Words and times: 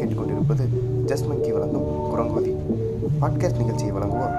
கேட்டுக்கொண்டிருப்பது 0.00 0.64
ஜஸ்ட் 1.06 1.28
மக்கி 1.28 1.52
வழங்கும் 1.52 1.88
குரங்கோதி 2.10 2.52
பாட்காஸ்ட் 3.20 3.56
நிகழ்ச்சியை 3.56 3.92
வழங்குவோர் 3.92 4.36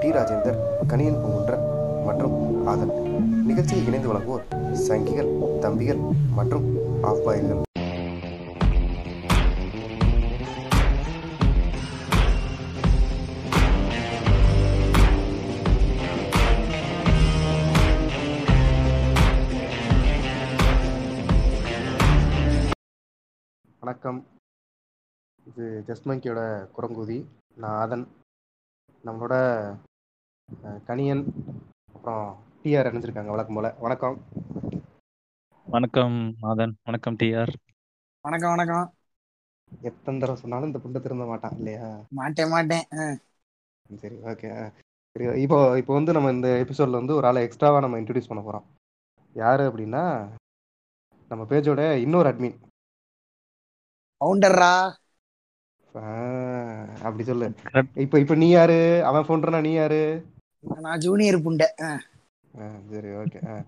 டி 0.00 0.10
ராஜேந்தர் 0.10 0.58
கணியன் 0.88 1.20
பூங்குன்றன் 1.22 1.64
மற்றும் 2.04 2.66
ஆதன். 2.66 2.92
நிகழ்ச்சியை 3.46 3.86
இணைந்து 3.86 4.12
வழங்குவோர் 4.12 4.44
சங்கிகள் 4.88 5.58
தம்பிகள் 5.58 6.00
மற்றும் 6.34 6.78
ஆஃப் 7.02 7.24
வணக்கம். 23.80 24.26
இது 25.60 25.70
ஜஸ்ட் 25.88 26.06
மங்கியோட 26.08 26.42
குரங்கூதி. 26.74 27.16
நான் 27.62 27.74
ஆதன். 27.80 28.04
நம்மளோட 29.06 29.34
கணியன் 30.86 31.22
அப்புறம் 31.94 32.22
டிஆர் 32.62 32.88
இணைஞ்சிருக்காங்க 32.90 33.32
வழக்கம் 33.34 33.58
போல. 33.58 33.68
வணக்கம். 33.84 34.16
வணக்கம் 35.66 36.16
மாதன் 36.44 36.72
வணக்கம் 36.88 37.18
டிஆர் 37.22 37.52
வணக்கம் 38.24 38.54
வணக்கம். 38.54 38.86
எத்தனை 39.88 40.16
தடவை 40.22 40.38
சொன்னாலும் 40.42 40.70
இந்த 40.70 40.80
புண்டை 40.84 41.02
திருந்த 41.06 41.26
மாட்டான் 41.32 41.58
இல்லையா? 41.58 41.90
மாட்டேன் 42.20 42.52
மாட்டேன். 42.54 42.86
சரி 44.02 44.16
ஓகே. 44.32 44.48
சரி 45.16 45.28
இப்போ 45.44 45.60
இப்போ 45.82 45.92
வந்து 45.98 46.16
நம்ம 46.18 46.32
இந்த 46.36 46.48
எபிசோட்ல 46.64 47.02
வந்து 47.02 47.18
ஒரு 47.18 47.28
ஆளை 47.32 47.42
எக்ஸ்ட்ராவா 47.48 47.84
நம்ம 47.86 48.00
இன்ட்ரடியூஸ் 48.02 48.32
பண்ண 48.32 48.44
போறோம். 48.48 48.66
யாரு 49.36 49.64
அப்படின்னா 49.70 50.04
நம்ம 51.30 51.42
பேஜோட 51.52 51.82
இன்னொரு 52.06 52.30
அட்மின் 52.32 52.58
ஃபவுண்டர்ரா 54.20 54.72
அப்படி 55.92 57.22
சொல்லு. 57.22 57.46
இப்போ 57.94 58.18
இப்போ 58.18 58.34
நீ 58.34 58.48
யாரு? 58.48 59.04
அவன் 59.04 59.24
ஃபோன்றனா 59.24 59.60
நீ 59.60 59.72
யாரு? 59.72 60.02
நான் 60.80 60.98
ஜூனியர் 60.98 61.38
புண்டை. 61.38 61.68
சரி 62.90 63.08
ஓகே 63.20 63.64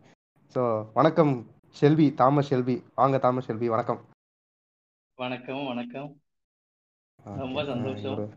ஸோ 0.55 0.63
வணக்கம் 0.95 1.33
ஷெல்வி 1.81 2.15
தாமஸ் 2.15 2.55
ஷெல்வி 2.55 2.83
வாங்க 2.95 3.19
தாமஸ் 3.19 3.51
ஷெல்வி 3.51 3.67
வணக்கம். 3.67 4.01
வணக்கம் 5.19 5.67
வணக்கம். 5.67 6.09
ரொம்ப 7.37 7.65
சந்தோஷம். 7.65 8.19
ஒரு- 8.19 8.31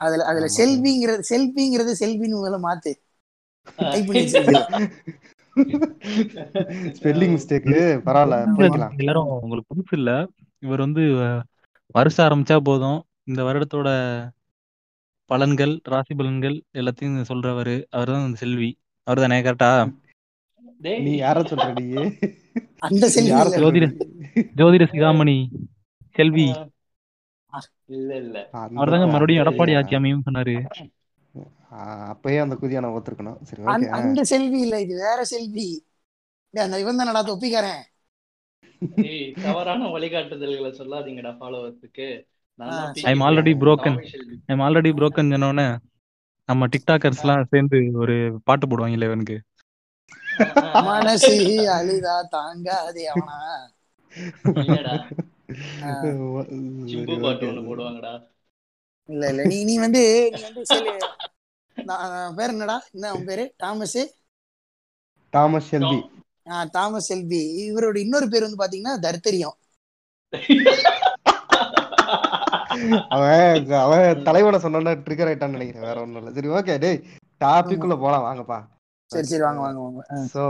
அதுல 0.00 0.24
அதுல. 0.24 0.46
செல்விங்கிறது 0.58 1.22
செல்விங்கிறது 1.30 1.92
செல்வின்னு 2.00 2.38
முதல்ல 2.40 2.58
மாத்து. 2.62 2.92
டைப் 3.76 4.06
பண்ணி 4.06 4.22
வச்சிருக்கேன். 4.22 4.90
ஸ்பெல்லிங் 6.98 7.34
மிஸ்டேக்கு 7.34 7.78
பரவாயில்ல 8.06 8.96
எல்லாரும் 8.98 9.30
உங்களுக்கு 9.40 9.74
புதுசு 9.74 9.92
இல்ல. 9.92 10.10
இவர் 10.58 10.78
வந்து 10.78 11.02
வருஷம் 11.94 12.28
ஆரம்பிச்சா 12.28 12.58
போதும். 12.60 13.02
இந்த 13.28 13.42
வருடத்தோட 13.42 13.88
பலன்கள் 15.32 15.80
ராசி 15.82 16.14
பலன்கள் 16.14 16.56
எல்லாத்தையும் 16.74 17.24
சொல்றவரு. 17.28 17.84
அவர் 17.90 18.06
தான் 18.06 18.34
செல்வி. 18.34 18.78
அவர் 19.02 19.20
தானே 19.20 19.38
கரெக்டா 19.42 19.94
நீ 20.78 21.20
யார 21.20 21.40
சொல்ற 21.50 21.82
நீ? 21.82 22.10
அந்த 22.78 23.08
செல்வி 23.08 23.30
ஜோதிட-? 23.30 23.96
ஜோதிட 24.56 24.84
சிகாமணி 24.92 25.48
செல்வி. 26.14 26.46
இல்ல 27.86 28.16
இல்ல. 28.16 28.48
அவர் 28.50 28.90
தாங்க 28.90 29.06
மறுபடியும் 29.06 29.44
எடப்பாடி 29.44 29.76
ஆட்சி 29.76 29.94
அமையும் 29.94 30.22
சொன்னாரு. 30.30 30.54
அப்பயே 31.70 32.40
அந்த 32.40 32.58
குதியா 32.62 32.80
நான் 32.80 32.84
ஒத்துருக்கணும். 32.84 33.42
சரி 33.42 33.62
அந்த- 33.62 33.86
ஓகே. 33.86 33.90
அந்த 33.90 34.24
செல்வி 34.24 34.60
இல்ல 34.60 34.80
இது 34.80 34.94
வேற 34.94 35.24
செல்வி. 35.24 35.86
டேய், 36.50 36.64
அந்த 36.64 36.80
இவன் 36.80 36.98
தானடா 36.98 37.20
தொப்பிக்காரன் 37.28 37.84
டேய், 38.96 39.32
தவறான 39.32 39.86
வழிகாட்டுதல்களை 39.86 40.70
சொல்லாதீங்கடா 40.70 41.36
ஃபாலோவர்ஸுக்கு 41.40 42.06
நான் 42.58 42.70
ஆ, 42.70 42.78
தான் 42.78 42.94
சரி. 42.94 43.04
I'm 43.10 43.20
already 43.22 43.54
broken. 43.56 43.92
Thamarai 43.92 44.10
Selvi. 44.12 44.36
I'm 44.50 44.62
already 44.64 44.90
broken 44.96 45.32
சொன்னோடனே 45.34 45.66
நம்ம 46.48 46.66
டிக்டாக்கர்ஸ் 46.72 47.22
எல்லாம் 47.22 47.48
சேர்ந்து 47.50 47.78
ஒரு 48.02 48.14
பாட்டு 48.44 48.66
போடுவாங்கல்ல 48.68 49.08
இவனுக்கு 49.10 49.36
மனசு 50.86 51.32
அழுதா 51.74 52.16
தாங்காதே 52.32 53.04
அவனா. 53.12 53.38
இல்ல 59.08 59.22
இல்ல 59.30 59.42
நீ 59.44 59.58
நீ 59.64 59.74
வந்து 59.78 60.02
நீ 60.32 60.42
வந்து 60.42 60.62
பேர் 62.36 62.52
என்னடா? 62.52 62.76
என்ன 62.94 63.12
உன் 63.16 63.26
பேரு? 63.28 63.44
தாமஸ்? 63.62 64.00
தாமஸ் 65.32 65.68
ஷெல்வி 65.70 65.98
ஆ, 66.46 66.58
தாமஸ் 66.74 67.08
செல்வி 67.08 67.40
இவரோட 67.64 67.96
இன்னொரு 67.98 68.26
பேர் 68.28 68.46
வந்து 68.46 68.60
பாத்தீங்கன்னா 68.62 68.94
தர்த்தரியம். 69.06 69.56
அவன் 73.14 73.72
அவன் 73.84 74.22
தலைவனை 74.28 74.58
சொன்னோன்னா 74.64 74.92
ட்ரிகர் 75.06 75.30
ஆயிட்டான்னு 75.30 75.56
நினைக்கிறேன். 75.56 75.86
வேற 75.88 75.98
ஒண்ணும் 76.04 76.20
இல்ல. 76.20 76.32
சரி 76.36 76.50
ஓகே 76.58 76.76
டேய் 76.84 77.00
டாபிக் 77.44 77.84
உள்ள 77.86 77.96
போலாம். 78.04 78.26
வாங்கப்பா. 78.28 78.58
சரி 79.10 79.28
சரி 79.32 79.44
வாங்க 79.46 79.60
வாங்க 79.66 79.80
வாங்க. 79.84 80.00
ஸோ 80.34 80.44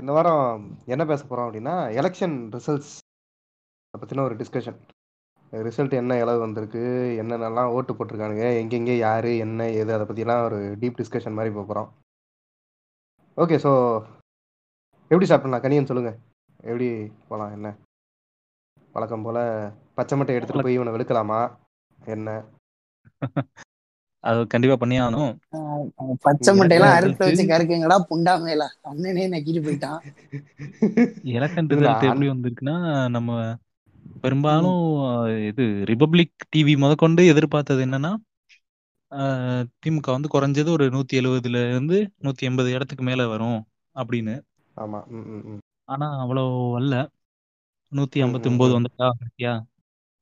இந்த 0.00 0.10
வாரம் 0.16 0.46
என்ன 0.94 1.02
பேச 1.10 1.22
போறோம் 1.26 1.46
அப்படின்னா 1.48 1.74
எலெக்ஷன் 2.00 2.38
ரிசல்ட்ஸ் 2.56 2.94
பத்தின 3.94 4.24
ஒரு 4.28 4.34
டிஸ்கஷன் 4.40 4.80
ரிசல்ட் 5.52 5.94
என்ன 6.00 6.16
இளவு 6.22 6.38
வந்திருக்கு 6.44 6.82
என்னென்னலாம் 7.20 7.72
ஓட்டு 7.76 7.92
போட்டிருக்கானுங்க 7.94 8.48
எங்கெங்கே 8.58 8.96
யாரு 8.98 9.30
என்ன 9.44 9.70
ஏது 9.78 9.90
அதை 9.96 10.04
பத்திலாம் 10.06 10.44
ஒரு 10.48 10.58
டீப் 10.80 11.00
டிஸ்கஷன் 11.00 11.36
மாதிரி 11.38 11.54
போக 11.54 11.64
போறோம். 11.70 11.88
ஓகே 13.38 13.56
ஸோ 13.64 13.72
எப்படி 15.10 15.28
சாப்பிடலாம்? 15.28 15.62
கனியன் 15.64 15.88
சொல்லுங்க. 15.90 16.12
எப்படி 16.62 16.88
போலாம்? 17.30 17.54
என்ன? 17.56 17.68
வழக்கம் 18.94 19.24
போல 19.26 19.38
பச்சை 20.00 20.18
மட்டை 20.18 20.36
எடுத்துட்டு 20.38 20.62
போய் 20.62 20.74
இவனை 20.74 20.92
வெளுக்கலாமா? 20.92 21.40
என்ன? 21.98 22.28
அது 24.24 24.46
கண்டிப்பா 24.46 24.76
பண்ணியே 24.76 25.00
ஆகணும் 25.00 25.32
அவன் 25.96 26.16
பச்சை 26.20 26.58
மட்டையெல்லாம் 26.58 26.96
அறுத்து 26.98 27.26
வச்சு 27.26 27.44
கருக்குங்கடா 27.46 27.96
புண்டா 28.10 28.34
மேல. 28.42 28.62
அண்ணனே 28.84 29.24
நக்கிட்டு 29.34 29.60
போயிட்டான். 29.66 30.00
ரிசல்ட் 31.24 31.74
அன்- 31.84 32.02
எப்படி 32.02 32.28
வந்திருக்குன்னா 32.28 32.74
நம்ம 33.08 33.54
பெரும்பாலும் 34.20 34.80
இது 35.46 35.64
ரிபப்ளிக் 35.88 36.44
டிவி 36.56 36.74
முதற்கொண்டு 36.76 37.26
எதிர்பார்த்தது 37.26 37.84
என்னன்னா 37.86 38.12
திமுக 39.82 40.08
வந்து 40.16 40.28
குறைஞ்சது 40.34 40.70
ஒரு 40.70 40.84
நூத்தி 40.86 41.14
எழுவதுல 41.14 41.68
இருந்து 41.70 41.98
நூத்தி 42.22 42.46
எண்பது 42.48 42.72
இடத்துக்கு 42.72 43.04
மேல 43.04 43.26
வரும் 43.26 43.60
அப்படின்னு. 43.94 44.34
ஆமா 44.76 44.98
ஆனா 45.84 46.18
அவ்வளவு 46.18 46.76
அல்ல. 46.76 46.94
நூத்தி 47.92 48.16
ஐம்பத்தி 48.16 48.46
ஒன்பது. 48.46 48.80
வந்துட்டா 48.80 49.06
பாத்தியா 49.20 49.52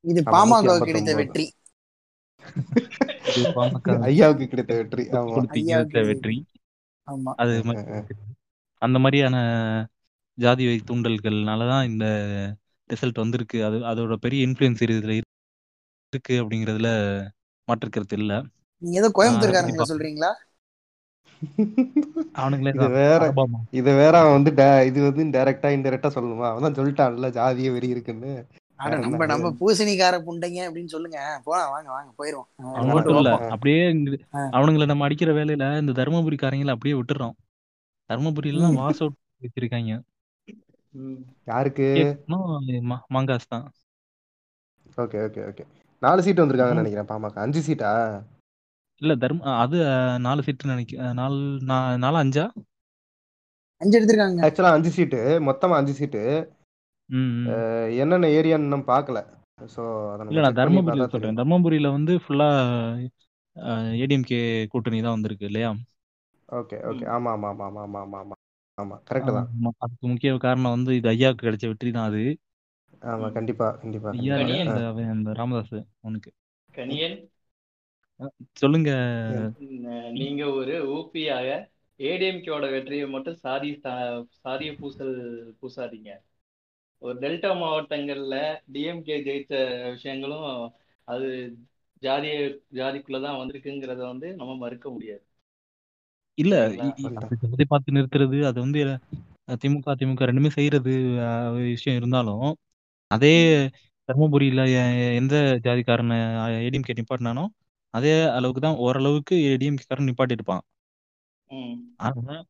இது 0.05 0.21
பாமகவுக்கு 0.35 0.89
கிடைத்த 0.89 1.13
159. 1.13 1.21
வெற்றி. 1.21 1.45
இது 3.31 3.47
பாமக 3.57 3.97
ஐயாவுக்கு 4.09 4.47
கிடைத்த 4.53 4.75
வெற்றி. 4.81 5.05
ஆமா. 5.13 5.33
கொடுத்து 5.37 5.61
வெற்றி. 6.11 6.37
ஆமா. 7.09 7.33
அது 7.43 7.55
அந்த 8.83 8.97
மாதிரியான 9.05 9.37
ஜாதி 10.39 10.65
வழி 10.67 10.81
தூண்டல்கள்னாலதான் 10.91 11.87
இந்த 11.91 12.05
ரிசல்ட் 12.91 13.23
வந்திருக்கு. 13.23 13.59
அது 13.69 13.79
அதோட 13.91 14.17
பெரிய 14.25 14.47
இன்ஃபுளுன்ஸ் 14.49 14.83
இதுல 14.87 15.15
இருக்கு 16.13 16.35
அப்படிங்கறதுல 16.43 16.91
மாற்று 17.69 17.89
கருத்து 17.89 18.19
இல்ல. 18.21 18.35
நீங்க 18.83 18.97
ஏதோ 19.01 19.09
கோயம்புத்தூர்காரங்க. 19.17 19.87
சொல்றீங்களா? 19.91 20.31
அவனுங்களே 22.41 22.71
இது. 22.77 22.87
வேற. 23.01 23.21
இது 23.81 23.91
வேற 24.01 24.15
அவன் 24.23 24.37
வந்து 24.39 24.53
இது 24.91 25.01
வந்து 25.09 25.25
டைரக்டா 25.37 25.69
இன்டைரக்டா 25.77 26.11
சொல்லணுமா? 26.17 26.47
அவன் 26.51 26.67
தான் 26.67 26.79
சொல்லிட்டான்ல 26.79 27.31
ஜாதிய 27.39 27.73
வெறி 27.75 27.89
இருக்குன்னு. 27.95 28.33
நம்ம? 28.81 29.27
நம்ம 29.27 29.51
பூசணிக்கார 29.59 30.17
புண்டைங்க 30.25 30.61
அப்படின்னு 30.67 30.93
சொல்லுங்க 30.93 31.19
போலாம் 31.45 31.71
வாங்க 31.71 31.89
வாங்க 31.91 32.11
போயிருவோம் 32.19 32.49
அவன் 32.73 32.91
மட்டும் 32.91 33.19
இல்ல. 33.19 33.31
அப்படியே. 33.51 33.81
அவனுங்களை 34.53 34.87
நம்ம 34.87 35.07
அடிக்கிற 35.07 35.33
வேலையில 35.35 35.67
இந்த 35.81 35.93
தருமபுரிக்காரங்களை 35.97 36.73
அப்படியே 36.73 36.97
விட்டுறோம் 36.97 37.35
தருமபுரியில 38.11 38.63
ம். 38.67 38.79
வாஸ் 38.79 39.01
அவுட் 39.01 39.17
வச்சிருக்காங்க. 39.43 39.93
யாருக்கு 41.47 41.87
மாங்காஸ் 43.11 43.49
தான் 43.49 43.67
ஓகே 44.99 45.19
ஓகே 45.25 45.43
ஓகே 45.49 45.65
நாலு 46.03 46.23
சீட் 46.23 46.41
வந்திருக்காங்கன்னு. 46.41 46.83
நினைக்கிறேன் 46.83 47.11
பாமக 47.11 47.41
அஞ்சு 47.41 47.61
சீட்டா 47.63 47.91
இல்ல 49.03 49.13
தர்ம 49.17 49.53
அது 49.59 49.79
நாலு 50.21 50.41
சீட்டு 50.43 50.71
நினைக்க 50.71 51.13
நாலு 51.15 51.37
நா- 51.69 51.99
நாலு 51.99 52.17
அஞ்சா 52.19 52.45
அஞ்சு 53.81 53.95
எடுத்திருக்காங்க 53.99 54.41
ஆக்சுவலா 54.47 54.73
அஞ்சு 54.77 54.91
சீட்டு 54.91 55.19
மொத்தமா 55.47 55.75
அஞ்சு 55.77 55.93
சீட்டு 55.95 56.23
ம், 57.09 57.29
ம். 57.39 57.47
அஹ், 57.51 57.91
என்னென்ன 57.99 58.27
ஏரியான்னு 58.39 58.67
இன்னும் 58.67 58.89
பார்க்கல. 58.89 59.19
ஸோ 59.69 59.83
அதை 60.13 60.23
இல்ல 60.25 60.41
நம்ம 60.41 60.41
நான் 60.41 60.49
செக் 60.49 60.59
பண்ணி 60.59 60.59
தர்மபுரியில 60.61 60.89
பார்த்தா 60.89 61.13
சொல்றேன். 61.15 61.21
தெரியும். 61.23 61.39
தர்மபுரியில 61.41 61.89
வந்து 61.93 62.15
ஃபுல்லா 62.25 62.49
ஏடிஎம்கே 64.03 64.41
கூட்டணி 64.73 64.99
தான் 65.01 65.17
வந்திருக்கு 65.17 65.47
இல்லையா? 65.47 65.71
ஓகே 66.49 66.77
ஓகே 66.91 67.05
ம். 67.05 67.11
ஆமா 67.15 67.31
ஆமா 67.37 67.49
ஆமா 67.51 67.65
ஆமா 67.69 67.83
ஆமா 67.87 68.01
ஆமா. 68.05 68.21
ஆமா 68.23 68.37
ஆமா 68.79 68.97
கரெக்ட் 69.09 69.31
தான். 69.31 69.49
ஆமா. 69.57 69.71
அதுக்கு 69.85 70.07
முக்கிய 70.07 70.37
காரணம் 70.39 70.75
வந்து 70.77 70.93
இது 70.95 71.09
ஐயாவுக்கு 71.09 71.47
கிடைச்ச 71.47 71.67
வெற்றி 71.67 71.91
தான் 71.91 72.09
அது. 72.11 72.23
ஆமா 73.03 73.27
ம். 73.27 73.35
கண்டிப்பா 73.35 73.67
கண்டிப்பா 73.81 74.11
ஐயா 74.17 74.37
இல்ல, 74.59 74.79
அவன் 74.91 75.11
இந்த 75.17 75.33
ராமதாஸ் 75.33 75.75
அவனுக்கு. 76.03 76.31
கனியன். 76.75 77.19
சொல்லுங்க. 78.55 78.91
ந- 79.85 80.13
நீங்க 80.15 80.43
ஒரு 80.53 80.77
ஊபியாக 80.95 81.49
ஏடிஎம்கேவோட 82.01 82.67
வெற்றியை 82.71 83.07
மட்டும் 83.09 83.37
சாதி 83.37 83.71
சா- 83.85 83.99
சாதிய 84.43 84.71
பூசல் 84.81 85.15
பூசாதீங்க. 85.61 86.11
ஒரு 87.03 87.15
டெல்டா 87.23 87.51
மாவட்டங்கள்ல 87.59 88.37
டிஎம்கே 88.75 89.17
ஜெயிச்ச 89.27 89.53
விஷயங்களும் 89.95 90.47
அது 91.09 91.27
ஜாதிய 92.03 92.35
ஜாதிக்குள்ளதான் 92.79 93.39
வந்திருக்குங்கிறத 93.41 94.03
வந்து 94.11 94.29
நம்ம 94.39 94.53
மறுக்க 94.63 94.87
முடியாது. 94.91 95.25
இல்ல 96.39 96.55
பார்த்து 97.71 97.95
நிறுத்துறது 97.97 98.39
அது 98.51 98.59
வந்து 98.65 98.81
திமுக 99.63 99.95
திமுக 100.01 100.23
ரெண்டுமே 100.31 100.51
செய்யறது 100.57 100.93
விஷயம் 101.69 101.99
இருந்தாலும் 102.01 102.47
அதே 103.11 103.35
தர்மபுரியில 104.09 104.63
எந்த 105.19 105.35
ஜாதிக்காரனை 105.65 106.19
ஏடிஎம்கே 106.61 106.97
நிப்பாட்டினானோ 106.99 107.45
அதே 107.95 108.13
அளவுக்கு 108.37 108.61
தான் 108.61 108.81
ஓரளவுக்கு 108.85 109.35
ஏடிஎம்கே 109.51 109.85
காரன் 109.85 110.09
நிப்பாட்டி 110.09 110.37
இருப்பான் 110.39 110.63
ம் 111.51 111.77
ஆனா 112.01 112.35
அஹ், 112.35 112.45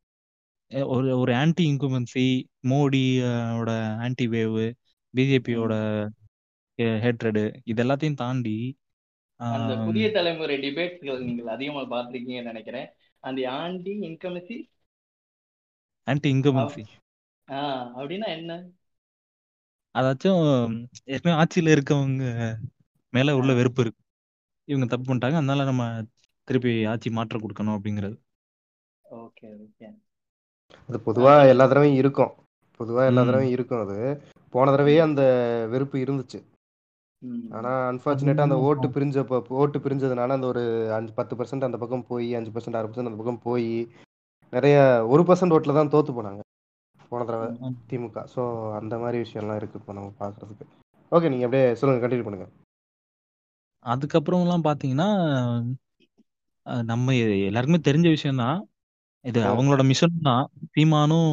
ஒரு 0.90 1.08
ஒரு 1.18 1.32
ஆன்டி 1.34 1.64
இன்குமென்சி 1.68 2.24
மோடி 2.70 2.98
அஹ், 3.28 3.52
ஓட 3.60 3.70
ஆன்டி 4.04 4.26
வேவ் 4.34 4.58
பிஜேபியோட 5.14 5.74
ஹேட்ரடு 7.02 7.42
இது 7.64 7.82
எல்லாத்தையும் 7.84 8.20
தாண்டி 8.20 8.56
அந்த 9.40 9.72
புதிய 9.86 10.06
தலைமுறை 10.12 10.56
டிபேட்ஸ்கள் 10.62 11.26
நீங்கள் 11.26 11.52
அதிகமா 11.54 11.82
பார்த்திருக்கீங்கன்னு 11.92 12.52
நினைக்கிறேன். 12.52 12.88
அந்த 13.24 13.40
ஆண்டி 13.56 13.92
இன்கமசி 14.08 14.56
ஆன்டி 16.06 16.28
இன்கமென்சி 16.30 16.82
அப்படின்னா 17.98 18.28
என்ன? 18.36 18.52
அதாச்சும் 19.94 20.42
ஏற்கனவே 21.06 21.36
ஆட்சியில 21.40 21.74
இருக்கவங்க 21.76 22.24
மேல 23.12 23.34
உள்ள 23.38 23.52
வெறுப்பு 23.54 23.82
இருக்கு. 23.84 24.00
இவங்க 24.68 24.86
தப்பு 24.86 25.06
பண்ணிட்டாங்க 25.08 25.38
அதனால 25.40 25.64
நம்ம 25.64 25.84
திருப்பி 26.48 26.72
ஆட்சி 26.86 27.08
மாற்ற 27.10 27.36
கொடுக்கணும் 27.38 27.76
அப்படிங்கிறது. 27.76 28.16
Okay 29.04 29.48
okay. 29.58 29.88
அது 30.88 30.98
பொதுவா 30.98 31.32
எல்லா 31.48 31.64
தடவையும் 31.66 32.00
இருக்கும். 32.02 32.32
பொதுவா 32.80 33.02
எல்லா. 33.06 33.22
தடவையும் 33.24 33.52
இருக்கும் 33.52 33.82
அது. 33.84 33.96
போன 34.52 34.70
தடவையே 34.70 35.00
அந்த 35.00 35.22
வெறுப்பு 35.70 35.96
இருந்துச்சு. 36.04 36.38
ஆனா 37.50 37.70
அன்பார்ச்சுனேட்டா 37.90 38.44
அந்த 38.46 38.56
ஓட்டு 38.68 38.88
பிரிஞ்சப்ப 38.88 39.38
ஓட்டு 39.60 39.78
பிரிஞ்சதுனால 39.78 40.36
அந்த 40.38 40.46
ஒரு 40.46 40.62
அஞ்சு 40.96 41.12
பத்து 41.12 41.36
பர்சன்ட் 41.36 41.66
அந்த 41.68 41.78
பக்கம் 41.78 42.06
போய் 42.06 42.28
அஞ்சு 42.34 42.50
பர்சன்ட் 42.50 42.76
ஆறு 42.76 42.88
பர்சன்ட் 42.88 43.10
அந்த 43.10 43.20
பக்கம் 43.22 43.42
போய் 43.42 43.68
நிறைய 44.52 44.76
ஒரு 45.04 45.22
பர்சன்ட் 45.22 45.54
ஓட்டுல 45.56 45.74
தான் 45.74 45.92
தோத்து 45.94 46.12
போனாங்க. 46.12 46.42
போன 47.10 47.24
தடவை. 47.24 47.48
திமுக. 47.90 48.22
ஸோ 48.34 48.40
அந்த 48.72 48.94
மாதிரி 48.98 49.18
விஷயம்லாம் 49.24 49.56
இருக்கு 49.56 49.78
இப்போ 49.80 49.92
நம்ம 49.92 50.12
பார்க்கறதுக்கு 50.18 50.66
ஓகே 51.12 51.28
நீங்க 51.28 51.44
அப்படியே 51.44 51.66
சொல்லுங்க 51.74 52.02
கண்டினியூ 52.04 52.26
பண்ணுங்க. 52.26 52.46
அதுக்கப்புறம்லாம் 53.84 54.66
பாத்தீங்கன்னா 54.66 55.08
நம்ம 56.84 57.14
எல்லாருக்குமே 57.48 57.80
தெரிஞ்ச 57.88 58.08
விஷயம்தான். 58.08 58.58
இது. 59.24 59.40
அவங்களோட 59.44 59.82
மிஷன் 59.84 60.20
தான். 60.22 60.44
சீமானும் 60.74 61.32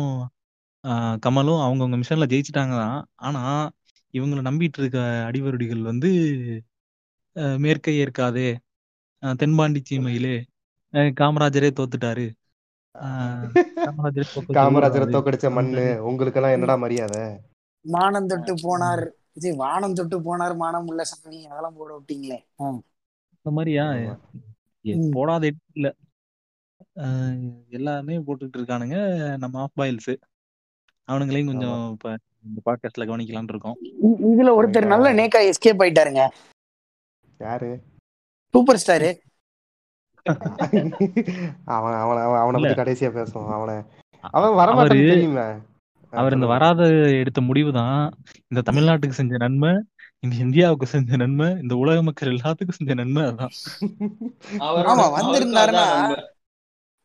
அஹ், 0.83 1.17
கமலும் 1.19 1.61
அவங்கவுங்க 1.65 1.97
மிஷன்ல 1.97 2.25
ஜெயிச்சிட்டாங்க 2.25 2.73
தான். 2.75 2.97
ஆனா 3.21 3.41
இவங்களை 4.13 4.41
நம்பிட்டு 4.49 4.77
இருக்க 4.77 4.99
அடிவருடிகள் 5.27 5.81
வந்து 5.81 6.09
மேற்கை 7.59 7.97
ஏற்காதே. 7.97 8.49
அஹ், 9.23 9.35
தென்பாண்டி 9.35 9.81
சீமையிலே 9.89 10.35
காமராஜரே 11.19 11.69
தோத்துட்டாரு. 11.71 12.25
அஹ், 12.95 13.47
காமராஜரே 13.79 14.25
தோக்க 14.33 14.53
காமராஜரை 14.53 14.91
சொல்லக்கூடாது. 14.91 15.15
தோக்கடிச்ச 15.15 15.51
மண்ணு 15.51 15.83
உங்களுக்கெல்லாம் 16.03 16.51
என்னடா 16.51 16.75
மரியாதை? 16.75 17.23
மானம் 17.85 18.27
தொட்டு 18.27 18.53
போனார். 18.65 19.03
இது 19.33 19.55
வானம் 19.55 19.93
தொட்டு 19.93 20.17
போனார் 20.19 20.55
மானம் 20.55 20.87
உள்ள 20.87 21.03
சாமி. 21.03 21.45
அதெல்லாம் 21.45 21.75
போட 21.77 21.91
விட்டீங்களே. 21.97 22.37
ஆ. 22.61 22.69
இந்த 23.35 23.51
மாதிரியா? 23.51 23.85
ஆமா. 23.93 24.13
எ- 24.85 24.97
ம். 24.97 25.11
போடாத 25.11 25.43
இல்ல 25.73 25.87
அஹ் 26.95 27.53
எல்லாமே 27.69 28.17
போட்டுட்டு 28.17 28.57
இருக்கானுங்க. 28.57 29.37
நம்ம 29.37 29.61
ஆஃப் 29.61 29.79
பாயில்ஸ் 29.81 30.15
அவனுங்களையும் 31.11 31.45
கொஞ்சம் 31.45 31.91
இப்ப 31.91 32.17
இந்த 32.47 32.61
பாட்காஸ்ட்ல 32.65 33.01
கவனிக்கலாம்னு 33.01 33.49
இருக்கோம். 33.49 33.77
இ- 33.83 34.23
இதுல 34.23 34.51
ஒருத்தர் 34.61 34.85
நல்ல 34.85 35.13
நேக்கா 35.13 35.51
எஸ்கேப் 35.51 35.79
ஆயிட்டாருங்க. 35.79 36.27
யாரு? 37.39 37.81
சூப்பர் 38.51 38.83
ஸ்டாரு 38.87 39.17
அவன் 41.65 41.93
அவன 41.93 42.21
அவன் 42.21 42.39
அவனை 42.39 42.61
இல்ல. 42.61 42.73
பத்தி 42.73 42.91
கடைசியா 42.91 43.09
பேசுவோம். 43.09 43.51
அவனை 43.51 43.83
அவன் 44.19 44.65
வரமாட்டான்னு 44.65 44.85
அவரு- 44.85 45.07
தெரியுமே 45.07 45.39
ஆ, 45.39 45.43
அவர் 46.11 46.33
இந்த 46.33 46.45
சொல்லுங்க. 46.45 46.45
வராத 46.45 46.89
எடுத்த 47.09 47.41
முடிவு 47.41 47.73
தான். 47.73 48.13
இந்த 48.47 48.71
தமிழ்நாட்டுக்கு 48.71 49.09
செஞ்ச 49.09 49.37
நன்மை 49.37 49.83
இந்த 50.19 50.35
இந்தியாவுக்கு 50.35 50.85
செஞ்ச 50.85 51.15
நன்மை 51.15 51.49
இந்த 51.49 51.75
உலக 51.75 52.03
மக்கள் 52.03 52.35
எல்லாத்துக்கும் 52.35 52.69
செஞ்ச 52.69 52.93
நன்மை 52.93 53.23
அதான். 53.23 53.49
அவரோட 54.51 54.85
ஆமா, 54.85 54.85
அவருக்கு 54.85 55.45
வந்திருந்தாருன்னா- 55.45 56.15
அதான். 56.15 56.34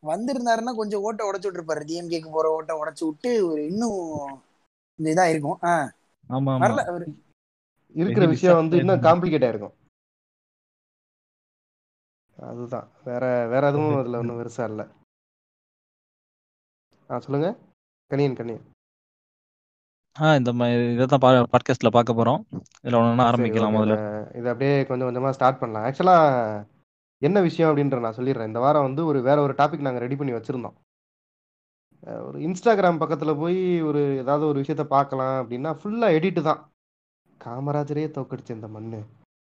வந்திருந்தாருன்னா 0.05 0.75
கொஞ்சம் 0.75 1.01
ஓட்டை 1.01 1.29
உடைச்சு 1.29 1.33
விட்டுருப்பாரு. 1.33 1.83
டிஎம்கேக்கு 1.83 2.31
போற 2.31 2.49
ஓட்டை 2.49 2.77
உடைச்சு 2.77 3.05
விட்டு 3.05 3.47
ஒரு 3.47 3.65
இன்னும் 3.65 4.41
இந்த 4.95 5.13
இதா 5.13 5.29
இருக்கும். 5.29 5.59
ஆ, 5.63 5.91
ஆமா 6.29 6.31
வரல 6.31 7.13
இருக்கிற 7.93 8.25
விஷயம் 8.25 8.55
வந்து 8.55 8.77
இன்னும். 8.77 8.99
காம்ப்ளிகேட் 8.99 9.45
ஆயிருக்கும் 9.45 9.79
அதுதான். 12.41 12.89
வேற 13.05 13.47
வேற 13.47 13.67
எதுவும் 13.67 13.97
அதுல 13.97 14.17
ஒன்றும் 14.17 14.39
பெருசா 14.39 14.63
இல்ல. 14.63 14.87
ஆ 17.09 17.19
சொல்லுங்க. 17.19 17.57
கனியன் 18.09 18.35
கனியன். 18.35 18.61
ஆஹ் 20.19 20.37
இந்த 20.37 20.51
இதான் 20.51 21.45
பாட்காஸ்ட்ல 21.51 21.91
பார்க்க 21.91 22.13
போறோம். 22.13 22.43
இதுல 22.55 22.97
ஒண்ணு 22.97 23.23
ஆரம்பிக்கலாம். 23.23 23.77
முதல்ல. 23.77 24.29
இத- 24.29 24.31
இத 24.35 24.49
அப்படியே 24.49 24.85
கொஞ்சம் 24.85 25.07
கொஞ்சமா 25.07 25.29
ஸ்டார்ட் 25.29 25.59
பண்ணலாம். 25.59 25.91
ஆக்சுவலா 25.91 26.80
என்ன 27.21 27.37
விஷயம் 27.47 27.69
அப்படின்ற 27.69 27.97
நான் 28.03 28.17
சொல்லிடுறேன். 28.17 28.49
இந்த 28.51 28.61
வாரம் 28.65 28.87
வந்து 28.87 29.01
ஒரு 29.09 29.19
வேற 29.27 29.37
ஒரு 29.45 29.53
டாபிக் 29.59 29.85
நாங்கள் 29.87 30.03
ரெடி 30.03 30.15
பண்ணி 30.19 30.33
வச்சுருந்தோம். 30.35 30.77
ஒரு 32.27 32.37
இன்ஸ்டாகிராம் 32.47 33.01
பக்கத்தில் 33.01 33.39
போய் 33.41 33.59
ஒரு 33.89 34.01
ஏதாவது 34.21 34.45
ஒரு 34.51 34.57
விஷயத்த 34.61 34.83
பார்க்கலாம் 34.93 35.35
அப்படின்னா 35.41 35.71
ஃபுல்லாக 35.79 36.15
எடிட்டு 36.17 36.41
தான். 36.47 36.61
காமராஜரே 37.45 38.05
தோக்கடிச்ச 38.15 38.51
இந்த 38.57 38.67
மண்ணு. 38.75 38.99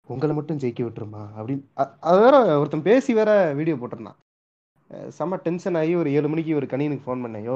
உங்களை 0.08 0.34
மட்டும் 0.36 0.60
ஜெயிக்க 0.64 0.82
விட்டுருமா? 0.86 1.24
அப்படின்னு 1.38 1.64
அது 2.10 2.18
வேற 2.26 2.36
ஒருத்தன் 2.62 2.88
பேசி 2.90 3.12
வேற 3.20 3.32
வீடியோ 3.60 3.76
போட்டிருந்தான். 3.82 4.20
செம்ம 5.18 5.40
டென்ஷன் 5.46 5.78
ஆகி 5.82 5.94
ஒரு 6.02 6.10
ஏழு 6.18 6.28
மணிக்கு 6.32 6.58
ஒரு 6.60 6.68
கணினுக்கு 6.74 7.06
ஃபோன் 7.06 7.24
பண்ணேன். 7.26 7.46
யோ 7.50 7.56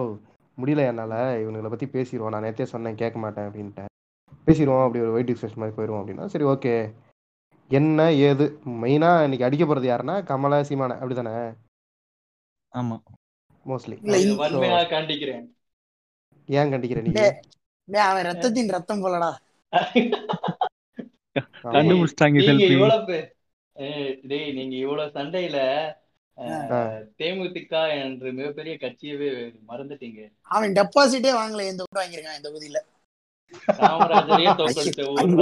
முடியல 0.57 0.85
என்னால். 0.91 1.17
இவனுங்களை 1.41 1.71
பற்றி 1.73 1.87
பேசிடுவோம் 1.95 2.33
நான் 2.35 2.45
நேற்றே 2.47 2.67
சொன்னேன் 2.73 3.01
கேட்க 3.01 3.17
மாட்டேன் 3.25 3.47
அப்படின்ட்டு 3.49 3.85
பேசிடுவோம் 4.47 4.85
அப்படி 4.85 5.03
ஒரு 5.05 5.13
வெயிட் 5.15 5.29
டிஸ்கஷன் 5.31 5.61
மாதிரி 5.63 5.77
போயிடுவோம் 5.77 6.01
அப்படின்னா 6.01 6.25
சரி 6.33 6.45
ஓகே 6.53 6.73
என்ன 7.69 8.13
ஏது? 8.13 8.59
மெயினா 8.65 9.21
இன்னைக்கு 9.21 9.45
அடிக்க 9.45 9.65
போறது 9.65 9.77
யாருன்னா 9.77 10.23
கமலா 10.23 10.59
சீமான. 10.59 10.97
அப்படிதானே? 10.97 11.53
ஆமா. 12.73 12.99
மோஸ்ட்லி 13.67 13.97
இந்த- 14.03 14.87
காண்டிக்கிறேன். 14.89 15.45
ஏன் 16.45 16.71
கண்டிக்கிற 16.71 17.01
நீங்க? 17.01 17.21
டேய், 17.21 17.39
டேய், 17.83 18.01
அவன் 18.01 18.25
ரத்தத்தின் 18.25 18.67
ரத்தம் 18.67 19.05
போலடா. 19.05 19.35
கண்டுபிடிச்சிட்டாங்க 21.63 22.45
டேய் 24.21 24.51
நீங்க 24.51 24.75
இவ்வளவு 24.75 25.11
சண்டையில. 25.13 25.93
தேமுதிக 27.17 28.01
என்ற 28.03 28.31
மிகப்பெரிய 28.31 28.75
கட்சியவே 28.75 29.59
மறந்துட்டீங்க. 29.67 30.31
அவன் 30.41 30.73
டெபாசிட்டே 30.73 31.33
வாங்கல 31.33 31.67
எந்த 31.67 31.83
ஓட்டு 31.83 32.01
வாங்கியிருக்கான் 32.01 32.35
இந்த 32.35 32.49
தொகுதியில 32.49 32.96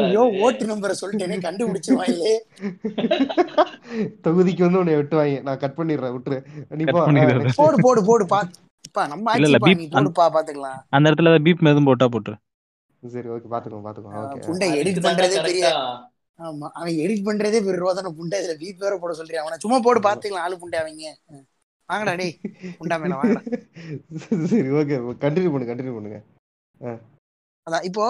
ஐயோ 0.02 0.24
ஓட்டு 0.46 0.66
நம்பரை 0.70 0.96
சொல்லிட்டேனே 1.02 1.38
கண்டுபிடிச்சிருவாங்களே 1.46 2.34
தொகுதிக்கு 4.26 4.64
வந்து 4.66 4.82
உன்னை 4.82 4.96
வெட்டுவாங்க. 5.00 5.42
நான் 5.48 5.62
கட் 5.64 5.78
பண்ணிடுறேன் 5.80 6.16
விட்டுரு. 6.16 6.38
போடு 7.60 7.78
போடு 7.86 8.02
போடு 8.10 8.26
பா. 8.34 8.40
இப்பா 8.88 9.04
நம்ம 9.14 9.34
இல்ல, 9.40 9.48
நீ 9.72 9.86
போடுப்பா 9.96 10.26
பாத்துக்கலாம். 10.36 10.80
அந்த 10.96 11.10
இடத்துல 11.10 11.38
பீப் 11.46 11.64
எதுவும் 11.72 11.90
போட்டா 11.90 12.08
போட்டுரு. 12.14 12.38
சரி 13.04 13.28
ஓகே 13.34 13.48
பாத்துக்கோ 13.54 13.82
பாத்துக்கோ 13.88 14.22
ஓகே 14.22 14.40
புண்டை 14.46 14.68
எடிட் 14.82 15.02
பண்றதே 15.06 15.40
பெரிய 15.48 15.66
ஆமா 16.40 16.68
அவன் 16.78 16.96
எடிட் 17.04 17.26
பண்றதே 17.28 17.60
பெரிய 17.66 17.82
ரோதனை 17.84 18.10
புண்டை 18.18 18.38
இதுல 18.42 18.56
பீப் 18.62 18.82
வேற 18.84 18.96
போட 19.02 19.12
சொல்றியா? 19.20 19.42
அவனை 19.44 19.58
சும்மா 19.64 19.78
போடு 19.86 20.00
பாத்துக்கலாம் 20.08 20.46
ஆளு 20.46 20.56
புண்டை 20.64 20.78
அவங்க. 20.82 21.12
வாங்கடா 21.90 22.14
டேய் 22.22 22.34
புண்டா 22.80 22.96
மேல 23.02 23.18
வாங்கடா. 23.20 23.42
சரி 24.52 24.70
ஓகே 24.80 24.96
கண்டினியூ 25.24 25.52
பண்ணு 25.54 25.70
கண்டினியூ 25.72 25.96
பண்ணுங்க. 25.98 26.20
அதான். 27.68 27.86
இப்போ 27.90 28.04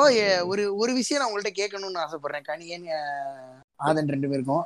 ஒரு 0.51 0.63
ஒரு 0.81 0.91
விஷயம் 1.00 1.19
நான் 1.21 1.29
உங்கள்ட்ட 1.29 1.51
கேட்கணும்னு 1.59 2.01
ஆசைப்படுறேன். 2.05 2.47
கனியன் 2.50 2.88
ஆதன் 3.89 4.12
ரெண்டு 4.13 4.29
பேருக்கும். 4.31 4.65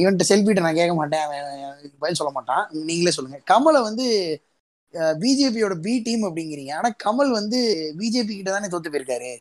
இவன்ட்ட 0.00 0.24
செல்பிட்ட 0.28 0.60
நான் 0.64 0.78
கேட்க 0.78 0.94
மாட்டேன். 0.98 1.24
அவன் 1.26 1.96
பதில் 2.02 2.18
சொல்ல 2.20 2.32
மாட்டான். 2.36 2.62
நீங்களே 2.88 3.14
சொல்லுங்க. 3.16 3.38
கமலை 3.50 3.80
வந்து 3.88 4.06
பிஜேபியோட 5.22 5.74
பி 5.86 5.94
டீம் 6.06 6.22
அப்படிங்கிறீங்க. 6.28 6.72
ஆனா 6.78 6.88
கமல் 7.04 7.30
வந்து 7.38 7.58
பிஜேபி 8.00 8.32
கிட்ட 8.36 8.50
தானே 8.54 8.70
தோத்து 8.74 8.92
போயிருக்காரு. 8.92 9.32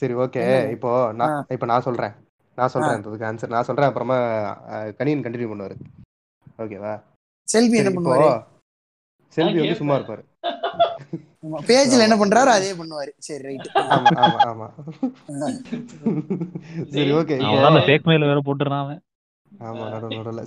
சரி 0.00 0.14
ஓகே? 0.24 0.42
இப்போ 0.74 0.90
நான் 1.20 1.36
இப்போ 1.54 1.66
நான் 1.72 1.86
சொல்றேன். 1.86 2.14
நான் 2.58 2.72
சொல்றேன் 2.74 3.00
இதுக்கு 3.00 3.28
ஆன்சர் 3.30 3.54
நான் 3.54 3.68
சொல்றேன். 3.68 3.88
அப்புறமா 3.90 4.18
கனியன் 4.98 5.24
கண்டினியூ 5.26 5.50
பண்ணுவாரு. 5.52 5.76
ஓகேவா? 6.64 6.94
செல்வி 7.54 7.78
என்ன 7.82 7.92
பண்ணுவாரு? 7.96 8.28
செல்வி 9.36 9.58
வந்து. 9.62 9.78
சும்மா 9.80 9.96
இருப்பாரு. 9.98 10.22
பேஜ்ல 11.68 12.04
என்ன 12.06 12.16
பண்றாரோ 12.20 12.50
அதே 12.58 12.70
பண்ணுவாரு. 12.78 13.12
சரி 13.26 13.42
ரைட் 13.48 13.68
ஆமா 13.96 14.10
ஆமா 14.24 14.38
ஆமா. 14.50 14.68
சரி 16.94 17.10
ஓகே 17.18 17.36
இப்போ 17.42 17.50
அவன் 17.50 17.68
அந்த 17.70 17.82
ஃபேக் 17.88 18.08
மெயில் 18.10 18.28
வேற 18.30 18.40
போட்டுறான் 18.48 18.84
அவன். 18.86 19.00
ஆமா 19.68 19.84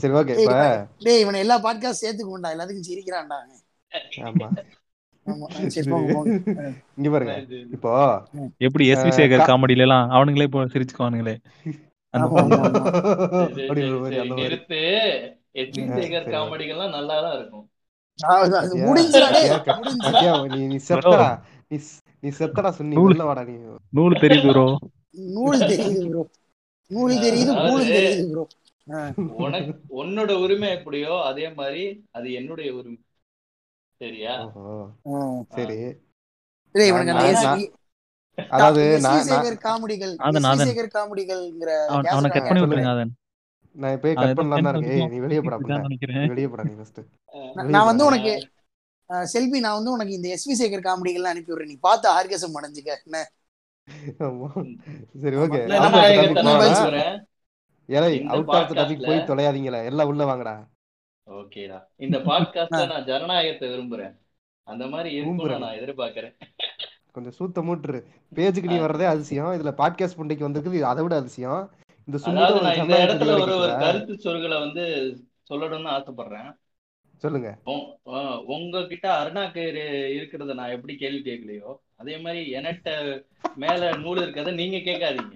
சரி 0.02 0.14
ஓகே 0.22 0.34
டேய், 0.38 0.46
இப்ப 0.48 0.58
டேய் 1.06 1.22
இவனை 1.24 1.44
எல்லா 1.46 1.58
பாட்காஸ்ட் 1.66 2.04
சேர்த்துக்க 2.06 2.34
வேண்டாம் 2.34 2.56
எல்லாத்துக்கும் 2.56 2.90
சிரிக்கிறான்டா. 2.90 3.40
ஆமா. 4.30 4.50
இங்க 6.98 7.10
பாருங்க. 7.14 7.34
இப்போ 7.76 7.92
எப்படி 8.68 8.84
எஸ் 8.94 9.06
வி 9.08 9.12
சேகர் 9.20 9.48
காமெடியில 9.50 9.86
எல்லாம் 9.88 10.06
அவனுங்களே 10.18 10.48
இப்போ 10.50 10.62
சிரிச்சுக்குவானுங்களே. 10.76 11.36
அந்த 12.14 12.28
மாதிரி 12.36 13.82
சேகர் 16.00 16.32
காமெடிகள்லாம் 16.36 16.96
நல்லா 16.98 17.18
தான் 17.26 17.36
இருக்கும். 17.40 17.66
நீ 20.48 20.62
நீ 20.66 20.78
ப்ரோ. 20.80 20.88
செத்தடா 20.90 21.30
நீ 21.70 21.78
ஸ்- 21.80 22.00
நீ 22.24 22.30
செத்தடா 22.40 22.70
சொன்னி 22.70 22.96
நூல் 22.96 23.10
வெளில 23.10 23.24
வாடா 23.24 23.44
நீ. 23.44 23.56
நூல் 23.90 24.16
தெரியுது 24.16 24.50
ப்ரோ. 24.50 24.66
நூல் 25.36 25.60
தெரியுது 25.64 26.02
ப்ரோ. 26.10 26.24
நூல் 26.92 27.14
தெரியுது 27.18 27.52
அதாவது 27.52 27.70
கூலும் 27.70 27.94
தெரியுது 27.98 28.26
ப்ரோ. 28.32 28.44
உனக்கு 29.40 29.72
உன்னோட 29.98 30.32
உரிமை 30.44 30.70
எப்படியோ 30.70 31.14
அதே 31.24 31.50
மாதிரி 31.54 31.84
அது 32.12 32.28
என்னுடைய 32.34 32.70
உரிமை. 32.74 33.00
சரியா. 34.02 34.34
சரி. 35.52 35.78
அதாவது 38.52 38.82
காமெடிகள் 39.66 40.14
காமெடிகள்ங்கிற 40.96 41.72
அவன் 42.12 42.34
கட் 42.34 42.48
பண்ணி 42.50 42.62
விட்டுருங்க 42.64 42.94
அதன் 42.96 43.14
நான் 43.74 43.98
அவன் 43.98 44.16
கட் 44.22 44.38
பண்ணலாம் 44.38 44.66
தான் 44.66 44.76
டென்த் 44.76 44.86
இருக்கு 44.86 45.02
ஏய் 45.02 45.12
நீ 45.14 45.18
வெளியே 45.26 45.42
போடா 45.42 45.58
வெளியே 46.34 46.50
போடா 46.54 46.64
நீ 46.70 46.74
ஃபர்ஸ்ட் 46.80 47.02
நான் 47.76 47.90
வந்து 47.92 48.06
உனக்கு 48.06 48.34
செல்வி 49.34 49.60
நான் 49.66 49.78
வந்து 49.78 49.92
உனக்கு 49.92 50.14
இந்த 50.16 50.28
எஸ் 50.36 50.48
வி 50.50 50.56
சேகர் 50.62 50.88
காமெடிகள்லாம் 50.88 51.34
அனுப்பி 51.34 51.52
விடுறேன். 51.52 51.72
நீ 51.74 51.78
பார்த்து 51.88 52.08
ஆர்கேசம் 52.18 52.58
அடைஞ்சுக்க. 52.60 52.92
என்ன? 53.06 53.22
சரி 55.22 55.36
ஓகே. 55.44 55.62
ஏலே 57.90 58.10
அவுட் 58.34 58.52
ஆஃப் 58.58 58.68
த 58.72 58.76
டாபிக் 58.80 59.06
போய் 59.08 59.28
தொலையாதீங்களே. 59.30 59.80
எல்லாம் 59.92 60.10
உள்ள 60.12 60.26
வாங்கடா. 60.30 60.54
ஓகேடா. 61.28 61.80
இந்த 61.96 62.18
பாட்காஸ்ட்ல 62.28 62.84
நான் 62.92 63.08
ஜனநாயகத்தை 63.10 63.70
விரும்புறேன். 63.70 64.14
அந்த 64.68 64.88
மாதிரி 64.94 65.10
இருக்கும்னு 65.16 65.60
நான் 65.66 65.80
எதிர்பார்க்கறேன். 65.82 66.36
கொஞ்சம் 67.12 67.38
சூத்த 67.40 67.60
மூட்டுரு. 67.68 68.00
பேஜுக்கு 68.36 68.72
நீ 68.74 68.78
வர்றதே 68.78 69.08
அதிசயம். 69.14 69.52
இதுல 69.58 69.74
பாட்காஸ்ட் 69.82 70.20
புண்டைக்கு 70.20 70.48
வந்திருக்குது 70.48 70.88
அதை 70.92 71.04
விட 71.04 71.16
அதிசயம். 71.24 71.62
இந்த 72.10 72.18
இந்த 72.80 73.04
இடத்துல 73.04 73.40
ஒரு 73.40 73.58
ஒரு 73.58 73.82
கருத்து 73.82 74.20
சொற்களை 74.20 74.60
வந்து 74.60 75.16
சொல்லணும்னு 75.50 75.90
ஆசைப்படுறேன். 75.90 76.58
சொல்லுங்க. 77.24 77.58
உங்ககிட்ட 78.54 79.20
அருணா 79.20 79.52
கயிறு 79.52 80.18
இருக்கிறத 80.18 80.54
நான் 80.54 80.70
எப்படி 80.70 80.96
கேள்வி 80.96 81.22
கேட்கலையோ 81.22 81.80
அதே 81.98 82.18
மாதிரி 82.18 82.58
என்கிட்ட 82.58 83.20
மேல 83.58 83.98
நூல் 83.98 84.24
இருக்கிறத 84.24 84.54
நீங்க 84.54 84.80
கேட்காதீங்க. 84.80 85.36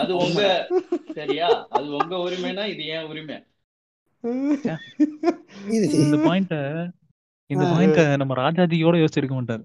அது 0.00 0.16
உங்க 0.16 0.68
சரியா? 1.18 1.66
அது 1.70 1.98
உங்க 1.98 2.26
உரிமைனா 2.26 2.66
இது 2.66 2.94
ஏன் 2.94 3.10
உரிமை. 3.10 3.42
இந்த 6.04 6.16
பாயிண்ட 6.24 6.54
இந்த 7.50 7.72
பாயிண்ட 7.72 8.16
நம்ம 8.16 8.42
ராஜாஜியோட 8.42 9.02
யோசிச்சிருக்க 9.02 9.36
மாட்டாரு. 9.36 9.64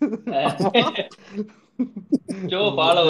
So 2.50 2.60
follow 2.76 3.02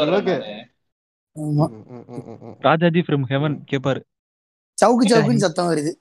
Rajaji 2.60 3.00
from 3.00 3.26
heaven 3.28 3.56
கேப்பாரு. 3.70 4.00
சவுக்கு 4.78 5.04
சவுக்குன்னு 5.08 5.44
சத்தம் 5.44 5.68
வருது. 5.68 5.92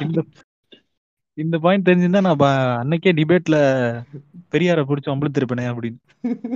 இந்த 0.00 0.22
இந்த 1.38 1.58
பாயிண்ட் 1.58 1.88
தெரிஞ்சிருந்தா 1.88 2.20
நான் 2.20 2.40
அன்னைக்கே 2.82 3.12
டிபேட்ல 3.12 3.56
பெரியார 4.50 4.80
புடிச்சு 4.82 5.12
அம்பளுத்திருப்பேனே 5.12 5.66
அப்படின்னு. 5.72 5.98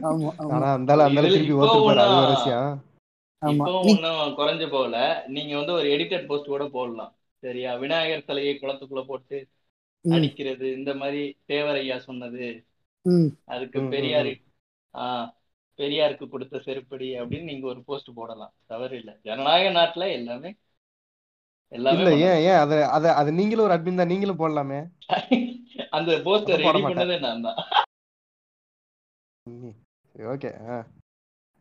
ஆமா 0.03 0.31
ஆமா. 0.39 0.51
ஆனா 0.51 0.79
அந்தால 0.79 1.05
இதுல 1.09 1.23
திருப்பி 1.23 1.45
இப்போ 1.45 1.65
ஓத்துருப்பாரு 1.65 1.97
அது 1.97 2.11
ஒன்னும் 2.11 2.25
ஒரு 2.25 2.35
விஷயம். 2.37 2.85
ஆமா. 3.43 3.53
இப்போ 3.53 3.81
நீ 3.85 3.93
ஒன்னும் 3.93 4.37
குறைஞ்சு 4.39 4.71
போகல. 4.71 5.25
நீங்க 5.29 5.57
வந்து 5.57 5.73
ஒரு 5.73 5.89
எடிட்டட் 5.89 6.27
போஸ்ட் 6.27 6.47
கூட 6.47 6.69
போடலாம். 6.69 7.13
சரியா? 7.43 7.75
விநாயகர் 7.75 8.27
சிலையை 8.27 8.59
குளத்துக்குள்ள 8.63 9.05
போட்டு 9.05 9.49
அடிக்கிறது 10.11 10.67
இந்த 10.73 10.95
மாதிரி 10.95 11.37
தேவரையா 11.49 11.97
சொன்னது. 11.99 12.65
ம். 13.03 13.27
அதுக்கு 13.45 13.83
பெரியார். 13.83 14.33
ஆஹ் 14.95 15.29
பெரியாருக்கு 15.79 16.27
கொடுத்த 16.29 16.57
செருப்படி 16.67 17.09
அப்படின்னு 17.21 17.51
நீங்க 17.51 17.67
ஒரு 17.67 17.81
போஸ்ட் 17.87 18.11
போடலாம். 18.17 18.53
தவறு 18.67 18.95
இல்லை. 19.01 19.15
ஜனநாயக 19.25 19.71
நாட்டுல 19.77 20.07
எல்லாமே 20.19 20.51
எல்லாமே 21.73 22.11
ஏன் 22.25 22.41
ஏன்? 22.49 22.59
அத 22.63 22.73
அத 22.97 23.07
அது 23.21 23.31
நீங்களும் 23.39 23.67
ஒரு 23.67 23.75
அட்மின் 23.77 24.01
தான் 24.01 24.13
நீங்களும் 24.13 24.41
போடலாமே. 24.41 24.81
அந்த 25.97 26.11
போஸ்டர் 26.27 26.61
ரெடி 26.61 26.67
மாட்டேன். 26.77 26.91
பண்ணதே 26.93 27.17
நான் 27.25 27.45
தான். 27.47 27.59
ஓகே 30.15 30.51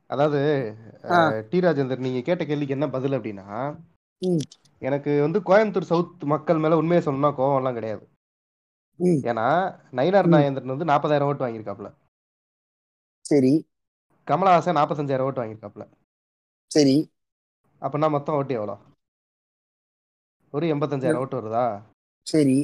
அதாவது 0.10 0.40
டி 1.50 1.60
ராஜேந்தர் 1.64 2.06
நீங்க 2.06 2.20
கேட்ட 2.22 2.44
கேள்விக்கு 2.46 2.76
என்ன 2.76 2.88
பதில் 2.96 3.18
அப்படின்னா 3.18 3.48
எனக்கு 4.82 5.12
வந்து 5.24 5.40
கோயம்புத்தூர் 5.48 5.92
சவுத் 5.92 6.24
மக்கள் 6.34 6.62
மேல 6.64 6.80
உண்மையை 6.82 7.02
சொல்லணும்னா 7.04 7.32
கோவம் 7.38 7.60
எல்லாம் 7.60 7.78
கிடையாது 7.78 8.04
ஏன்னா 9.26 9.46
நயினார் 9.98 10.28
ம் 10.28 10.34
நாகேந்திரன் 10.34 10.74
வந்து 10.74 10.90
நாற்பதாயிரம் 10.90 11.30
ஓட்டு 11.30 11.46
வாங்கியிருக்காப்ல 11.46 11.90
சரி. 13.26 13.54
கமலஹாசன் 14.28 14.78
நாற்பத்தஞ்சாயிரம் 14.78 15.28
ஓட்டு 15.28 15.42
வாங்கியிருக்காப்ல 15.42 15.86
சரி. 16.72 16.96
அப்படின்னா 17.82 18.10
மொத்தம் 18.10 18.36
ஓட்டு 18.36 18.54
எவ்வளோ? 18.54 18.76
ஒரு 20.54 20.66
எண்பத்தஞ்சாயிரம் 20.74 21.22
ஓட்டு 21.24 21.40
வருதா? 21.40 21.66
சரி 22.28 22.58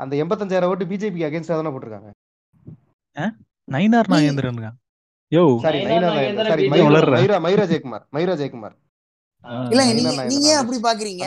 அந்த 0.00 0.14
எண்பத்தஞ்சாயிரம் 0.22 0.70
ஓட்டு 0.72 0.84
பிஜேபிக்கு 0.90 1.26
அகேன்ஸ்டா 1.28 1.58
தானே 1.58 1.72
போட்டிருக்காங்க? 1.72 2.10
நயினார் 3.68 4.12
நாகேந்திரனுங்க 4.12 4.70
யோ. 5.32 5.42
Sorry 5.64 5.78
Nainar 5.84 6.16
sorry 6.50 6.64
Mayura 7.16 7.36
Mayura 7.46 7.64
Jayakumar 7.70 8.04
Mayura 8.16 8.34
Jayakumar. 8.40 8.74
Nainar 9.70 9.96
நீங்க 9.98 10.24
நீங்க 10.32 10.48
அப்படி 10.60 10.78
பாக்குறீங்க? 10.86 11.24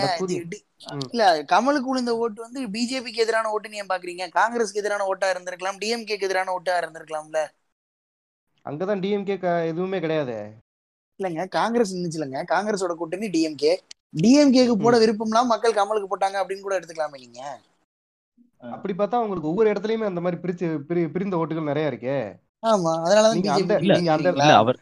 இல்ல 1.14 1.24
கமலுக்கு 1.52 1.90
விழுந்த 1.92 2.12
ஓட்டு 2.24 2.40
வந்து 2.46 2.60
பிஜேபிக்கு 2.76 3.24
எதிரான 3.24 3.52
ஓட்டுன்னு 3.54 3.80
ஏன் 3.82 3.92
பாக்குறீங்க? 3.94 4.26
காங்கிரஸ்க்கு 4.38 4.82
எதிரான 4.84 5.06
ஓட்டா 5.12 5.28
இருந்திருக்கலாம் 5.34 5.80
டிஎம்கேக்கு 5.84 6.28
எதிரான 6.30 6.54
ஓட்டா 6.58 6.76
இருந்திருக்கலாம்ல. 6.82 7.42
அங்கதான் 8.66 9.02
டிஎம்கே 9.02 9.36
எதுவுமே 9.66 10.00
கிடையாது. 10.00 10.38
இல்லங்க 11.20 11.48
காங்கிரஸ் 11.50 11.94
இருந்துச்சுலங்க. 11.96 12.40
காங்கிரஸோட 12.50 12.94
கூட்டணி 12.94 13.28
டிஎம்கே 13.30 13.74
டிஎம்கேக்கு 14.14 14.76
போட 14.78 14.96
ம். 14.98 15.02
விருப்பம்லாம் 15.02 15.46
மக்கள் 15.46 15.74
கமலுக்கு 15.74 16.10
போட்டாங்க 16.10 16.38
அப்படின்னு 16.42 16.62
கூட 16.62 16.76
எடுத்துக்கலாமே 16.80 17.20
நீங்க 17.20 17.42
அப்படி 18.70 18.94
பார்த்தா 18.94 19.18
உங்களுக்கு 19.18 19.48
ஒவ்வொரு 19.48 19.72
இடத்துலயுமே 19.72 20.06
அந்த 20.06 20.22
மாதிரி 20.22 20.42
பிரிச்சு 20.42 20.68
பிரி- 20.88 21.10
பிரிந்த 21.12 21.38
ஓட்டுகள் 21.38 21.64
நிறைய 21.64 21.92
இருக்கே. 21.92 22.18
ஆமா 22.64 22.92
அதனாலதான் 23.02 23.34
நீங்க 23.34 23.52
அந்த 23.52 23.74
பிஜேபி 23.74 23.84
இல்ல 23.84 23.96
நீங்க 23.96 24.12
அந்த 24.12 24.30
இல்ல 24.30 24.46
அவர் 24.56 24.80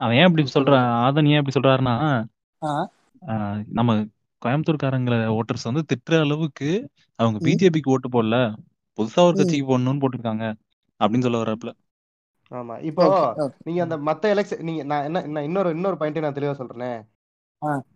அவன் 0.00 0.16
ஏன் 0.16 0.26
இப்படி 0.26 0.42
சொல்ற 0.44 0.52
சொல்லுங்க 0.52 0.78
ஆதன் 1.04 1.26
ஏன் 1.26 1.38
இப்படி 1.38 1.56
சொல்றாருன்னா 1.58 1.94
நம்ம 3.72 3.92
கோயம்புத்தூர்காரங்கள 4.42 5.16
ஓட்டர்ஸ் 5.32 5.64
வந்து 5.64 5.82
திட்டுற 5.90 6.20
அளவுக்கு 6.20 6.70
அவங்க 7.18 7.38
பிஜேபிக்கு 7.38 7.88
ஓட்டு 7.88 8.08
போடல. 8.08 8.36
புதுசா 8.98 9.20
ஒரு 9.22 9.36
கட்சிக்கு 9.36 9.66
போடணும்னு 9.68 10.02
போட்டிருக்காங்க 10.02 10.44
அப்படின்னு 11.00 11.20
சொல்ல 11.20 11.42
வர்றாப்புல. 11.42 11.70
ஆமா. 12.50 12.74
இப்போ 12.88 13.04
நீங்க 13.66 13.80
அந்த 13.82 13.96
மத்த 14.08 14.30
எலெக்ஷன் 14.34 14.62
நீங்க 14.62 14.82
நான் 14.84 15.06
என்ன 15.08 15.22
நான் 15.34 15.46
இன்னொரு 15.48 15.70
இன்னொரு 15.76 15.96
பாயிண்ட் 16.00 16.24
நான் 16.24 16.36
தெளிவா 16.36 16.56
சொல்றேன். 16.60 16.98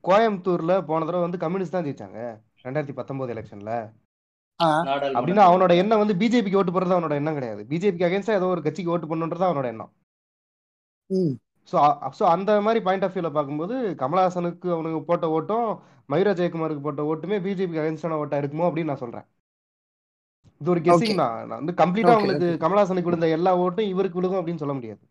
கோயம்புத்தூர்ல 0.06 0.74
போன 0.88 1.04
தடவை 1.04 1.24
வந்து 1.24 1.42
கம்யூனிஸ்ட் 1.42 1.76
தான் 1.76 1.86
ஜெயிச்சாங்க 1.86 2.20
ரெண்டாயிரத்தி 2.64 2.94
பத்தொன்பது 2.94 3.34
எலெக்ஷன்ல 3.34 3.72
ஆ. 4.60 4.68
அப்படின்னா 5.12 5.44
அவனோட 5.50 5.72
எண்ணம் 5.82 6.02
வந்து 6.02 6.16
பிஜேபிக்கு 6.20 6.58
ஓட்டு 6.60 6.72
போடுறது 6.72 6.96
அவனோட 6.96 7.14
எண்ணம் 7.20 7.38
கிடையாது. 7.38 7.62
பிஜேபிக்கு 7.70 8.08
அகேன்ஸ்டா 8.08 8.38
ஏதோ 8.38 8.48
ஒரு 8.54 8.62
கட்சிக்கு 8.62 8.92
ஓட்டு 8.94 9.06
பண்ணுன்றது 9.06 9.48
அவனோட 9.48 9.68
எண்ணம். 9.68 9.92
ம். 11.10 11.32
ஸோ 11.72 11.76
ஸோ 12.18 12.24
அந்த 12.32 12.50
மாதிரி 12.60 12.80
பாயிண்ட் 12.84 13.04
ஆஃப் 13.06 13.14
வியூல 13.14 13.30
பார்க்கும்போது 13.32 13.74
கமலஹாசனுக்கு 14.00 14.68
அவனுக்கு 14.74 15.00
போட்ட 15.04 15.26
ஓட்டும் 15.36 15.68
மயூரா 16.08 16.32
ஜெயக்குமாருக்கு 16.38 16.82
போட்ட 16.82 17.02
ஓட்டுமே 17.10 17.36
பிஜேபிக்கு 17.44 17.82
அகேன்ஸ்டான 17.82 18.18
ஓட்டா 18.22 18.40
இருக்குமோ 18.42 18.66
அப்படின்னு 18.68 18.92
நான் 18.92 19.02
சொல்றேன். 19.02 19.26
இது 20.60 20.70
ஒரு 20.72 20.80
ஓகே 20.80 20.88
கெஸ்ஸிங் 20.88 21.20
தான். 21.22 21.36
நான் 21.48 21.60
வந்து 21.60 21.74
கம்ப்ளீட்டா 21.82 22.14
உங்களுக்கு 22.20 22.46
ஓகே 22.48 22.60
கமலஹாசனுக்கு 22.62 23.10
விழுந்த 23.10 23.28
எல்லா 23.36 23.52
ஓட்டும் 23.64 23.90
இவருக்கு 23.92 24.18
விழுகும் 24.20 24.40
அப்படின்னு 24.40 24.62
சொல்ல 24.62 24.74
முடியாது. 24.78 25.02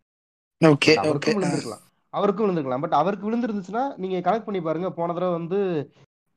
ஓகே 0.60 0.92
அவருக்கும் 1.02 1.36
விழுந்திருக்கலாம். 1.38 1.82
அவருக்கும் 2.14 2.44
விழுந்திருக்கலாம். 2.46 2.84
பட் 2.84 2.98
அவருக்கு 3.00 3.26
விழுந்திருந்துச்சுன்னா 3.28 3.84
நீங்க 4.02 4.16
கனெக்ட் 4.26 4.48
பண்ணி 4.48 4.60
பாருங்க. 4.68 4.88
போன 4.98 5.14
தடவை 5.16 5.32
வந்து 5.40 5.58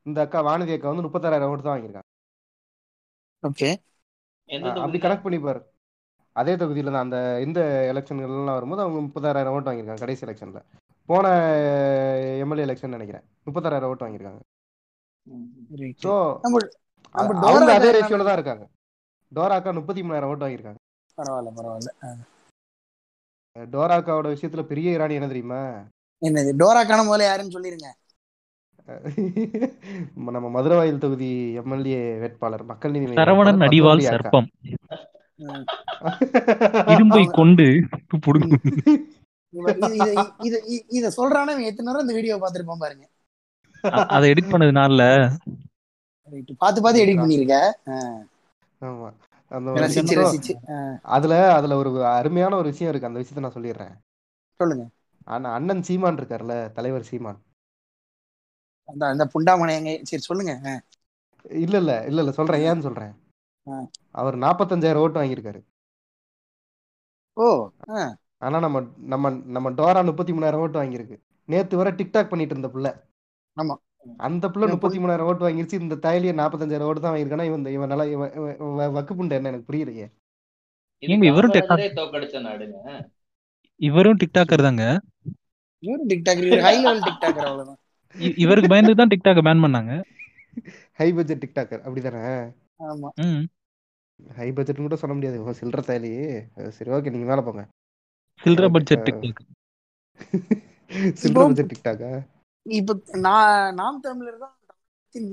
இந்த 0.05 0.20
அக்கா 0.25 0.39
வானதி 0.48 0.74
அக்கா 0.75 0.91
வந்து 0.91 1.05
முப்பத்தாறாயிரம் 1.05 1.51
ஓட்டு 1.53 1.65
தான் 1.67 1.75
வாங்கியிருக்காங்க. 1.75 2.10
ஓகே 3.43 3.70
அப்படி 4.84 5.00
கனெக்ட் 5.05 5.25
பண்ணி 5.25 5.39
பாரு. 5.46 5.62
அதே 6.36 6.53
தொகுதியில 6.62 6.91
தான் 6.93 7.05
அந்த 7.05 7.17
இந்த 7.46 7.60
எலெக்ஷன்கள்லாம் 7.91 8.58
வரும்போது 8.58 8.84
அவங்க 8.84 9.00
முப்பத்தாறாயிரம் 9.08 9.55
ஓட்டு 9.55 9.70
வாங்கியிருக்காங்க 9.70 10.03
கடைசி 10.05 10.25
எலெக்ஷன்ல. 10.27 10.62
போன 11.10 11.25
எம்எல்ஏ 12.43 12.65
எலெக்ஷன் 12.67 12.96
நினைக்கிறேன். 12.98 13.25
முப்பத்தாறாயிரம் 13.48 13.91
ஓட்டு 13.93 14.05
வாங்கியிருக்காங்க. 14.05 14.41
ஸோ 16.05 16.13
அதே 17.77 17.91
ரேஷியோல 17.98 18.25
தான் 18.27 18.38
இருக்காங்க. 18.39 18.63
டோரா 19.34 19.56
அக்கா 19.56 19.72
முப்பத்தி 19.72 20.02
மூணாயிரம் 20.02 20.32
ஓட்டு 20.32 20.46
வாங்கியிருக்காங்க. 20.46 20.80
பரவாயில்ல 21.18 21.52
பரவாயில்ல. 21.58 21.92
ஆ. 22.04 22.10
டோரா 23.56 23.96
அக்காவோட 23.98 24.28
விஷயத்துல 24.34 24.62
பெரிய 24.63 24.96
இராணி 24.98 25.13
என்ன 25.13 25.28
தெரியுமா? 25.28 25.62
என்னது 26.22 26.52
டோராக்கான 26.62 27.04
முதல்ல 27.08 27.28
யாருன்னு 27.28 27.56
சொல்லிருங்க. 27.56 27.90
நம்ம 30.30 30.48
மதுரவாயில் 30.56 30.98
தொகுதி 30.98 31.30
எம்எல்ஏ 31.60 32.00
வேட்பாளர் 32.22 32.63
மக்கள் 32.63 32.94
நீதி 32.94 33.06
சரவணன் 33.20 33.62
அக்கா 33.62 33.92
சர்ப்பம். 34.08 34.48
இரும்பை 36.94 37.24
கொண்டு 37.32 37.66
இது 40.90 41.08
சொல்றானே 41.18 41.52
இவன் 41.54 41.68
எத்தனை 41.70 41.88
நேரம் 41.88 42.04
இந்த 42.04 42.13
வீடியோ 42.13 42.36
பார்த்திருப்பான் 42.36 42.84
பாருங்க. 42.84 43.06
அதை 44.16 44.25
எடிட் 44.32 44.52
பண்ணதுனால 44.52 45.02
ரைட் 46.32 46.52
பார்த்து 46.58 46.82
பார்த்து 46.82 47.04
எடிட் 47.04 47.22
பண்ணிருக்க. 47.22 47.56
ஆமா. 48.82 49.10
அந்த 49.53 49.69
அதுல 51.15 51.33
அதுல 51.53 51.75
ஒரு 51.75 51.91
அருமையான 52.17 52.53
ஒரு 52.55 52.69
விஷயம் 52.69 52.91
இருக்கு. 52.91 53.10
அந்த 53.10 53.19
விஷயத்த 53.19 53.43
நான் 53.45 53.57
சொல்லிடுறேன். 53.57 53.95
சொல்லுங்க. 54.60 54.86
ஆனா 55.33 55.48
அண்ணன் 55.53 55.83
சீமான் 55.83 56.15
இருக்கார்ல 56.15 56.55
தலைவர் 56.72 57.10
சீமான். 57.12 57.39
அந்த 58.89 59.03
அந்த 59.07 59.24
புண்டாமனை 59.33 59.74
எங்க 59.79 59.91
சரி 60.03 60.22
சொல்லுங்க. 60.22 60.53
இல்ல 61.63 61.75
இல்ல 61.77 61.93
இல்ல 62.10 62.22
இல்ல 62.22 62.31
சொல்றேன். 62.31 62.63
ஏன்னு 62.69 62.86
சொல்றேன். 62.88 63.13
அவர் 64.12 64.36
நாற்பத்தஞ்சாயிரம் 64.38 65.03
ஓட்டு 65.03 65.19
வாங்கியிருக்காரு. 65.22 65.62
ஓ 67.38 67.45
ஆனா 68.45 68.57
நம்ம 68.60 68.77
நம்ம 69.13 69.29
நம்ம 69.55 69.67
டோரா 69.72 70.01
முப்பத்தி 70.05 70.33
மூணாயிரம் 70.33 70.63
ஓட்டு 70.63 70.77
வாங்கியிருக்கு. 70.81 71.15
நேத்து 71.50 71.77
வரை 71.77 71.91
டிக்டாக் 71.93 72.31
பண்ணிட்டு 72.31 72.55
இருந்த 72.55 72.69
புள்ள. 72.74 72.88
ஆமா. 73.57 73.75
அந்த 74.17 74.48
புள்ள 74.48 74.69
முப்பத்தி 74.69 74.98
மூணாயிரம் 75.00 75.27
ஓட்டு 75.29 75.50
வாங்கிருச்சு. 75.50 75.74
இந்த 75.74 75.95
தாயிலேயே 75.95 76.33
நாற்பத்தஞ்சாயிரம் 76.39 76.81
ஓட்டு 76.81 77.01
தான் 77.01 77.15
வாங்கியிருக்கானா? 77.15 77.43
இவன் 77.43 77.65
இவன் 77.65 77.88
நல்லா 77.88 78.05
இவன் 78.05 78.31
இவன் 78.33 78.55
இவன் 78.60 78.91
வக்கு 78.91 79.13
புண்டை 79.13 79.31
என்ன? 79.31 79.48
எனக்கு 79.48 79.67
புரியலையே. 79.69 80.07
இவரும் 81.29 81.51
தோக்கடிச்ச 81.51 82.38
நாடுங்க. 82.48 82.77
இவரும் 83.81 84.17
டிக்டாக்கர் 84.17 84.65
தாங்க. 84.67 84.83
இவரும் 85.83 86.10
டிக்டாக்கர் 86.10 86.60
ஹை 86.60 86.75
லெவல் 86.77 87.00
டிக்டாக்கர் 87.00 87.48
அவ்வளவுதான். 87.48 87.79
இவருக்கு 88.38 88.69
பயந்து 88.69 88.95
தான் 88.95 89.07
டிக்டாக் 89.07 89.48
பேன் 89.48 89.63
பண்ணாங்க. 89.65 89.93
ஹை 90.91 91.13
பட்ஜெட் 91.13 91.43
டிக்டாக்கர் 91.43 91.81
அப்படிதானே? 91.86 92.24
ஆமா. 92.83 93.10
ம். 93.15 93.43
ஹை 94.33 94.51
பட்ஜெட்னு 94.51 94.86
கூட 94.86 94.95
சொல்ல 94.95 95.15
முடியாது. 95.15 95.39
சில்லற 95.51 95.83
தாலி 95.83 96.12
சரி 96.72 96.91
ஓகே 96.91 97.10
நீங்க 97.10 97.25
மேல 97.25 97.41
போங்க. 97.41 97.63
சில்லற 98.41 98.63
Okay, 98.63 98.72
பட்ஜெட் 98.72 99.07
டிக்டாக் 99.07 99.41
சில்லற 101.22 101.29
இப்போ- 101.29 101.48
பட்ஜெட் 101.48 101.72
டிக்டாக்கா 101.74 102.12
இப்ப 102.65 102.96
நான் 103.25 103.75
நாம் 103.82 104.03
தமிழர் 104.05 104.43
தான் 104.43 104.55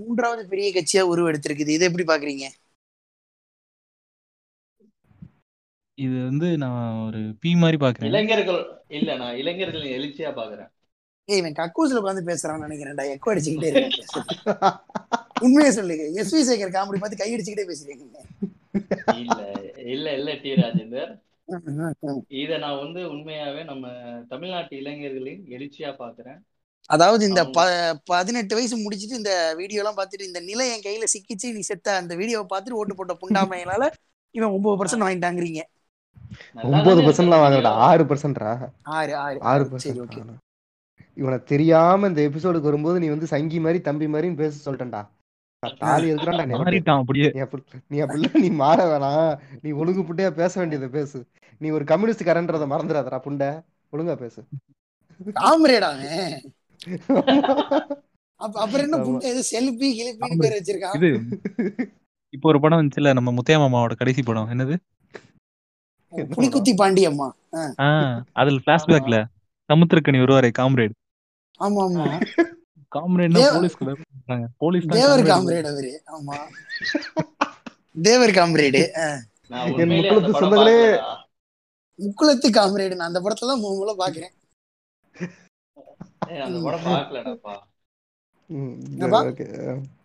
மூன்றாவது 0.00 0.42
பெரிய 0.52 0.68
கட்சியா 0.76 1.02
உருவெடுத்திருக்குது. 1.12 1.76
இதை 1.76 1.86
எப்படி 1.88 2.06
பாக்குறீங்க? 2.10 2.46
இது 5.98 6.16
வந்து 6.28 6.48
நான் 6.64 6.98
ஒரு 7.06 7.20
பி 7.42 7.50
மாதிரி 7.62 7.78
பாக்குறேன். 7.84 8.08
இளைஞர்கள் 8.10 8.60
இல்ல 8.98 9.16
நான் 9.22 9.38
இளைஞர்களின் 9.40 9.96
எழுச்சியா 9.96 10.30
பாக்குறேன். 10.40 10.70
ஏய் 11.28 11.40
இவன் 11.40 11.56
கக்கூஸ்ல 11.58 12.00
உட்காந்து 12.00 12.28
பேசுறான்னு 12.28 12.66
நினைக்கிறேன்டா 12.66 13.04
எக்கோ 13.14 13.32
அடிச்சுக்கிட்டே 13.32 13.70
இருக்கேன் 13.72 14.78
உண்மையை 15.46 15.70
சொல்லுங்க. 15.78 16.04
எஸ் 16.20 16.34
வி 16.36 16.40
சேகர் 16.48 16.76
காமெடி 16.76 17.00
பார்த்து 17.02 17.20
கை 17.22 17.30
அடிச்சுக்கிட்டே 17.34 17.68
பேசுறீங்க. 17.70 18.04
இல்ல 19.22 19.38
இல்ல 19.94 20.06
இல்ல 20.18 20.30
டி 20.42 20.50
ராஜேந்தர். 20.60 21.12
இத 22.40 22.58
நான் 22.64 22.80
வந்து 22.84 23.00
உண்மையாவே 23.14 23.62
நம்ம 23.70 23.84
தமிழ்நாட்டு 24.32 24.74
இளைஞர்களின் 24.82 25.42
எழுச்சியா 25.56 25.90
பாக்குறேன். 26.02 26.40
அதாவது 26.86 27.28
இந்த 27.28 27.46
ப- 27.46 28.00
பதினெட்டு 28.04 28.54
வயசு 28.54 28.76
முடிச்சிட்டு 28.76 29.16
இந்த 29.16 29.54
வீடியோ 29.56 29.80
எல்லாம் 29.80 29.96
பார்த்துட்டு 29.96 30.22
இந்த 30.22 30.40
நிலை 30.40 30.70
என் 30.70 30.80
கையில 30.80 31.04
சிக்கிச்சு 31.04 31.52
நீ 31.52 31.60
செத்த 31.60 31.96
அந்த 31.96 32.16
வீடியோவை 32.16 32.58
பார்த்துட்டு 32.58 32.70
ஓட்டு 32.70 32.94
போட்ட 32.94 33.16
புண்டாமையினால 33.20 33.90
இவன் 34.30 34.50
ஒன்பது 34.50 34.84
பர்சன்ட் 34.84 35.02
வாங்கிட்டாங்கிறீங்க. 35.02 35.60
ஒன்பது 36.62 37.02
பர்சன்ட்லாம் 37.02 37.42
video. 37.42 37.66
ஆறு 37.66 38.04
பர்சன்ட்ரா 38.04 38.68
ஆறு 38.82 39.16
ஆறு. 39.16 39.40
ஆறு 39.40 39.70
சரி 39.76 40.00
ஓகே. 40.00 40.02
பர்சன்ட் 40.02 40.34
இவனை 41.14 41.42
தெரியாம 41.42 42.06
இந்த 42.06 42.22
எபிசோடுக்கு 42.22 42.60
வரும்போது 42.60 42.98
நீ 43.00 43.06
வந்து 43.06 43.26
சங்கி 43.26 43.60
மாதிரி 43.60 43.80
தம்பி 43.80 44.06
மாதிரின்னு 44.06 44.34
பேச 44.34 44.72
சொல்லிட்டேன்டா. 44.72 45.06
தாலி 45.78 46.12
எதுக்குறான்டா 46.12 46.46
நீ 47.88 48.00
அப்படிலாம் 48.00 48.38
நீ 48.38 48.50
மாற 48.50 48.98
வேணாம். 48.98 49.38
நீ 49.62 49.70
ஒழுங்கு 49.70 50.02
புண்டையா 50.02 50.30
பேச 50.30 50.60
வேண்டியதை 50.60 50.88
பேசு. 50.88 51.26
நீ 51.58 51.68
ஒரு 51.68 51.84
கம்யூனிஸ்ட் 51.84 52.22
கரன்றத 52.22 52.66
மறந்துடாதடா 52.66 53.20
புண்டை. 53.24 53.62
ஒழுங்கா 53.92 54.14
பேசு. 54.14 54.44
காமரேடா 55.26 55.80
அவன். 55.80 56.06
அப்ப 56.06 56.59
அப்புறம் 58.40 58.84
என்ன. 58.84 58.98
புண்டை? 59.00 59.24
ஏதோ 59.30 59.40
செல்பி 59.48 59.88
கிளிப்பின்னு 59.96 60.40
பேர் 60.42 60.56
வச்சிருக்கான் 60.56 60.94
இது 60.98 61.10
இப்போ 62.34 62.46
ஒரு 62.48 62.58
படம் 62.60 62.78
வந்துச்சுல 62.80 63.12
நம்ம 63.14 63.30
முத்தையா 63.36 63.58
மாமாவோட 63.62 63.94
கடைசி 63.96 64.22
படம். 64.22 64.50
என்னது? 64.52 64.74
என்ன 66.12 66.28
புலிக்குத்தி 66.32 66.72
பாண்டியம்மா 66.78 67.26
ஆ. 67.80 67.88
அதுல 68.32 68.62
பிளாஷ்பேக்ல 68.64 69.16
சமுத்திரக்கனி 69.68 70.20
வருவாரே 70.22 70.50
காம்ரேட். 70.58 70.94
ஆமா 71.60 71.80
ஆமா. 71.86 72.06
காம்ரேட்னா 72.92 73.40
போலீஸ்க்கு 73.54 73.86
பயப்படுறாங்க 73.88 74.46
போலீஸ் 74.58 74.86
தேவர். 74.92 75.22
காம்ரேட். 75.28 75.68
அவரு. 75.68 75.90
ஆமா. 76.16 76.36
தேவர் 78.02 78.32
காம்ரேடு 78.32 78.82
நான் 79.50 79.70
என் 79.76 79.92
முக்குளத்து 79.92 80.32
சொந்தங்களே. 80.34 80.76
முக்குளத்து 81.98 82.48
காம்ரேடு. 82.56 82.94
நான் 82.94 83.10
அந்த 83.10 83.20
படத்துல 83.20 83.50
தான் 83.52 83.64
மூணு 83.64 83.94
பாக்குறேன் 83.98 84.34
அந்த 86.46 86.58
படம் 86.64 86.86
okay. 89.30 89.48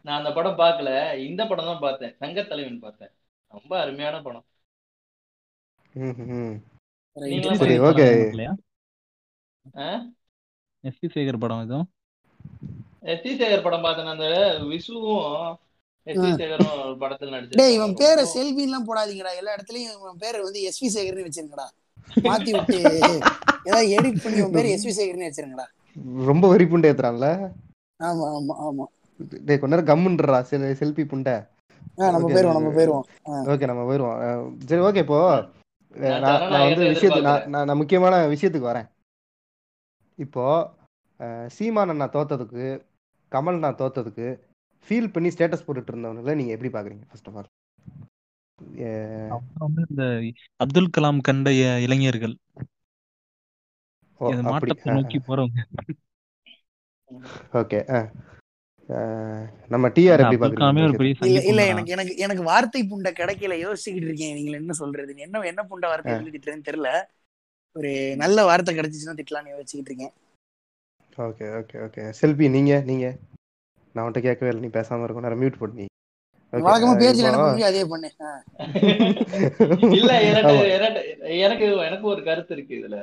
நான் 0.06 0.18
அந்த 0.20 0.32
படம் 0.34 0.60
பார்க்கல. 0.60 0.90
இந்த 1.26 1.42
படம் 1.48 1.70
தான் 1.70 1.84
பார்த்தேன். 1.84 2.14
சங்க 2.22 2.44
தலைவன் 2.46 2.84
பார்த்தேன். 2.84 3.14
ரொம்ப 3.52 3.74
அருமையான 3.82 4.16
படம். 4.22 4.46
ம், 5.96 6.16
ம். 6.32 6.56
நீங்களும் 7.18 7.60
சரி 7.60 7.76
படம் 7.82 7.86
ஓகே. 7.88 8.08
இல்லையா 8.28 8.54
ஆ? 9.80 9.88
எஸ் 10.84 11.00
வி 11.00 11.08
சேகர் 11.14 11.42
படம் 11.44 11.64
எதுவும் 11.64 11.88
எஸ் 13.12 13.22
சி 13.24 13.32
சேகர் 13.36 13.64
படம் 13.64 13.86
பார்த்தேன். 13.86 14.12
அந்த 14.14 14.28
விசுவும் 14.72 15.30
எஸ் 16.08 16.22
சி 16.22 16.28
ஆ. 16.28 16.38
சேகரும் 16.40 16.74
படத்துல 17.02 17.34
டேய் 17.52 17.74
நடிச்சிருக்காங்க 17.74 17.76
இவன் 17.76 17.96
பேரை 18.00 18.24
செல்வி 18.34 18.64
எல்லாம் 18.66 18.88
போடாதீங்கடா. 18.88 19.32
எல்லா 19.40 19.56
இடத்துலயும் 19.58 19.96
இவன் 19.98 20.22
பேரை 20.24 20.40
வந்து 20.44 20.62
எஸ்வி 20.70 20.90
சேகர்னு 20.96 21.28
வச்சிருங்கடா. 21.28 21.68
மாத்தி 22.24 22.52
விட்டு 22.56 22.78
ஏதாவது 23.68 23.88
எடிட் 23.98 24.24
பண்ணி 24.24 24.40
உன் 24.44 24.56
பேர் 24.56 24.74
எஸ்வி 24.74 24.92
சேகர்னு 24.98 25.28
வச்சிருங்கடா. 25.28 25.66
ரொம்ப 26.26 26.46
வெறி 26.48 26.66
புண்டை 26.66 26.90
ஏத்துறான்ல? 26.90 27.28
ஆமா 28.00 28.26
ஆமா 28.32 28.56
ஆமா. 28.66 28.86
டேய் 29.44 29.60
கொஞ்ச 29.60 29.74
நேரம் 29.74 29.92
கம்முன்றா 29.92 30.40
செல்ஃபி 30.80 31.04
புண்டை. 31.06 31.36
நம்ம 31.98 32.18
Okay, 32.20 32.34
போயிருவோம் 32.34 32.58
நம்ம 32.58 32.72
போயிருவோம். 32.78 33.06
ஓகே 33.52 33.66
நம்ம 33.66 33.84
போயிடுவோம் 33.86 34.18
அஹ், 34.24 34.42
சரி 34.66 34.82
ஓகே 34.82 35.04
இப்போ 35.06 35.20
நான் 35.96 36.24
நான் 36.24 36.42
நான் 36.52 36.66
வந்து 36.66 36.84
விஷயத்துக்கு 36.94 37.28
நான். 37.28 37.46
நான் 37.54 37.68
நான் 37.68 37.80
முக்கியமான 37.82 38.16
விஷயத்துக்கு 38.34 38.72
வரேன். 38.72 38.88
இப்போ 40.20 40.44
சீமான் 41.50 41.90
அண்ணா 41.90 42.08
தோத்ததுக்கு 42.14 42.66
கமல் 43.32 43.60
நான் 43.60 43.80
தோத்ததுக்கு 43.80 44.28
ஃபீல் 44.88 45.14
பண்ணி 45.14 45.30
ஸ்டேட்டஸ் 45.30 45.66
போட்டுட்டு 45.66 45.92
இருந்தவங்களை 45.94 46.34
நீங்க 46.36 46.52
எப்படி 46.52 46.72
பாக்குறீங்க 46.74 47.06
ஃபர்ஸ்ட் 47.10 47.30
ஆஃப் 47.30 47.38
ஆல் 47.38 47.50
அப்புறம் 49.36 49.66
வந்து 49.68 49.84
இந்த 49.90 50.04
அப்துல் 50.60 50.94
கலாம் 50.94 51.20
கண்ட 51.22 51.50
இளைஞர்கள். 51.86 52.36
மாற்றத்தை 54.48 54.94
நோக்கி 54.94 55.20
போறவங்க. 55.20 55.62
ஓகே 57.54 57.80
நம்ம 59.70 59.86
டிஆர் 59.88 60.24
எப்படி 60.24 60.38
பாக்குறீங்க 60.42 61.42
இல்ல. 61.44 61.62
எனக்கு 61.66 61.92
எனக்கு 61.92 62.14
எனக்கு 62.18 62.44
வார்த்தை 62.44 62.82
புண்டை 62.84 63.12
கிடைக்கல. 63.12 63.54
யோசிச்சுக்கிட்டு 63.64 64.10
இருக்கேன் 64.10 64.36
நீங்க 64.36 64.52
என்ன 64.58 64.74
சொல்றது? 64.74 65.16
என்ன 65.20 65.42
என்ன 65.44 65.62
புண்டை 65.64 65.88
வார்த்தை 65.88 66.14
ஆ. 66.14 66.18
சொல்லி 66.18 66.34
திட்டுறேன்னு 66.36 66.68
தெரியல. 66.68 66.92
ஒரு 67.76 67.92
நல்ல 68.16 68.44
வார்த்தை 68.46 68.74
கிடைச்சிச்சுன்னா 68.76 69.18
திட்டலாம்னு 69.20 69.54
யோசிச்சுக்கிட்டு 69.54 69.92
இருக்கேன். 69.92 70.14
Okay 71.18 71.46
okay 71.58 71.78
okay. 71.84 72.04
செல்பி 72.12 72.48
நீங்க 72.50 72.74
நீங்க. 72.86 73.06
நான் 73.96 74.06
உன்கிட்ட 74.06 74.22
கேட்கவே 74.22 74.50
இல்லை. 74.50 74.64
நீ 74.64 74.72
பேசாம 74.74 75.04
இருக்கும் 75.04 75.28
நேரம் 75.28 75.44
மியூட் 75.44 75.62
பண்ணி 75.64 75.86
Okay, 76.54 76.64
வழக்கமா 76.66 76.92
பேஜ்ல 77.00 77.30
பண்ணுங்க 77.34 77.66
அதே 77.66 77.82
பண்ணு. 77.86 78.10
இல்ல 79.98 80.12
எனக்கு. 80.24 80.54
எனக்கு 80.76 81.02
எனக்கு 81.40 81.66
எனக்கு 81.86 82.06
ஒரு 82.08 82.22
கருத்து 82.24 82.54
இருக்கு 82.54 82.74
இதுல. 82.76 82.98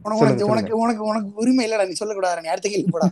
உனக்கு 0.00 0.46
உனக்கு 0.46 0.78
உனக்கு 0.78 1.04
உனக்கு 1.04 1.36
உரிமை 1.36 1.66
இல்லடா 1.66 1.88
நீ 1.88 1.94
சொல்லக்கூடாது 1.94 2.38
நீ 2.38 2.48
அடுத்த 2.48 2.68
கேள்வி 2.68 2.88
போடா. 2.88 3.08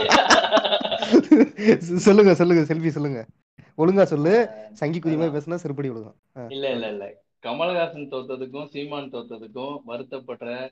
சொல்லுங்க 2.06 2.34
சொல்லுங்க 2.34 2.66
செல்வி 2.66 2.90
சொல்லுங்க. 2.90 3.26
ஒழுங்கா 3.78 4.06
சொல்லு. 4.06 4.48
சங்கி 4.80 4.98
குதி 4.98 5.16
மாதிரி 5.16 5.36
பேசுனா 5.36 5.62
செருப்படி 5.62 5.90
விழுகும். 5.90 6.50
இல்ல 6.50 6.74
இல்ல 6.74 6.94
இல்ல. 6.94 7.14
கமலஹாசன் 7.44 8.12
தோத்ததுக்கும் 8.12 8.68
சீமான் 8.72 9.12
தோத்ததுக்கும் 9.12 9.80
வருத்தப்படுற 9.86 10.70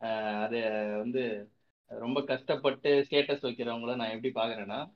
ஆஹ், 0.00 0.44
அது 0.44 0.56
வந்து 1.00 1.48
ரொம்ப 1.90 2.24
கஷ்டப்பட்டு 2.28 3.06
ஸ்டேட்டஸ் 3.06 3.46
வைக்கிறவங்கள 3.46 3.96
நான் 3.96 4.10
எப்படி 4.10 4.32
பாக்குறேன்னா. 4.34 4.90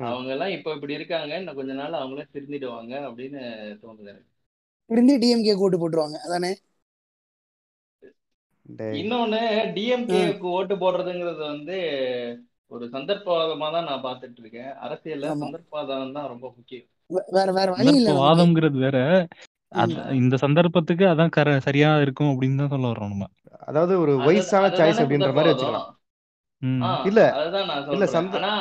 அவங்க 0.00 0.32
எல்லாம் 0.32 0.56
இப்ப 0.56 0.74
இப்படி 0.74 0.94
இருக்காங்க 0.94 1.38
இன்னும் 1.38 1.54
கொஞ்ச 1.54 1.74
நாள் 1.74 2.00
அவங்களே 2.00 2.26
திருந்திடுவாங்க 2.30 3.08
அப்படின்னு 3.08 3.38
தோணுது 3.82 4.06
எனக்கு. 4.06 4.28
இருந்து 4.90 5.18
டிஎம்கே 5.22 5.54
கூட்டு 5.54 5.76
போட்டுருவாங்க 5.76 6.16
அதானே? 6.26 6.56
இன்னொன்னு 9.00 9.40
டிஎம்கேக்கு 9.76 10.46
ஓட்டு 10.56 10.74
போடுறதுங்கிறது 10.74 11.42
வந்து 11.46 11.76
ஒரு 12.70 12.84
சந்தர்ப்பவாதமா 12.92 13.66
தான் 13.72 13.88
நான் 13.90 14.06
பார்த்துட்டு 14.06 14.40
இருக்கேன் 14.42 14.70
அரசியல்ல. 14.84 15.26
சந்தர்ப்பவாதம் 15.42 16.16
தான் 16.16 16.30
ரொம்ப 16.32 16.46
முக்கியம். 16.56 16.86
வேற 17.36 17.48
வேற 17.52 17.68
வழி 17.72 17.92
இல்ல. 17.92 18.14
வாதம்ங்கிறது 18.20 18.78
வேற. 18.86 18.98
இந்த 20.18 20.36
சந்தர்ப்பத்துக்கு 20.42 21.04
அதான் 21.08 21.34
கர 21.36 21.54
சரியா 21.60 21.90
இருக்கும் 22.04 22.30
அப்படின்னு 22.32 22.60
தான் 22.60 22.72
சொல்ல 22.74 22.90
வர்றோம் 22.92 23.12
நம்ம. 23.14 23.26
அதாவது 23.66 23.94
ஒரு 24.02 24.12
வயசான 24.26 24.70
சாய்ஸ் 24.78 25.00
அப்படின்ற 25.02 25.30
மாதிரி. 25.36 25.52
வச்சுக்கலாம். 25.52 25.88
இல்ல, 27.08 27.20
அதுதான் 27.38 27.68
நான் 27.70 27.80
இல்ல, 27.94 28.06
சொல்றேன். 28.08 28.60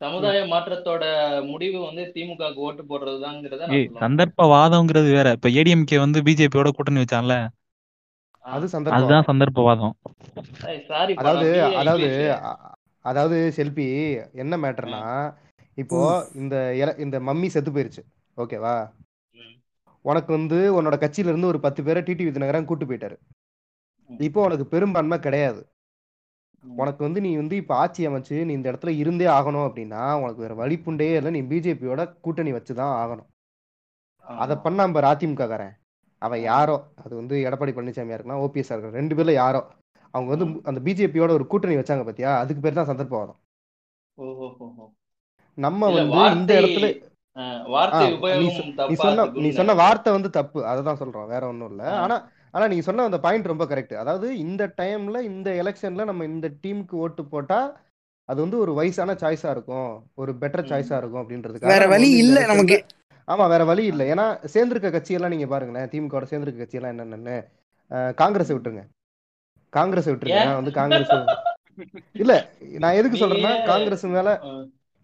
சமுதாய 0.00 0.38
மாற்றத்தோட 0.52 1.04
முடிவு 1.50 1.78
வந்து 1.80 2.02
திமுகவுக்கு 2.14 2.64
ஓட்டு 2.66 2.82
போடுறதுதாங்கிறத 2.82 3.60
நான் 3.62 3.76
ஏய் 3.76 3.86
சொல்ல 3.86 4.00
சந்தர்ப்ப 4.04 4.46
வாதம்ங்கிறது 4.52 5.10
வேற. 5.18 5.28
இப்ப 5.36 5.50
ஏடிஎம்கே 5.58 5.98
வந்து 6.00 6.20
பிஜேபியோட 6.26 6.70
கூட்டணி 6.72 7.02
வச்சான்ல. 7.02 7.36
அது 8.46 8.66
சந்தர்ப்பம். 8.68 8.98
அதுதான் 8.98 9.28
சந்தர்ப்பவாதம். 9.28 9.94
சாரி 10.88 11.12
அதாவது 11.14 11.48
அதாவது 11.80 12.08
அதாவது 13.04 13.52
செல்பி 13.52 13.86
என்ன 14.34 14.56
மேட்டர்னா 14.56 15.02
இப்போ. 15.78 16.00
இந்த 16.34 16.54
இந்த 16.98 17.20
மம்மி 17.20 17.46
செத்து 17.46 17.70
போயிருச்சு. 17.70 18.02
ஓகேவா. 18.36 18.74
உனக்கு 20.04 20.32
வந்து 20.32 20.58
உன்னோட 20.78 20.96
கட்சியில 20.98 21.30
இருந்து 21.32 21.46
ஒரு 21.46 21.60
பத்து 21.60 21.82
பேரை 21.82 22.02
டிடி 22.02 22.24
விதிநகரன் 22.26 22.64
கூட்டு 22.64 22.86
போயிட்டாரு. 22.86 23.16
இப்போ 24.10 24.42
உனக்கு 24.42 24.66
பெரும்பான்மை 24.66 25.18
கிடையாது. 25.18 25.60
உனக்கு 26.64 27.02
வந்து 27.04 27.20
நீ 27.20 27.36
வந்து 27.36 27.56
இப்ப 27.56 27.76
ஆட்சி 27.76 28.08
அமைச்சு 28.08 28.44
நீ 28.44 28.52
இந்த 28.52 28.72
இடத்துல 28.72 28.92
இருந்தே 28.98 29.26
ஆகணும் 29.28 29.66
அப்படின்னா 29.68 30.02
உனக்கு 30.22 30.44
வேற 30.44 30.54
வழிப்புண்டே 30.54 31.08
இல்லை. 31.16 31.30
நீ 31.30 31.42
பிஜேபியோட 31.42 32.04
கூட்டணி 32.20 32.52
வச்சுதான் 32.52 32.94
ஆகணும். 33.02 33.28
அதை. 34.26 34.56
பண்ணாம 34.66 34.92
பாரு 34.92 35.06
அதிமுக 35.06 35.48
காரன் 35.48 35.74
அவன். 36.26 36.42
யாரோ? 36.50 36.76
அது 37.04 37.14
வந்து 37.20 37.36
எடப்பாடி 37.46 37.72
பழனிசாமியா 37.76 38.16
இருக்கலாம் 38.16 38.42
ஓபிஎஸ் 38.44 38.70
இருக்கலாம் 38.72 38.98
ரெண்டு 39.00 39.16
பேர்ல 39.16 39.32
யாரோ? 39.42 39.60
அவங்க 40.14 40.28
வந்து. 40.34 40.46
அந்த 40.70 40.80
பிஜேபியோட 40.86 41.30
ஒரு 41.38 41.46
கூட்டணி 41.52 41.76
வச்சாங்க 41.80 42.04
பாத்தியா? 42.08 42.32
அதுக்கு 42.42 42.64
பேர் 42.64 42.78
தான் 42.80 42.90
சந்தர்ப்பவாதம். 42.90 43.40
நம்ம 45.58 45.90
வந்து 45.96 46.20
இந்த 46.38 46.52
இடத்துல 46.60 46.86
நீ 48.88 48.94
சொன்ன 49.04 49.24
நீ 49.44 49.48
சொன்ன 49.58 49.74
வார்த்தை 49.80 50.10
வந்து 50.16 50.30
தப்பு. 50.36 50.60
அதை 50.70 50.80
தான் 50.88 51.00
சொல்றோம். 51.00 51.30
வேற 51.32 51.42
ஒன்றும் 51.52 51.70
இல்லை. 51.72 51.88
ஆனா 52.04 52.16
ஆனா 52.54 52.64
நீங்க 52.70 52.84
சொன்ன 52.86 53.04
அந்த 53.08 53.18
பாயிண்ட் 53.22 53.50
ரொம்ப 53.52 53.64
கரெக்ட் 53.70 53.94
அதாவது 54.02 54.26
இந்த 54.44 54.62
டைம்ல 54.80 55.20
இந்த 55.30 55.48
எலெக்ஷன்ல 55.62 56.04
நம்ம 56.10 56.24
இந்த 56.24 56.48
டீமுக்கு 56.64 56.94
ஓட்டு 57.04 57.22
போட்டா 57.32 57.58
அது 58.28 58.38
வந்து 58.44 58.58
ஒரு 58.64 58.72
வயசான 58.74 59.14
சாய்ஸா 59.22 59.50
இருக்கும். 59.54 59.88
ஒரு 60.20 60.32
பெட்டர். 60.42 60.68
சாய்ஸா 60.70 60.98
இருக்கும் 61.00 61.22
அப்படின்றதுக்காக 61.22 61.72
வேற 61.72 61.86
வழி 61.86 62.08
இல்ல 62.22 62.38
நமக்கு. 62.52 62.76
ஆமா 63.28 63.44
வேற 63.52 63.62
வழி 63.70 63.84
இல்லை. 63.92 64.04
ஏன்னா 64.12 64.24
சேர்ந்திருக்க 64.54 64.88
கட்சியெல்லாம் 64.94 65.32
நீங்க 65.34 65.46
பாருங்களேன். 65.52 65.88
திமுக 65.92 66.24
சேர்ந்திருக்க 66.32 66.64
கட்சியெல்லாம் 66.64 66.92
என்னென்னு 66.94 67.36
காங்கிரஸை. 68.22 68.54
விட்டுருங்க. 68.56 68.84
காங்கிரஸை 69.72 70.10
விட்டுருங்க. 70.12 70.54
வந்து 70.60 70.72
காங்கிரஸ் 70.80 71.14
இல்ல 72.22 72.32
நான் 72.82 72.96
எதுக்கு 72.98 73.16
சொல்றேன்னா 73.20 73.52
காங்கிரஸ் 73.70 74.04
மேல 74.16 74.30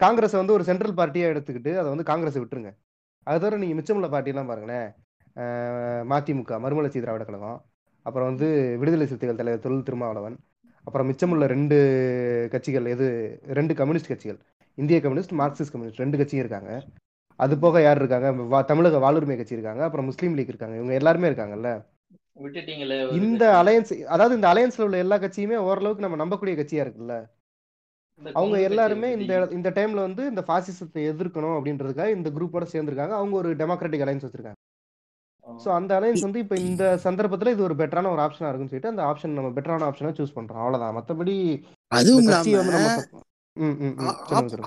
காங்கிரஸை 0.01 0.37
வந்து 0.41 0.55
ஒரு 0.57 0.65
சென்ட்ரல் 0.69 0.95
பார்ட்டியா 1.01 1.31
எடுத்துக்கிட்டு 1.33 1.71
அதை 1.81 1.89
வந்து 1.93 2.05
காங்கிரஸை 2.11 2.41
விட்டுருங்க. 2.43 2.71
அது 3.27 3.41
தவிர 3.43 3.57
நீங்க 3.63 3.77
மிச்சமுள்ள 3.79 4.09
பார்ட்டிலாம் 4.15 4.51
பாருங்களேன். 4.51 4.87
மதிமுக 6.13 6.59
மறுமலர்ச்சி 6.65 7.01
திராவிட 7.05 7.25
கழகம் 7.25 7.59
அப்புறம் 8.07 8.29
வந்து 8.31 8.47
விடுதலை 8.81 9.07
சிறுத்தைகள் 9.07 9.41
தலைவர் 9.41 9.65
தொழில் 9.65 9.87
திருமாவளவன் 9.89 10.37
அப்புறம் 10.87 11.09
மிச்சமுள்ள 11.11 11.47
ரெண்டு 11.55 11.77
கட்சிகள் 12.53 12.87
எது 12.95 13.07
ரெண்டு 13.59 13.75
கம்யூனிஸ்ட் 13.81 14.11
கட்சிகள். 14.13 14.39
இந்திய 14.79 14.99
கம்யூனிஸ்ட் 15.05 15.35
மார்க்சிஸ்ட் 15.41 15.73
கம்யூனிஸ்ட் 15.75 16.03
ரெண்டு 16.05 16.19
கட்சியும் 16.21 16.45
இருக்காங்க. 16.45 16.73
அது 17.41 17.55
போக 17.59 17.81
யார் 17.83 18.01
இருக்காங்க? 18.01 18.29
தமிழக 18.71 18.99
வாழ்வுரிமை 19.05 19.37
கட்சி 19.37 19.57
இருக்காங்க 19.57 19.83
அப்புறம் 19.87 20.09
முஸ்லீம் 20.11 20.37
லீக் 20.39 20.53
இருக்காங்க. 20.53 20.77
இவங்க 20.81 20.95
எல்லாருமே 21.01 21.29
இருக்காங்கல்ல? 21.31 21.71
இந்த 23.21 23.45
அலையன்ஸ் 23.61 23.93
அதாவது 24.15 24.37
இந்த 24.39 24.49
அலையன்ஸ்ல 24.53 24.87
உள்ள 24.87 24.99
எல்லா 25.05 25.17
கட்சியுமே 25.25 25.57
ஓரளவுக்கு 25.69 26.05
நம்ம 26.05 26.19
நம்பக்கூடிய 26.23 26.55
கட்சியா 26.59 26.85
இருக்குல்ல? 26.85 27.17
அவங்க 28.21 28.57
எல்லாருமே 28.69 29.09
இந்த 29.17 29.35
இந்த 29.57 29.69
டைம்ல 29.77 30.01
வந்து 30.07 30.23
இந்த 30.31 30.43
பாசிசத்தை 30.49 31.03
எதிர்க்கணும் 31.13 31.57
அப்படின்றதுக்காக 31.59 32.17
இந்த 32.17 32.29
குரூப்போட 32.31 32.67
சேர்ந்திருக்காங்க. 32.73 33.15
அவங்க 33.21 33.35
ஒரு 33.43 33.51
டெமோக்ராட்டிக் 33.61 34.05
அலையன்ஸ் 34.07 34.27
வச்சிருக்காங்க. 34.27 34.59
ஸோ 35.45 35.69
ஆஹ் 35.69 35.79
அந்த 35.79 35.93
அலையன்ஸ் 35.99 36.27
வந்து 36.27 36.43
இப்போ 36.45 36.57
இந்த 36.67 36.85
சந்தர்ப்பத்தில் 37.05 37.53
இது 37.55 37.63
ஒரு 37.69 37.77
பெட்டரான 37.81 38.11
ஒரு 38.15 38.23
ஆப்ஷனா 38.27 38.49
இருக்குன்னு 38.49 38.73
சொல்லிட்டு 38.73 38.93
அந்த 38.93 39.03
ஆப்ஷன் 39.11 39.37
நம்ம 39.39 39.51
பெட்டரான 39.57 39.87
ஆப்ஷனை 39.89 40.13
சூஸ் 40.19 40.37
பண்றோம். 40.37 40.63
அவ்வளவுதான். 40.65 40.95
மற்றபடி 40.99 41.35
இந்த 41.43 41.57
அதுவும் 41.91 42.29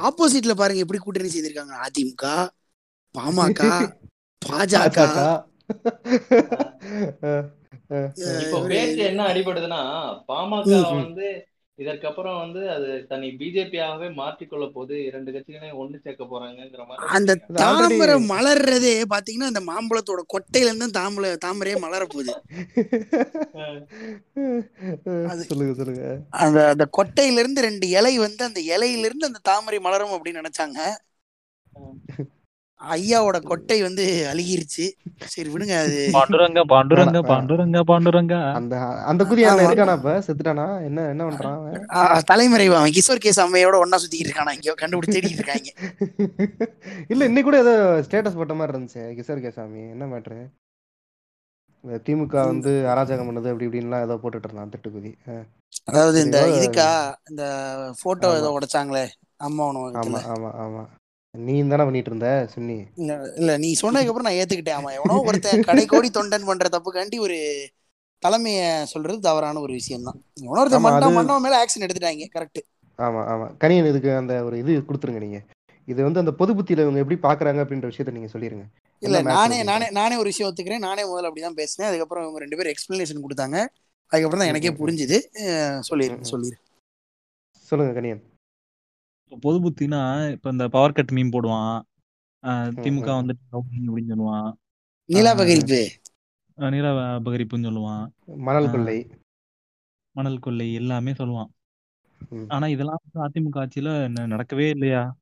ஆப்போசிட்ல 0.08 0.54
பாருங்க 0.54 0.84
எப்படி 0.86 1.00
கூட்டணி 1.02 1.32
செய்திருக்காங்க. 1.36 1.74
அதிமுக 1.86 2.26
பாமக 3.16 3.62
பாஜக. 4.42 5.00
இப்போ 8.44 8.60
பேச்சு 8.72 9.02
என்ன 9.10 9.22
அடிபடுதுன்னா 9.32 9.82
பாமக. 10.30 10.70
வந்து 11.02 11.28
இதற்கப்புறம் 11.80 12.36
வந்து 12.42 12.62
அது 12.74 12.88
தன்னை 13.12 13.28
பிஜேபியாகவே 13.40 14.08
மாற்றிக்கொள்ள 14.20 14.66
போது 14.76 14.94
இரண்டு 15.08 15.30
கட்சிகளையும் 15.36 15.80
ஒண்ணு 15.84 15.98
சேர்க்க 16.04 16.24
போறாங்கங்கிற 16.32 16.84
மாதிரி 16.90 17.08
அந்த 17.16 17.32
தாமரை 17.62 18.18
மலர்றதே 18.34 18.94
பாத்தீங்கன்னா 19.14 19.50
அந்த 19.52 19.62
மாம்பழத்தோட 19.70 20.24
கொட்டையில 20.34 20.70
இருந்து 20.70 20.90
தாமரை 21.00 21.32
தாமரையே 21.46 21.78
மலர 21.86 22.06
போகுது 22.14 22.34
சொல்லுங்க 25.52 25.74
சொல்லுங்க. 25.80 26.06
அந்த 26.44 26.60
அந்த 26.74 26.88
கொட்டையில 27.00 27.42
இருந்து 27.44 27.66
ரெண்டு 27.70 27.88
இலை 27.98 28.14
வந்து 28.26 28.44
அந்த 28.50 28.62
இலையில 28.76 29.08
இருந்து 29.10 29.30
அந்த 29.32 29.42
தாமரை 29.52 29.80
மலரும் 29.88 30.16
அப்படின்னு 30.18 30.42
நினைச்சாங்க. 30.44 30.80
ஐயாவோட 32.92 33.38
கொட்டை 33.44 33.78
வந்து 33.82 34.04
அழுகிருச்சு. 34.30 34.86
சரி 35.28 35.50
விடுங்க 35.50 35.76
அது 35.82 35.98
பாண்டுரங்க 36.18 36.62
பாண்டுரங்க. 36.72 37.20
பாண்டுரங்க 37.30 37.82
பாண்டுரங்க. 37.90 38.36
அந்த 38.60 38.76
அந்த 39.10 39.22
குதி 39.26 39.44
ஆமா. 39.46 39.66
இருக்கானா 39.66 39.96
இப்ப? 40.00 40.14
செத்துட்டானா? 40.26 40.66
என்ன 40.88 41.06
என்ன 41.12 41.24
பண்றான் 41.28 41.58
அவன்? 41.60 42.26
தலைமறைவு. 42.30 42.76
அவன் 42.80 42.96
கிஷோர் 42.98 43.24
கேஸ் 43.24 43.42
அம்மையோட 43.44 43.78
ஒன்னா 43.84 44.00
சுத்திக்கிட்டு 44.02 44.32
இருக்கானா? 44.32 44.56
இங்கேயோ 44.58 44.76
கண்டுபிடிச்சு 44.80 45.16
தேடிட்டு 45.18 45.42
இருக்காங்க. 45.42 45.70
இல்ல 47.12 47.24
இன்னைக்கு 47.26 47.48
கூட 47.50 47.60
ஏதோ 47.64 47.76
ஸ்டேட்டஸ் 48.06 48.38
போட்ட 48.38 48.56
மாதிரி 48.56 48.74
இருந்துச்சு 48.74 49.04
கிஷோர் 49.18 49.44
கேசாமி 49.44 49.84
என்ன 49.94 50.08
மேட்ரு 50.12 50.40
இந்த 51.84 51.98
திமுக 52.06 52.36
வந்து 52.48 52.72
அராஜகம் 52.92 53.28
பண்ணுது 53.30 53.52
அப்படி 53.52 53.68
இப்படின்லாம் 53.68 54.04
ஏதோ 54.06 54.16
போட்டுட்டு 54.20 54.48
இருந்தான் 54.50 54.74
திட்டுக்குதி 54.74 55.12
அதாவது 55.88 56.18
இந்த 56.26 56.38
இதுக்கா? 56.58 56.90
இந்த 57.30 57.44
போட்டோ 58.02 58.30
ஏதோ 58.38 58.52
உடைச்சாங்களே 58.58 59.06
அம்மா 59.40 59.64
ஆமா 60.02 60.20
ஆமா 60.34 60.50
ஆமா. 60.64 60.84
நீ 61.34 61.54
தானே 61.64 61.86
பண்ணிட்டு 61.86 62.12
இருந்த 62.12 62.28
சுன்னி? 62.52 62.76
இல்ல 63.40 63.52
நீ 63.58 63.70
சொன்னதுக்கு 63.80 64.12
அப்புறம் 64.12 64.28
நான் 64.28 64.40
ஏத்துக்கிட்டேன். 64.42 64.78
ஆமா 64.80 64.90
எவனோ 64.98 65.16
ஒருத்தன் 65.30 65.64
கடை 65.70 65.84
கோடி 65.86 66.10
தொண்டன் 66.18 66.48
பண்ற 66.50 66.68
தப்புக்காண்டி 66.76 67.18
ஒரு 67.26 67.38
தலைமைய 68.24 68.60
சொல்றது 68.92 69.18
தவறான 69.28 69.62
ஒரு 69.66 69.74
விஷயம் 69.80 70.06
தான் 70.08 70.20
எவனோ 70.44 70.60
ஒருத்தன் 70.64 70.86
மண்டவன் 70.86 71.18
மண்டவன் 71.18 71.44
மேல 71.46 71.58
ஆக்ஷன் 71.62 71.86
எடுத்துட்டாங்க 71.86 72.28
கரெக்ட் 72.36 72.62
ஆமா 73.00 73.22
ஆமா. 73.32 73.46
கனியன் 73.62 73.90
இதுக்கு 73.92 74.12
அந்த 74.20 74.34
ஒரு 74.48 74.56
இது 74.62 74.72
கொடுத்துருங்க 74.88 75.22
நீங்க. 75.24 75.40
இது 75.88 76.00
வந்து 76.08 76.22
அந்த 76.22 76.34
பொது 76.40 76.52
புத்தியில 76.58 76.84
இவங்க 76.86 77.02
எப்படி 77.04 77.18
பாக்குறாங்க 77.26 77.62
அப்படின்ற 77.64 77.88
விஷயத்த 77.92 78.14
நீங்க 78.18 78.30
சொல்லிருங்க. 78.34 78.66
இல்ல 79.02 79.18
நானே 79.32 79.58
நானே 79.70 79.88
நானே 79.98 80.16
ஒரு 80.22 80.30
விஷயம் 80.32 80.50
ஒத்துக்கிறேன். 80.50 80.86
நானே 80.88 81.04
முதல்ல 81.10 81.30
அப்படிதான் 81.30 81.58
பேசினேன். 81.60 81.90
அதுக்கப்புறம் 81.90 82.26
இவங்க 82.26 82.42
ரெண்டு 82.44 82.58
பேரும் 82.60 82.74
எக்ஸ்பிளனேஷன் 82.74 83.26
கொடுத்தாங்க. 83.26 83.58
அதுக்கப்புறம் 84.12 84.44
தான் 84.44 84.52
எனக்கே 84.54 84.74
புரிஞ்சுது. 84.82 85.18
ம் 85.44 85.82
சொல்லிரு. 85.90 86.16
சொல்லுங்க 87.68 87.92
கனியன். 87.98 88.22
பொது 89.42 89.58
புத்தினா 89.64 90.32
இப்ப 90.32 90.50
இந்த 90.50 90.68
பவர் 90.68 90.92
கட் 90.92 91.12
மீம் 91.12 91.34
போடுவான். 91.36 91.82
திமுக 92.84 93.10
வந்துட்டு 93.20 93.60
அப்படின்னு 93.60 94.10
சொல்லுவான். 94.12 94.52
நிலாபகரிப்பு 95.10 95.82
ஆஹ் 96.58 96.70
நில 96.70 96.88
அபகரிப்புன்னு 97.20 97.68
சொல்லுவான். 97.68 98.06
மணல் 98.48 98.72
கொள்ளை. 98.72 99.08
மணல் 100.16 100.40
கொள்ளை 100.40 100.74
எல்லாமே 100.74 101.12
சொல்லுவான். 101.12 101.52
ஆனா 102.48 102.68
இதெல்லாம் 102.68 103.00
அதிமுக 103.16 103.58
ஆட்சியில 103.64 103.90
நடக்கவே 104.34 104.68
இல்லையா? 104.70 105.16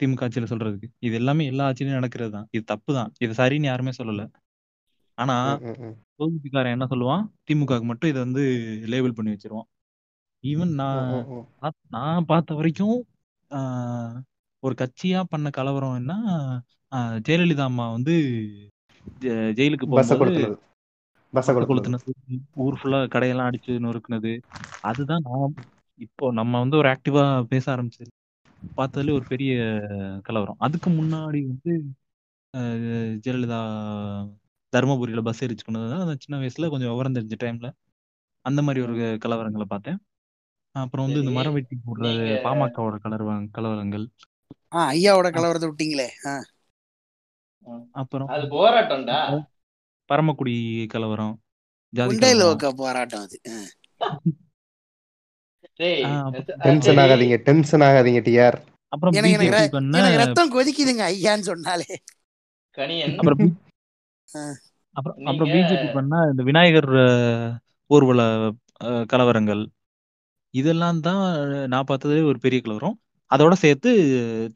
திமுக 0.00 0.24
ஆட்சியில 0.24 0.48
சொல்றதுக்கு. 0.50 0.88
இது 0.98 1.14
எல்லாமே 1.14 1.46
எல்லா 1.46 1.68
ஆட்சியிலும் 1.68 1.98
நடக்கிறது 2.00 2.30
தான். 2.30 2.48
இது 2.50 2.64
தப்பு 2.64 2.94
தான். 2.94 3.12
இது 3.20 3.32
சரின்னு 3.32 3.68
யாருமே 3.70 3.92
சொல்லல. 3.98 4.24
ஆனா 5.14 5.58
தொகுதிக்காரன் 6.18 6.74
என்ன 6.76 6.86
சொல்லுவான்? 6.90 7.24
திமுகவுக்கு 7.46 7.82
மட்டும் 7.82 8.10
இதை 8.10 8.22
வந்து 8.22 8.42
லேபிள் 8.86 9.12
பண்ணி 9.12 9.32
வச்சிருவான். 9.32 9.68
ஈவன் 10.42 10.72
நான் 10.74 11.46
நான் 11.88 12.24
பார்த்த 12.24 12.54
வரைக்கும் 12.54 12.96
ஒரு 14.62 14.74
கட்சியா 14.80 15.20
பண்ண 15.32 15.48
கலவரம் 15.50 15.96
என்ன? 15.96 16.12
ஜெயலலிதா 17.26 17.64
அம்மா 17.70 17.90
வந்து 17.90 18.14
ஜெயிலுக்கு 19.58 19.86
போகும்போது 19.92 20.18
கொளுத்துனது. 20.20 20.56
கொளுத்துனது. 21.70 22.10
ஊர் 22.64 22.78
ஃபுல்லா 22.80 22.98
கடையெல்லாம் 23.14 23.48
அடிச்சு 23.50 23.72
நொறுக்குனது. 23.86 24.32
அதுதான் 24.84 25.24
நான் 25.28 25.54
இப்போ 26.00 26.24
நம்ம 26.32 26.58
வந்து 26.62 26.76
ஒரு 26.76 26.88
ஆக்டிவா 26.94 27.22
பேச 27.52 27.64
ஆரம்பிச்சது. 27.74 28.10
பார்த்ததுல 28.78 29.12
ஒரு 29.18 29.24
பெரிய 29.32 29.52
கலவரம். 30.26 30.58
அதுக்கு 30.66 30.90
முன்னாடி 30.90 31.40
வந்து 31.50 31.72
ஜெயலலிதா 33.24 33.60
தருமபுரியில 34.72 35.22
பஸ் 35.28 35.42
எரிச்சு 35.44 35.64
கொண்டது 35.66 35.96
அந்த 36.04 36.14
சின்ன 36.24 36.40
வயசுல 36.42 36.68
கொஞ்சம் 36.72 36.92
விவரம் 36.92 37.16
தெரிஞ்ச 37.16 37.36
டைம்ல 37.44 37.68
அந்த 38.44 38.60
மாதிரி 38.66 38.80
ஒரு. 38.86 38.94
கலவரங்களை 39.24 39.66
பார்த்தேன். 39.72 39.98
அப்புறம் 40.76 41.06
வந்து 41.06 41.20
இந்த 41.20 41.32
மரம் 41.32 41.52
வெட்டி 41.52 41.76
போடுறது 41.76 42.22
நீங்க 42.22 42.40
பாமகவோட 42.48 42.96
கலவர 43.04 43.46
கலவரங்கள். 43.58 44.06
ஆஹ் 44.74 44.88
ஐயாவோட 44.94 45.28
கலவரத்தை 45.36 45.72
விட்டீங்களே. 45.72 46.08
அப்புறம் 47.92 48.28
அது 48.28 48.42
போராட்டம்டா. 48.42 49.42
பரமக்குடி 50.12 50.86
கலவரம் 50.86 51.40
போராட்டம் 52.76 53.20
அது. 53.20 53.40
டென்ஷன் 56.58 56.96
ஆகாதீங்க 56.96 57.36
டென்ஷன் 57.36 57.80
ஆகாதீங்க 57.80 58.20
டிஆர். 58.28 58.58
அப்புறம் 58.88 59.14
எனக்கு 59.14 60.16
ரத்தம் 60.16 60.52
கொதிக்குதுங்க 60.52 61.02
ஐயான்னு 61.12 61.46
சொன்னாலே. 61.50 61.96
அப்புறம் 63.16 63.60
அப்புறம் 64.92 65.40
பிஜேபி 65.40 65.92
பண்ண 65.92 66.28
இந்த 66.30 66.42
விநாயகர் 66.42 66.92
ஊர்வல 67.86 68.50
கலவரங்கள். 68.82 69.62
இதெல்லாம் 70.56 71.00
தான் 71.00 71.22
நான் 71.68 71.88
பார்த்ததுலே 71.88 72.22
ஒரு 72.24 72.38
பெரிய 72.38 72.60
கலவரம். 72.60 72.96
அதோட 73.30 73.54
சேர்த்து 73.56 73.90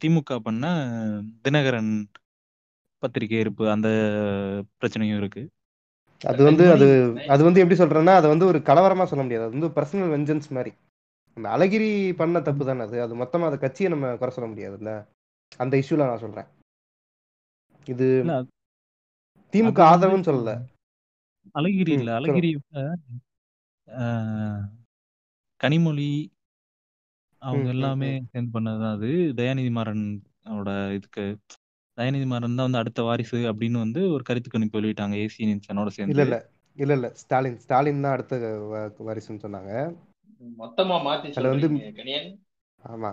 திமுக 0.01 0.37
பண்ண 0.39 0.65
தினகரன் 1.45 1.91
பத்திரிகை 3.03 3.39
இருப்பு 3.39 3.63
அந்த 3.69 3.87
பிரச்சனையும் 4.79 5.19
இருக்கு. 5.21 5.43
அது 6.21 6.41
வந்து 6.43 6.63
அது 6.71 6.87
அது 7.27 7.41
வந்து 7.43 7.61
எப்படி 7.61 7.77
சொல்றேன்னா 7.79 8.13
அது 8.15 8.27
வந்து 8.27 8.45
ஒரு 8.45 8.59
கலவரமா 8.59 9.05
சொல்ல 9.05 9.23
முடியாது. 9.23 9.45
அது 9.45 9.55
வந்து 9.57 9.75
பர்சனல் 9.77 10.13
வெஞ்சன்ஸ் 10.15 10.49
மாதிரி. 10.51 10.71
அந்த 11.37 11.47
அழகிரி 11.49 11.89
பண்ண 12.13 12.41
தப்பு 12.41 12.63
தானே 12.65 12.81
அது. 12.81 12.97
அது 13.01 13.13
மொத்தமா 13.15 13.47
அந்த 13.49 13.57
கட்சியை 13.57 13.89
நம்ம 13.91 14.15
குறை 14.15 14.31
சொல்ல 14.31 14.49
முடியாதுல்ல? 14.51 14.91
அந்த 15.59 15.73
இஷ்யூல 15.77 16.07
நான் 16.09 16.23
சொல்றேன். 16.25 16.49
இது 17.87 18.07
திமுக 19.53 19.81
ஆதரவுன்னு 19.91 20.29
சொல்லல. 20.29 20.51
அழகிரி 21.55 21.93
இல்ல. 21.99 22.09
அழகிரி 22.19 22.51
கனிமொழி 25.61 26.09
அவங்க 27.41 27.69
எல்லாமே. 27.69 28.09
சேர்ந்து 28.31 28.51
பண்ணதுதான் 28.55 28.95
அது. 28.97 29.09
தயாநிதி 29.39 29.71
மாறன் 29.71 30.03
அவரோட 30.45 30.71
இதுக்கு 30.93 31.23
தயாநிதி 31.97 32.25
மாறன் 32.25 32.55
தான் 32.55 32.67
வந்து 32.67 32.81
அடுத்த 32.81 33.01
வாரிசு 33.03 33.39
அப்படின்னு 33.51 33.77
வந்து 33.77 34.01
ஒரு 34.11 34.23
கருத்து 34.23 34.49
கணிப்பு 34.49 34.79
வெளியிட்டாங்க. 34.79 35.15
ஏசி 35.23 35.39
இல்ல 35.43 35.91
சேர்ந்து. 35.97 36.13
இல்ல 36.13 36.25
இல்ல. 36.27 36.37
இல்ல 36.77 37.07
ஸ்டாலின் 37.13 37.57
ஸ்டாலின் 37.59 38.03
தான் 38.05 38.13
அடுத்த 38.13 38.35
வாரிசுன்னு 39.07 39.43
சொன்னாங்க. 39.45 39.71
மொத்தமா 40.57 40.95
மாத்தி 41.05 41.31
அதுல 41.31 41.51
வந்து 41.53 41.67
ஆமா. 42.79 43.11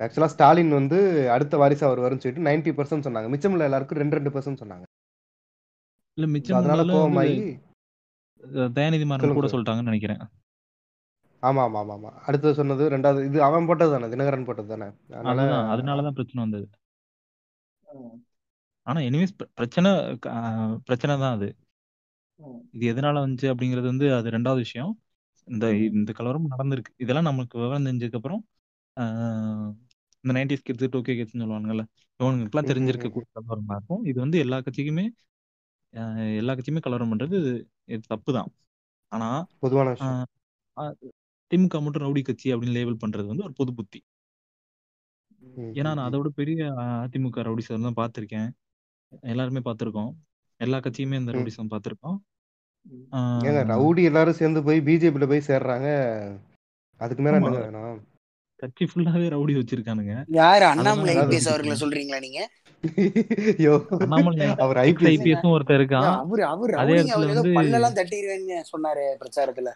ஆக்சுவலா 0.00 0.30
ஸ்டாலின் 0.34 0.70
வந்து 0.70 0.98
அடுத்த 1.30 1.56
வாரிசு 1.56 1.84
அவர் 1.84 2.02
வரும்னு 2.04 2.22
சொல்லிட்டு 2.24 2.46
நைன்டி 2.48 2.72
பர்சன்ட் 2.78 3.06
சொன்னாங்க. 3.06 3.30
மிச்சம்ல 3.34 3.68
எல்லாருக்கும் 3.68 4.00
ரெண்டு 4.02 4.16
ரெண்டு 4.16 4.32
பர்சன்ட் 4.36 4.62
சொன்னாங்க. 4.62 4.84
இல்ல 6.18 6.26
மிச்சம் 6.26 6.58
அதனால 6.58 6.84
கோவமாயி 6.94 7.34
தயாநிதி 8.76 9.04
மாறன் 9.04 9.36
கூட 9.38 9.48
சொல்லிட்டாங்கன்னு 9.52 9.90
நினைக்கிறேன். 9.92 10.22
ஆமா 11.42 11.62
ஆமா 11.62 11.78
ஆமா 11.78 11.94
ஆமா 11.94 12.10
அடுத்தது 12.20 12.54
சொன்னது 12.54 12.90
ரெண்டாவது 12.90 13.24
இது 13.24 13.42
அவன் 13.42 13.66
போட்டது 13.66 13.90
தானே 13.90 14.06
தினகரன் 14.06 14.44
போட்டது 14.44 14.68
தானே. 14.68 14.86
அதனால 15.10 15.40
அதனாலதான் 15.74 16.10
பிரச்சனை 16.10 16.40
வந்தது. 16.44 16.66
ஆனா 18.86 19.00
எனிவேஸ் 19.00 19.34
பிரச்சனை 19.54 19.90
பிரச்சனை 20.84 21.14
தான் 21.18 21.34
அது. 21.34 21.48
இது 22.72 22.84
எதனால 22.92 23.22
வந்துச்சு 23.24 23.46
அப்படிங்கிறது 23.52 23.84
வந்து 23.84 24.14
அது 24.14 24.30
ரெண்டாவது 24.30 24.56
விஷயம். 24.56 24.92
இந்த 25.48 25.66
இந்த 25.92 26.12
கலவரம் 26.12 26.50
நடந்திருக்கு. 26.50 26.92
இதெல்லாம் 26.96 27.24
நமக்கு 27.24 27.58
விவரம் 27.58 27.86
தெரிஞ்சதுக்கு 27.86 28.14
அப்புறம் 28.14 28.42
ஆஹ், 28.96 29.68
இந்த 30.24 30.32
நைன்டிஸ் 30.36 30.64
கிட்ஸ் 30.64 30.90
டூ 30.90 31.00
கே 31.00 31.14
கிட்ஸ்னு 31.18 31.42
சொல்லுவாங்கல்ல 31.42 31.82
இவனுங்களுக்குலாம் 32.20 32.70
தெரிஞ்சிருக்க. 32.70 33.08
கூடிய 33.10 33.30
கலவரமா 33.34 33.74
இருக்கும். 33.76 34.04
இது 34.04 34.18
வந்து 34.20 34.38
எல்லா 34.38 34.58
கட்சிக்குமே 34.58 35.04
எல்லா 36.36 36.52
கட்சியுமே 36.54 36.80
கலவரம் 36.80 37.12
பண்றது 37.12 37.36
இது- 37.88 38.00
தப்பு 38.06 38.32
தான். 38.32 38.50
ஆனா 39.12 39.28
பொதுவான 39.58 39.92
திமுக 41.50 41.82
மட்டும் 41.82 42.02
ரவுடி 42.02 42.22
கட்சி 42.22 42.54
அப்படின்னு 42.54 42.76
லேபிள் 42.76 43.02
பண்றது 43.04 43.26
வந்து 43.26 43.42
ஒரு 43.42 43.52
பொது 43.52 43.74
புத்தி. 43.74 44.00
ஏன்னா 45.78 45.90
நான் 45.90 45.96
ம். 45.96 46.06
அதை 46.06 46.16
விட 46.20 46.28
பெரிய 46.34 46.60
அதிமுக 47.04 47.44
ரவுடிசம் 47.48 47.86
தான் 47.86 47.98
பார்த்திருக்கேன். 48.00 48.48
எல்லாருமே 49.22 49.60
பார்த்திருக்கோம். 49.64 50.10
எல்லா 50.60 50.78
கட்சியுமே 50.78 51.14
இந்த. 51.14 51.32
ரவுடிசம் 51.32 51.72
பார்த்திருக்கோம். 51.72 52.18
ஏங்க 53.46 53.62
ரவுடி 53.72 54.02
எல்லாரும் 54.02 54.32
சேர்ந்து 54.32 54.62
போய் 54.62 54.80
பிஜேபியில 54.80 55.26
போய் 55.26 55.48
சேர்றாங்க. 55.48 55.88
அதுக்கு 57.00 57.22
மேல 57.22 57.38
வேணும்? 57.38 57.98
கட்சி 58.62 58.84
ஃபுல்லாவே 58.84 59.26
ரவுடி 59.34 59.54
வச்சிருக்கானுங்க. 59.58 60.14
யாரு? 60.38 60.64
அண்ணாமலை 60.64 61.16
ஐபிஎஸ் 61.16 61.50
அவர்களை 61.50 61.76
சொல்றீங்களா 61.80 62.20
நீங்க? 62.20 62.40
ஐயோ 63.60 63.74
அண்ணாமலை 63.98 64.46
அவர் 64.64 64.78
ஐபிஎஸ் 64.84 65.10
ஐபிஎஸும் 65.12 65.54
ஒருத்தர் 65.54 65.78
இருக்கான். 65.80 66.08
அவரு 66.22 66.42
அவர் 66.44 66.72
அதே 66.74 66.94
இடத்துல 66.94 67.28
வந்து 67.32 67.54
பல்லெல்லாம் 67.58 67.96
தட்டிடுவேன்னு 67.98 68.56
சொன்னாரு 68.72 69.04
பிரச்சாரத்துல. 69.22 69.70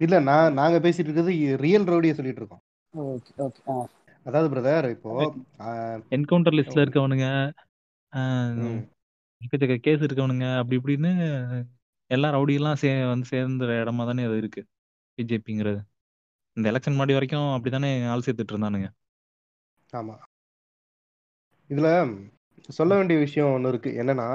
இல்ல 0.00 0.16
நான் 0.28 0.56
நாங்க 0.60 0.78
பேசிட்டு 0.78 1.08
இருக்கிறது 1.08 1.32
ரியல் 1.64 1.88
ரவுடியை 1.90 2.14
சொல்லிட்டு 2.18 2.42
இருக்கோம். 2.42 2.62
ஓகே 2.94 3.32
ஓகே 3.44 3.60
அதாவது 4.26 4.48
பிரதர் 4.52 4.88
இப்போ 4.90 5.10
என்கவுண்டர் 6.16 6.56
லிஸ்ட்ல 6.58 6.84
இருக்கவனுங்க 6.84 7.26
எக்கச்சக்க 9.40 9.76
கேஸ் 9.86 10.06
இருக்கவனுங்க 10.06 10.46
அப்படி 10.60 10.78
இப்படின்னு 10.80 11.12
எல்லா 12.10 12.28
ரவுடியெல்லாம் 12.36 12.80
சே 12.82 12.90
வந்து 13.12 13.26
சேர்ந்த 13.30 13.66
இடமா 13.82 14.04
தானே 14.08 14.24
அது 14.28 14.36
இருக்கு 14.42 14.62
பிஜேபிங்கிறது 15.18 15.80
இந்த 16.56 16.66
எலெக்ஷன் 16.70 16.94
முன்னாடி 16.94 17.16
வரைக்கும் 17.16 17.48
அப்படித்தானே 17.54 17.90
ஆள் 18.12 18.24
சேர்த்துட்டு 18.26 18.54
இருந்தானுங்க. 18.54 18.88
ஆமா. 19.92 20.14
இதுல 21.70 21.88
சொல்ல 22.78 22.92
வேண்டிய 22.98 23.16
விஷயம் 23.24 23.52
ஒண்ணு 23.56 23.70
இருக்கு. 23.72 23.90
என்னன்னா 24.02 24.28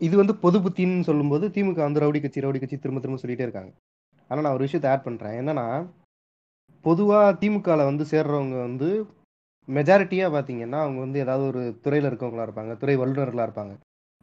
இது 0.00 0.14
வந்து 0.20 0.34
பொது 0.44 0.58
புத்தின்னு 0.64 1.06
சொல்லும்போது 1.08 1.46
திமுக 1.56 1.80
வந்து 1.86 2.02
ரவுடி 2.04 2.20
கட்சி 2.22 2.44
ரவுடி 2.44 2.60
கட்சி 2.60 2.76
திரும்ப 2.78 3.00
திரும்ப 3.00 3.20
சொல்லிட்டே 3.22 3.46
இருக்காங்க. 3.46 3.72
ஆனா 4.30 4.40
நான் 4.44 4.56
ஒரு 4.56 4.66
விஷயத்தை 4.66 4.90
ஆட் 4.92 5.06
பண்றேன். 5.06 5.36
என்னன்னா 5.40 5.66
பொதுவா 6.84 7.20
திமுகல 7.42 7.84
வந்து 7.90 8.04
சேர்றவங்க 8.12 8.56
வந்து 8.66 8.88
மெஜாரிட்டியா 9.68 10.26
பாத்தீங்கன்னா 10.34 10.78
அவங்க 10.84 10.98
வந்து 11.04 11.18
ஏதாவது 11.24 11.44
ஒரு 11.50 11.62
துறையில 11.84 12.10
இருக்கவங்களா 12.10 12.46
இருப்பாங்க 12.46 12.72
துறை 12.82 12.96
வல்லுநர்களா 13.02 13.46
இருப்பாங்க. 13.46 13.74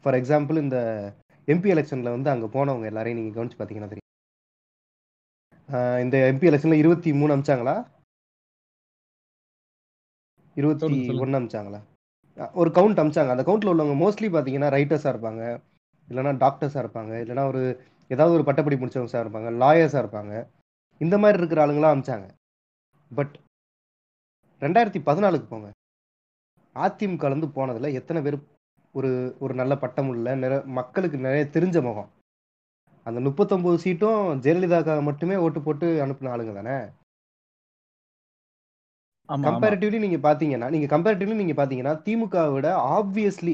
ஃபார் 0.04 0.18
எக்ஸாம்பிள் 0.20 0.64
இந்த 0.66 0.78
எம்பி 1.48 1.70
எலெக்ஷன்ல 1.74 2.12
வந்து 2.16 2.30
அங்க 2.34 2.48
போனவங்க 2.56 2.88
எல்லாரையும் 2.92 3.20
நீங்க 3.20 3.34
கவனிச்சு 3.38 3.60
பாத்தீங்கன்னா 3.60 3.92
தெரியும். 3.92 4.08
இந்த 6.04 6.18
எம்பி 6.32 6.50
எலெக்ஷன்ல 6.50 6.78
இருபத்தி 6.84 7.10
மூணு 7.20 7.36
அமிச்சாங்களா? 7.36 7.76
இருபத்தி 10.56 10.86
ஒன்று 11.24 11.40
அமிச்சாங்களா? 11.40 11.80
ஒரு 12.62 12.70
கவுண்ட் 12.78 13.02
அமிச்சாங்க. 13.02 13.34
அந்த 13.36 13.44
கவுண்ட்ல 13.48 13.72
உள்ளவங்க 13.74 13.96
மோஸ்ட்லி 14.04 14.30
பாத்தீங்கன்னா 14.36 14.70
ரைட்டர்ஸா 14.76 15.12
இருப்பாங்க. 15.14 15.44
இல்லைன்னா 16.10 16.34
டாக்டர்ஸா 16.44 16.80
இருப்பாங்க. 16.84 17.14
இல்லைன்னா 17.24 17.46
ஒரு 17.52 17.62
ஏதாவது 18.14 18.36
ஒரு 18.38 18.46
பட்டப்படி 18.48 18.78
முடிச்சவங்க 18.82 19.24
இருப்பாங்க 19.24 19.50
லாயர்ஸா 19.62 20.00
இருப்பாங்க. 20.04 20.34
இந்த 21.02 21.16
மாதிரி 21.24 21.40
இருக்கிற 21.42 21.62
ஆளுங்களா 21.66 21.92
அமிச்சாங்க. 21.94 22.28
பட் 23.12 23.36
ரெண்டாயிரத்தி 24.62 25.00
பதினாலுக்கு 25.10 25.48
போங்க. 25.52 25.70
அதிமுக 26.76 27.26
இருந்து 27.30 27.48
போனதுல 27.56 27.92
எத்தனை 28.00 28.20
பேர் 28.26 28.38
ஒரு 28.96 29.10
ஒரு 29.44 29.54
நல்ல 29.60 29.74
பட்டம் 29.84 30.10
உள்ள 30.12 30.36
நிற 30.44 30.54
மக்களுக்கு 30.80 31.18
நிறைய 31.26 31.44
தெரிஞ்ச 31.56 31.78
முகம். 31.88 32.10
அந்த 33.06 33.20
முப்பத்தொன்பது 33.28 33.78
சீட்டும் 33.84 34.24
ஜெயலலிதாக்காக 34.46 35.02
மட்டுமே 35.10 35.36
ஓட்டு 35.46 35.60
போட்டு 35.68 35.88
அனுப்பின 36.06 36.32
ஆளுங்க 36.34 36.54
தானே? 36.60 36.76
கம்பேரிட்டிவ்லி 39.30 40.00
நீங்க 40.06 40.20
பாத்தீங்கன்னா 40.28 40.68
நீங்க 40.76 40.88
கம்பேரிட்டிவ்லி 40.94 41.38
நீங்க 41.42 41.56
பாத்தீங்கன்னா 41.60 41.94
திமுக 42.06 42.44
விட 42.54 42.68
ஆப்வியஸ்லி 42.98 43.54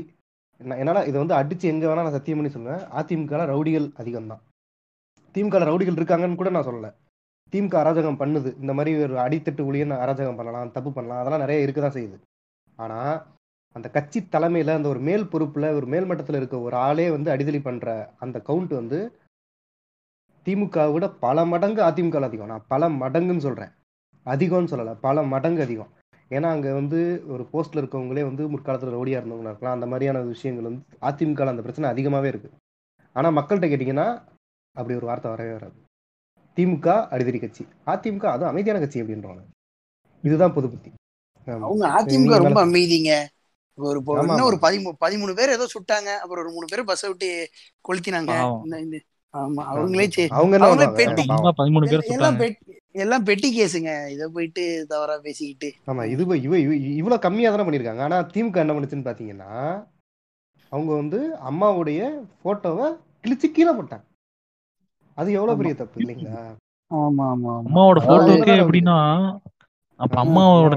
என்னால 0.60 1.06
இதை 1.06 1.18
வந்து 1.24 1.36
அடிச்சு 1.40 1.66
எங்க 1.74 1.84
வேணா 1.88 2.04
நான் 2.06 2.16
சத்தியம் 2.18 2.40
பண்ணி 2.40 2.54
சொல்லுவேன். 2.56 2.84
அதிமுக 3.00 3.42
ரவுடிகள் 3.52 3.88
அதிகம் 3.96 4.28
தான் 4.28 4.42
திமுக 5.36 5.60
ரவுடிகள் 5.70 5.98
இருக்காங்கன்னு 6.00 6.36
கூட 6.36 6.50
நான் 6.50 6.68
சொல்லல. 6.68 6.90
திமுக 7.54 7.76
அராஜகம் 7.82 8.20
பண்ணுது. 8.22 8.50
இந்த 8.62 8.74
மாதிரி 8.74 8.92
ஒரு 9.04 9.16
அடித்தட்டு 9.18 9.62
ஊழியர் 9.62 10.04
அராஜகம் 10.06 10.36
பண்ணலாம் 10.36 10.72
தப்பு 10.72 10.92
பண்ணலாம் 10.92 11.20
அதெல்லாம் 11.20 11.40
நிறைய 11.40 11.66
இருக்க 11.66 11.82
தான் 11.82 11.98
செய்யுது. 11.98 12.18
ஆனா 12.76 13.00
அந்த 13.76 13.90
கட்சி 13.90 14.20
தலைமையில 14.32 14.74
அந்த 14.74 14.90
ஒரு 14.90 15.00
மேல் 15.00 15.24
பொறுப்புல 15.24 15.66
ஒரு 15.76 15.88
மேல்மட்டத்துல 15.88 16.36
இருக்க 16.36 16.60
ஒரு 16.60 16.76
ஆளே 16.76 17.10
வந்து 17.10 17.30
அடிதலி 17.36 17.62
பண்ற 17.62 18.14
அந்த 18.20 18.42
கவுண்ட் 18.48 18.74
வந்து 18.74 19.00
திமுக 20.46 20.92
விட 20.94 21.10
பல 21.10 21.46
மடங்கு 21.46 21.82
அதிமுக 21.82 22.22
அதிகம். 22.22 22.48
நான் 22.48 22.68
பல 22.68 22.90
மடங்குன்னு 22.90 23.38
சொல்றேன். 23.38 23.72
அதிகம்னு 24.26 24.72
சொல்லலை 24.72 24.94
பல 25.02 25.24
மடங்கு 25.24 25.62
அதிகம். 25.62 25.92
ஏன்னா 26.30 26.48
அங்க 26.56 26.74
வந்து 26.74 27.00
ஒரு 27.28 27.44
போஸ்ட்ல 27.54 27.80
இருக்கவங்களே 27.82 28.24
வந்து 28.30 28.44
முற்காலத்துல 28.50 28.94
ரவுடியா 28.96 29.20
இருந்தவங்களா 29.20 29.50
இருக்கலாம். 29.50 29.76
அந்த 29.78 29.86
மாதிரியான 29.86 30.20
விஷயங்கள் 30.34 30.68
வந்து 30.70 30.82
அதிமுக 31.02 31.48
அந்த 31.48 31.62
பிரச்சனை 31.62 31.86
அதிகமாவே 31.92 32.30
இருக்கு. 32.34 32.50
ஆனா 33.16 33.28
மக்கள்கிட்ட 33.30 33.68
கேட்டீங்கன்னா 33.74 34.08
அப்படி 34.76 34.96
ஒரு 34.98 35.06
வார்த்தை 35.06 35.32
வரவே 35.32 35.52
வராது. 35.52 35.78
திமுக 36.58 36.88
அடிதடி 37.14 37.40
கட்சி. 37.40 37.64
அதிமுக 37.86 38.26
அது 38.26 38.44
அமைதியான 38.46 38.80
கட்சி 38.80 39.02
அப்படின்றவாங்க. 39.02 39.44
இதுதான் 40.24 40.54
பொது 40.54 40.68
புத்தி. 40.70 40.92
அவங்க 41.48 41.86
அதிமுக 42.00 42.38
ரொம்ப. 42.44 42.60
அமைதிங்க. 42.66 43.12
ஒரு 43.78 44.00
ஒரு 44.06 44.58
பதிமூணு 44.62 44.94
பதிமூணு 45.06 45.34
பேர் 45.36 45.56
ஏதோ 45.56 45.66
சுட்டாங்க. 45.76 46.10
அப்புறம் 46.24 46.44
ஒரு 46.44 46.54
மூணு 46.54 46.68
பேர் 46.70 46.84
பஸ்ஸை 46.84 47.10
விட்டு 47.10 47.30
கொளுத்தினாங்க. 47.88 48.34
இந்த 48.86 48.98
ஆமா 49.38 49.64
அவங்களே 49.72 50.06
சே- 50.10 50.30
அவங்க 50.36 50.56
என்ன 50.58 50.68
அவங்களே 50.68 50.88
பெட்டி 51.00 51.24
பதிமூணு 51.60 51.88
பேர் 51.88 52.04
எல்லாம் 52.12 52.38
பெட்டி 52.42 52.74
எல்லாம் 52.96 53.26
பெட்டி 53.26 53.50
கேஸுங்க. 53.56 53.92
இதை 54.14 54.26
போயிட்டு 54.36 54.62
தவறா 54.90 55.16
பேசிக்கிட்டு. 55.26 55.70
ஆமா 55.88 56.04
இது 56.06 56.24
இவ 56.24 56.38
இவ 56.46 56.54
இவ- 56.64 56.96
இவ்வளவு 57.00 57.24
கம்மியா 57.26 57.50
தானே 57.54 57.66
பண்ணிருக்காங்க 57.68 58.04
ஆனா 58.06 58.20
திமுக 58.32 58.64
என்ன 58.64 58.76
பண்ணுச்சுன்னு 58.76 59.08
பாத்தீங்கன்னா 59.08 59.52
அவங்க 60.72 60.92
வந்து 60.96 61.20
அம்மாவுடைய 61.50 62.00
போட்டோவை 62.44 62.88
கிழிச்சு 63.24 63.48
கீழே 63.52 63.74
போட்டாங்க. 63.74 64.06
அது 65.18 65.30
எவ்வளவு 65.34 65.60
பெரிய 65.60 65.76
தப்பு 65.76 66.02
இல்லைங்களா? 66.02 66.42
ஆமா 66.92 67.24
ஆமா 67.32 67.52
அம்மாவோட 67.62 68.00
ரவுடி 68.08 68.52
எப்படின்னா 68.58 68.98
அப்ப 70.00 70.16
அம்மாவோட 70.24 70.76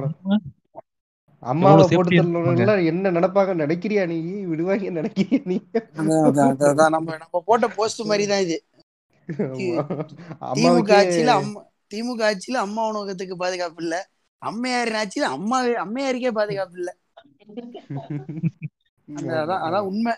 அம்மாவை 1.42 1.84
போட்டு 1.90 2.16
என்ன 2.90 3.10
நினைப்பாங்க 3.16 3.52
நினைக்கிறியா 3.60 4.02
நீ? 4.10 4.18
விடுவாங்க 4.50 4.90
நினைக்கிறியா 4.98 5.40
நீ? 5.50 5.56
நம்ம 6.96 7.16
நம்ம 7.18 7.40
போட்ட 7.48 7.68
போஸ்ட் 7.76 8.02
மாதிரி 8.10 8.26
தான் 8.32 8.44
இது 8.46 8.58
திமுக 10.56 10.90
ஆட்சியில 10.98 11.32
அம்மா 11.40 11.60
திமுக 11.92 12.22
ஆட்சியில 12.28 12.58
அம்மா 12.66 12.82
உணவகத்துக்கு 12.88 13.36
பாதுகாப்பு 13.36 13.80
இல்ல. 13.84 13.94
அம்மையாரின் 14.42 14.98
ஆட்சியில 15.00 15.28
அம்மா 15.36 15.56
அம்மையாருக்கே 15.84 16.32
பாதுகாப்பு 16.38 16.76
இல்ல. 16.80 16.90
அதான் 19.36 19.62
அதான் 19.66 19.86
உண்மை. 19.90 20.12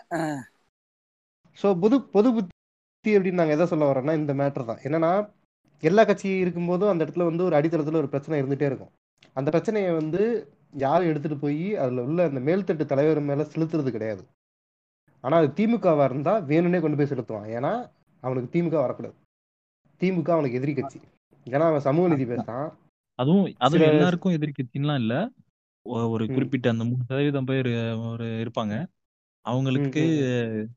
ஸோ 1.59 1.67
பொது 1.83 1.95
பொது 2.15 2.29
புத்தி 2.35 3.11
அப்படின்னு 3.15 3.41
நாங்கள் 3.41 3.57
எதை 3.57 3.67
சொல்ல 3.71 3.89
வரோம்னா 3.89 4.15
இந்த 4.19 4.33
மேட்டர் 4.41 4.69
தான். 4.69 4.81
என்னன்னா 4.87 5.11
எல்லா 5.83 6.03
கட்சி 6.09 6.29
இருக்கும்போதும் 6.43 6.91
அந்த 6.91 7.05
இடத்துல 7.05 7.27
வந்து 7.29 7.47
ஒரு 7.47 7.55
அடித்தளத்தில் 7.59 8.01
ஒரு 8.01 8.11
பிரச்சனை 8.13 8.39
இருந்துகிட்டே 8.41 8.69
இருக்கும். 8.69 8.91
அந்த 9.37 9.47
பிரச்சனையை 9.53 9.91
வந்து 10.01 10.21
யாரும் 10.75 11.07
எடுத்துட்டு 11.07 11.37
போய் 11.37 11.75
அதில் 11.75 11.97
உள்ள 11.97 12.23
அந்த 12.23 12.39
மேல்தட்டு 12.39 12.85
தலைவர் 12.85 13.19
மேலே 13.19 13.41
செலுத்துறது 13.41 13.89
கிடையாது. 13.89 14.25
ஆனால் 15.21 15.47
அது 15.47 15.65
திமுகவாக 15.65 16.03
இருந்தால் 16.03 16.45
வேணும்னே 16.45 16.81
கொண்டு 16.81 16.97
போய் 16.97 17.05
செலுத்துவான். 17.05 17.55
ஏன்னா 17.55 17.89
அவனுக்கு 18.21 18.61
திமுக 18.61 18.69
வரக்கூடாது. 18.69 19.13
திமுக 19.99 20.29
அவனுக்கு 20.29 20.57
எதிரி 20.57 20.73
கட்சி. 20.73 20.99
ஏன்னா 21.45 21.59
அவன் 21.59 21.79
சமூக 21.79 22.07
நீதி 22.07 22.25
பேசுறான். 22.25 22.73
அதுவும் 23.15 23.53
அதுவும் 23.57 23.87
எல்லாருக்கும் 23.89 24.33
எதிர்க்கட்சின்லாம் 24.33 24.95
இல்ல. 24.95 25.29
ஒ- 25.81 26.09
ஒரு. 26.09 26.27
குறிப்பிட்ட 26.27 26.69
அந்த 26.69 26.83
மூணு 26.83 27.03
சதவீதம் 27.07 27.45
பேர் 27.45 27.65
ஒரு 27.93 28.23
இருப்பாங்க. 28.23 28.85
அவங்களுக்கு. 29.41 30.69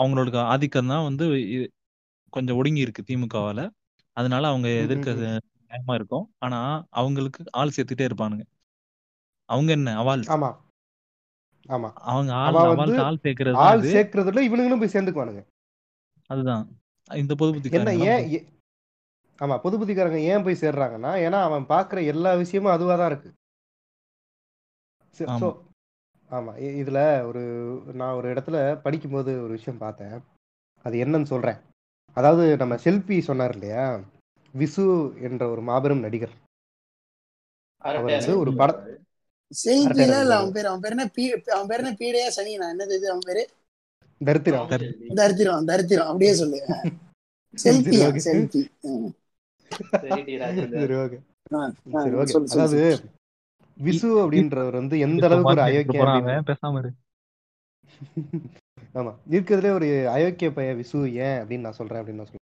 அவங்களோட 0.00 0.36
ஆதிக்கம் 0.36 0.86
தான் 0.86 1.02
வந்து 1.02 1.26
கொஞ்சம் 2.30 2.56
ஒடுங்கி 2.56 2.80
இருக்கு 2.80 3.04
திமுகவால. 3.06 3.70
அதனால 4.12 4.48
அவங்க 4.48 4.68
எதிர்க்க. 4.68 5.10
நியாயமா 5.68 5.94
இருக்கும். 5.94 6.34
ஆனா 6.38 6.86
அவங்களுக்கு 6.90 7.44
ஆள் 7.50 7.70
சேர்த்துட்டே 7.76 8.08
இருப்பானுங்க. 8.08 8.42
அவங்க 9.48 9.70
என்ன? 9.72 9.90
அவால்ஸ் 10.00 10.30
ஆமா. 10.30 10.50
ஆமா. 11.68 11.88
அவங்க 12.08 12.30
ஆள் 12.36 12.48
அவ 12.52 12.64
வந்து 12.72 12.96
அவால்ஸ் 12.96 13.04
ஆள் 13.06 13.22
சேர்க்கறது 13.24 13.56
ஆள் 13.64 13.84
சேர்க்கறதுல 13.94 14.44
இவனுங்களும் 14.48 14.82
போய் 14.82 14.94
சேர்ந்துக்குவானுங்க. 14.94 15.42
அதுதான். 16.30 16.64
இந்த 17.10 17.32
பொது 17.34 17.50
என்ன 17.50 17.56
புத்திக்காரங்க 17.58 18.06
ஏன் 18.12 18.46
ஆமா 19.38 19.56
பொது 19.58 19.76
புத்திக்காரங்க 19.78 20.20
ஏன் 20.30 20.44
போய் 20.44 20.62
சேர்றாங்கன்னா 20.62 21.10
ஏன்னா 21.24 21.38
அவன் 21.42 21.64
பாக்குற 21.68 21.98
எல்லா 22.06 22.30
விஷயமும் 22.34 22.74
அதுவா 22.74 22.94
தான் 22.96 23.10
இருக்கு. 23.10 23.30
ஆமா. 26.30 26.52
இதுல 26.80 27.00
ஒரு 27.26 27.42
நான் 27.94 28.16
ஒரு 28.18 28.28
இடத்துல 28.32 28.56
படிக்கும்போது 28.82 29.32
ஒரு 29.42 29.52
விஷயம் 29.52 29.78
பார்த்தேன். 29.78 30.16
அது 30.84 30.96
என்னன்னு 31.04 31.30
சொல்றேன். 31.32 31.58
அதாவது 32.16 32.44
நம்ம 32.56 32.74
செல்பி 32.84 33.16
சொன்னார் 33.22 33.54
இல்லையா? 33.54 33.84
விசு 34.54 34.84
என்ற 35.22 35.42
ஒரு 35.48 35.62
மாபெரும் 35.62 36.04
நடிகர். 36.06 36.34
அவர் 37.84 38.06
வந்து 38.08 38.34
ஒரு 38.42 38.50
அரட்டை 38.58 38.95
இல்ல 39.50 40.16
அரட்டை 40.18 40.36
அவன் 40.36 40.52
பேர் 40.54 40.68
அவன் 40.70 40.82
பேர் 40.84 40.94
என்ன 40.94 41.04
அவன் 41.54 41.68
பேர் 41.70 41.82
என்ன 41.82 41.92
பீடையா 42.00 42.28
சனினா 42.36 42.68
என்னது 42.72 42.96
இது 42.98 43.08
அவன் 43.12 43.26
பேரு 43.28 43.44
தரித்திரம். 44.20 44.68
தரித்திரம் 45.16 45.66
தரித்திரம் 45.66 46.10
அப்படியே 46.10 46.32
சொல்லு 46.34 46.58
செல்பி 47.54 47.98
அதாவது 52.50 52.80
விசு 53.78 54.08
அப்படின்றவர் 54.22 54.78
வந்து 54.78 54.96
எந்த 55.06 55.24
அளவுக்கு 55.28 55.52
ஒரு 55.52 55.62
அவன் 56.06 56.48
பேசாம 56.48 56.82
ஆமா 58.94 59.12
இருக்கிறதுலே 59.30 59.70
ஒரு 59.76 59.86
அயோக்கிய 60.14 60.48
பைய 60.54 60.70
விசு 60.78 60.98
ஏன் 61.20 61.38
அப்படின்னு 61.40 61.66
நான் 61.66 61.78
சொல்றேன் 61.78 62.00
அப்படின்னு 62.00 62.20
நான் 62.20 62.30
சொல்றேன் 62.30 62.44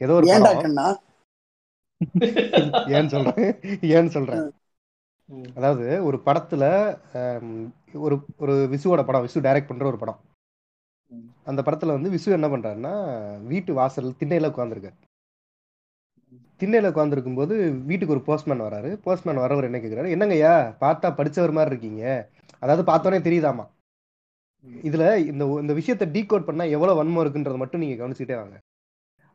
ஏதோ 0.00 0.14
ஒரு 0.14 0.26
ஏன்னு 2.92 3.10
சொல்றேன் 3.14 3.50
ஏன்னு 3.92 4.12
சொல்றேன். 4.14 4.42
அதாவது 5.54 5.86
ஒரு 6.04 6.18
படத்துல 6.26 6.64
ஒரு 8.06 8.16
ஒரு 8.36 8.54
விசுவோட 8.72 9.00
படம் 9.06 9.24
விசு 9.26 9.44
டைரக்ட் 9.46 9.70
பண்ற 9.70 9.84
ஒரு 9.86 9.98
படம். 9.98 10.20
அந்த 11.44 11.60
படத்துல 11.62 11.96
வந்து 11.96 12.10
விசு 12.10 12.36
என்ன 12.38 12.48
பண்றாருன்னா 12.48 12.92
வீட்டு 13.46 13.72
வாசல் 13.74 14.18
திண்ணையில 14.20 14.50
உட்காந்துருக்காரு 14.52 14.98
திண்ணையில 16.60 16.90
உட்காந்துருக்கும் 16.92 17.38
போது 17.38 17.54
வீட்டுக்கு 17.88 18.14
ஒரு 18.14 18.22
போஸ்ட்மேன் 18.22 18.64
வராரு. 18.66 18.90
போஸ்ட்மேன் 19.04 19.40
வரவர் 19.44 19.68
என்ன 19.68 19.78
கேக்குறாரு? 19.78 20.08
என்னங்கய்யா 20.14 20.52
பார்த்தா 20.84 21.08
படிச்சவர் 21.18 21.56
மாதிரி 21.56 21.72
இருக்கீங்க. 21.74 22.04
அதாவது 22.62 22.82
பார்த்தோன்னே 22.90 23.20
தெரியுதாமா? 23.28 23.64
இதுல 24.88 25.04
இந்த 25.30 25.44
இந்த 25.62 25.72
விஷயத்தை 25.72 26.06
டீகோட் 26.16 26.48
பண்ணா 26.48 26.64
எவ்வளவு 26.76 26.98
வன்மம் 26.98 27.22
இருக்குன்றத 27.24 27.56
மட்டும் 27.62 27.82
நீங்க 27.84 27.96
கவனிச்சுட்டே 28.00 28.36
வாங்க. 28.40 28.56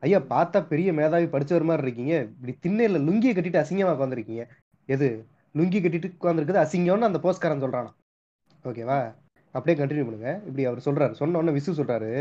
ஐயா 0.03 0.19
பார்த்தா 0.33 0.59
பெரிய 0.67 0.89
மேதாவி 0.93 1.27
படிச்சவர் 1.33 1.67
மாதிரி 1.69 1.85
இருக்கீங்க. 1.87 2.15
இப்படி 2.35 2.53
திண்ணையில 2.65 3.01
லுங்கியை 3.07 3.33
கட்டிட்டு 3.35 3.61
அசிங்கமா 3.63 3.95
உட்காந்துருக்கீங்க 3.97 4.43
எது 4.89 5.09
லுங்கி 5.57 5.79
கட்டிட்டு 5.81 6.09
உட்காந்துருக்குது 6.19 6.63
அசிங்கம்னு 6.63 7.09
அந்த 7.09 7.19
போஸ்ட்காரன் 7.25 7.63
சொல்றானா 7.63 7.91
ஓகேவா? 8.67 8.99
அப்படியே 9.51 9.75
கண்டினியூ 9.79 10.05
பண்ணுங்க. 10.07 10.31
இப்படி 10.45 10.65
அவர் 10.69 10.85
சொல்றாரு. 10.85 11.13
சொன்ன 11.21 11.37
உடனே 11.37 11.57
விசு 11.57 11.77
சொல்றாரு. 11.79 12.11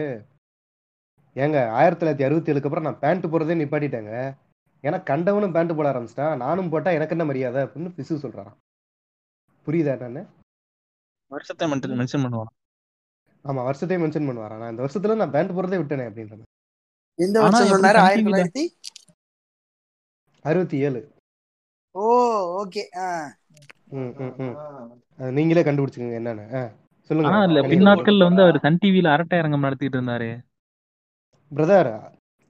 ஏங்க 1.43 1.59
ஆயிரத்தி 1.79 2.01
தொள்ளாயிரத்தி 2.01 2.27
அறுபத்தி 2.27 2.53
ஏழுக்கு 2.53 2.69
அப்புறம் 2.69 2.87
நான் 2.89 2.99
பேண்ட் 2.99 3.27
போடுறதே 3.33 3.57
நிப்பாட்டிட்டேங்க. 3.63 4.13
ஏன்னா 4.87 4.99
கண்டவனும் 5.11 5.55
பேண்ட் 5.57 5.77
போட 5.77 5.89
ஆரம்பிச்சிட்டான். 5.93 6.37
நானும் 6.37 6.71
போட்டா 6.73 6.91
எனக்கு 6.91 7.15
என்ன 7.17 7.27
மரியாதை? 7.31 7.63
அப்படின்னு 7.65 7.91
விசு 8.01 8.15
சொல்றாராம். 8.25 8.59
புரியுதா 9.67 9.95
என்னன்னு? 9.97 10.23
வருஷத்தை 11.31 11.69
மென்ஷன் 11.71 12.25
பண்ணுவான்? 12.27 12.53
ஆமா 13.49 13.63
வருஷத்தையும் 13.69 14.03
மென்ஷன் 14.05 14.29
பண்ணுவாரா 14.29 14.57
நான் 14.61 14.73
இந்த 14.75 14.83
வருஷத்துல 14.85 15.17
நான் 15.23 15.35
பேண்ட் 15.37 15.55
போடுறதே 15.57 15.79
விட்டேனே 15.81 16.07
அப்படின்ற. 16.11 16.37
எந்த 17.19 17.37
வருஷம் 17.43 17.71
சொன்னாரு 17.73 17.99
சன் 17.99 18.07
ஆயிரத்தி 18.07 18.31
தொள்ளாயிரத்தி 18.31 18.65
அறுபத்தி 20.51 20.79
ஏழு. 20.87 21.01
ஓ 21.97 22.07
ஓகே 22.61 22.83
நீங்களே 25.37 25.63
கண்டுபிடிச்சுக்கோங்க 25.63 26.19
என்னன்னு. 26.21 26.47
சொல்லுங்க. 27.11 27.29
ஆனா 27.29 27.41
இல்ல 27.45 27.61
பின்னாட்கள்ல 27.71 28.29
வந்து 28.29 28.43
அவர் 28.43 28.59
சன் 28.59 28.81
டிவில 28.83 29.13
அரட்டை 29.13 29.39
அரங்கம் 29.39 29.67
நடத்திட்டு 29.67 29.97
இருந்தாரு. 29.99 30.31
பிரதர் 31.53 31.91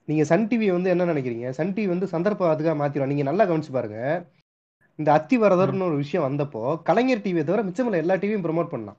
நீங்க 0.09 0.25
சன் 0.25 0.49
டிவி 0.49 0.67
வந்து 0.73 0.91
என்ன 0.91 1.07
நினைக்கிறீங்க? 1.07 1.49
சன் 1.51 1.73
டிவி 1.75 1.89
வந்து 1.89 2.07
சந்தர்ப்பத்துக்காக 2.07 2.77
மாத்திரும். 2.77 3.07
நீங்க 3.07 3.25
நல்லா 3.25 3.45
கவனிச்சு 3.45 3.73
பாருங்க. 3.73 3.99
இந்த 4.99 5.11
அத்தி 5.13 5.37
வரதர்னு 5.39 5.89
ஒரு 5.89 5.97
விஷயம் 5.97 6.27
வந்தப்போ 6.27 6.61
கலைஞர் 6.83 7.25
டிவியை 7.25 7.45
தவிர 7.45 7.63
மிச்சமில்ல 7.65 8.03
எல்லா 8.03 8.15
டிவியும் 8.15 8.45
ப்ரோமோட் 8.45 8.71
பண்ணலாம். 8.71 8.99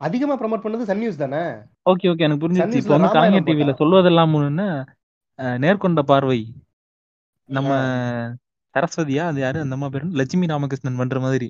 அதிகமா 0.00 0.34
ப்ரோமோட் 0.38 0.64
பண்ணது 0.64 0.84
சன் 0.84 0.98
நியூஸ் 0.98 1.16
தானே? 1.16 1.42
ஓகே 1.86 2.08
ஓகே 2.10 2.24
எனக்கு 2.26 2.48
நியூஸ்ல 2.54 2.78
இப்போ 2.80 2.94
வந்து 2.96 3.14
கலைஞர் 3.16 3.48
டிவில 3.48 3.74
சொல்வதெல்லாம் 3.78 4.34
அஹ், 5.38 5.58
நேர்கொண்ட 5.58 6.00
பார்வை. 6.04 6.40
நம்ம 7.48 7.70
சரஸ்வதியா? 8.74 9.24
அது 9.30 9.40
யாரு? 9.40 9.58
அந்த 9.60 9.74
அம்மா 9.74 9.88
பேரு 9.88 10.06
லட்சுமி 10.20 10.46
ராமகிருஷ்ணன் 10.46 10.96
பண்ற 10.96 11.20
மாதிரி. 11.20 11.48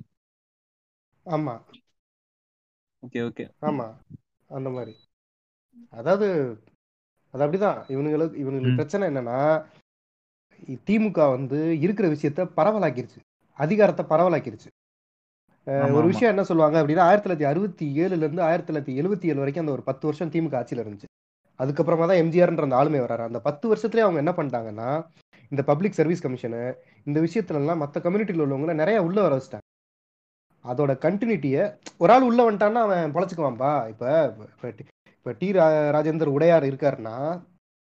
ஆமா. 1.27 1.55
Okay 3.03 3.21
okay. 3.29 3.45
ஆமா. 3.63 3.87
அந்த 4.51 4.69
மாதிரி. 4.71 4.93
அதாவது 5.91 6.27
அது 7.35 7.45
அப்படிதான். 7.45 7.79
இவனுங்களுக்கு 7.95 8.37
இவனுங்களுக்கு 8.43 8.75
பிரச்சனை 8.75 9.05
என்னன்னா 9.09 9.39
திமுக 10.87 11.31
வந்து 11.31 11.59
இருக்கிற 11.81 12.07
விஷயத்த 12.09 12.43
பரவலாக்கிருச்சு. 12.57 13.21
அதிகாரத்தை 13.59 14.05
பரவலாக்கிருச்சு. 14.09 14.69
ஒரு 15.97 16.07
விஷயம் 16.07 16.33
என்ன 16.33 16.45
சொல்லுவாங்க 16.45 16.77
அப்படின்னா 16.83 17.05
ஆயிரத்தி 17.09 17.27
தொள்ளாயிரத்தி 17.27 17.49
அறுபத்தி 17.49 17.87
ஏழுல 18.03 18.23
இருந்து 18.23 18.43
ஆயிரத்தி 18.43 18.69
தொள்ளாயிரத்தி 18.69 18.95
எழுபத்தி 19.01 19.27
ஏழு 19.31 19.43
வரைக்கும் 19.43 19.65
அந்த 19.65 19.73
ஒரு 19.73 19.83
பத்து 19.83 20.05
வருஷம் 20.07 20.31
திமுக 20.31 20.57
ஆட்சியில 20.61 20.83
இருந்துச்சு. 20.85 21.09
அதுக்கப்புறமா 21.61 22.07
தான் 22.11 22.21
எம்ஜிஆர்ன்ற 22.23 22.63
அந்த 22.63 22.77
ஆளுமை 22.77 23.01
வர்றாரு 23.01 23.25
அந்த 23.31 23.41
பத்து 23.41 23.75
வருஷத்துலயே 23.75 24.05
அவங்க 24.07 24.21
என்ன 24.25 24.33
பண்ணிட்டாங்கன்னா 24.39 24.89
இந்த 25.53 25.63
பப்ளிக் 25.63 25.99
சர்வீஸ் 25.99 26.25
கமிஷனு 26.27 26.63
இந்த 27.05 27.21
விஷயத்துல 27.21 27.55
எல்லாம் 27.55 27.79
மற்ற 27.79 28.01
கம்யூனிட்டியில் 28.01 28.43
உள்ளவங்கள 28.43 28.75
நிறைய 28.75 29.03
உள்ள 29.03 29.23
வர 29.23 29.37
வச்சுட்டாங்க. 29.37 29.61
அதோட 30.65 30.95
கண்டினியூட்டியை 30.95 31.79
ஒரு 31.99 32.13
ஆள் 32.13 32.23
உள்ள 32.23 32.53
வந்துட்டான்னா 32.53 32.73
அவன் 32.73 33.15
பொழைச்சுக்குவான்பா. 33.15 33.89
இப்ப 33.89 34.35
இப்ப 34.39 34.69
டி- 34.69 35.09
இப்ப 35.17 35.35
டி 35.39 35.51
ரா- 35.51 35.91
ராஜேந்தர் 35.91 36.27
உடையார் 36.27 36.63
இருக்காருன்னா 36.63 37.43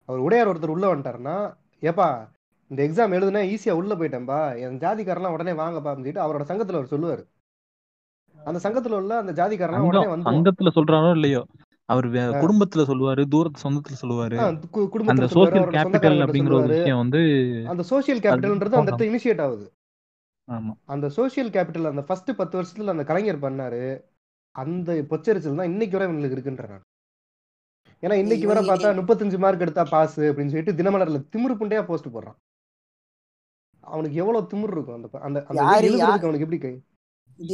அவர் 0.06 0.20
உடையார் 0.20 0.48
ஒருத்தர் 0.48 0.68
உள்ள 0.68 0.96
வந்துட்டாருன்னா 0.96 1.54
ஏப்பா 1.80 2.30
இந்த 2.68 2.84
எக்ஸாம் 2.84 3.12
எழுதுனா 3.12 3.58
ஈஸியா 3.58 3.72
உள்ள 3.72 3.96
போயிட்டேன்பா. 3.96 4.60
என் 4.60 4.78
ஜாதிக்காரெல்லாம் 4.78 5.32
உடனே 5.32 5.52
வாங்கப்பா 5.52 5.80
அப்படின்னு 5.80 5.94
சொல்லிட்டு 5.94 6.22
அவரோட 6.22 6.42
சங்கத்துல 6.42 6.84
அவர் 6.84 6.84
சொல்லுவாரு. 6.84 7.28
அந்த 8.46 8.70
சங்கத்துல 8.70 8.92
உள்ள 8.92 9.18
அந்த 9.18 9.48
ஜாதிக்காரெல்லாம் 9.48 9.80
உடனே 9.80 10.06
வந்துருவான். 10.06 10.34
சங்கத்துல 10.34 10.68
சொல்றாரோ 10.76 11.12
இல்லையோ? 11.12 11.46
அவர். 11.90 12.08
குடும்பத்துல 12.44 12.84
சொல்லுவாரு 12.90 13.24
தூரத்து 13.34 13.60
சொந்தத்துல 13.64 13.98
சொல்லுவாரு. 14.02 14.38
அந்த 15.14 15.28
சோசியல் 15.36 15.68
கேபிட்டல் 15.76 16.24
அப்படிங்கிற 16.26 16.56
ஒரு 16.60 16.70
விஷயம் 16.74 17.02
வந்து 17.04 17.22
அந்த 17.74 17.84
சோசியல் 17.92 18.24
கேபிட்டல்ன்றது 18.26 18.80
அந்த 18.80 18.92
இடத்துல 18.92 19.10
இனிஷியேட் 19.12 19.44
ஆகுது. 19.46 19.66
ஆமா. 20.48 20.74
அந்த 20.94 21.08
சோசியல் 21.18 21.54
கேபிட்டல் 21.56 21.92
அந்த 21.92 22.04
ஃபர்ஸ்ட் 22.08 22.32
பத்து 22.40 22.56
வருஷத்துல 22.58 22.94
அந்த 22.96 23.06
கலைஞர் 23.12 23.44
பண்ணாரு. 23.46 23.84
அந்த 24.56 24.90
பொச்சரிச்சல் 25.12 25.60
தான் 25.60 25.72
இன்னைக்கு 25.74 25.98
வரை 25.98 26.08
இவங்களுக்கு 26.10 26.36
இருக்குன்ற 26.38 26.66
நான். 26.74 26.84
ஏன்னா 28.04 28.16
இன்னைக்கு 28.24 28.48
வரை 28.50 28.62
பார்த்தா 28.70 28.90
முப்பத்தஞ்சு 29.00 29.38
மார்க் 29.44 29.64
எடுத்தா 29.66 29.84
பாஸ் 29.94 30.18
அப்படின்னு 30.28 30.54
சொல்லிட்டு 30.54 30.78
தினமலர்ல 30.80 31.22
திமிரு 31.34 31.56
புண்டையா 31.62 31.84
போஸ்ட் 31.90 32.14
போடுறான். 32.16 32.38
அவனுக்கு 33.84 34.20
எவ்வளவு 34.22 34.50
திமிரு 34.52 34.76
இருக்கும் 34.76 34.98
அந்த 34.98 35.10
அந்த 35.22 35.40
அவனுக்கு 36.26 36.46
எப்படி 36.48 36.60
கை? 36.66 36.74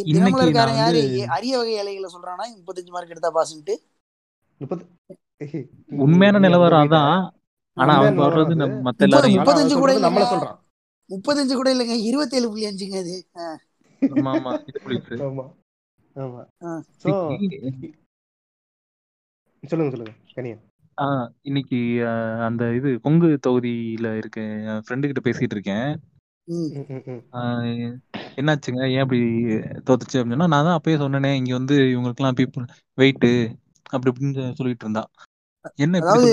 தினமலர்காரன் 0.10 0.80
யாரு? 0.82 1.02
அரிய 1.36 1.54
வகை 1.58 1.76
இலைகளை 1.84 2.10
சொல்றானா 2.16 2.46
முப்பத்தஞ்சு 2.58 2.92
மார்க் 2.96 3.14
எடுத்தா 3.16 3.32
பாஸ்ன்ட்டு 3.38 3.76
முப்பது 4.62 4.84
உண்மையான 6.06 6.40
நிலவரம் 6.46 6.84
அதான். 6.86 7.14
ஆனா 7.78 7.92
அவன் 8.00 8.20
சொல்றது 8.22 8.56
மத்த 8.88 9.08
அவன் 9.20 9.36
முப்பத்தஞ்சு 9.36 9.76
கூட 9.82 9.92
நம்மள 10.06 10.26
சொல்றான். 10.32 10.58
முப்பத்தஞ்சு 11.10 11.54
கூட 11.60 11.70
இல்லைங்க. 11.74 11.96
இருபத்தேழு 12.10 12.50
புள்ளி 12.52 12.68
அஞ்சுங்க 12.70 12.98
அது. 13.04 13.16
சொல்லுங்க 19.64 19.92
சொல்லுங்க. 19.94 20.14
கனியன் 20.38 20.62
ஆ 20.98 21.06
இன்னைக்கு 21.50 21.78
அந்த 22.48 22.64
இது 22.78 22.90
கொங்கு 23.06 23.28
தொகுதியில 23.46 24.08
இருக்க 24.20 24.40
என் 24.72 24.84
ஃப்ரெண்டு 24.86 25.10
கிட்ட 25.10 25.22
பேசிட்டு 25.28 25.56
இருக்கேன். 25.58 25.88
என்னாச்சுங்க? 28.40 28.82
ஏன் 28.94 29.04
அப்படி 29.04 29.20
தோத்துச்சு 29.88 30.18
அப்படின்னா 30.22 30.48
நான் 30.54 30.68
தான் 30.68 30.78
அப்பயே 30.78 30.98
சொன்னேனே 31.04 31.32
இங்க 31.40 31.54
வந்து 31.60 31.76
இவங்களுக்குலாம் 31.94 32.40
பீப்புள் 32.40 32.66
வெயிட் 32.98 33.28
அப்படி 33.92 34.10
இப்படின்னு 34.12 34.54
சொல்லிட்டு 34.54 34.86
இருந்தா 34.86 35.04
என்ன 35.76 35.98
அதாவது 35.98 36.30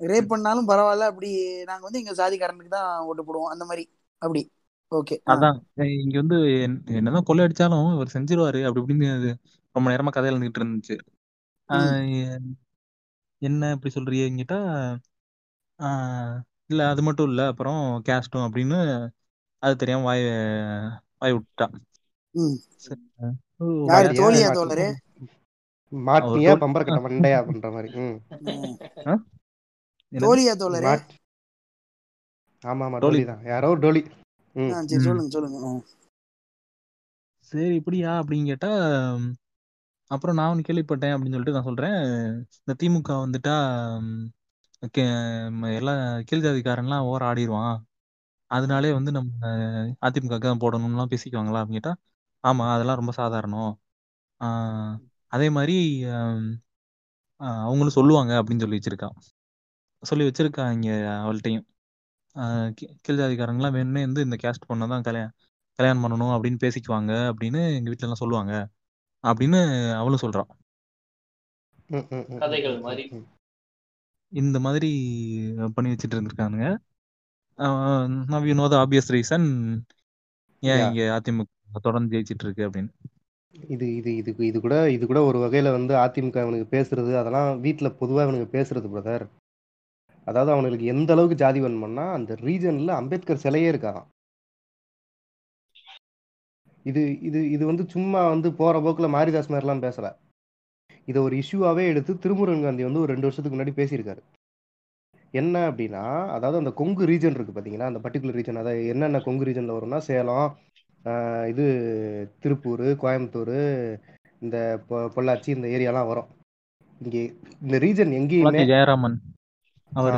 ரேப் 0.00 0.26
பண்ணாலும் 0.26 0.68
பரவாயில்ல 0.68 1.06
அப்படி 1.10 1.30
நாங்க 1.64 1.82
வந்து 1.82 2.02
எங்க 2.02 2.14
சாதிக்காரனுக்கு 2.20 2.68
தான் 2.68 3.00
ஓட்டு 3.00 3.22
போடுவோம் 3.22 3.52
அந்த 3.52 3.64
மாதிரி. 3.64 3.84
அப்படி. 4.22 4.42
ஓகே 4.90 5.14
அதான். 5.26 5.56
இங்க 6.00 6.18
வந்து 6.18 6.36
என்- 6.36 6.84
என்னதான் 6.86 7.22
கொள்ளை 7.22 7.44
அடிச்சாலும் 7.44 7.94
இவர் 7.94 8.12
செஞ்சிருவாரு 8.12 8.66
அப்படி 8.66 8.84
இப்படின்னு 8.86 9.34
ரொம்ப 9.72 9.90
நேரமா 9.90 10.08
கதை 10.08 10.30
எழுந்துகிட்டு 10.30 10.60
இருந்துச்சு. 10.62 10.96
என்ன 13.42 13.70
இப்படி 13.70 13.94
சொல்றீங்கிட்டா 13.94 14.58
இல்ல 16.66 16.88
அது 16.88 17.02
மட்டும் 17.02 17.28
இல்ல 17.28 17.46
அப்புறம் 17.46 18.02
கேஸ்டும் 18.08 18.44
அப்படின்னு 18.46 18.78
அது 19.62 19.76
தெரியாம 19.76 20.04
வாய 20.04 20.22
வாய் 21.18 21.32
விட்டுட்டான். 21.32 21.74
ம். 25.92 25.98
சரி. 25.98 26.26
ஓ, 26.26 26.26
யாரு 26.26 26.26
வயா- 26.26 26.26
தோழியா 26.26 26.26
மாட்டி- 26.26 26.26
தோழரே 26.26 26.28
மாட்டினியா 26.28 26.50
அவர் 26.52 26.62
பம்பர 26.64 26.82
கட்ட 26.86 27.00
மண்டையா 27.06 27.38
பண்ற 27.48 27.66
மாதிரி 27.70 27.88
தோழரே 30.56 30.86
மாட் 30.86 31.12
ஆமா 32.64 32.84
ஆமா 32.86 32.98
டோலி. 33.02 33.20
தான் 33.24 33.42
யாரோ 33.46 33.68
ஒரு 33.72 33.80
டோலி 33.80 34.02
சரி. 34.56 35.02
சொல்லுங்க 35.06 35.30
சொல்லுங்க. 35.30 35.58
சரி 37.52 37.74
இப்படியா 37.76 38.10
அப்படின்னு 38.20 38.50
கேட்டா 38.50 38.70
அப்புறம் 40.10 40.36
நான் 40.38 40.50
ஒன்று 40.52 40.66
கேள்விப்பட்டேன் 40.66 41.14
அப்படின்னு 41.14 41.36
சொல்லிட்டு 41.36 41.56
நான் 41.56 41.68
சொல்றேன் 41.68 41.96
இந்த 42.56 42.74
திமுக 42.80 43.10
வந்துட்டா 43.22 43.54
எல்லா 45.76 45.92
கீழ் 46.28 46.44
ஜாதிக்காரன்லாம் 46.44 47.06
ஓர 47.10 47.20
ஆடிடுவான் 47.28 47.76
அதனாலே 48.50 48.90
வந்து 48.92 49.10
நம்ம 49.10 49.30
அதிமுக 50.02 50.36
தான் 50.42 50.62
போடணும்லாம் 50.62 51.12
பேசிக்குவாங்களா 51.12 51.60
அப்படின்னு 51.62 51.80
கேட்டா 51.80 51.94
ஆமா 52.44 52.64
அதெல்லாம் 52.74 53.00
ரொம்ப 53.00 53.12
சாதாரணம் 53.18 53.72
ஆஹ் 54.40 54.94
அதே 55.28 55.50
மாதிரி 55.50 56.04
அவங்களும் 57.36 57.88
சொல்லுவாங்க 57.88 58.42
அப்படின்னு 58.42 58.60
சொல்லி 58.60 58.78
வச்சிருக்கான் 58.78 59.10
சொல்லி 60.00 60.24
வச்சிருக்காங்க 60.28 60.88
அவள்கிட்டையும். 61.20 61.66
ஆஹ் 62.34 62.74
கீ- 62.80 62.96
கீழ் 63.00 63.18
ஜாதிக்காரங்களாம் 63.18 63.76
வேணும்னே 63.76 64.00
வந்து 64.00 64.22
இந்த 64.22 64.36
கேஸ்ட் 64.42 64.68
பொண்ணை 64.68 64.88
தான் 64.88 65.02
கல்யாணம் 65.02 65.32
கல்யாணம் 65.72 66.04
பண்ணணும் 66.04 66.24
அப்படின்னு 66.24 66.58
பேசிக்குவாங்க 66.64 67.12
அப்படின்னு 67.12 67.74
எங்க 67.74 67.88
வீட்ல 67.88 67.94
எல்லாம் 67.98 68.14
சொல்லுவாங்க. 68.14 68.68
அப்படின்னு 69.22 69.94
அவளும் 69.94 70.18
சொல்றான். 70.22 70.50
இந்த 74.28 74.60
மாதிரி 74.60 74.90
பண்ணி 75.74 75.92
வச்சுட்டு 75.92 76.10
இருந்திருக்கானுங்க. 76.10 76.76
Now 77.58 78.46
you 78.46 78.54
know 78.54 78.68
the 78.68 78.86
obvious 78.86 79.08
reason 79.08 79.80
ஏன் 80.60 80.80
Yeah. 80.80 80.88
இங்க 80.88 81.20
அதிமுக 81.20 81.44
தொடர்ந்து 81.82 82.18
ஜெயிச்சிட்டு 82.18 82.44
இருக்கு 82.44 82.70
அப்படின்னு. 82.70 82.88
இது 83.74 83.86
இது 83.98 84.10
இது 84.20 84.30
இது 84.48 84.58
கூட 84.60 84.76
இது 84.90 85.04
கூட 85.06 85.20
ஒரு 85.28 85.38
வகையில 85.42 85.72
வந்து 85.76 85.94
அதிமுக 86.02 86.38
அவனுக்கு 86.42 86.68
பேசுறது 86.72 87.12
அதெல்லாம் 87.20 87.50
வீட்டுல 87.64 87.90
பொதுவா 88.00 88.24
அவனுக்கு 88.26 88.48
பேசுறது 88.54 88.88
பிரதர் 88.94 89.24
அதாவது 90.26 90.50
அவனுக்கு 90.54 90.90
எந்த 90.92 91.10
அளவுக்கு 91.14 91.40
ஜாதி 91.42 91.60
வேணும்னா 91.64 92.06
அந்த 92.16 92.36
ரீஜன்ல 92.42 92.92
அம்பேத்கர் 93.00 93.42
சிலையே 93.44 93.68
இருக்காராம் 93.72 94.08
இது 96.86 97.02
இது 97.28 97.40
இது 97.54 97.64
வந்து 97.70 97.84
சும்மா 97.94 98.20
வந்து 98.32 98.48
போற 98.58 98.74
போக்குல 98.84 99.06
மாரிதாஸ் 99.14 99.52
மாதிரிலாம் 99.52 99.84
பேசல. 99.86 100.08
இதை 101.08 101.18
ஒரு 101.26 101.34
இஷ்யூவாவே 101.42 101.84
எடுத்து 101.92 102.12
திருமுருகன் 102.22 102.64
காந்தி 102.64 102.86
வந்து 102.86 103.02
ஒரு 103.02 103.12
ரெண்டு 103.12 103.26
வருஷத்துக்கு 103.26 103.56
முன்னாடி 103.56 103.74
பேசியிருக்காரு. 103.78 104.22
என்ன 105.34 105.54
அப்படின்னா 105.70 106.02
அதாவது 106.36 106.60
அந்த 106.62 106.72
கொங்கு 106.80 107.04
ரீஜன் 107.10 107.36
இருக்கு 107.36 107.54
பாத்தீங்களா? 107.56 107.90
அந்த 107.90 108.00
பர்டிகுலர் 108.04 108.38
ரீஜன் 108.38 108.60
அதாவது 108.62 108.90
என்னென்ன 108.92 109.20
கொங்கு 109.26 109.48
ரீஜன்ல 109.48 109.76
வரும்னா 109.78 110.00
சேலம் 110.08 110.46
இது 111.50 111.64
திருப்பூர் 112.42 112.86
கோயம்புத்தூர் 113.02 113.56
இந்த 114.42 114.56
பொள்ளாச்சி 115.16 115.50
இந்த 115.56 115.66
ஏரியாலாம் 115.76 116.08
வரும். 116.10 116.30
இங்கே 117.00 117.22
இந்த 117.64 117.76
ரீஜன் 117.84 118.16
எங்கேயுமே 118.20 118.62
ஜெயராமன். 118.72 119.16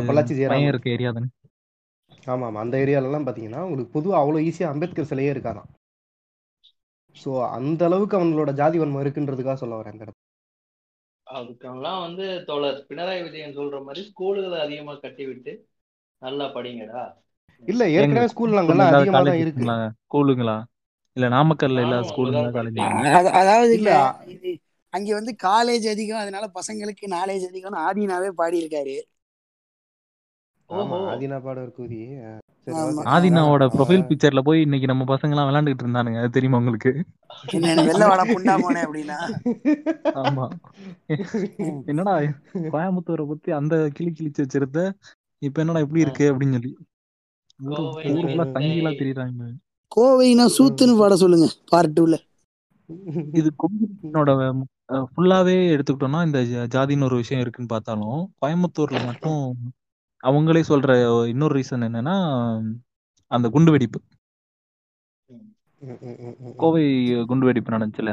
பொள்ளாச்சி 0.09 0.35
ஜெயராமன். 0.39 0.71
இருக்க 0.73 0.97
ஏரியா 0.97 1.11
தானே? 1.17 1.29
ஆமா 2.33 2.47
ஆமா 2.49 2.63
அந்த 2.65 2.77
ஏரியாலலாம் 2.85 3.27
பார்த்தீங்கன்னா 3.27 3.61
உங்களுக்கு 3.67 3.97
பொதுவாக 3.97 4.21
அவ்வளோ 4.23 4.41
ஈஸியாக 4.49 4.73
அம்பேத்கர் 4.75 5.11
சிலையே 5.11 5.33
இருக்காராம் 5.35 5.69
ஸோ 7.17 7.31
அந்த 7.59 7.83
அளவுக்கு 7.89 8.17
அவங்களோட 8.19 8.51
ஜாதி 8.61 8.79
வன்மம் 8.81 9.03
இருக்குன்றதுக்காக 9.05 9.59
சொல்ல 9.63 9.77
வரேன் 9.79 9.95
இந்த 9.95 10.05
இடத்துல. 10.05 10.25
அதுக்கெல்லாம் 11.27 12.01
வந்து 12.07 12.27
தோழர் 12.49 12.79
பினராயி 12.91 13.23
விஜயன் 13.27 13.57
சொல்ற 13.59 13.79
மாதிரி 13.87 14.03
ஸ்கூலுகளை 14.11 14.59
அதிகமா 14.67 14.95
கட்டி 15.05 15.25
விட்டு 15.31 15.53
நல்லா 16.23 16.47
படிங்கடா. 16.57 17.03
இல்ல 17.63 17.83
ஏற்கனவே 17.97 18.31
ஸ்கூல் 18.33 18.61
அங்கெல்லாம் 18.61 18.91
அதிகமாக 18.91 19.25
தான் 19.31 19.41
இருக்கு. 19.43 19.45
இருக்குங்களா 19.45 19.77
ஸ்கூலுங்களா? 20.07 20.57
இல்ல 21.19 21.29
நாமக்கல்ல 21.29 21.83
ஸ்கூலுங்களா 22.09 22.41
அங்கதான் 22.41 22.57
காலேஜ் 22.57 22.79
படிச்சேன் 22.79 23.17
அது- 23.19 23.33
அதாவதுங்க 23.41 23.79
இல்ல. 23.81 23.93
அங்க 24.93 25.15
வந்து 25.15 25.33
காலேஜ் 25.43 25.87
அதிகம் 25.89 26.19
அதனால 26.19 26.45
பசங்களுக்கு 26.55 27.07
நாலேஜ் 27.11 27.47
அதிகம்னு 27.49 27.81
ஆதினாவே 27.87 28.29
பாடி 28.37 28.63
இருக்காரு 28.63 28.97
ஆதினா 31.11 31.37
கூதி. 31.75 31.99
சரி 32.67 32.77
ஆமா. 32.79 32.89
ஓகே 32.95 33.05
ஆதினாவோட 33.09 33.65
ப்ரொஃபைல் 33.75 34.07
பிக்சர்ல 34.09 34.41
போய் 34.41 34.61
இன்னைக்கு 34.61 34.87
நம்ம 34.87 35.05
பசங்க 35.09 35.31
எல்லாம் 35.31 35.49
விளையாண்டுட்டு 35.49 35.85
இருந்தானுங்க 35.85 36.19
அது 36.19 36.31
தெரியுமா 36.31 36.59
உங்களுக்கு? 36.59 36.91
என்ன 37.53 37.83
வெள்ள 37.83 38.03
வாடா 38.07 38.25
புண்டா 38.29 38.55
மோனே 38.59 38.83
அப்படின்னா. 38.83 39.19
ஆமா. 40.21 40.45
என்னடா 41.87 42.15
கோயம்புத்தூரை 42.67 43.27
பத்தி 43.27 43.51
அந்த 43.53 43.91
கிளி 43.95 44.11
கிழிச்சு 44.11 44.45
வச்சிருந்த 44.45 44.83
இப்ப 45.43 45.61
என்னடா 45.61 45.81
இப்படி 45.81 46.01
ம். 46.01 46.05
இருக்கு 46.05 46.27
அப்படின்னு 46.33 46.57
சொல்லி. 46.59 46.73
ஊரு 47.61 47.77
கோவை 47.79 48.03
ம், 48.05 48.17
ஊர் 48.17 48.27
ஃபுல்லா 48.27 48.47
ம், 48.47 48.53
தங்கிலாம் 48.53 48.77
நெல்லை 48.77 48.93
திரியுறாங்க. 48.95 49.49
கோவைனா 49.93 50.45
சூத்துன்னு 50.57 50.95
பாட 50.99 51.15
சொல்லுங்க 51.17 51.47
பார்ட் 51.71 51.97
டூல 51.97 52.17
இது 53.35 53.49
கொங்கினோட 53.59 54.31
ஃபுல்லாவே 55.09 55.57
எடுத்துக்கிட்டோம்னா 55.73 56.21
இந்த 56.27 56.39
ஜா- 56.45 56.69
ஜாதின்னு 56.75 57.05
ஒரு 57.05 57.17
விஷயம் 57.17 57.43
இருக்குன்னு 57.43 57.69
பார்த்தாலும் 57.69 58.21
கோயம்புத்தூர்ல 58.41 59.01
மட்டும் 59.07 59.43
அவங்களே 60.23 60.63
சொல்ற 60.69 60.93
இன்னொரு 61.27 61.55
ரீசன் 61.59 61.87
என்னன்னா 61.89 62.15
அந்த 63.31 63.47
குண்டு 63.49 63.71
வெடிப்பு. 63.71 63.99
கோவை 66.57 66.85
குண்டு 67.27 67.47
வெடிப்பு 67.47 67.75
நடந்துச்சுல 67.77 68.13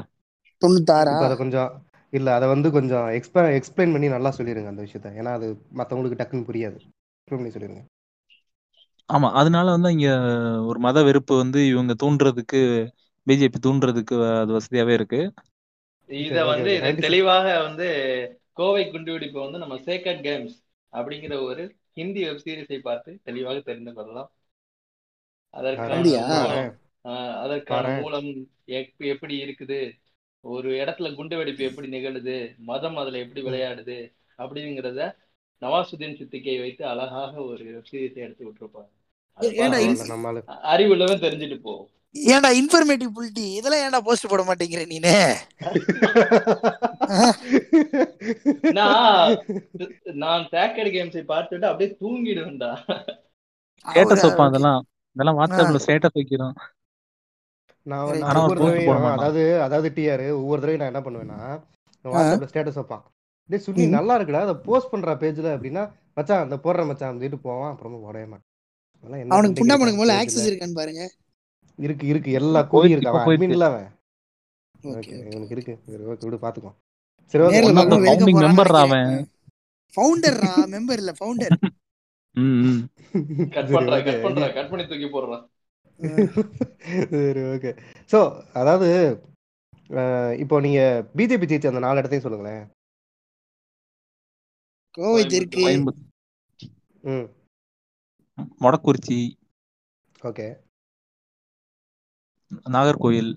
தொண்ணூத்தாறா 0.61 1.13
அதை 1.21 1.38
கொஞ்சம் 1.38 1.71
இல்ல 2.13 2.34
அதை 2.34 2.47
வந்து 2.49 2.71
கொஞ்சம் 2.71 3.07
எக்ஸ்ப 3.09 3.45
எக்ஸ்பிளைன் 3.55 3.93
பண்ணி 3.93 4.07
நல்லா 4.09 4.32
சொல்லிடுங்க 4.32 4.71
அந்த 4.71 4.84
விஷயத்த. 4.86 5.09
ஏன்னா 5.19 5.32
அது 5.34 5.47
மற்றவங்களுக்கு 5.76 6.19
டக்குன்னு 6.19 6.47
புரியாது. 6.47 6.78
சொல்லிடுங்க 7.28 7.82
ஆமா 9.10 9.28
அதனால 9.39 9.68
வந்து 9.72 9.89
இங்க 9.91 10.10
ஒரு 10.70 10.80
மத 10.80 11.03
வெறுப்பு 11.03 11.34
வந்து 11.38 11.60
இவங்க 11.68 11.93
தூண்டுறதுக்கு 12.01 12.62
பிஜேபி 13.28 13.60
தூண்டுறதுக்கு 13.62 14.16
அது 14.36 14.51
வசதியாவே 14.58 14.93
இருக்கு. 14.95 15.20
இத 16.10 16.38
வந்து 16.45 16.70
இத 16.78 16.89
தெளிவாக 16.99 17.45
வந்து 17.60 17.88
கோவை 18.58 18.84
குண்டுவெடிப்பை 18.86 19.39
வந்து 19.41 19.62
நம்ம 19.64 19.78
சேக்கட் 19.88 20.22
கேம்ஸ் 20.24 20.58
அப்படிங்கிற 20.93 21.36
ஒரு 21.45 21.64
ஹிந்தி 21.97 22.24
வெப் 22.24 22.43
சீரிஸை 22.45 22.80
பார்த்து 22.82 23.12
தெளிவாக 23.24 23.60
தெரிந்து 23.64 23.93
கொள்ளலாம். 23.93 24.32
அதற்கான 25.53 26.03
அதற்கான 27.41 27.86
மூலம் 27.95 28.30
எப்- 28.72 29.06
எப்படி 29.14 29.36
இருக்குது? 29.41 29.80
ஒரு 30.43 30.70
இடத்துல 30.80 31.08
குண்டு 31.16 31.36
வெடிப்பு 31.38 31.64
எப்படி 31.64 31.88
நிகழுது? 31.88 32.36
மதம் 32.66 32.97
அதுல 32.97 33.20
எப்படி 33.20 33.41
விளையாடுது? 33.43 33.97
அப்படிங்கிறத 34.39 35.01
நவாசுதீன் 35.62 36.18
சித்திகை 36.18 36.56
வைத்து 36.60 36.84
அழகாக 36.88 37.34
ஒரு 37.45 37.64
வெப் 37.70 37.91
சீரிஸை 37.91 38.24
எடுத்து 38.26 38.45
விட்டுருப்பாங்க. 38.47 38.91
அறிவுள்ளவன் 40.71 41.25
தெரிஞ்சுட்டு 41.25 41.57
போவோம் 41.67 41.89
ஏன்டா 42.15 42.49
இன்ஃபர்மேட்டிவ் 42.59 43.09
புல்டி 43.15 43.45
இதெல்லாம் 43.59 43.81
ஏன்டா 43.86 43.99
போஸ்ட் 44.05 44.29
போட 44.31 44.41
மாட்டேங்கிற 44.49 44.83
நீனு? 44.91 45.15
நான் 48.77 49.33
நான் 50.23 50.45
சேக்கட் 50.53 50.91
கேம்ஸை 50.95 51.23
பார்த்துட்டு 51.33 51.67
அப்படியே 51.71 51.89
தூங்கிடுவேன்டா. 52.03 52.71
ஸ்டேட்டஸ் 53.86 54.25
வைப்பான் 54.25 54.51
அதெல்லாம். 54.51 54.79
இதெல்லாம் 55.15 55.39
வாட்ஸ்அப்ல 55.39 55.81
ஸ்டேட்டஸ் 55.86 56.17
வைக்கிறோம். 56.19 56.55
நான் 57.91 58.03
ஒவ்வொரு 58.05 58.49
ஒரு 58.53 58.59
போஸ்ட் 58.61 58.88
போட 58.88 58.95
தடவையும் 58.95 59.03
மாட்டான். 59.03 59.19
அதாவது 59.19 59.43
அதாவது 59.65 59.89
டிஆர் 59.97 60.25
ஒவ்வொரு 60.39 60.61
தடவையும் 60.61 60.83
நான் 60.83 60.93
என்ன 60.93 61.03
பண்ணுவேன்னா 61.07 61.39
வாட்ஸ்அப்ல 62.05 62.49
ஸ்டேட்டஸ் 62.53 62.79
வைப்பான். 62.81 63.03
டேய் 63.49 63.65
சுன்னி 63.65 63.83
நல்லா 63.97 64.13
இருக்குடா 64.17 64.45
அதை 64.47 64.57
போஸ்ட் 64.67 64.91
பண்ற 64.93 65.13
பேஜ்ல 65.23 65.55
அப்படின்னா 65.57 65.83
மச்சான் 66.17 66.43
அந்த 66.45 66.55
போடுற 66.65 66.83
மச்சான் 66.89 67.15
சொல்லிட்டு 67.17 67.45
போவான் 67.47 67.71
அப்புறமா 67.73 67.99
போடவே 68.07 68.27
மாட்டான். 68.31 68.51
அவனுக்கு 69.34 69.60
புண்டாமனுக்கு 69.60 70.01
மேல 70.01 70.16
ஆக்சஸ் 70.22 70.49
இருக்கான்னு 70.49 70.80
பாருங்க. 70.80 71.03
இருக்கு 71.80 72.06
இருக்கு. 72.08 72.32
எல்லா 72.39 72.60
போயிடுச்சு 72.72 72.95
இருக்கு 72.95 73.12
அவன் 73.12 73.26
போயிடுச்சு 73.28 73.47
அட்மின்ல 73.47 73.68
அவன். 73.72 73.88
இவனுக்கு 75.28 75.56
இருக்கு. 75.56 75.74
விடு 76.24 76.38
பாத்துக்கோ. 76.43 76.72
சரி 77.34 77.43
ஓகே 77.45 77.62
மெம்பர் 78.43 78.76
அவன். 78.84 79.10
ஃபவுண்டர்ரா 79.93 80.53
மெம்பர் 80.72 81.01
இல்ல 81.01 81.12
ஃபவுண்டர் 81.20 81.53
ம். 82.36 82.80
கட் 83.53 83.68
சரி 83.68 83.76
பண்றா 83.76 83.97
ஓகே. 83.97 84.06
கட் 84.08 84.24
பண்றா 84.26 84.47
கட் 84.56 84.72
பண்ணி 84.72 84.86
தூக்கி 84.88 85.08
போடுறான் 85.10 85.43
சரி 87.14 87.41
ஓகே. 87.53 87.72
ஸோ 88.12 88.20
அதாவது 88.53 88.89
இப்போ 90.43 90.56
நீங்க 90.66 90.82
பிஜேபி 91.18 91.47
ஜெயிச்ச 91.49 91.72
அந்த 91.72 91.84
நாலு 91.84 91.99
இடத்தையும் 92.01 92.26
சொல்லுங்களேன். 92.26 92.64
கோவை 94.97 95.24
தெற்கு. 95.26 95.64
ம். 97.03 97.26
மொடக்குறிச்சி 98.63 99.17
ஓகே. 100.21 100.47
நாகர்கோயில் 102.75 103.31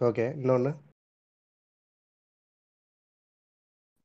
ஓகே. 0.00 0.24
இன்னொன்னு? 0.40 0.70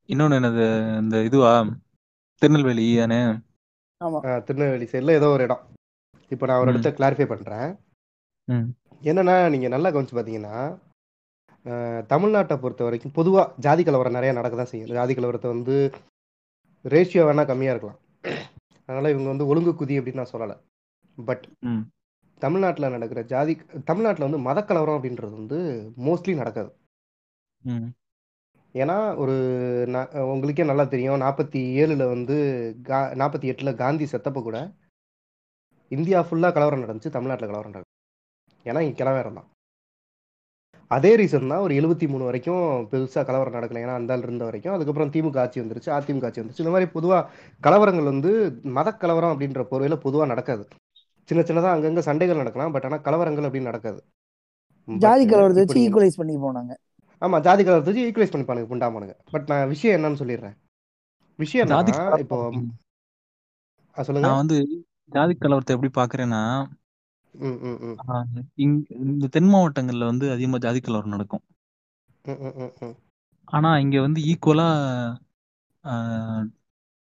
இன்னொன்னு 0.08 0.38
என்னது 0.40 0.64
இந்த 1.02 1.16
இதுவா? 1.22 1.52
திருநெல்வேலி 2.42 2.84
தானே 2.98 3.18
ஆமா. 4.00 4.18
திருநெல்வேலி 4.46 4.86
சைடில் 4.92 5.18
ஏதோ 5.18 5.28
ஒரு 5.28 5.42
இடம். 5.42 5.62
இப்போ 6.30 6.44
நான் 6.46 6.60
ஒரு 6.62 6.72
இடத்த 6.72 6.90
கிளாரிஃபை 6.98 7.26
பண்றேன். 7.28 7.68
ம். 8.48 8.66
என்னன்னா 9.02 9.36
நீங்க 9.50 9.68
நல்லா 9.68 9.90
கவனிச்சு 9.90 10.16
பார்த்தீங்கன்னா 10.16 10.56
தமிழ்நாட்டை 12.10 12.56
பொறுத்த 12.60 12.82
வரைக்கும் 12.84 13.12
பொதுவாக 13.12 13.52
ஜாதி 13.58 13.82
கலவரம் 13.84 14.12
நிறைய 14.12 14.32
நடக்க 14.32 14.54
தான் 14.56 14.70
செய்யும். 14.72 14.90
ஜாதி 14.98 15.14
கலவரத்தை 15.14 15.48
வந்து 15.54 15.76
ரேஷியோ 16.84 17.22
வேணா 17.28 17.44
கம்மியாக 17.50 17.74
இருக்கலாம். 17.74 18.00
அதனால 18.88 19.10
இவங்க 19.14 19.28
வந்து 19.32 19.48
ஒழுங்கு 19.50 19.72
குதி 19.74 19.94
அப்படின்னு 19.98 20.22
நான் 20.22 20.34
சொல்லலை. 20.34 20.56
பட் 21.18 21.44
தமிழ்நாட்டுல 22.42 22.88
நடக்கிற 22.94 23.20
ஜாதி 23.32 23.52
தமிழ்நாட்டுல 23.90 24.26
வந்து 24.28 24.46
மதக்கலவரம் 24.48 24.96
அப்படின்றது 24.98 25.34
வந்து 25.40 25.58
மோஸ்ட்லி 26.06 26.34
நடக்காது. 26.40 26.70
ஏன்னா 28.74 28.94
ஒரு 29.22 29.34
உங்களுக்கே 30.32 30.64
நல்லா 30.70 30.84
தெரியும் 30.94 31.22
நாற்பத்தி 31.24 31.60
ஏழுல 31.82 32.04
வந்து 32.14 32.36
கா 32.88 33.00
நாற்பத்தி 33.20 33.50
எட்டுல 33.52 33.72
காந்தி 33.82 34.06
செத்தப்ப 34.12 34.40
கூட 34.42 34.58
இந்தியா 35.90 36.20
ஃபுல்லா 36.26 36.48
கலவரம் 36.56 36.84
நடந்துச்சு 36.84 37.14
தமிழ்நாட்டுல 37.16 37.48
கலவரம் 37.50 37.74
நடக்கும் 37.74 37.92
ஏன்னா 38.66 38.80
இங்க 38.86 38.96
கிளவேரம் 39.00 39.38
தான் 39.38 39.48
அதே 40.90 41.10
ரீசன் 41.16 41.50
தான் 41.52 41.62
ஒரு 41.66 41.74
எழுபத்தி 41.80 42.06
மூணு 42.08 42.24
வரைக்கும் 42.24 42.64
பெருசா 42.90 43.20
கலவரம் 43.28 43.56
நடக்கல. 43.56 43.82
ஏன்னா 43.84 43.94
அந்த 44.00 44.18
இருந்த 44.18 44.44
வரைக்கும். 44.44 44.74
அதுக்கப்புறம் 44.74 45.12
திமுக 45.14 45.38
ஆட்சி 45.44 45.60
வந்துருச்சு. 45.60 45.90
அதிமுக 45.96 46.28
ஆட்சி 46.28 46.40
வந்துருச்சு. 46.40 46.64
இந்த 46.64 46.74
மாதிரி 46.74 46.90
பொதுவா 46.96 47.18
கலவரங்கள் 47.62 48.10
வந்து 48.12 48.32
மத 48.78 48.92
கலவரம் 49.02 49.32
அப்படின்ற 49.34 49.64
பொருளையில 49.72 49.98
பொதுவா 50.06 50.26
நடக்காது. 50.32 50.64
சின்ன 51.28 51.42
சின்னதா 51.48 51.70
அங்கங்க 51.74 52.02
சண்டைகள் 52.08 52.40
நடக்கலாம். 52.42 52.74
பட் 52.76 52.86
ஆனா 52.88 52.98
கலவரங்கள் 53.06 53.46
அப்படின்னு 53.48 53.70
நடக்காது. 53.70 54.00
ஜாதி 54.88 55.24
கலவரத்தை 55.26 55.62
வச்சு 55.64 55.84
ஈக்குவலைஸ் 55.84 56.20
பண்ணி 56.20 56.34
போனாங்க. 56.46 56.72
ஆமா 57.22 57.36
ஜாதி 57.46 57.62
கலவரத்தை 57.64 57.90
வச்சு 57.90 58.06
ஈக்குவலைஸ் 58.08 58.34
பண்ணிப்பானுங்க 58.34 58.68
புண்டாமானுங்க. 58.72 59.14
பட் 59.34 59.46
நான் 59.50 59.70
விஷயம் 59.74 59.96
என்னன்னு 59.98 60.20
சொல்லிடுறேன். 60.22 60.56
விஷயம் 61.38 61.70
இப்போ 62.24 62.38
சொல்லுங்க. 63.96 64.26
நான் 64.26 64.40
வந்து 64.42 64.58
ஜாதி 65.16 65.34
கலவரத்தை 65.40 65.74
எப்படி 65.76 65.92
பாக்குறேன்னா 66.00 66.42
இந்த 68.64 69.26
தென் 69.32 69.50
மாவட்டங்கள்ல 69.52 70.10
வந்து 70.10 70.26
அதிகமா 70.32 70.58
ஜாதி 70.58 70.80
கலவரம் 70.80 71.14
நடக்கும். 71.14 71.44
ஆனா 73.48 73.70
இங்க 73.82 73.96
வந்து 74.00 74.20
ஈக்குவலா 74.30 74.68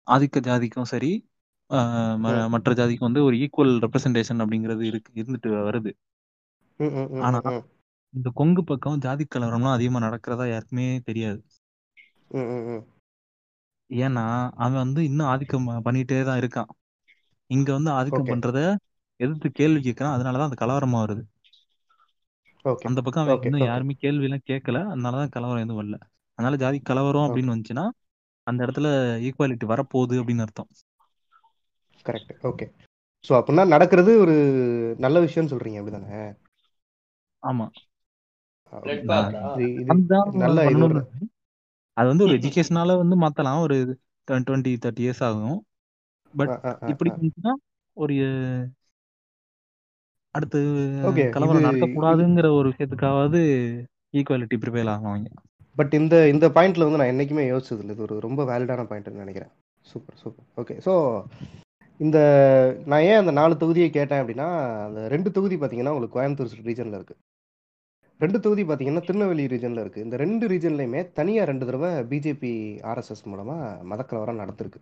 ஆதிக்க 0.07 0.37
ஜாதிக்கும் 0.47 0.91
சரி. 0.91 1.11
மற்ற 2.53 2.69
ஜாதிக்கும் 2.79 3.09
வந்து 3.09 3.23
ஒரு 3.23 3.35
ஈக்குவல் 3.43 3.73
ரெப்ரசன்டேஷன் 3.85 4.41
அப்படிங்கிறது 4.43 4.83
இருக்கு 4.91 5.11
இருந்துட்டு 5.21 5.49
வருது. 5.67 5.91
ஆனா 7.25 7.39
இந்த 8.13 8.29
கொங்கு 8.35 8.61
பக்கம் 8.63 9.01
ஜாதி 9.01 9.25
கலவரம்லாம் 9.27 9.77
அதிகமா 9.77 9.99
நடக்கிறதா 9.99 10.45
யாருக்குமே 10.49 10.87
தெரியாது. 11.09 11.41
ஏன்னா 13.89 14.23
அவன் 14.57 14.81
வந்து 14.83 15.01
இன்னும் 15.05 15.29
ஆதிக்கம் 15.29 15.67
பண்ணிட்டே 15.87 16.19
தான் 16.23 16.39
இருக்கான். 16.41 16.69
இங்க 17.49 17.69
வந்து 17.77 17.91
ஆதிக்கம் 17.91 18.29
பண்றத 18.31 18.59
எதிர்த்து 19.19 19.49
கேள்வி 19.51 19.79
கேட்கறான் 19.79 20.15
அதனாலதான் 20.15 20.47
அந்த 20.47 20.59
கலவரமா 20.61 20.99
வருது 21.01 21.23
ஓகே. 22.65 22.85
அந்த 22.85 22.99
பக்கம் 23.01 23.23
அவன் 23.23 23.41
இன்னும் 23.41 23.67
யாருமே 23.67 23.93
கேள்வி 23.97 24.23
எல்லாம் 24.23 24.47
கேட்கல 24.47 24.79
அதனாலதான் 24.93 25.29
கலவரம் 25.29 25.63
எதுவும் 25.63 25.81
வரல. 25.81 25.97
அதனால 26.37 26.57
ஜாதி 26.57 26.79
கலவரம் 26.79 27.27
அப்படின்னு 27.27 27.53
வந்துச்சுன்னா 27.53 27.85
அந்த 28.47 28.59
இடத்துல 28.65 28.87
ஈக்குவாலிட்டி 29.27 29.65
வரப்போகுது 29.65 30.15
அப்படின்னு 30.21 30.41
அர்த்தம். 30.41 30.69
Correct 32.05 32.33
okay. 32.43 32.65
ஸோ 33.25 33.31
அப்படின்னா 33.31 33.63
நடக்கிறது 33.67 34.11
ஒரு 34.19 34.35
நல்ல 34.97 35.17
விஷயம்னு 35.19 35.51
சொல்றீங்க 35.53 35.79
அப்படிதானே? 35.81 36.21
ஆமா. 37.43 37.67
நல்ல 40.43 40.65
அது 41.97 42.07
வந்து 42.07 42.23
ஒரு 42.23 42.33
எஜுகேஷனால 42.33 42.95
வந்து 42.97 43.15
மாத்தலாம் 43.19 43.61
ஒரு 43.61 43.77
டுவெண்ட்டி 44.27 44.73
தேர்ட்டி 44.83 45.03
இயர்ஸ் 45.05 45.23
ஆகும். 45.23 45.57
பட் 46.33 46.53
இப்படி 46.87 47.11
ஒரு 47.97 48.15
அடுத்து 50.37 50.59
கலவரம் 51.35 51.61
இது 51.61 51.67
நடத்தக்கூடாதுங்கிற 51.67 52.47
ஒரு 52.57 52.67
விஷயத்துக்காவது 52.71 53.39
ஈக்குவாலிட்டி 54.19 54.57
ஆகலாம் 54.81 55.11
அவங்க. 55.11 55.29
பட் 55.79 55.93
இந்த 56.01 56.15
இந்த 56.33 56.45
பாயிண்ட்ல 56.55 56.85
வந்து 56.87 56.99
நான் 57.01 57.11
என்னைக்குமே 57.13 57.43
யோசிச்சது 57.51 57.81
இல்லை 57.83 57.95
இது 57.95 58.05
ஒரு 58.07 58.15
ரொம்ப 58.27 58.41
வேலிடான 58.51 58.85
பாயிண்ட்னு 58.91 59.23
நினைக்கிறேன். 59.23 59.51
சூப்பர் 59.85 60.19
சூப்பர் 60.21 60.47
ஓகே 60.61 60.75
ஸோ 60.87 60.93
இந்த 61.99 62.17
நான் 62.91 63.05
ஏன் 63.09 63.21
அந்த 63.21 63.31
நாலு 63.39 63.53
தொகுதியை 63.61 63.89
கேட்டேன் 63.95 64.21
அப்படின்னா 64.21 64.47
அந்த 64.87 64.99
ரெண்டு 65.13 65.29
தொகுதி 65.37 65.55
பார்த்தீங்கன்னா 65.55 65.93
உங்களுக்கு 65.95 66.17
கோயம்புத்தூர் 66.17 66.69
ரீஜன்ல 66.69 66.99
இருக்கு. 66.99 67.15
ரெண்டு 68.23 68.37
தொகுதி 68.45 68.63
பார்த்தீங்கன்னா 68.69 69.03
திருநெல்வேலி 69.07 69.45
ரீஜன்ல 69.55 69.83
இருக்கு. 69.85 70.03
இந்த 70.05 70.15
ரெண்டு 70.23 70.45
ரீஜன்லையுமே 70.47 71.01
தனியா 71.19 71.43
ரெண்டு 71.49 71.67
தடவை 71.69 71.91
பிஜேபி 72.11 72.53
ஆர்எஸ்எஸ் 72.91 73.27
மூலமா 73.31 73.57
மதக்கலவரம் 73.91 74.41
நடத்திருக்கு 74.43 74.79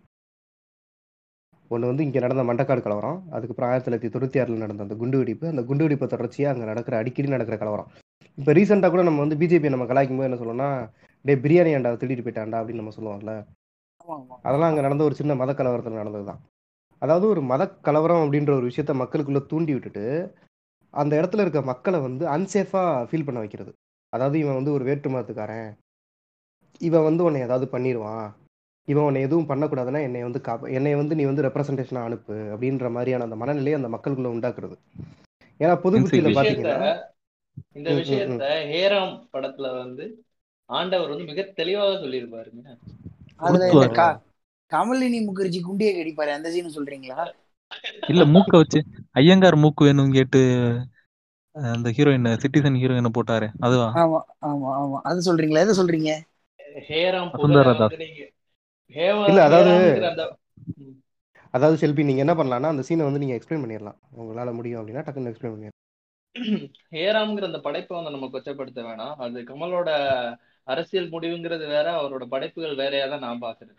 ஒன்று 1.74 1.90
வந்து 1.90 2.04
இங்கே 2.06 2.20
நடந்த 2.24 2.42
மண்டக்காடு 2.48 2.82
கலவரம். 2.86 3.18
அதுக்கப்புறம் 3.36 3.70
ஆயிரத்தி 3.70 3.88
தொள்ளாயிரத்தி 3.88 4.12
தொண்ணூற்றி 4.14 4.40
ஆறில் 4.42 4.62
நடந்த 4.64 4.84
அந்த 4.86 4.96
குண்டு 5.00 5.18
வெடிப்பு 5.20 5.46
அந்த 5.52 5.62
குண்டு 5.68 5.84
வெடிப்பை 5.86 6.08
தொடர்ச்சியாக 6.14 6.52
அங்கே 6.54 6.68
நடக்கிற 6.72 6.96
அடிக்கடி 7.00 7.34
நடக்கிற 7.34 7.56
கலவரம். 7.62 7.88
இப்போ 8.38 8.52
ரீசெண்டாக 8.58 8.90
கூட 8.94 9.02
நம்ம 9.08 9.22
வந்து 9.24 9.38
பிஜேபி 9.42 9.72
நம்ம 9.74 9.86
கலாய்க்கும் 9.90 10.20
போது 10.20 10.28
என்ன 10.28 10.38
சொல்லணும்னா 10.42 10.70
டே 11.24 11.34
பிரியாணி 11.44 11.70
ஆண்டா 11.78 11.92
திருடிட்டு 12.02 12.26
போயிட்டாண்டா 12.26 12.60
அப்படின்னு 12.60 12.82
நம்ம 12.82 12.94
சொல்லுவோம்ல. 12.98 13.34
அதெல்லாம் 14.46 14.70
அங்கே 14.70 14.84
நடந்த 14.86 15.04
ஒரு 15.08 15.16
சின்ன 15.20 15.34
மத 15.40 15.52
கலவரத்தில் 15.60 16.00
நடந்தது 16.02 16.26
தான் 16.30 16.40
அதாவது 17.02 17.26
ஒரு 17.32 17.40
மத 17.50 17.62
கலவரம் 17.86 18.22
அப்படின்ற 18.24 18.52
ஒரு 18.58 18.66
விஷயத்த 18.70 18.92
மக்களுக்குள்ள 19.00 19.40
தூண்டி 19.50 19.72
விட்டுட்டு 19.74 20.04
அந்த 20.94 21.12
இடத்துல 21.20 21.42
இருக்க 21.44 21.60
மக்களை 21.70 21.98
வந்து 22.06 22.24
அன்சேஃபாக 22.34 23.04
ஃபீல் 23.08 23.26
பண்ண 23.26 23.38
வைக்கிறது. 23.42 23.72
அதாவது 24.12 24.36
இவன் 24.42 24.58
வந்து 24.58 24.72
ஒரு 24.76 24.84
வேற்று 24.88 25.08
மதத்துக்காரன். 25.14 25.68
இவன் 26.88 27.06
வந்து 27.08 27.24
உன்னை 27.26 27.40
ஏதாவது 27.46 27.66
பண்ணிடுவான் 27.74 28.26
இவன் 28.88 29.06
உன்னை 29.06 29.20
எதுவும் 29.22 29.48
பண்ணக்கூடாதுன்னா 29.50 30.00
என்னை 30.02 30.22
வந்து 30.22 30.40
காப்ப 30.40 30.70
என்னை 30.76 30.92
வந்து 30.94 31.14
நீ 31.14 31.24
வந்து 31.24 31.44
ரெப்ரசன்டேஷனாக 31.46 32.08
அனுப்பு 32.08 32.36
அப்படின்ற 32.52 32.88
மாதிரியான 32.90 33.26
அந்த 33.28 33.36
மனநிலையை 33.36 33.76
அந்த 33.78 33.88
மக்களுக்குள்ள 33.94 34.30
உண்டாக்குறது. 34.34 34.76
ஏன்னா 35.60 35.74
பொது 35.84 35.96
புத்தியில 35.96 36.28
Insecurity. 36.28 36.34
விஷயத்த 36.34 36.68
பார்த்தீங்கன்னா 36.68 36.92
இந்த 37.78 37.90
விஷயத்த 37.98 38.48
ஹேராம் 38.72 39.14
படத்துல 39.34 39.68
வந்து 39.78 40.04
ஆண்டவர் 40.68 41.12
வந்து 41.12 41.28
மிக 41.30 41.42
தெளிவாக 41.58 41.92
சொல்லியிருப்பாருங்க 42.02 42.64
அதுல 43.40 43.68
இந்த 43.72 43.88
கா 43.98 44.08
கமலினி 44.72 45.18
முகர்ஜி 45.26 45.60
குண்டியை 45.62 45.92
கடிப்பாரு. 45.94 46.30
அந்த 46.30 46.48
சீன் 46.54 46.76
சொல்றீங்களா? 46.76 47.20
இல்ல 48.10 48.22
மூக்க 48.34 48.52
வச்சு 48.56 48.80
ஐயங்கார் 49.14 49.62
மூக்கு 49.62 49.82
வேணும் 49.84 50.12
கேட்டு 50.12 50.40
அந்த 51.56 51.88
ஹீரோயின் 51.90 52.28
சிட்டிசன் 52.42 52.80
ஹீரோயினை 52.82 53.10
போட்டாரு 53.10 53.46
அதுவா? 53.66 53.86
ஆமா 54.02 54.18
ஆமா 54.48 54.70
ஆமா. 54.80 54.98
அது 55.04 55.20
சொல்றீங்களா? 55.28 55.64
எதை 55.66 55.74
சொல்றீங்க? 55.80 56.10
ஹேராம் 56.88 57.30
புகழ 57.34 57.62
இல்ல 59.30 59.40
அதாவது. 59.48 59.88
அதாவது 61.54 61.76
செல்பி 61.80 62.02
நீங்க 62.04 62.22
என்ன 62.24 62.34
பண்ணலாம்னா 62.38 62.70
அந்த 62.70 62.82
சீனை 62.86 63.04
வந்து 63.04 63.20
நீங்க 63.20 63.36
எக்ஸ்பிளைன் 63.36 63.62
பண்ணிடலாம் 63.62 63.98
உங்களால 64.18 64.50
முடியும் 64.56 64.80
அப்படின்னா 64.80 65.04
டக்குன்னு 65.04 65.30
எக்ஸ்பிளைன் 65.32 65.54
பண்ணிடலாம் 65.54 65.76
ஹேராம்ங்கிற 66.94 67.46
அந்த 67.48 67.60
படைப்பை 67.60 67.94
வந்து 67.96 68.14
நம்ம 68.14 68.26
கொச்சப்படுத்த 68.32 68.80
வேணாம் 68.84 69.14
அது 69.24 69.38
கமலோட 69.48 69.90
அரசியல் 70.68 71.12
முடிவுங்கிறது 71.14 71.66
வேற 71.68 71.86
அவரோட 71.98 72.24
படைப்புகள் 72.34 72.80
வேறையா 72.80 73.06
தான் 73.06 73.24
நான் 73.26 73.44
பாக்குறேன் 73.44 73.78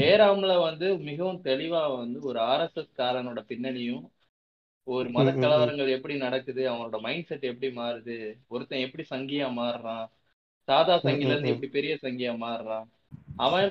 ஹேராம்ல 0.00 0.52
வந்து 0.66 0.86
மிகவும் 1.08 1.40
தெளிவா 1.44 1.82
வந்து 1.94 2.18
ஒரு 2.28 2.38
ஆர்எஸ்எஸ் 2.48 2.96
காரனோட 2.98 3.40
பின்னணியும் 3.50 4.04
ஒரு 4.86 5.08
மத. 5.10 5.28
கலவரங்கள் 5.36 5.94
எப்படி 5.96 6.14
நடக்குது 6.18 6.62
அவனோட 6.70 6.98
மைண்ட் 7.00 7.28
செட் 7.28 7.50
எப்படி 7.50 7.68
மாறுது 7.76 8.16
ஒருத்தன் 8.48 8.84
எப்படி 8.86 9.04
சங்கியா 9.10 9.48
மாறுறான் 9.58 10.04
சாதா 10.68 10.94
சங்கில 10.98 11.32
இருந்து. 11.32 11.52
எப்படி 11.54 11.70
பெரிய 11.70 11.94
சங்கியா 12.02 12.32
மாறுறான் 12.42 12.88
அவன் 13.36 13.68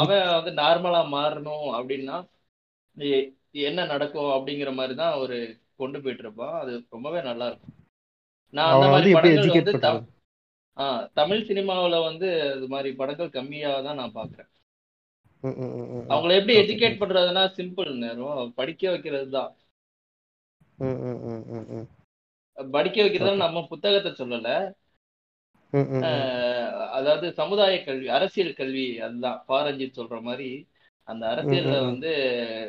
அவன் 0.00 0.24
வந்து 0.36 0.52
நார்மலா 0.62 1.02
மாறணும் 1.16 1.68
அப்படின்னா 1.78 2.16
என்ன 3.66 3.80
நடக்கும் 3.84 4.30
அப்படிங்கிற 4.36 4.70
மாதிரி 4.74 4.94
தான் 4.94 5.12
அவரு 5.12 5.38
கொண்டு 5.76 5.98
போயிட்டு 6.02 6.22
இருப்பான் 6.24 6.54
அது 6.60 6.72
ரொம்பவே 6.88 7.20
நல்லா 7.22 7.46
இருக்கும். 7.46 7.74
நான் 8.54 8.72
அந்த 8.74 8.86
மாதிரி 8.92 9.12
படங்கள் 9.16 9.52
வந்து 9.54 9.72
ஆஹ் 10.76 11.04
தமிழ் 11.12 11.46
சினிமாவுல 11.48 11.96
வந்து 12.02 12.28
அது 12.54 12.66
மாதிரி 12.68 12.90
படங்கள் 12.96 13.34
கம்மியா 13.36 13.80
தான் 13.86 14.00
நான் 14.00 14.16
பாக்குறேன். 14.18 14.50
அவங்கள 16.10 16.32
எப்படி 16.38 16.54
எஜுகேட் 16.62 17.00
பண்றதுன்னா 17.00 17.44
சிம்பிள் 17.58 17.90
நேரம். 18.04 18.52
படிக்க 18.60 18.90
வைக்கிறது 18.90 19.28
தான். 19.30 19.52
படிக்க 22.56 22.98
வைக்கிறது 23.02 23.36
நம்ம 23.44 23.62
புத்தகத்தை 23.72 24.12
சொல்லல. 24.20 24.50
அதாவது 26.90 27.32
சமுதாய 27.32 27.84
கல்வி 27.84 28.08
அரசியல் 28.08 28.54
கல்வி 28.54 29.00
அதுதான். 29.00 29.44
பாரஞ்சித் 29.48 29.96
சொல்ற 29.96 30.22
மாதிரி 30.22 30.68
அந்த 31.04 31.42
ம். 31.42 31.80
வந்து 31.84 32.12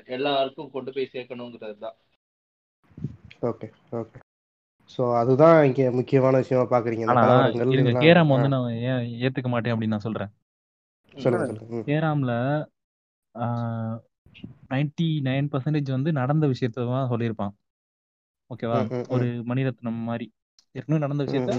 எல்லாருக்கும் 0.05 0.71
கொண்டு 0.71 0.91
போய் 0.91 1.11
சேர்க்கணுங்கிறது 1.13 1.77
தான் 1.77 1.97
ஓகே 3.41 3.67
ஓகே. 3.91 4.19
ஸோ 4.89 5.15
அதுதான் 5.15 5.65
இங்க 5.65 5.91
முக்கியமான 5.91 6.37
விஷயமா 6.37 6.63
பாக்குறீங்க. 6.63 7.05
ஆ, 7.05 7.23
வந்து 8.33 8.49
நான் 8.49 8.73
ஏன் 8.73 9.21
ஏத்துக்க 9.21 9.47
மாட்டேன் 9.47 9.73
அப்படின்னு 9.73 9.87
நான் 9.87 9.99
சொல்றேன். 9.99 10.31
ஹேராம்ல 11.87 12.33
நைன்டி 14.69 15.21
நைன் 15.21 15.49
பர்சன்டேஜ் 15.51 15.89
வந்து 15.91 16.11
நடந்த 16.11 16.47
விஷயத்த 16.47 16.85
தான் 16.85 17.09
சொல்லியிருப்பான். 17.09 17.53
ஓகேவா? 18.49 19.05
ஒரு. 19.07 19.43
மணிரத்னம் 19.45 20.01
மாதிரி. 20.01 20.31
ஏற்கனவே 20.71 20.99
நடந்த 20.99 21.23
விஷயத்த. 21.23 21.53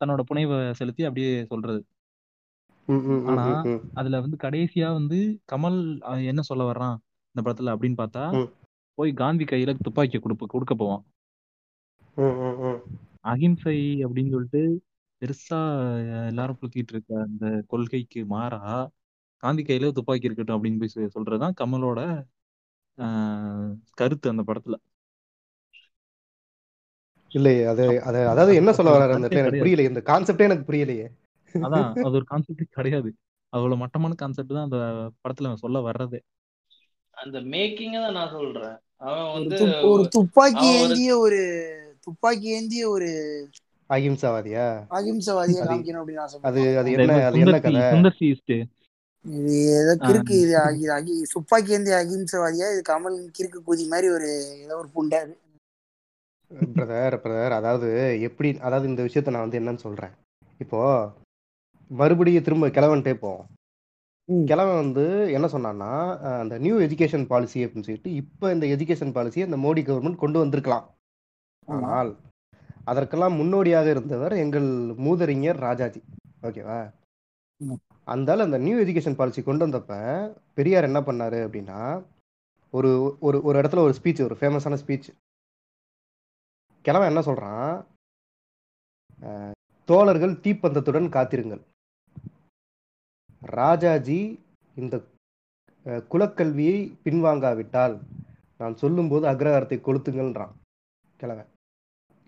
தன்னோட 0.00 0.22
புனைவை 0.26 0.58
செலுத்தி 0.72 1.02
அப்படியே 1.04 1.32
சொல்றது 1.46 1.80
ஆனா. 3.30 3.44
அதுல 3.94 4.20
வந்து 4.20 4.36
கடைசியா 4.40 4.88
வந்து 4.92 5.18
கமல் 5.48 5.78
என்ன 6.26 6.42
சொல்ல 6.42 6.64
வர்றான் 6.64 6.96
இந்த 7.34 7.40
படத்துல 7.42 7.74
அப்படின்னு 7.74 7.98
பார்த்தா 7.98 8.22
போய் 8.98 9.12
காந்தி 9.14 9.44
கையில 9.44 9.74
துப்பாக்கி 9.80 10.18
கொடுப்ப 10.18 10.46
கொடுக்க 10.46 10.74
போவான். 10.74 11.02
அகிம்சை 13.24 13.76
அப்படின்னு 14.04 14.30
சொல்லிட்டு 14.30 14.62
பெருசா 15.22 15.60
எல்லாரும் 16.28 16.58
புளுத்திட்டு 16.58 16.92
இருக்க 16.92 17.12
அந்த 17.22 17.44
கொள்கைக்கு 17.66 18.20
மாறா 18.30 18.60
காந்தி 19.42 19.62
கையில 19.62 19.92
துப்பாக்கி 19.92 20.28
இருக்கட்டும் 20.28 20.56
அப்படின்னு 20.56 20.80
போய் 20.82 21.14
சொல்றதுதான் 21.14 21.58
கமலோட 21.60 22.00
ஆஹ், 22.98 23.70
கருத்து 23.94 24.26
அந்த 24.30 24.42
படத்துல 24.42 24.76
இல்லையே 27.32 27.64
அது 27.64 27.84
அது 28.02 28.18
அதாவது 28.28 28.52
என்ன 28.54 28.72
சொல்ல 28.72 28.90
வர்றாரு 28.92 29.14
அந்த 29.16 29.28
எனக்கு. 29.34 29.58
புரியல 29.58 29.82
இந்த 29.82 30.00
கான்செப்டே 30.06 30.46
எனக்கு 30.48 30.68
புரியலையே. 30.70 31.06
அதான் 31.54 31.86
அது 32.00 32.14
ஒரு 32.14 32.24
கான்செப்ட் 32.24 32.64
கிடையாது. 32.70 33.10
அவ்வளவு 33.52 33.76
மட்டமான 33.76 34.14
கான்செப்ட் 34.14 34.52
தான் 34.52 34.68
அந்த 34.68 34.78
படத்துல 35.22 35.48
அவன் 35.48 35.56
சொல்ல 35.56 35.78
வர்றதே. 35.80 36.20
அந்த 37.16 37.38
மேக்கிங்க 37.52 37.96
தான் 38.00 38.12
நான் 38.12 38.30
சொல்றேன். 38.30 38.76
அவன் 39.02 39.24
ஒரு 39.26 39.34
வந்து 39.38 39.58
ஒரு 39.88 40.04
துப்பாக்கி 40.08 40.66
ஏந்திய 40.76 41.18
ஒரு 41.18 41.40
துப்பாக்கி 42.00 42.48
ஏந்திய 42.50 42.88
ஒரு 42.88 43.08
அகிம்சாவாதியா? 43.90 44.66
அகிம்சவாதியை 44.90 45.60
அது- 45.60 45.70
காமிக்கணும் 45.70 46.00
அப்படின்னு 46.00 46.20
அது 46.20 46.26
ஆசைப்படுறேன் 46.26 46.78
அது 46.78 46.90
இந்த 46.90 47.04
என்ன 47.06 47.16
அது 47.24 47.40
என்ன 47.40 47.58
கதை? 47.60 47.80
சுந்தர் 47.86 48.18
இது 49.24 49.54
ஏதோ 49.78 49.92
கிறுக்கு 50.00 50.34
இது 50.38 50.54
அகி 50.60 50.84
அகி 50.92 51.14
துப்பாக்கி 51.32 51.72
ஏந்திய 51.72 51.96
அகிம்சவாதியா? 51.96 52.66
இது 52.74 52.82
கமல் 52.88 53.18
கிறுக்கு 53.36 53.58
கூதி 53.66 53.84
மாதிரி 53.88 54.08
ஒரு 54.10 54.28
ஏதோ 54.60 54.74
ஒரு 54.76 54.88
புண்டை 54.94 55.18
அது. 55.20 55.34
பிரதர் 56.50 57.16
பிரதர் 57.24 57.54
அதாவது 57.58 57.88
எப்படி 58.28 58.48
அதாவது 58.66 58.86
இந்த 58.90 59.02
விஷயத்த 59.06 59.32
நான் 59.34 59.46
வந்து 59.46 59.60
என்னன்னு 59.60 59.84
சொல்றேன் 59.86 60.14
இப்போ 60.60 60.80
மறுபடியும் 61.90 62.46
திரும்ப 62.46 62.68
கிழவன்ட்டே 62.76 63.14
போவோம். 63.22 63.46
கிழவன் 64.50 64.80
வந்து 64.82 65.04
என்ன 65.36 65.46
சொன்னான்னா 65.54 65.90
அந்த 66.42 66.54
நியூ 66.64 66.76
எஜுகேஷன் 66.86 67.26
பாலிசி 67.32 67.58
அப்படின்னு 67.64 67.86
சொல்லிட்டு 67.88 68.10
இப்போ 68.22 68.46
இந்த 68.54 68.66
எஜுகேஷன் 68.74 69.14
பாலிசியை 69.16 69.46
இந்த 69.48 69.58
மோடி 69.64 69.82
கவர்மெண்ட் 69.88 70.22
கொண்டு 70.24 70.38
வந்திருக்கலாம். 70.42 70.86
ஆனால் 71.68 72.10
அதற்கெல்லாம் 72.90 73.38
முன்னோடியாக 73.40 73.88
இருந்தவர் 73.94 74.34
எங்கள் 74.44 74.68
மூதறிஞர் 75.06 75.58
ராஜாஜி 75.66 76.00
ஓகேவா. 76.48 76.78
அந்தால 78.06 78.44
அந்த 78.48 78.58
நியூ 78.66 78.76
எஜுகேஷன் 78.84 79.18
பாலிசி 79.18 79.40
கொண்டு 79.48 79.64
வந்தப்ப 79.66 79.94
பெரியார் 80.58 80.88
என்ன 80.90 81.00
பண்ணாரு 81.08 81.40
அப்படின்னா 81.46 81.80
ஒரு 82.74 82.90
ஒரு 83.26 83.38
ஒரு 83.48 83.56
இடத்துல 83.60 83.82
ஒரு 83.86 83.94
ஸ்பீச் 83.98 84.26
ஒரு 84.28 84.36
ஃபேமஸான 84.40 84.78
ஸ்பீச் 84.82 85.08
கிழவன் 86.84 87.10
என்ன 87.10 87.20
சொல்றான்? 87.20 87.74
தோழர்கள் 89.88 90.40
தீப்பந்தத்துடன் 90.44 91.08
காத்திருங்கள். 91.08 91.62
ராஜாஜி 93.58 94.20
இந்த 94.76 94.96
குலக்கல்வியை 96.12 96.76
பின்வாங்காவிட்டால் 97.04 97.94
நான் 98.60 98.80
சொல்லும்போது 98.82 99.24
அக்ரஹாரத்தை 99.32 99.78
கொளுத்துங்கள்ன்றான் 99.86 100.54
கிழவன். 101.20 101.50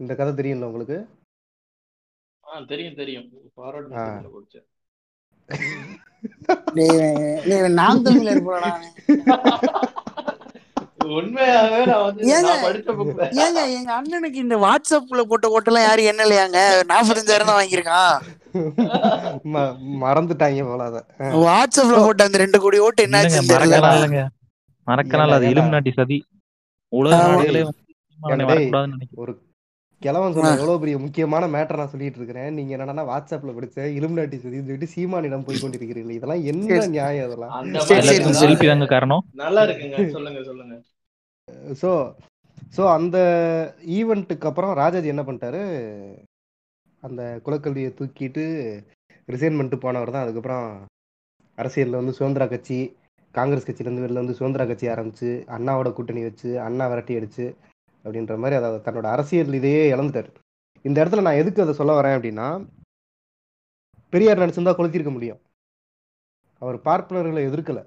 இந்த 0.01 0.13
கதை 0.15 0.33
தெரியும்ல 0.35 0.69
உங்களுக்கு? 0.71 0.99
தெரியும் 2.73 2.99
தெரியும். 3.01 3.29
நாம் 7.81 8.03
தமிழர் 8.03 8.47
போடா 8.49 8.71
உண்மையாவே 8.71 9.31
நான் 9.39 9.63
வந்து 10.79 10.92
ஏங்க? 13.31 13.73
எங்க 13.73 13.93
அண்ணனுக்கு 13.93 14.35
இந்த 14.35 14.57
வாட்ஸ்அப்ல 14.57 15.21
போட்ட 15.21 15.61
ஓட்டெல்லாம் 15.61 15.83
யாரும் 15.83 16.05
என்ன 16.05 16.25
இல்லையாங்க? 16.25 16.59
நாற்பத்தஞ்சாயிரம் 16.89 17.45
தான் 17.45 17.65
வாங்கியிருக்கான். 17.65 18.23
ம- 19.45 19.77
மறந்துட்டாங்க 20.01 20.65
போல. 20.65 21.05
வாட்ஸ்அப்ல 21.19 22.05
போட்ட 22.05 22.25
அந்த 22.25 22.39
ரெண்டு 22.39 22.61
கோடி 22.61 22.79
ஓட்டு 22.79 23.07
தெரியல. 23.07 23.11
மறக்கலாம் 23.11 24.01
இல்லைங்க. 24.01 24.27
மறக்கலாம் 24.87 25.31
அது 25.33 25.47
ஏண்டா, 25.47 25.49
இலும் 25.49 25.69
நாட்டி 25.69 25.91
சதி 25.91 26.25
ஒரு 29.15 29.39
கிழவன் 30.01 30.33
சொன்ன. 30.33 30.49
எவ்வளவு 30.49 30.79
பெரிய 30.79 30.99
முக்கியமான 30.99 31.47
மேட்டர் 31.47 31.77
நான் 31.77 31.89
சொல்லிட்டு 31.89 32.17
இருக்கிறேன். 32.17 32.55
நீங்க 32.55 32.77
என்னன்னா 32.77 33.13
வாட்ஸ்அப்ல 33.13 33.53
படிச்ச 33.53 33.79
இலுமினாட்டி 33.79 34.35
சதின்னு 34.35 34.63
சொல்லிட்டு 34.63 34.87
சீமானிடம் 34.87 35.45
போய் 35.45 35.57
கொண்டிருக்கிறீர்கள். 35.57 36.11
இதெல்லாம் 36.11 36.45
என்ன. 36.45 36.87
நியாயம் 36.87 37.25
அதெல்லாம் 37.25 37.51
நல்லா 39.33 39.63
இருக்குங்க. 39.63 40.11
சொல்லுங்க 40.11 40.43
சொல்லுங்க. 40.43 40.83
ஸோ 41.83 41.91
ஸோ 42.77 42.83
அந்த 42.97 43.17
ஈவெண்ட்டுக்கு 43.99 44.49
அப்புறம் 44.51 44.73
ராஜாஜி 44.81 45.09
என்ன 45.13 45.23
பண்ணிட்டாரு? 45.27 45.63
அந்த 47.03 47.23
குலக்கல்வியை 47.47 47.91
தூக்கிட்டு 47.99 48.45
ரிசைன் 49.29 49.57
பண்ணிட்டு 49.57 49.79
போனவர் 49.85 50.15
தான். 50.15 50.25
அதுக்கப்புறம் 50.25 50.67
அரசியலில் 51.59 52.01
வந்து 52.01 52.17
சுதந்திரா 52.19 52.47
கட்சி 52.53 52.79
காங்கிரஸ் 53.35 53.67
கட்சியிலேருந்து 53.67 54.05
வெளில 54.05 54.23
வந்து 54.23 54.39
சுதந்திரா 54.39 54.65
கட்சி 54.71 54.87
ஆரம்பிச்சு 54.95 55.31
அண்ணாவோட 55.57 55.91
கூட்டணி 55.97 56.23
வச்சு 56.29 56.49
அண்ணா 56.67 56.87
விரட்டி 56.93 57.15
அடிச்சு 57.19 57.47
அப்படின்ற 58.05 58.35
மாதிரி 58.43 58.57
அதை 58.59 58.69
தன்னோட 58.87 59.09
அரசியல் 59.15 59.59
இதையே 59.61 59.83
இழந்துட்டார். 59.95 60.31
இந்த 60.85 60.97
இடத்துல 61.03 61.25
நான் 61.27 61.41
எதுக்கு 61.43 61.65
அதை 61.65 61.75
சொல்ல 61.81 61.93
வரேன் 61.99 62.17
அப்படின்னா 62.17 62.47
பெரியார் 64.13 64.43
நடிச்சிருந்தா 64.43 64.75
கொளுத்திருக்க 64.79 65.13
முடியும். 65.15 65.41
அவர் 66.63 66.79
பார்ப்பனர்களை 66.89 67.43
எதிர்க்கலை. 67.49 67.83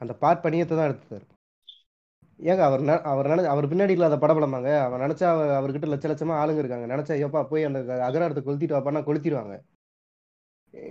அந்த 0.00 0.12
பார்ப்பனியத்தை 0.24 0.74
தான் 0.76 0.88
எடுத்துட்டார். 0.90 1.26
ஏங்க 2.40 2.62
அவர் 2.64 2.82
அவர் 3.10 3.28
நினை 3.30 3.44
அவர் 3.52 3.70
பின்னாடி 3.70 3.94
இல்லாத 3.96 4.16
படபடமாங்க 4.18 4.70
அவர் 4.82 5.04
நினைச்சா 5.04 5.26
அவர் 5.30 5.50
அவர்கிட்ட 5.56 5.88
லட்ச 5.88 6.06
லட்சமா 6.10 6.34
ஆளுங்க 6.40 6.62
இருக்காங்க. 6.62 6.86
நினைச்சா 6.86 7.14
எப்பா 7.26 7.40
போய் 7.48 7.68
அந்த 7.68 7.78
அகராரத்தை 8.06 8.42
கொளுத்திட்டு 8.42 8.76
வாப்பான்னா 8.76 9.02
கொளுத்திடுவாங்க 9.06 9.56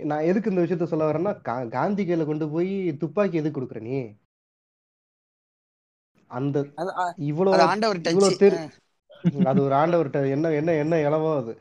நான் 0.04 0.26
எதுக்கு 0.28 0.50
இந்த 0.50 0.62
விஷயத்த 0.62 0.86
சொல்ல 0.88 1.08
வரேன்னா 1.08 1.32
காந்தி 1.74 2.02
கையில 2.02 2.24
கொண்டு 2.26 2.46
போய் 2.50 2.70
துப்பாக்கி 3.02 3.40
எதுக்கு 3.40 3.56
கொடுக்குற 3.56 3.80
நீ? 3.82 3.98
அந்த 6.30 6.56
அது 6.76 6.90
அ- 7.02 7.14
இவ்வளோ 7.28 7.52
அது 7.54 7.64
ஆண்டவர் 7.68 8.00
இவ்வளோ 8.06 8.28
டச் 8.28 8.42
தெரு 8.42 8.58
அது 9.46 9.60
ஒரு 9.62 9.74
ஆண்டவர்கிட்ட 9.76 10.20
என்ன 10.34 10.50
என்ன 10.58 10.70
என்ன 10.82 10.94
இளவோ 11.04 11.30
அது. 11.38 11.52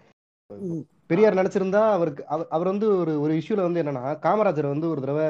பெரியார் 1.09 1.39
நினைச்சிருந்தா 1.39 1.81
அவருக்கு 1.93 2.21
அவர் 2.27 2.49
அவர் 2.51 2.71
வந்து 2.71 2.87
ஒரு 2.97 3.13
ஒரு 3.21 3.33
இஷ்யூல 3.39 3.65
வந்து 3.65 3.81
என்னன்னா 3.81 4.03
காமராஜர் 4.23 4.73
வந்து 4.73 4.87
ஒரு 4.89 5.01
தடவை 5.01 5.27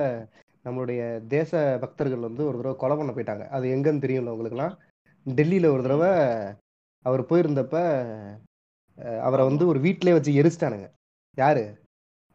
நம்மளுடைய 0.68 1.02
தேச 1.36 1.52
பக்தர்கள் 1.82 2.26
வந்து 2.28 2.42
ஒரு 2.48 2.58
தடவை 2.58 2.76
கொலை 2.78 2.96
பண்ண 2.98 3.12
போயிட்டாங்க. 3.12 3.46
அது 3.58 3.66
எங்கன்னு 3.76 4.04
தெரியும்ல 4.06 4.34
உங்களுக்குலாம் 4.36 4.76
டெல்லியில 5.26 5.72
ஒரு 5.74 5.82
தடவை 5.88 6.12
அவர் 7.06 7.30
போயிருந்தப்ப 7.30 7.76
அவரை 9.28 9.44
வந்து 9.46 9.64
ஒரு 9.72 9.80
வீட்டிலே 9.80 10.14
வச்சு 10.14 10.32
எரிச்சிட்டானுங்க. 10.42 10.88
யாரு? 11.38 11.64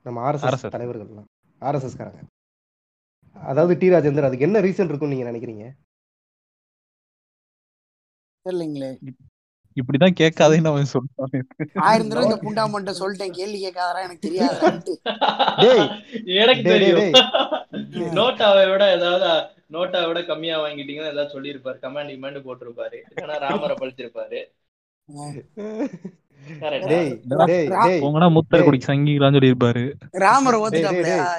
நம்ம 0.06 0.18
ஆர்எஸ்எஸ். 0.26 0.74
தலைவர்கள்லாம். 0.76 1.28
ஆர்எஸ்எஸ் 1.60 1.98
காரங்க 2.00 2.22
அதாவது 3.36 3.74
டி 3.80 3.86
ராஜேந்தர் 3.90 4.28
அதுக்கு 4.28 4.46
என்ன 4.46 4.60
ரீசன் 4.60 4.90
இருக்கும்னு 4.90 5.14
நீங்க 5.14 5.28
நினைக்கிறீங்க? 5.30 5.66
தெரியலீங்களே. 8.46 8.90
இப்படிதான் 9.80 10.18
கேட்காதேன்னு 10.20 10.70
அவன் 10.72 10.92
சொல்றான். 10.94 11.32
ஆயிரம் 11.86 12.10
தடவை 12.10 12.24
இந்த 12.28 12.38
புண்டாமன்ட்ட 12.46 12.92
சொல்லிட்டேன். 13.00 13.36
கேள்வி 13.38 13.58
கேட்காதரா 13.66 14.02
எனக்கு 14.06 14.30
டேய், 15.62 15.86
எனக்கு 16.42 16.64
தெரியும். 16.72 17.12
நோட்டாவை 18.18 18.64
விட 18.72 18.84
ஏதாவது 18.96 19.30
நோட்டாவை 19.76 20.06
விட 20.08 20.20
கம்மியா 20.30 20.56
வாங்கிட்டீங்கன்னா 20.64 21.12
ஏதாவது 21.14 21.34
சொல்லியிருப்பாரு. 21.34 21.78
கமாண்ட் 21.84 22.14
இமாண்ட் 22.16 22.46
போட்டிருப்பாரு. 22.48 22.98
இல்லைன்னா 23.12 23.38
ராமரை 23.46 23.76
பழிச்சிருப்பாரு. 23.82 24.40
ராமர். 30.24 30.58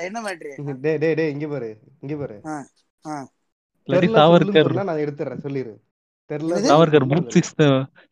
என்ன 0.07 0.19
மேட்ரு 0.27 0.51
டேய் 0.86 0.99
டேய் 1.03 1.17
டேய் 1.19 1.34
இங்க 1.36 1.47
பாரு 1.53 1.69
இங்க 2.05 2.15
பாரு. 2.21 2.38
நான் 4.89 5.03
எடுத்துறேன் 5.05 5.45
சொல்லிரு. 5.47 5.73
தெரியல? 6.34 6.69
Savarkar 6.69 7.11
booth 7.11 7.29
six 7.29 7.55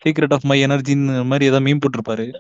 secret 0.03 0.33
of 0.33 0.43
my 0.43 0.65
எனர்ஜின்னு 0.65 1.25
மாதிரி 1.25 1.45
ஏதாவது 1.45 1.61
மீன் 1.61 1.79
போட்டிருப்பாரு. 1.83 2.33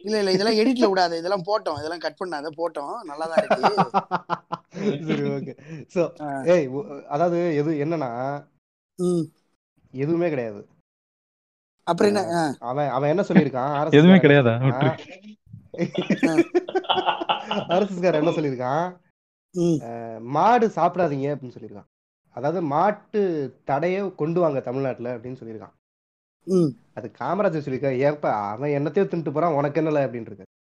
இல்ல 0.00 0.18
இல்ல 0.18 0.30
இதெல்லாம் 0.30 0.56
எடிட்ல 0.56 0.88
விடாது. 0.88 1.18
இதெல்லாம் 1.18 1.42
போட்டோம். 1.42 1.78
இதெல்லாம் 1.78 1.98
கட் 1.98 2.18
பண்ணாத. 2.18 2.50
போட்டோம். 2.58 3.02
நல்லா 3.02 3.26
தான் 3.26 3.40
இருக்கு. 3.40 3.68
சரி 5.08 5.30
ஓகே 5.30 5.56
சோ. 5.94 6.26
ஏய் 6.46 6.68
அதாவது 7.08 7.56
எது 7.56 7.84
என்னன்னா 7.84 8.44
ம். 8.98 9.24
எதுவுமே 9.94 10.28
கிடையாது. 10.28 10.68
அப்புறம் 11.86 12.12
என்ன. 12.12 12.56
அவன் 12.60 12.88
அவன் 12.88 13.08
என்ன 13.08 13.22
சொல்லியிருக்கான்? 13.22 13.92
எதுவுமே 13.98 14.18
கிடையாதா? 14.18 14.58
காரன் 18.02 18.14
என்ன 18.14 18.30
சொல்லியிருக்கான்? 18.30 18.92
மாடு 20.34 20.72
சாப்பிடாதீங்க 20.76 21.32
அப்படின்னு 21.32 21.56
சொல்லியிருக்கான். 21.56 21.88
அதாவது 22.36 22.60
மாட்டு 22.68 23.20
தடையை 23.64 24.00
கொண்டு 24.14 24.38
வாங்க 24.40 24.60
தமிழ்நாட்டுல 24.60 25.14
அப்படின்னு 25.16 25.40
சொல்லியிருக்கான். 25.40 25.74
ம். 26.46 26.70
அது 26.94 27.06
காமராஜர் 27.18 27.64
சொல்லியிருக்கா 27.64 27.92
ஏப்ப 28.06 28.24
அவன் 28.50 28.74
என்னத்தையோ 28.76 29.06
தின்ட்டு 29.06 29.32
போறான் 29.32 29.56
உனக்கு 29.56 29.80
என்னல 29.80 30.04
அப்படின்னு 30.06 30.30
இருக்கு 30.30 30.52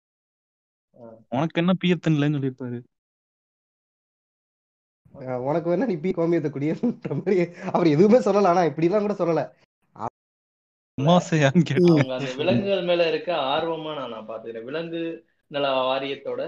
உனக்கு 1.33 1.61
என்ன 1.61 1.73
பியத்தன் 1.75 2.15
இல்லைன்னு 2.15 2.37
சொல்லியிருப்பாரு. 2.37 2.79
உனக்கு 5.45 5.69
வேணா 5.71 5.87
நீ 5.87 5.97
பி 5.97 6.11
கோமியத்தை 6.13 6.51
குடியேற 6.51 6.79
மாதிரி 7.13 7.37
அவர் 7.73 7.93
எதுவுமே 7.93 8.19
சொல்லல 8.21 8.51
ஆனா 8.53 8.63
இப்படிலாம் 8.71 9.05
கூட 9.07 9.15
சொல்லல. 9.15 9.43
விலங்குகள் 12.39 12.83
மேல 12.85 13.07
இருக்க 13.09 13.31
ஆர்வமா 13.47 13.93
நான் 13.95 14.11
நான் 14.11 14.29
பாத்துக்கிறேன் 14.29 14.65
விலங்கு 14.65 15.03
நல 15.51 15.71
வாரியத்தோட 15.81 16.43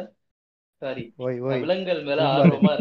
விலங்குகள் 0.82 2.02
மேல 2.02 2.22
ஆர்வமா 2.30 2.72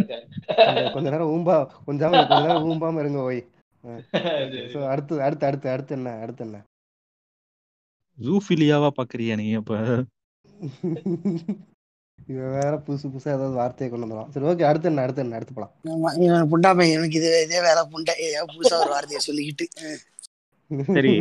கொஞ்ச 0.93 1.05
நேரம் 1.09 1.31
ஊம்பா 1.35 1.55
கொஞ்சம் 1.85 2.15
கொஞ்ச 2.21 2.39
நேரம் 2.41 2.65
ஊம்பாம 2.69 2.99
இருங்க 2.99 3.19
ஓய். 3.23 3.43
அடுத்து 4.89 5.19
அடுத்து 5.23 5.45
அடுத்து 5.47 5.69
அடுத்து 5.69 5.93
என்ன 5.95 6.09
அடுத்து 6.21 6.43
என்ன? 6.45 6.57
ஜூஃபிலியாவா 8.17 8.89
பாக்குறியா 8.97 9.35
நீ 9.35 9.45
அப்ப? 9.53 9.77
இவன் 12.27 12.53
வேற 12.55 12.73
புதுசு 12.85 13.05
புதுசா 13.07 13.31
ஏதாவது 13.31 13.55
வார்த்தையை 13.55 13.87
கொண்டு 13.89 14.05
வந்துடும் 14.05 14.31
சரி 14.33 14.45
ஓகே 14.45 14.67
அடுத்து 14.69 14.89
என்ன 14.89 15.01
அடுத்து 15.01 15.21
என்ன 15.21 15.35
அடுத்து 15.35 15.55
போலாம். 15.55 15.73
ஆமா, 15.89 16.09
இவன் 16.19 16.49
புண்டாப்பையன் 16.51 16.95
எனக்கு 16.97 17.17
இது 17.17 17.31
இதே 17.43 17.59
வேலை 17.61 17.81
புண்டை 17.91 18.13
ஏதாவது 18.27 18.55
புதுசா 18.55 18.77
ஒரு 18.79 18.89
வார்த்தையை 18.89 19.21
சொல்லிக்கிட்டு. 19.21 19.65
சரி. 20.93 21.13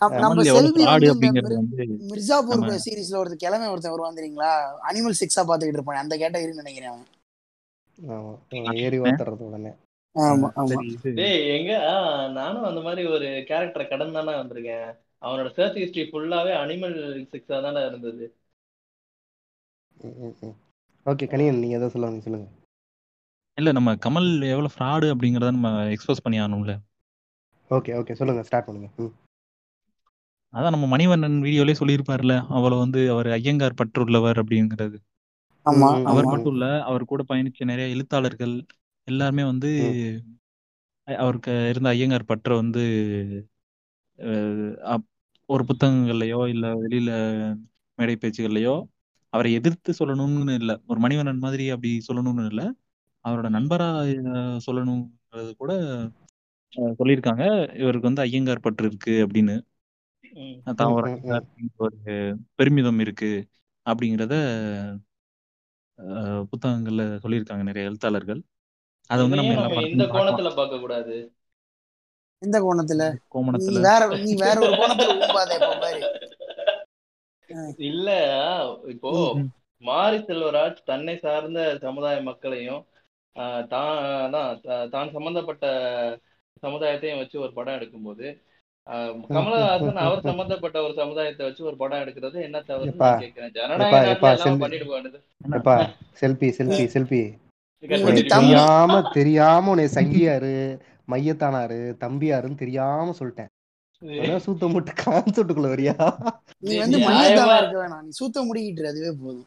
நம்ம- 0.00 0.42
செல்வி 0.56 0.82
மிர்சாபூர் 2.08 2.54
சீரிஸ்ல 2.84 3.20
ஒருத்தர் 3.20 3.34
கிழமை 3.34 3.68
ஒருத்தன் 3.68 3.90
வருவான் 3.90 4.16
தெரியுங்களா 4.16 4.50
அனிமல் 4.88 5.18
சிக்ஸா 5.20 5.42
பாத்துக்கிட்டு 5.48 5.78
இருப்பான் 5.78 5.96
அந்த 5.96 6.16
கேட்டகரின்னு 6.16 6.62
நினைக்கிறேன் 6.62 7.02
ஏறி 8.78 8.98
ஓத்துறது 9.00 9.44
உடனே. 9.46 9.70
ஆமா 10.16 10.48
ஆமா. 10.56 10.66
சரி 10.66 10.86
இது 10.92 11.12
டேய் 11.14 11.48
எங்க? 11.48 11.72
நானும் 12.32 12.62
அந்த 12.62 12.80
மாதிரி 12.80 13.06
ஒரு 13.06 13.26
கேரக்டரை 13.48 13.88
கடந்து 13.88 14.12
தானே 14.12 14.32
வந்திருக்கேன். 14.32 14.88
அவனோட 15.22 15.48
சர்ச் 15.52 15.76
ஹிஸ்டரி 15.76 16.04
ஃபுல்லாவே 16.10 16.52
அனிமல் 16.62 16.96
சிக்ஸா 17.32 17.62
தானே 17.62 17.86
இருந்தது. 17.86 18.26
ஓகே 21.06 21.26
கனியன் 21.32 21.58
நீங்க 21.58 21.76
எதை 21.76 21.88
சொல்லுங்க 21.88 22.20
சொல்லுங்க. 22.20 22.48
இல்ல 23.58 23.72
நம்ம 23.72 23.94
கமல் 24.06 24.30
எவ்வளவு 24.48 24.74
ஃப்ராடு 24.74 25.06
அப்படிங்கறத 25.12 25.50
நம்ம 25.50 25.70
எக்ஸ்போஸ் 25.94 26.22
பண்ணி 26.22 26.40
ஆகணும்ல. 26.40 26.72
ஓகே 27.70 27.92
ஓகே 28.00 28.12
சொல்லுங்க 28.12 28.42
ஸ்டார்ட் 28.42 28.64
பண்ணுங்க. 28.64 28.88
அதான் 30.56 30.74
நம்ம 30.74 30.86
மணிவண்ணன் 30.92 31.36
வீடியோலயே 31.44 31.78
சொல்லியிருப்பார்ல 31.80 32.34
அவ்வளவு 32.54 32.82
வந்து 32.84 33.00
அவர் 33.12 33.28
ஐயங்கார் 33.36 33.78
பற்றுள்ளவர் 33.80 34.40
அப்படிங்கிறது. 34.42 34.96
அவர் 36.10 36.26
மட்டும் 36.32 36.54
இல்ல 36.54 36.66
அவர் 36.88 37.04
கூட 37.04 37.22
பயணிச்ச 37.30 37.64
நிறைய 37.64 37.94
எழுத்தாளர்கள் 37.94 38.54
எல்லாருமே 39.08 39.42
வந்து 39.50 39.70
அவருக்கு 41.08 41.52
இருந்த 41.70 41.88
ஐயங்கார் 41.94 42.30
பற்ற 42.30 42.50
வந்து 42.60 42.82
ஒரு 45.48 45.62
புத்தகங்கள்லயோ 45.68 46.40
இல்ல 46.52 46.66
வெளியில 46.82 47.10
மேடை 47.98 48.14
பேச்சுகள்லயோ 48.16 48.74
அவரை 49.32 49.50
எதிர்த்து 49.54 49.90
சொல்லணும்னு 49.98 50.54
இல்ல. 50.60 50.72
ஒரு 50.86 50.98
மணிவண்ணன் 51.00 51.44
மாதிரி 51.44 51.64
அப்படி 51.70 51.90
சொல்லணும்னு 52.08 52.44
இல்ல. 52.46 52.62
அவரோட 53.24 53.48
நண்பரா 53.56 53.88
சொல்லணுங்கிறது 54.66 55.52
கூட 55.56 55.72
அஹ், 56.72 56.94
சொல்லியிருக்காங்க. 56.98 57.44
இவருக்கு 57.82 58.08
வந்து 58.08 58.24
ஐயங்கார் 58.24 58.64
பற்று 58.64 58.86
இருக்கு 58.86 59.14
அப்படின்னு. 59.26 59.56
தான் 60.78 60.94
ஒரு 60.94 61.10
பெருமிதம் 62.58 63.00
இருக்கு 63.00 63.30
அப்படிங்கிறத 63.86 64.36
புத்தகங்கள்ல 66.50 67.02
சொல்லியிருக்காங்க 67.22 67.64
நிறைய 67.68 67.88
எழுத்தாளர்கள். 67.88 68.40
அதை 69.10 69.20
வந்து 69.24 69.38
நம்ம 69.38 69.84
இந்த 69.88 70.06
கோணத்துல 70.14 70.48
பார்க்க 70.54 70.78
கூடாது? 70.78 71.16
எந்த 72.42 72.56
கோணத்துல? 72.64 73.04
நீ 73.12 73.20
கோமணத்துல. 73.34 73.82
வேற 73.86 74.02
நீ 74.24 74.32
வேற 74.42 74.56
ஒரு 74.64 74.74
கோணத்துல 74.80 75.14
ஊம்பாத 75.18 75.52
இப்ப 75.58 75.70
பாரு. 75.84 76.00
இல்ல 77.88 78.08
இப்போ. 78.94 79.12
மாரி 79.82 80.18
செல்வராஜ் 80.26 80.78
தன்னை 80.86 81.14
சார்ந்த 81.22 81.60
சமுதாய 81.82 82.18
மக்களையும் 82.28 82.82
ஆஹ், 83.36 83.64
தான் 83.66 84.34
தான் 84.92 85.10
சம்பந்தப்பட்ட 85.12 85.64
சமுதாயத்தையும் 86.62 87.20
வச்சு 87.20 87.36
ஒரு 87.40 87.52
படம் 87.52 87.76
எடுக்கும்போது 87.76 88.26
கமலஹாசன் 89.36 90.00
அவர் 90.04 90.26
சம்பந்தப்பட்ட 90.26 90.76
ஒரு 90.86 90.94
சமுதாயத்தை 91.00 91.42
வச்சு 91.46 91.62
ஒரு 91.70 91.76
படம் 91.80 92.02
எடுக்கிறது. 92.02 92.36
என்ன 92.46 92.62
ஜனநாயக 93.56 94.14
கட் 94.20 94.44
வந்து 94.44 94.44
உனக்கு 94.44 94.44
தம் 94.44 94.62
பண்ணிடுவீங்களா 94.62 95.10
தெரியாம 98.36 99.00
தெரியாம 99.18 99.70
உன்னை 99.74 99.88
சங்கியாரு 99.96 100.54
மையத்தானாரு 101.12 101.80
தம்பியாருன்னு 102.04 102.62
தெரியாம 102.62 103.14
சொல்லிட்டேன். 103.18 103.50
சூத்த 104.46 104.70
மூட்டு 104.72 104.92
கான்செப்டுக்குள்ள 105.02 105.68
வரியா? 105.74 105.94
நீ 106.66 106.72
வந்து 106.84 106.98
மையத்தானா 107.08 107.58
இருக்க 107.60 107.76
வேணாம். 107.82 108.02
நீ 108.06 108.10
சூத்த 108.20 108.38
முடிக்கிட்டு 108.48 108.90
அதுவே 108.92 109.12
போதும். 109.22 109.46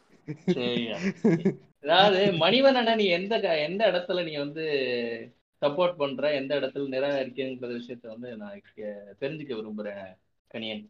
சரியா. 0.57 0.95
அதாவது 1.83 2.21
மணிவண்ணனை 2.43 2.93
நீ 3.01 3.05
எந்த 3.17 3.33
எந்த 3.67 3.81
இடத்துல 3.91 4.23
நீ 4.29 4.33
வந்து 4.37 4.65
சப்போர்ட் 5.61 5.95
பண்ற 5.97 6.31
எந்த 6.39 6.51
இடத்துல 6.59 6.91
நிராகரிக்கிற 6.93 7.47
விஷயத்த 7.73 8.05
வந்து 8.13 8.29
நான் 8.37 8.61
தெரிஞ்சுக்க 9.21 9.51
விரும்புறேன் 9.55 10.05
கணியன் 10.51 10.83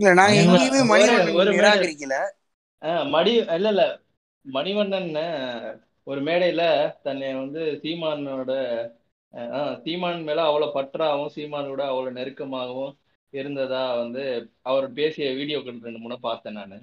இல்ல 0.00 0.10
மணிவண்ணன் 0.14 0.56
எங்கேயுமே 0.56 0.82
மணிவண்ணன் 0.92 1.56
நிராகரிக்கல 1.56 2.16
ஆஹ் 2.82 3.04
மடி 3.12 3.32
இல்ல 3.56 3.68
இல்ல. 3.72 3.84
மணிவண்ணன் 4.44 5.08
ஒரு 6.06 6.20
மேடையில 6.26 6.62
தன்னை 7.02 7.28
வந்து 7.36 7.62
சீமானோட 7.82 8.52
சீமான் 9.82 10.22
மேல 10.22 10.40
அவ்வளவு 10.42 10.74
பற்றாவும் 10.76 11.32
சீமானோட 11.34 11.80
அவ்வளவு 11.88 12.16
நெருக்கமாகவும் 12.18 12.92
இருந்ததா 13.32 13.82
வந்து 13.96 14.22
அவர் 14.64 14.86
பேசிய 14.98 15.26
வீடியோக்கள் 15.38 15.82
ரெண்டு 15.82 16.02
மூணு 16.04 16.16
பார்த்தேன் 16.22 16.58
நானு. 16.58 16.78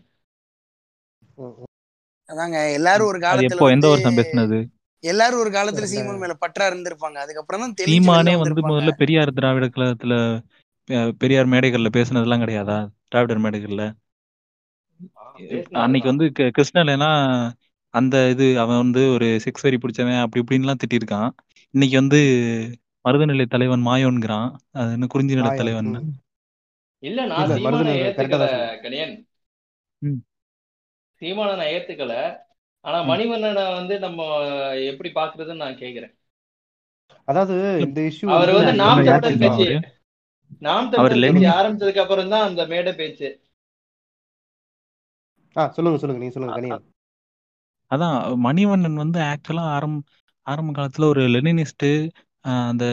அதாங்க 2.30 2.58
எல்லாரும் 2.78 3.10
ஒரு 3.12 3.20
காலத்துல 3.26 3.66
எந்த 3.70 3.88
வருஷம் 3.88 4.18
பேசுனது? 4.20 4.60
எல்லாரும் 5.04 5.42
ஒரு 5.44 5.52
காலத்துல 5.56 5.88
சீமான் 5.92 6.22
மேல 6.24 6.34
பற்றா 6.44 6.66
இருந்திருப்பாங்க. 6.70 7.18
அதுக்கப்புறம் 7.24 7.64
தான் 7.64 7.74
சீமானே 7.88 8.36
வந்து 8.44 8.62
முதல்ல 8.70 8.94
பெரியார் 9.02 9.38
திராவிட 9.40 9.68
கழகத்துல 9.70 10.16
பெரியார் 11.22 11.52
மேடைகள்ல 11.52 11.90
பேசுனதெல்லாம் 11.98 12.44
கிடையாதா? 12.44 12.78
திராவிடர் 13.12 13.44
மேடைகள்ல? 13.46 13.84
அன்னைக்கு 15.84 16.08
வந்து 16.12 16.26
கிருஷ்ணலேனா 16.58 17.12
அந்த 17.94 18.16
இது 18.34 18.46
அவன் 18.62 18.82
வந்து 18.84 19.02
ஒரு 19.16 19.28
செக்ஸ் 19.44 19.66
வெறி 19.66 19.78
பிடிச்சவன் 19.82 20.22
அப்படி 20.22 20.42
இப்படின்லாம் 20.44 20.82
திட்டிருக்கான். 20.84 21.30
இன்னைக்கு 21.74 21.96
வந்து 22.02 22.20
மருதநிலை 23.06 23.46
தலைவன் 23.48 23.88
மாயோன்கிறான். 23.88 24.50
அது 24.80 24.96
என்ன 24.98 25.08
குறிஞ்சி 25.14 25.38
நில 25.40 25.52
தலைவன். 25.62 25.92
இல்ல 27.04 27.20
நான் 27.32 27.52
சீமானை 27.54 27.94
ஏத்துக்கல 28.06 28.46
கணியன். 28.84 29.16
சீமானை 31.22 31.54
நான் 31.60 31.74
ஏத்துக்கல. 31.76 32.14
ஆனா. 32.86 32.98
மணிவண்ணனை 33.10 33.74
வந்து 33.74 34.00
நம்ம 34.00 34.22
எப்படி 34.86 35.10
பாக்குறதுன்னு 35.12 35.56
நான் 35.56 35.76
கேக்குறேன். 35.76 36.14
அதாவது 37.28 37.56
இந்த 37.82 38.02
இஷ்யூ 38.02 38.28
அவர் 38.30 38.52
வந்து 38.54 38.74
நாம் 38.76 38.98
தமிழர் 38.98 39.22
கட்சி 39.44 39.68
நாம் 40.62 40.90
தமிழர் 40.90 41.14
கட்சி 41.14 41.46
ஆரம்பிச்சதுக்கு 41.54 42.00
அப்புறம் 42.00 42.30
தான் 42.30 42.48
அந்த 42.48 42.66
மேடை 42.66 42.94
பேச்சு. 42.94 43.30
ஆ 45.56 45.72
சொல்லுங்க 45.72 46.00
சொல்லுங்க 46.00 46.22
நீங்க 46.22 46.36
சொல்லுங்க 46.36 46.56
அ- 46.76 46.82
அதான் 47.92 48.16
மணிவண்ணன் 48.44 48.94
வந்து 48.96 49.20
ஆக்சுவலா 49.24 49.66
ஆரம் 49.72 49.98
ஆரம்ப 50.48 50.72
காலத்துல 50.72 51.08
ஒரு 51.08 51.22
லெனினிஸ்ட் 51.28 51.88
அந்த 52.64 52.86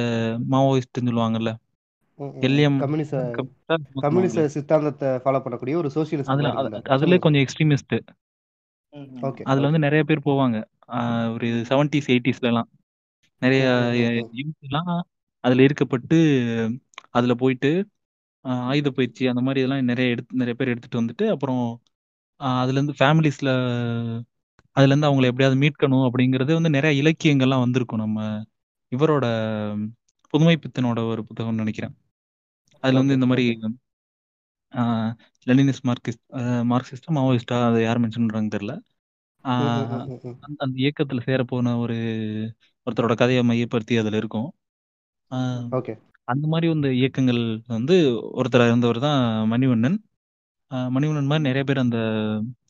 மாவோயிஸ்ட்னு 0.50 1.08
சொல்லுவாங்கல்ல. 1.08 1.52
கம்யூனிச 4.00 4.40
சித்தாந்தத்தை 4.48 5.08
ஃபாலோ 5.22 5.40
பண்ணக்கூடிய 5.40 5.74
ஒரு 5.74 5.90
சோசியலிஸ்ட் 5.94 6.32
அதுல 6.88 7.18
கொஞ்சம் 7.18 7.42
எக்ஸ்ட்ரீமிஸ்ட் 7.42 7.94
அதுல 9.44 9.66
வந்து 9.68 9.78
நிறைய 9.78 10.02
பேர் 10.04 10.26
போவாங்க. 10.28 10.56
ஒரு 11.34 11.48
செவன்டிஸ் 11.70 12.08
எயிட்டிஸ்ல 12.12 12.46
எல்லாம் 12.46 12.68
நிறைய 13.42 13.64
யூத் 14.38 14.66
எல்லாம் 14.68 14.90
அதுல 15.44 15.64
இருக்கப்பட்டு 15.66 16.18
அதுல 17.10 17.34
போயிட்டு 17.34 17.70
ஆயுத 18.68 18.88
பயிற்சி 18.90 19.22
அந்த 19.26 19.40
மாதிரி 19.40 19.60
இதெல்லாம் 19.60 19.88
நிறைய 19.90 20.14
எடுத்து 20.14 20.40
நிறைய 20.42 20.54
பேர் 20.54 20.72
எடுத்துட்டு 20.74 21.00
வந்துட்டு 21.02 21.24
அப்புறம் 21.34 21.62
அதுல 22.60 22.78
இருந்து 22.78 22.94
ஃபேமிலிஸ்ல 23.00 23.50
அதுல 24.76 24.90
இருந்து 24.92 25.08
அவங்களை 25.08 25.28
எப்படியாவது 25.30 25.58
மீட்கணும் 25.60 26.06
அப்படிங்கறது 26.08 26.52
வந்து 26.58 26.70
நிறைய 26.70 27.02
இலக்கியங்கள்லாம் 27.02 27.64
வந்திருக்கும். 27.64 28.02
நம்ம 28.04 28.18
இவரோட 28.92 29.26
புதுமை 30.34 30.56
பித்தனோட 30.56 31.00
ஒரு 31.12 31.22
புத்தகம்னு 31.28 31.62
நினைக்கிறேன். 31.62 31.94
அதுல 32.82 33.00
வந்து 33.02 33.16
இந்த 33.18 33.26
மாதிரி 33.26 33.44
லெனினிஸ்ட் 35.46 35.86
மார்க்சிஸ்ட் 35.88 36.22
மார்க்சிஸ்டா 36.70 37.10
மாவோயிஸ்டா 37.16 37.58
அதை 37.66 37.80
யார் 37.82 38.02
மென்ஷன் 38.02 38.24
பண்றாங்க 38.24 38.50
தெரியல. 38.56 38.74
அந்த 40.58 40.74
இயக்கத்துல 40.82 41.20
சேரப்போன 41.26 41.74
ஒரு 41.82 41.96
ஒருத்தரோட 42.86 43.14
கதையை 43.16 43.42
மையப்படுத்தி 43.44 43.94
அதுல 43.98 44.16
இருக்கும். 44.16 44.48
அந்த 46.28 46.44
மாதிரி 46.48 46.66
இந்த 46.72 46.88
இயக்கங்கள் 46.98 47.40
வந்து 47.68 47.94
ஒருத்தர் 48.38 48.68
இருந்தவர் 48.68 49.00
தான் 49.00 49.20
மணிவண்ணன். 49.52 49.96
மணிவண்ணன் 50.90 51.30
மாதிரி 51.30 51.46
நிறைய 51.48 51.64
பேர் 51.64 51.84
அந்த 51.84 51.98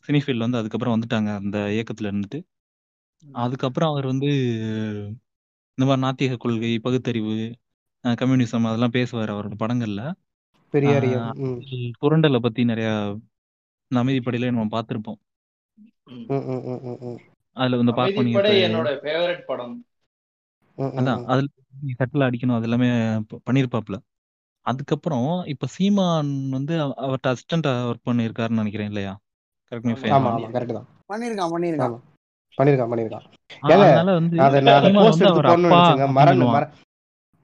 சினிஃபீல்ட்ல 0.07 0.45
வந்து 0.47 0.61
அதுக்கப்புறம் 0.61 0.95
வந்துட்டாங்க 0.95 1.29
அந்த 1.41 1.57
இயக்கத்துல 1.75 2.09
இருந்துட்டு. 2.11 2.39
அதுக்கப்புறம் 3.43 3.91
அவர் 3.91 4.05
வந்து 4.11 4.29
இந்த 5.77 5.85
மாதிரி 5.85 6.03
நாத்திக 6.03 6.37
கொள்கை 6.37 6.71
பகுத்தறிவு 6.79 7.35
கம்யூனிசம் 8.03 8.67
அதெல்லாம் 8.69 8.95
பேசுவார் 8.97 9.33
அவரோட 9.33 9.55
படங்கள்ல. 9.61 10.01
பெரியாரியம் 10.73 11.25
அதில் 11.31 11.93
சுரண்டலை 12.01 12.39
பத்தி 12.39 12.65
நிறைய 12.65 12.89
அமைதிப்படையில 13.91 14.51
நம்ம 14.51 14.71
பார்த்திருப்போம் 14.71 15.19
ம். 16.11 16.25
ம் 16.29 16.45
ம் 16.51 16.81
ம் 16.85 16.97
ம் 17.05 17.19
அதுல 17.57 17.77
வந்து 17.77 17.93
பார்ப்பனியத்தை 17.97 18.35
என்னோட 18.67 18.89
ஃபேவரட் 19.03 19.41
படம். 19.41 19.73
அதான் 20.99 21.21
அதுல 21.27 21.47
சட்டில் 21.93 22.25
அடிக்கணும் 22.27 22.55
அது 22.55 22.63
எல்லாமே 22.63 22.89
ப- 23.27 23.41
பண்ணியிருப்பாப்ல 23.45 23.97
அதுக்கப்புறம் 24.65 25.27
இப்ப 25.45 25.67
சீமான் 25.67 26.49
வந்து 26.49 26.81
அவ- 26.81 26.97
அவர்ட்ட 26.99 27.31
அசிஸ்டண்டா 27.31 27.71
ஒர்க் 27.85 28.07
பண்ணியிருக்காருன்னு 28.09 28.61
நினைக்கிறேன் 28.61 28.87
இல்லையா? 28.87 29.13
கரெக்ட் 29.71 29.87
பண்ணிருக்கான் 31.09 31.53
பண்ணிருக்கான். 31.53 31.95
பண்ணிருக்கான் 32.59 32.91
பண்ணிருக்கான். 36.41 36.47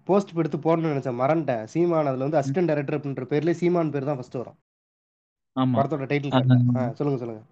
போஸ்ட் 0.07 0.37
எடுத்து 0.41 0.57
போடணும்னு 0.59 0.93
நினைச்சேன். 0.93 1.19
மறந்துட்டேன். 1.21 1.63
சீமான் 1.73 2.09
அதுல 2.11 2.25
வந்து 2.27 2.39
அசிஸ்டன்ட் 2.41 2.69
டைரக்டர் 2.71 2.97
அப்படின்ற 2.97 3.25
பேர்ல 3.31 3.53
சீமான் 3.61 3.93
பேர் 3.93 4.09
தான் 4.09 4.19
ஃபர்ஸ்ட் 4.19 4.39
வரும். 4.41 4.57
ஆமா. 5.55 5.75
படத்தோட 5.77 6.07
டைட்டில் 6.11 6.33
சொல்லுங்க 6.99 7.19
சொல்லுங்க. 7.21 7.43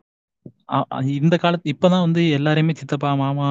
இந்த 1.18 1.36
காலத்து 1.38 1.72
இப்பதான் 1.74 2.06
வந்து 2.06 2.22
எல்லாரையுமே 2.38 2.74
சித்தப்பா 2.74 3.12
மாமா 3.16 3.48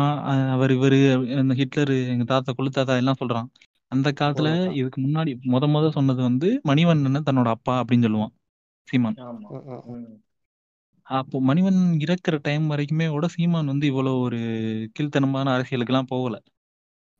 அவர் 0.55 0.70
இவரு 0.70 0.98
இந்த 1.40 1.55
ஹிட்லர் 1.55 1.92
எங்க 2.12 2.24
தாத்தா 2.24 2.52
குழு 2.52 2.70
தாத்தா 2.70 2.96
எல்லாம் 2.96 3.20
சொல்றான். 3.20 3.48
அந்த 3.92 4.09
காலத்துல. 4.20 4.48
இதுக்கு 4.78 4.98
முன்னாடி 5.02 5.32
முத 5.46 5.64
முத 5.72 5.90
சொன்னது 5.90 6.22
வந்து 6.22 6.48
மணிவண்ணனை 6.68 7.20
தன்னோட 7.28 7.50
அப்பா 7.57 7.74
அப்படின்னு 7.80 8.07
சொல்லுவான் 8.07 8.32
சீமான். 8.88 9.18
அப்போ 11.07 11.36
மணிவண்ணன் 11.48 11.98
இறக்குற 12.05 12.36
டைம் 12.42 12.70
வரைக்குமே 12.70 13.07
கூட 13.09 13.26
சீமான் 13.28 13.66
வந்து 13.66 13.86
இவ்வளவு 13.86 14.20
ஒரு 14.20 14.38
கீழ்த்தனமான 14.94 15.52
அரசியலுக்கெல்லாம் 15.57 16.11
போகல. 16.12 16.36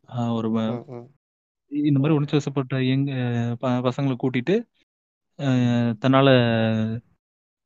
ஆஹ் 0.09 0.33
ஒரு. 0.35 0.49
இந்த 1.69 1.99
மாதிரி 1.99 2.15
உணர்ச்சி 2.15 2.37
வசப்பட்ட 2.37 2.85
எங்க 2.85 3.13
ப- 3.59 3.69
பசங்களை 3.69 4.15
கூட்டிட்டு 4.23 4.55
தன்னால 6.03 6.29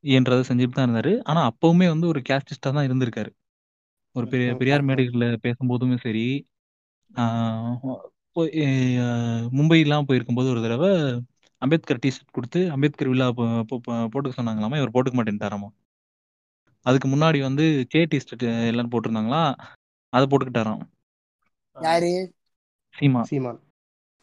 இயன்றதை 0.05 0.43
செஞ்சுட்டு 0.49 0.71
தான் 0.71 0.89
இருந்தாரு. 0.89 1.21
ஆனா 1.23 1.51
அப்பவுமே 1.51 1.87
வந்து 1.89 2.07
ஒரு 2.07 2.23
கேஸ்டிஸ்டா 2.29 2.61
தான் 2.61 2.89
இருந்திருக்காரு. 2.89 3.31
ஒரு 4.13 4.27
பெரிய 4.29 4.55
பெரியார். 4.55 4.83
மேடைகளில் 4.83 5.39
பேசும்போதுமே 5.43 5.97
சரி 5.99 6.47
மும்பைலாம் 9.57 10.07
போயிருக்கும்போது 10.09 10.51
ஒரு 10.51 10.63
தடவை 10.63 10.91
அம்பேத்கர் 11.63 11.99
டிஷர்ட் 11.99 12.33
கொடுத்து 12.33 12.71
அம்பேத்கர் 12.71 13.09
விழா 13.09 13.29
போட்டுக்க 13.29 14.35
சொன்னாங்களாமா? 14.37 14.77
இவர் 14.81 14.95
போட்டுக்க 14.95 15.17
மாட்டேன்ட்டாராமா? 15.17 15.69
அதுக்கு 16.83 17.09
முன்னாடி 17.09 17.41
வந்து 17.41 17.87
கே 17.89 18.05
டிஷர்ட் 18.05 18.45
எல்லாரும் 18.67 18.91
போட்டிருந்தாங்களா? 18.91 19.43
அதை 20.13 20.27
போட்டுக்கிட்டாராம். 20.27 20.83
யாரு? 21.81 22.13
சீமா. 22.95 23.23
சீமான். 23.23 23.61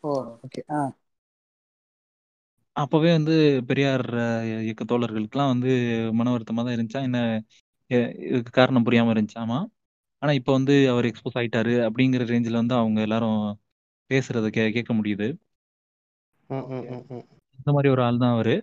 ஓ 0.05 0.11
ஓகே 0.45 0.61
ஆ. 0.71 0.79
அப்பவே 2.75 3.11
வந்து 3.13 3.33
பெரியார் 3.69 4.03
இயக்க 4.61 4.83
தோழர்களுக்கெல்லாம் 4.85 5.51
வந்து 5.53 5.69
மன 6.13 6.31
வருத்தமா 6.31 6.63
தான் 6.65 6.75
இருந்துச்சா? 6.75 7.01
என்ன 7.03 7.19
இதுக்கு 8.27 8.51
காரணம் 8.51 8.85
புரியாம 8.87 9.13
இருந்துச்சாமா? 9.13 9.59
ஆனா 10.21 10.31
இப்ப 10.31 10.51
வந்து 10.53 10.75
அவர் 10.89 11.07
எக்ஸ்போஸ் 11.09 11.37
ஆயிட்டாரு 11.37 11.73
அப்படிங்கிற 11.87 12.25
ரேஞ்சில் 12.25 12.61
வந்து 12.61 12.75
அவங்க 12.75 12.99
எல்லாரும் 13.01 13.39
பேசுறத 14.09 14.47
கே 14.49 14.63
கேட்க 14.71 14.93
முடியுது. 14.93 15.27
இந்த 17.59 17.71
மாதிரி 17.75 17.89
ஒரு 17.89 18.01
ஆள் 18.03 18.21
தான் 18.23 18.35
அவரு 18.35 18.55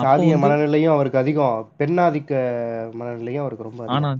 சாதிய 0.00 0.34
மனநிலையும் 0.42 0.94
அவருக்கு 0.94 1.18
அதிகம். 1.18 1.58
பெண்ணாதிக்க 1.78 2.32
மனநிலையும் 2.94 3.44
அவருக்கு 3.44 3.68
ரொம்ப 3.68 3.82
ஆனா 3.88 4.10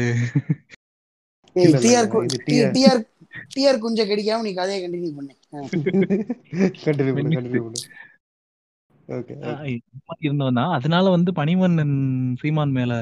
டிஆர் 1.56 2.08
டிஆர் 3.54 3.78
குஞ்ச 3.84 4.00
கடிக்காம 4.10 4.44
நீ 4.46 4.52
கதையை 4.58 4.78
கண்டினியூ 4.84 5.12
பண்ணு. 5.18 5.32
கண்டினியூ 6.86 7.14
பண்ணு 7.16 7.36
கண்டினியூ 7.36 7.62
பண்ணு. 7.66 7.80
தான் 10.60 10.72
அதனால 10.76 11.10
வந்து 11.16 11.30
பனிமன்னன் 11.40 11.96
சீமான் 12.40 12.76
மேல 12.78 12.92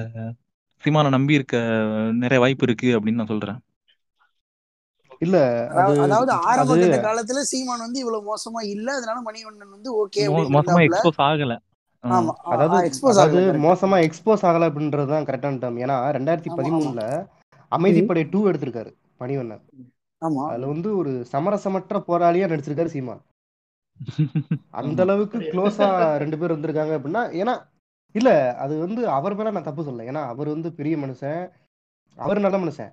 சீமானை 0.84 1.10
நம்பி 1.14 1.38
இருக்க 1.38 1.56
நிறைய 2.22 2.40
வாய்ப்பு 2.42 2.66
இருக்கு 2.68 2.88
அப்படின்னு 2.96 3.20
நான் 3.20 3.32
சொல்றேன். 3.32 3.60
இல்ல 5.24 5.36
அது 5.82 5.92
அதாவது 6.06 6.32
ஆரம்ப 6.48 6.74
காலத்துல 7.06 7.42
சீமான் 7.52 7.84
வந்து 7.86 8.00
இவ்வளவு 8.02 8.28
மோசமா 8.30 8.60
இல்ல 8.74 8.88
அதனால 8.98 9.18
மணிவண்ணன் 9.28 9.74
வந்து 9.76 9.90
ஓகே 10.02 10.24
மோசமா 10.56 10.80
எக்ஸ்போஸ் 10.88 11.20
ஆகல. 11.28 11.54
அதாவது 12.54 12.78
எக்ஸ்போஸ் 12.88 13.18
அதாவது 13.18 13.42
மோசமா 13.66 13.98
எக்ஸ்போஸ் 14.06 14.44
ஆகல 14.48 14.68
அப்படின்றது 14.70 15.08
தான் 15.12 15.26
கரெக்டான 15.28 15.60
டேர்ம் 15.62 15.80
ஏன்னா 15.84 15.96
ரெண்டாயிரத்தி 16.16 16.50
பதிமூணுல 16.58 17.02
அமைதிப்படை 17.74 18.22
டூ 18.32 18.40
எடுத்திருக்காரு 18.50 18.90
மணிவண்ணன் 19.20 19.62
ஆமா. 20.22 20.44
அதுல 20.50 20.68
வந்து 20.72 20.88
ஒரு 20.96 21.12
சமரசமற்ற 21.32 21.98
போராளியா 22.08 22.48
நடிச்சிருக்காரு 22.50 22.92
சீமான். 22.94 23.22
அந்த 24.80 25.00
அளவுக்கு 25.04 25.38
க்ளோஸா 25.50 25.88
ரெண்டு 26.22 26.36
பேர் 26.38 26.52
இருந்திருக்காங்க 26.52 26.94
அப்படின்னா 26.98 27.22
ஏன்னா 27.40 27.54
இல்ல 28.14 28.30
அது 28.64 28.74
வந்து 28.82 29.02
அவர் 29.16 29.36
மேல 29.36 29.52
நான் 29.52 29.68
தப்பு 29.68 29.82
சொல்லல. 29.86 30.06
ஏன்னா 30.10 30.22
அவர் 30.32 30.48
வந்து 30.54 30.68
பெரிய 30.78 30.94
மனுஷன். 30.96 31.40
அவர் 32.16 32.44
நல்ல 32.44 32.58
மனுஷன். 32.58 32.92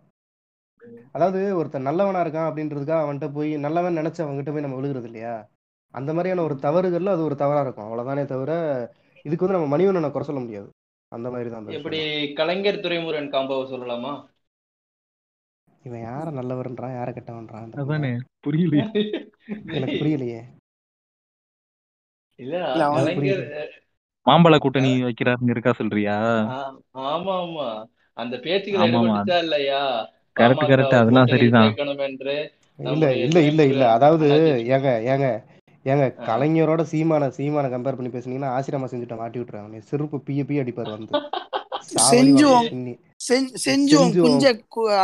அதாவது 1.15 1.39
ஒருத்தன் 1.59 1.87
நல்லவனா 1.87 2.21
இருக்கான் 2.23 2.47
அப்படின்றதுக்காக 2.49 3.03
அவன்கிட்ட 3.05 3.27
போய் 3.35 3.51
நல்லவன் 3.65 3.99
நினைச்சு 3.99 4.21
அவன்கிட்ட 4.23 4.51
போய் 4.53 4.65
நம்ம 4.65 4.77
விழுகிறது 4.79 5.09
இல்லையா? 5.09 5.33
அந்த 5.93 6.09
மாதிரியான 6.13 6.43
ஒரு 6.47 6.55
தவறுகள்ல 6.65 7.13
அது 7.15 7.23
ஒரு 7.23 7.35
தவறா 7.35 7.61
இருக்கும். 7.65 7.87
அவ்வளவுதானே 7.87 8.23
தவிர 8.31 8.51
இதுக்கு 9.25 9.45
வந்து 9.45 9.57
நம்ம 9.57 9.71
மணிவண்ணனை 9.73 10.09
குறை 10.11 10.25
சொல்ல 10.29 10.41
முடியாது. 10.41 10.69
அந்த 11.11 11.27
மாதிரி 11.31 11.49
தான் 11.49 11.75
எப்படி 11.77 11.99
கலைஞர் 12.37 12.83
துரைமுருகன் 12.83 13.33
காம்போவை 13.33 13.65
சொல்லலாமா? 13.71 14.13
இவன் 15.85 16.03
யார 16.03 16.25
நல்லவர்ன்றான் 16.31 16.95
யார 16.95 17.09
கெட்டவன்றான் 17.11 17.75
அதானே 17.81 18.11
புரியலையே. 18.45 18.85
எனக்கு 19.73 19.95
புரியலையே. 20.01 20.41
மாம்பழ 24.25 24.55
கூட்டணி 24.59 24.91
வைக்கிறாருன்னு 25.03 25.53
இருக்கா 25.53 25.71
சொல்றியா? 25.73 26.15
ஆமா 27.07 27.35
ஆமா. 27.37 27.67
அந்த 28.17 28.35
பேச்சுக்கள் 28.43 28.83
ஆமாமா 28.83 28.99
எடுபட்டுச்சா 29.03 29.37
இல்லையா? 29.45 29.81
Correct 30.35 30.69
correct. 30.71 30.95
அதெல்லாம் 31.01 31.31
சரிதான். 31.33 31.71
இல்ல 32.79 33.05
இல்ல 33.25 33.39
இல்ல 33.49 33.61
இல்ல. 33.65 33.83
அதாவது 33.95 34.27
ஏங்க 34.69 34.89
ஏங்க 35.07 35.27
ஏங்க. 35.85 36.05
கலைஞரோட 36.27 36.81
சீமான 36.91 37.29
சீமான 37.37 37.69
கம்பேர் 37.69 37.97
பண்ணி 37.97 38.11
பேசுனீங்கன்னா 38.11 38.51
ஆசிரமா 38.57 38.89
செஞ்சுட்டு 38.91 39.15
மாட்டி 39.15 39.39
விட்டுருவாங்க 39.39 39.69
அவனை. 39.69 39.81
செருப்பு 39.89 40.17
பிய 40.27 40.43
பிய 40.45 40.63
அடிப்பார் 40.63 40.95
வந்து. 40.95 41.15
சாவடிவாங்க 41.93 42.57
செஞ்சுவோம் 43.21 43.47
பின்னி 43.47 43.61
செஞ்- 43.61 43.63
செஞ்சுவோம் 43.65 44.05
செஞ்சுவோம் 44.05 44.25
குஞ்ச 44.25 44.45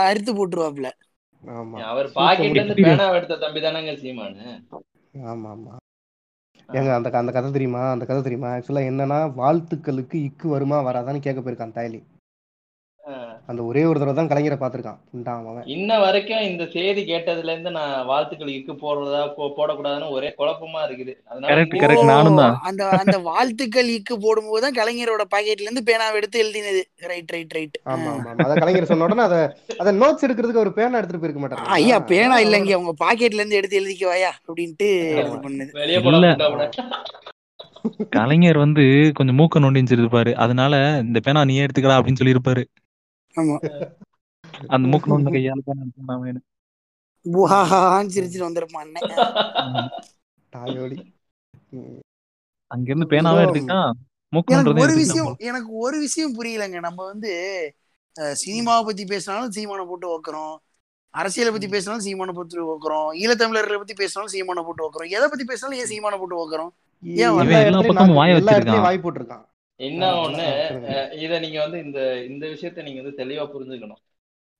அறுத்து 0.03 0.34
போட்டுருவாப்ல 0.34 0.89
ஆமா. 1.43 1.78
அவர் 1.84 2.07
பாக்கெட்ல 2.15 2.61
இருந்து 2.61 3.15
எடுத்த 3.15 3.36
தம்பி 3.38 3.59
தானங்க 3.61 3.91
சீமானு. 3.97 4.45
ஆமா 5.26 5.49
ஆமா. 5.49 5.74
ஆ. 5.74 5.84
ஏங்க 6.70 6.93
அந்த 6.93 7.09
அந்த 7.18 7.32
கதை 7.32 7.51
தெரியுமா? 7.51 7.91
அந்த 7.91 8.05
கதை 8.05 8.22
தெரியுமா? 8.22 8.47
ஆக்சுவலா 8.47 8.82
என்னன்னா 8.84 9.20
வாழ்த்துக்களுக்கு 9.36 10.18
இக்கு 10.24 10.47
வருமா 10.47 10.84
வராதான்னு 10.84 11.20
கேட்க 11.20 11.41
போயிருக்கான் 11.41 11.76
தாயலி. 11.76 11.99
அந்த 13.48 13.64
ஒரே 13.64 13.84
ஒரு 13.84 14.00
தடவை 14.00 14.16
தான் 14.16 14.30
கலைஞரை 14.30 14.58
பார்த்திருக்கான். 14.58 14.98
அவன். 15.41 15.64
இன்ன 15.68 16.00
வரைக்கும் 16.00 16.41
இந்த 16.41 16.66
செய்தி 16.66 17.02
கேட்டதுல 17.04 17.52
இருந்து 17.52 17.72
நான் 17.72 18.06
வாழ்த்துக்கள் 18.06 18.48
இக்கு 18.50 18.74
போடுறதா 18.82 19.22
போ- 19.38 19.54
போடக்கூடாதுன்னு 19.58 20.10
ஒரே 20.10 20.34
குழப்பமா 20.38 20.80
இருக்குது. 20.88 21.14
அதனால 21.26 21.50
கரெக்ட் 21.52 21.74
ஓ 21.74 21.76
இனிமே 21.76 21.86
கரெக்ட் 21.86 22.06
நானும் 22.06 22.36
தான். 22.36 22.56
அந்த 22.62 22.89
அந்த 22.98 23.18
வாழ்த்துக்கள் 23.20 23.89
இக்கு 23.89 24.16
போடும்போது 24.20 24.62
தான் 24.62 24.78
கலைஞரோட 24.80 25.22
பாக்கெட்ல 25.36 25.68
இருந்து 25.68 25.84
பேனாவை 25.86 26.14
எடுத்து 26.14 26.43
எழுதினது. 26.43 26.82
ரைட் 27.08 27.30
ரைட் 27.30 27.52
ரைட் 27.52 27.78
ஆமா 27.86 28.10
ஆமா 28.14 28.43
அதை 28.43 28.56
கலைஞர் 28.58 28.86
சொன்ன 28.86 29.04
உடனே 29.04 29.22
அதை 29.22 29.39
அதை 29.78 29.98
நோட்ஸ் 30.00 30.26
எடுக்கிறதுக்கு 30.28 30.58
ஒரு 30.58 30.74
பேனா 30.74 30.98
எடுத்துட்டு 30.98 31.20
போயிருக்க 31.20 31.43
மாட்டாரு. 31.43 31.60
இல்லைங்களா 31.60 31.80
ஐயா 31.80 32.00
பேனா 32.06 32.39
இல்லைங்க. 32.39 32.72
அவங்க 32.72 32.93
பாக்கெட்ல 33.00 33.41
இருந்து 33.41 33.56
எடுத்து 33.56 33.80
எழுதிக்கவாயா? 33.80 34.32
அப்படின்ட்டு 34.48 34.89
பண்ணுது. 35.43 35.72
கலைஞர் 38.10 38.58
வந்து 38.58 38.84
கொஞ்சம் 39.14 39.38
மூக்க 39.38 39.60
நோண்டிச்சிருப்பாரு 39.60 40.34
அதனால 40.36 40.74
இந்த 41.04 41.20
பேனா 41.20 41.43
நீயே 41.43 41.66
எடுத்துக்கடா 41.66 41.98
அப்படின்னு 41.98 42.22
சொல்லியிருப்பாரு. 42.22 42.64
ஆமா. 43.36 43.90
அந்த 44.68 44.88
மூக்கு 44.88 45.10
நோண்டின 45.10 45.24
கையால 45.24 45.60
அவன் 46.06 46.44
புஹாஹான்னு 47.34 48.18
சிரிச்சிட்டு 48.18 48.48
வந்திருப்பான் 48.48 48.94
அண்ணன். 49.52 49.90
தாயோடி. 50.56 51.16
அங்க 52.68 52.94
இருந்து 52.96 53.06
பேனாவே 53.16 53.44
எனக்கு 54.46 54.72
நோண்டுறதையும் 54.72 54.80
ஒரு 54.80 54.94
விஷயம் 54.96 55.36
எனக்கு 55.38 55.74
ஒரு 55.74 56.00
விஷயம் 56.00 56.44
புரியலங்க. 56.44 56.80
நம்ம 56.80 57.06
வந்து 57.06 57.74
சினிமாவை 58.20 58.86
பத்தி 58.86 59.06
பேசினாலும் 59.06 59.52
சீமானை 59.52 59.86
போட்டு 59.86 60.18
வைக்கிறோம். 60.18 60.56
அரசியலை 61.10 61.54
பத்தி 61.54 61.68
பேசினாலும் 61.68 62.06
சீமானை 62.06 62.34
போட்டு 62.34 62.74
வைக்கிறோம். 62.74 63.18
ஈழத்தமிழர்களை 63.18 63.78
பத்தி 63.78 63.94
பேசினாலும் 63.94 64.34
சீமானை 64.34 64.64
போட்டு 64.64 64.86
வைக்கிறோம். 64.86 65.10
எதை 65.10 65.28
பத்தி 65.28 65.44
பேசினாலும் 65.44 65.90
ஏன் 65.90 66.00
சீமானை 66.00 66.18
போட்டு 66.18 66.38
வைக்கிறோம்? 66.38 66.70
இ- 67.04 67.16
ஏன் 67.16 67.30
வாய் 68.82 69.00
போட்டிருக்கான். 69.00 69.46
என்ன 69.80 70.04
ஒண்ணு 70.22 70.46
இத 71.24 71.40
நீங்க 71.44 71.60
வந்து 71.64 71.80
இந்த 71.86 72.00
இந்த 72.30 72.44
விஷயத்த 72.54 72.86
நீங்க 72.86 73.02
வந்து 73.02 73.20
தெளிவா 73.22 73.46
புரிஞ்சுக்கணும். 73.54 74.02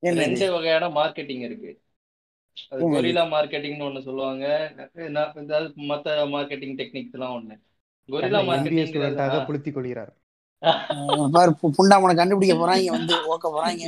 ரெண்டு 0.04 0.48
வகையான 0.56 0.90
மார்க்கெட்டிங் 0.98 1.44
இருக்கு. 1.48 1.72
அது 2.72 2.82
கொரில்லா 2.94 3.24
மார்க்கெட்டிங்னு 3.34 3.88
ஒண்ணு 3.88 4.08
சொல்லுவாங்க. 4.08 4.46
அதாவது 5.42 5.68
மத்த 5.92 6.18
மார்க்கெட்டிங் 6.36 6.78
டெக்னிக்ஸ் 6.82 7.16
எல்லாம் 7.18 7.36
ஒண்ணு. 7.40 7.58
மார்க்கெட்டிங்கிறது 8.50 8.90
ஸ்டூடெண்டாக 8.92 9.40
புளுத்தி 9.50 9.72
கொள்கிறார். 9.72 10.14
பாரு 11.36 11.52
புண்டாமனை 11.78 12.14
கண்டுபிடிக்க 12.20 12.56
போறாங்க 12.62 12.94
வந்து 12.98 13.16
ஓக்க 13.34 13.48
போறாங்க 13.56 13.82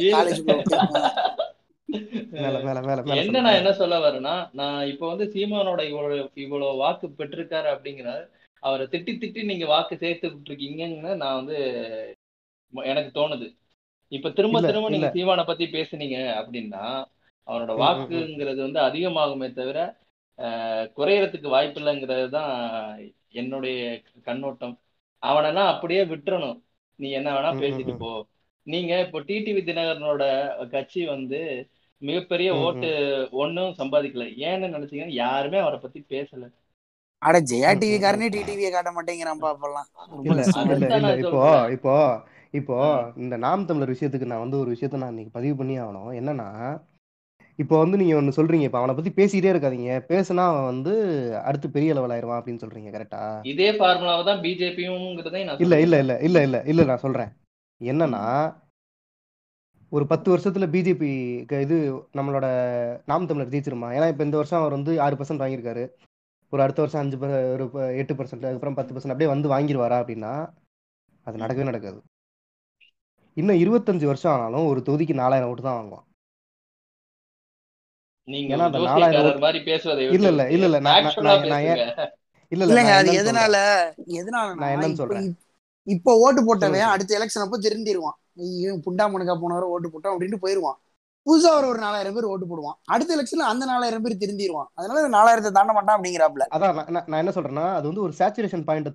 என்ன 3.22 3.40
நான் 3.46 3.60
என்ன 3.60 3.72
சொல்ல 3.80 3.96
வரேன்னா 4.04 4.34
நான் 4.60 4.82
இப்போ 4.92 5.06
வந்து 5.12 5.26
சீமானோட 5.34 5.82
இவ்வளவு 5.92 6.18
இவ்வளவு 6.44 6.80
வாக்கு 6.82 7.08
பெற்றிருக்காரு 7.20 7.68
அப்படிங்கிற 7.74 8.10
அவரை 8.60 8.86
திட்டி 8.88 9.14
திட்டி 9.18 9.42
நீங்க 9.44 9.66
வாக்கு 9.66 9.96
சேர்த்துட்டு 9.96 10.50
இருக்கீங்கன்னு 10.50 11.16
நான் 11.16 11.36
வந்து 11.36 11.58
எனக்கு 12.74 13.12
தோணுது. 13.20 13.48
இப்ப 14.12 14.30
திரும்ப 14.30 14.62
திரும்ப 14.62 14.90
நீங்க 14.90 15.08
சீமானை 15.08 15.44
பத்தி 15.46 15.66
பேசுனீங்க 15.66 16.18
அப்படின்னா 16.42 16.84
அவனோட 17.48 17.72
ம். 17.76 17.82
வாக்குங்கிறது 17.82 18.60
வந்து 18.68 18.80
அதிகமாகுமே 18.80 19.54
தவிர 19.54 19.80
குறையறதுக்கு 20.98 21.48
வாய்ப்பு 21.48 21.80
இல்லைங்கிறது 21.82 22.30
தான் 22.30 22.52
என்னுடைய 23.32 23.80
கண்ணோட்டம். 24.24 24.76
அவனெல்லாம் 25.24 25.72
அப்படியே 25.74 26.04
விட்டுறணும். 26.06 26.60
நீ 27.00 27.08
என்ன 27.12 27.30
வேணா 27.32 27.52
பேசிட்டு. 27.64 27.94
போ. 27.98 28.12
நீங்க 28.68 28.94
இப்போ 29.06 29.20
டிடிவி 29.20 29.62
தினகரனோட 29.64 30.24
கட்சி 30.70 31.06
வந்து 31.06 31.40
மிகப்பெரிய 32.02 32.50
ஓட்டு. 32.56 32.92
ஒன்றும் 33.32 33.76
சம்பாதிக்கல. 33.78 34.26
ஏன்னு 34.48 34.74
நினைச்சீங்கன்னா 34.76 35.16
யாருமே 35.18 35.58
அவரை 35.58 35.80
பத்தி 35.80 36.00
பேசல. 36.10 36.46
அட 37.28 37.38
ஜெயா 37.52 37.72
டிவி. 37.80 37.96
காரனே 38.04 38.28
டிடிவியை 38.34 38.70
காட்ட 38.74 38.92
மாட்டேங்கிறான் 38.98 39.42
அப்பெல்லாம். 39.54 39.88
இப்போ 41.24 41.42
இப்போ 41.76 41.96
இப்போ 42.60 42.78
இந்த 43.24 43.36
நாம் 43.46 43.66
தமிழர் 43.70 43.94
விஷயத்துக்கு 43.94 44.30
நான் 44.32 44.46
வந்து 44.46 44.62
ஒரு 44.62 44.70
விஷயத்த 44.76 45.02
நான் 45.02 45.14
இன்னைக்கு 45.14 45.36
பதிவு 45.38 45.56
பண்ணி 45.60 45.76
ஆகணும். 45.82 46.12
என்னன்னா 46.20 46.48
இப்போ 47.60 47.76
வந்து 47.82 48.00
நீங்க 48.02 48.14
ஒண்ணு 48.20 48.36
சொல்றீங்க 48.38 48.68
இப்போ 48.68 48.80
அவனை 48.82 48.94
பத்தி 48.98 49.12
பேசிக்கிட்டே 49.18 49.52
இருக்காதீங்க. 49.54 49.94
பேசுனா 50.12 50.44
அவன் 50.52 50.70
வந்து 50.72 50.94
அடுத்து 51.50 51.68
பெரிய 51.76 51.96
லெவல் 51.98 52.14
ஆயிருவான் 52.16 52.40
அப்படின்னு 52.40 52.64
சொல்றீங்க 52.64 52.92
கரெக்டா 52.96 53.22
இதே 53.54 53.70
ஃபார்முலாவை 53.80 54.24
தான் 54.30 54.42
பிஜேபியும் 54.46 55.06
நான் 55.50 55.64
இல்ல 55.66 55.80
இல்ல 55.86 55.98
இல்ல 56.04 56.16
இல்ல 56.30 56.40
இல்ல 56.48 56.64
இல்ல 56.74 56.88
நான் 56.92 57.06
சொல்றேன். 57.06 57.32
என்னன்னா 57.82 58.24
ஒரு 59.92 60.06
பத்து 60.12 60.28
வருஷத்துல 60.32 60.66
பிஜேபி 60.74 61.12
இது 61.66 61.78
நம்மளோட 62.18 62.48
நாம் 63.12 63.28
தமிழர் 63.30 63.54
ஜெயிச்சிருமா? 63.54 63.90
ஏன்னா 63.98 64.08
இப்ப 64.14 64.24
இந்த 64.28 64.38
வருஷம் 64.40 64.62
அவர் 64.62 64.78
வந்து 64.78 64.94
ஆறு 65.06 65.18
பர்சன்ட் 65.20 65.44
வாங்கியிருக்காரு. 65.44 65.84
ஒரு 66.54 66.62
அடுத்த 66.64 66.80
வருஷம் 66.82 67.02
அஞ்சு 67.02 67.18
ஒரு 67.54 67.66
எட்டு 68.00 68.14
பர்சன்ட் 68.14 68.46
அதுக்கப்புறம் 68.46 68.78
பத்து 68.78 68.94
பர்சன்ட் 68.94 69.14
அப்படியே 69.14 69.32
வந்து 69.32 69.48
வாங்கிடுவாரா 69.50 69.98
அப்படின்னா 70.02 70.32
அது 71.28 71.42
நடக்கவே 71.42 71.70
நடக்காது 71.70 72.00
இன்னும் 73.38 73.60
இருபத்தஞ்சு 73.60 74.06
வருஷம் 74.06 74.34
ஆனாலும் 74.36 74.70
ஒரு 74.70 74.80
தொகுதிக்கு 74.82 75.16
நாலாயிரம் 75.20 75.50
ஓட்டு 75.50 75.64
தான் 75.64 75.80
வாங்குவான் 75.80 76.06
இல்ல 80.10 80.28
இல்ல 80.30 80.44
இல்ல 80.56 80.66
இல்ல. 80.68 80.80
இல்ல 82.52 82.66
அது 82.94 83.10
எதனால. 83.20 83.56
எதனாலனா 84.18 84.54
நான் 84.56 84.74
என்னன்னு 84.74 84.90
இப்போ 84.90 85.02
சொல்றேன். 85.02 85.26
இப்- 85.28 85.38
இப்போ 85.88 86.12
ஓட்டு 86.20 86.42
போட்டவன். 86.44 86.60
அடுத்த 86.90 87.18
எலெக்ஷன் 87.18 87.46
அப்போ 87.46 87.58
திருந்திருவான் 87.60 88.18
இவன் 88.58 88.84
புண்டாமனுக்கா 88.86 89.36
போனவரை 89.42 89.68
ஓட்டு 89.70 89.88
போட்டோம் 89.90 90.14
அப்படின்ட்டு 90.14 90.44
போயிருவான் 90.44 90.78
புதுசா 91.26 91.50
ஒரு 91.58 91.68
ஒரு 91.68 91.80
நாலாயிரம் 91.80 92.16
பேர் 92.16 92.30
ஓட்டு 92.32 92.46
போடுவான். 92.46 92.78
அடுத்த 92.86 93.16
எலெக்ஷன்ல 93.16 93.48
அந்த 93.52 93.64
நாலாயிரம் 93.66 94.04
பேர் 94.04 94.22
திருந்திருவான். 94.22 94.70
அதனால 94.74 95.08
நாலாயிரத்தை 95.10 95.52
தாண்ட 95.52 95.72
மாட்டான் 95.74 95.98
அப்படிங்கிறாப்ல 95.98 96.46
அதான் 96.56 96.78
நான் 97.08 97.22
என்ன 97.24 97.34
சொல்றேன்னா 97.36 97.66
அது 97.74 97.86
வந்து 97.88 98.02
ஒரு 98.02 98.14
சேச்சுரேஷன் 98.20 98.68
பாயிண்ட 98.68 98.92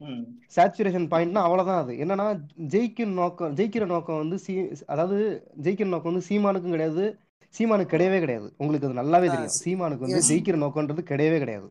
ம். 0.00 0.20
சேச்சுரேஷன் 0.56 1.06
பாயிண்ட்னா 1.12 1.42
அவ்வளவுதான் 1.44 1.80
அது. 1.80 1.92
என்னன்னா 2.02 2.26
ஜெயிக்கும் 2.72 3.14
நோக்கம் 3.14 3.54
ஜெயிக்கிற 3.56 3.86
நோக்கம் 3.86 4.16
வந்து 4.16 4.36
சீ 4.38 4.52
அதாவது 4.86 5.16
ஜெயிக்கிற 5.62 5.88
நோக்கம் 5.88 6.12
வந்து 6.12 6.26
சீமானுக்கும் 6.28 6.70
கிடையாது 6.70 7.04
சீமானுக்கு 7.54 7.92
கிடையவே 7.94 8.18
கிடையாது. 8.20 8.48
உங்களுக்கு 8.58 8.86
அது 8.86 9.00
நல்லாவே 9.00 9.28
தெரியும். 9.28 9.56
சீமானுக்கு 9.58 10.06
வந்து. 10.06 10.20
ஜெயிக்கிற 10.28 10.56
நோக்கம்ன்றது 10.56 11.02
கிடையவே 11.10 11.38
கிடையாது. 11.38 11.68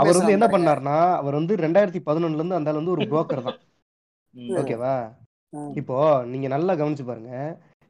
அவர் 0.00 0.18
வந்து 0.18 0.36
என்ன 0.36 0.46
பாருங்க. 0.46 0.54
பண்ணாருன்னா 0.56 0.96
அவர் 1.20 1.34
வந்து 1.34 1.54
ரெண்டாயிரத்தி 1.56 2.00
பதினொன்னுல 2.08 2.40
இருந்து 2.40 2.58
அந்த 2.58 2.72
வந்து 2.72 2.94
ஒரு 2.96 3.04
புரோக்கர் 3.12 3.46
தான். 3.46 3.60
ஓகேவா. 4.60 4.94
இப்போ 5.76 5.96
நீங்க 6.24 6.48
நல்லா 6.48 6.72
கவனிச்சு 6.74 7.04
பாருங்க. 7.04 7.32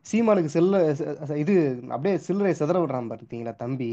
சீமானுக்கு 0.06 0.50
செல்ல 0.56 0.80
இது 1.42 1.54
அப்படியே 1.88 2.16
சில்லறை 2.26 2.52
செதற 2.58 2.78
விடுறான் 2.82 3.10
பார்த்தீங்களா 3.12 3.52
தம்பி. 3.62 3.90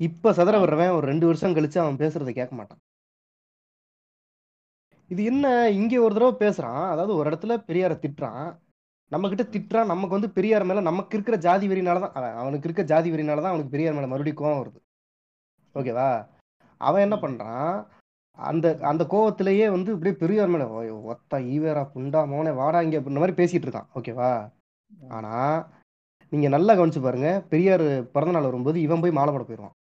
இப்ப 0.00 0.32
செதற 0.38 0.56
விடுறவன் 0.62 0.96
ஒரு 0.98 1.06
ரெண்டு 1.06 1.26
வருஷம் 1.26 1.54
கழிச்சு 1.56 1.78
அவன் 1.78 2.00
பேசுறதை 2.02 2.32
கேட்க 2.38 2.54
மாட்டான். 2.56 2.80
இது 5.10 5.24
என்ன 5.24 5.46
இங்க 5.70 6.00
ஒரு 6.02 6.14
தடவை 6.14 6.34
பேசுறான். 6.44 6.84
அதாவது 6.92 7.12
ஒரு 7.14 7.30
இடத்துல 7.30 7.56
பெரியார 7.68 7.94
திட்டுறான். 8.04 8.46
நம்ம 9.12 9.28
கிட்ட 9.32 9.44
திட்டுறான். 9.54 9.92
நமக்கு 9.92 10.16
வந்து 10.18 10.30
பெரியார் 10.30 10.64
மேல 10.64 10.80
நமக்கு 10.80 11.16
இருக்கிற 11.16 11.36
ஜாதி 11.46 11.66
வெறினாலதான் 11.68 12.14
அவன் 12.18 12.36
அவனுக்கு 12.42 12.66
இருக்க 12.68 12.84
ஜாதி 12.92 13.08
வெறினாலதான் 13.12 13.52
அவனுக்கு 13.52 13.74
பெரியார் 13.74 13.94
மேல 13.94 14.06
மறுபடியும் 14.06 14.40
கோவம் 14.42 14.60
வருது. 14.62 14.80
ஓகேவா? 15.74 16.10
அவன் 16.80 17.04
என்ன 17.06 17.16
பண்றான்? 17.16 17.76
அந்த 18.38 18.66
அந்த 18.86 19.02
கோவத்திலேயே 19.10 19.66
வந்து 19.70 19.90
இப்படியே 19.94 20.16
பெரியார் 20.20 20.52
மேல 20.52 20.64
"ஓய், 20.74 20.90
ஒத்தா 21.12 21.36
ஈவேரா 21.52 21.82
புண்டா 21.92 22.20
மோனே 22.30 22.52
வாடா 22.58 22.80
இங்க 22.82 22.98
இந்த 23.04 23.20
மாதிரி 23.20 23.38
பேசிட்டு 23.38 23.66
இருக்கான். 23.66 23.88
ஓகேவா 23.96 24.30
ஆனா 25.12 25.32
நீங்க 26.32 26.48
நல்லா 26.54 26.72
கவனிச்சு 26.74 27.00
பாருங்க 27.00 27.28
பெரியார் 27.50 27.84
பிறந்த 28.14 28.34
நாள் 28.36 28.48
வரும்போது 28.48 28.78
இவன் 28.82 29.02
போய் 29.02 29.16
மாலை 29.18 29.32
போட 29.32 29.44
போயிடுவான் 29.44 29.74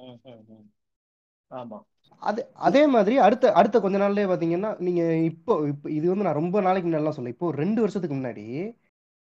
ம், 0.00 0.18
ம், 0.26 0.42
ம். 0.52 0.66
ஆமா. 1.50 1.78
அது 2.22 2.40
அதே 2.62 2.82
மாதிரி 2.86 3.14
அடுத்த 3.18 3.46
அடுத்த 3.52 3.76
கொஞ்ச 3.80 3.96
நாள்லயே 3.98 4.26
பாத்தீங்கன்னா 4.26 4.70
நீங்க 4.80 5.00
இப்போ 5.30 5.52
இப்போ 5.68 5.86
இது 5.90 6.06
வந்து 6.10 6.26
நான் 6.26 6.40
ரொம்ப 6.40 6.60
நாளைக்கு 6.60 6.88
முன்னாடி 6.88 7.16
சொல்ல 7.16 7.34
இப்போ 7.34 7.46
ஒரு 7.46 7.58
ரெண்டு 7.62 7.80
வருஷத்துக்கு 7.82 8.16
முன்னாடி 8.16 8.44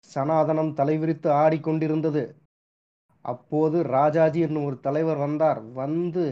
சனாதனம் 0.09 0.73
தலைவிரித்து 0.75 1.29
ஆடிக்கொண்டிருந்தது. 1.41 2.23
அப்போது 3.25 3.79
ராஜாஜி 3.95 4.41
என்னும் 4.41 4.67
ஒரு 4.69 4.77
தலைவர் 4.81 5.19
வந்தார். 5.19 5.61
வந்து 5.81 6.25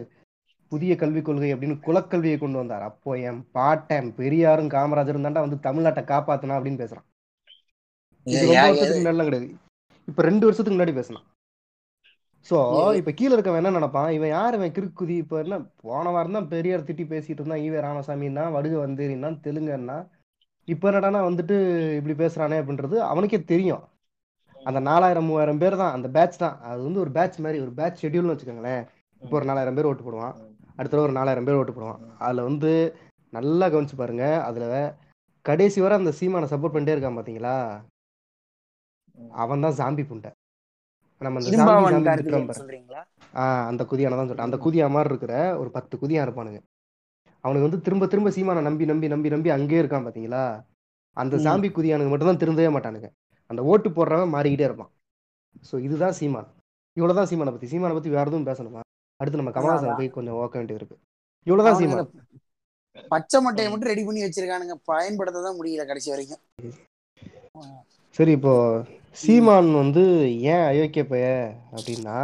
புதிய 0.73 0.93
கல்விக் 1.03 1.27
கொள்கை 1.29 1.51
அப்படின்னு 1.55 1.77
குலக்கல்வியை 1.87 2.39
கொண்டு 2.39 2.59
வந்தார். 2.61 2.85
அப்போ 2.91 3.11
என் 3.29 3.41
பாட்டன் 3.57 4.09
பெரியாரும் 4.21 4.73
காமராஜரும் 4.75 5.27
தாண்டா 5.27 5.45
வந்து 5.47 5.59
தமிழ்நாட்டை 5.66 6.05
காப்பாத்தினா 6.12 6.57
அப்படின்னு 6.59 6.83
பேசுறான். 6.83 7.07
கிடையாது. 9.29 9.49
இப்ப 10.09 10.23
ரெண்டு 10.29 10.47
வருஷத்துக்கு 10.47 10.77
முன்னாடி 10.77 10.95
பேசினான். 10.99 11.27
சோ 12.51 12.59
இப்ப 12.99 13.11
கீழ 13.19 13.31
இருக்கவன் 13.35 13.61
என்ன 13.61 13.73
நினைப்பான்? 13.77 14.11
இவன் 14.16 14.33
யார்? 14.35 14.57
இவன் 14.59 14.75
கிறுக்குதி 14.77 15.14
இப்ப 15.23 15.39
என்ன 15.45 15.57
போன 15.85 16.11
வாரம் 16.14 16.37
தான் 16.37 16.51
பெரியார் 16.53 16.87
திட்டி 16.89 17.05
பேசிட்டு 17.12 17.41
இருந்தான். 17.41 17.64
ஈவே 17.66 17.79
ராமசாமின்னா 17.87 18.45
வடுக 18.57 18.77
வந்தேரின்னா 18.85 19.31
தெலுங்கன்னா 19.47 19.99
இப்ப 20.69 20.91
என்னடானா 20.91 21.21
வந்துட்டு 21.29 21.57
இப்படி 21.99 22.14
பேசுறானே 22.23 22.57
அப்படின்றது 22.62 22.97
அவனுக்கே 23.11 23.41
தெரியும். 23.53 23.85
அந்த 24.69 24.81
நாலாயிரம் 24.91 25.29
மூவாயிரம் 25.29 25.61
பேர் 25.62 25.81
தான் 25.83 25.95
அந்த 25.97 26.09
பேட்ச் 26.16 26.43
தான். 26.43 26.57
அது 26.71 26.81
வந்து 26.87 27.03
ஒரு 27.05 27.11
பேட்ச் 27.16 27.39
மாதிரி 27.45 27.59
ஒரு 27.64 27.73
பேட்ச் 27.79 28.03
ஷெட்யூல்னு 28.05 28.35
வச்சுக்கோங்களேன். 28.35 28.83
இப்போ 29.23 29.35
ஒரு 29.39 29.49
நாலாயிரம் 29.51 29.77
பேர் 29.79 29.89
ஓட்டு 29.91 30.05
போடுவான். 30.07 30.35
அடுத்த 30.79 31.05
ஒரு 31.07 31.12
நாலாயிரம் 31.18 31.47
பேர் 31.47 31.61
ஓட்டு 31.61 31.74
போடுவான். 31.76 32.03
அதுல 32.24 32.43
வந்து 32.49 32.70
நல்லா 33.33 33.66
கவனிச்சு 33.72 33.97
பாருங்க. 34.01 34.26
அதுல 34.49 34.66
கடைசி 35.45 35.79
வரை 35.81 35.95
அந்த 36.01 36.12
சீமானை 36.18 36.49
சப்போர்ட் 36.53 36.74
பண்ணிட்டே 36.74 36.95
இருக்கான் 36.97 37.18
பாத்தீங்களா? 37.18 37.57
அவன் 39.43 39.64
தான் 39.64 39.79
சாம்பி 39.81 40.05
புண்டை. 40.11 40.31
நம்ம 41.20 41.41
அந்த 41.41 41.51
ஆஹ் 43.43 43.64
அந்த 43.70 43.83
குதியானை 43.91 44.16
தான் 44.18 44.29
சொல்றேன். 44.29 44.49
அந்த 44.49 44.59
குதியா 44.64 44.87
மாதிரி 44.95 45.11
இருக்கிற 45.12 45.35
ஒரு 45.61 45.70
பத்து 45.76 45.95
குதியா 46.03 46.20
இருப்பானுங்க. 46.26 46.61
அவனுக்கு 47.45 47.66
வந்து 47.68 47.81
திரும்ப 47.87 48.07
திரும்ப 48.12 48.31
சீமானை 48.37 48.61
நம்பி 48.68 48.85
நம்பி 48.91 49.09
நம்பி 49.14 49.29
நம்பி 49.35 49.51
அங்கேயே 49.57 49.81
இருக்கான் 49.83 50.07
பாத்தீங்களா? 50.07 50.45
அந்த. 51.16 51.39
சாம்பி 51.47 51.68
குதியானுக்கு 51.76 52.12
மட்டும் 52.12 52.31
தான் 52.31 52.43
திருந்தவே 52.43 52.70
மாட்டானுங்க. 52.76 53.09
அந்த 53.51 53.61
ஓட்டு 53.72 53.89
போடுறவன் 53.91 54.35
மாறிக்கிட்டே 54.37 54.68
இருப்பான். 54.68 54.91
ஸோ 55.68 55.74
இதுதான் 55.87 56.16
சீமான். 56.20 56.49
இவ்வளவுதான் 56.97 57.31
சீமானை 57.31 57.53
பத்தி. 57.55 57.70
சீமானை 57.72 57.95
பத்தி 57.95 58.11
வேற 58.16 58.26
எதுவும் 58.31 58.49
பேசணுமா? 58.51 58.81
அடுத்து 59.21 59.41
நம்ம 59.41 59.53
கமலாசனை 59.55 59.95
போய் 60.01 60.16
கொஞ்சம் 60.16 60.37
ஓக்க 60.43 60.55
வேண்டியது 60.59 60.81
இருக்கு. 60.81 60.97
இவ்வளவுதான் 61.47 61.79
அந்த 61.99 62.05
பச்சை 63.12 63.39
மட்டையை 63.45 63.69
மட்டும் 63.71 63.91
ரெடி 63.93 64.03
பண்ணி 64.07 64.21
வச்சிருக்கானுங்க. 64.25 64.75
பயன்படுத்த 64.91 65.43
தான் 65.47 65.59
முடியல 65.59 65.85
கடைசி 65.89 66.09
வரைக்கும். 66.12 66.43
சரி 68.16 68.33
இப்போ 68.39 68.55
சீமான் 69.23 69.71
வந்து 69.83 70.03
ஏன் 70.53 70.64
அயோக்கிய 70.71 71.05
பைய 71.11 71.27
அப்படின்னா 71.77 72.19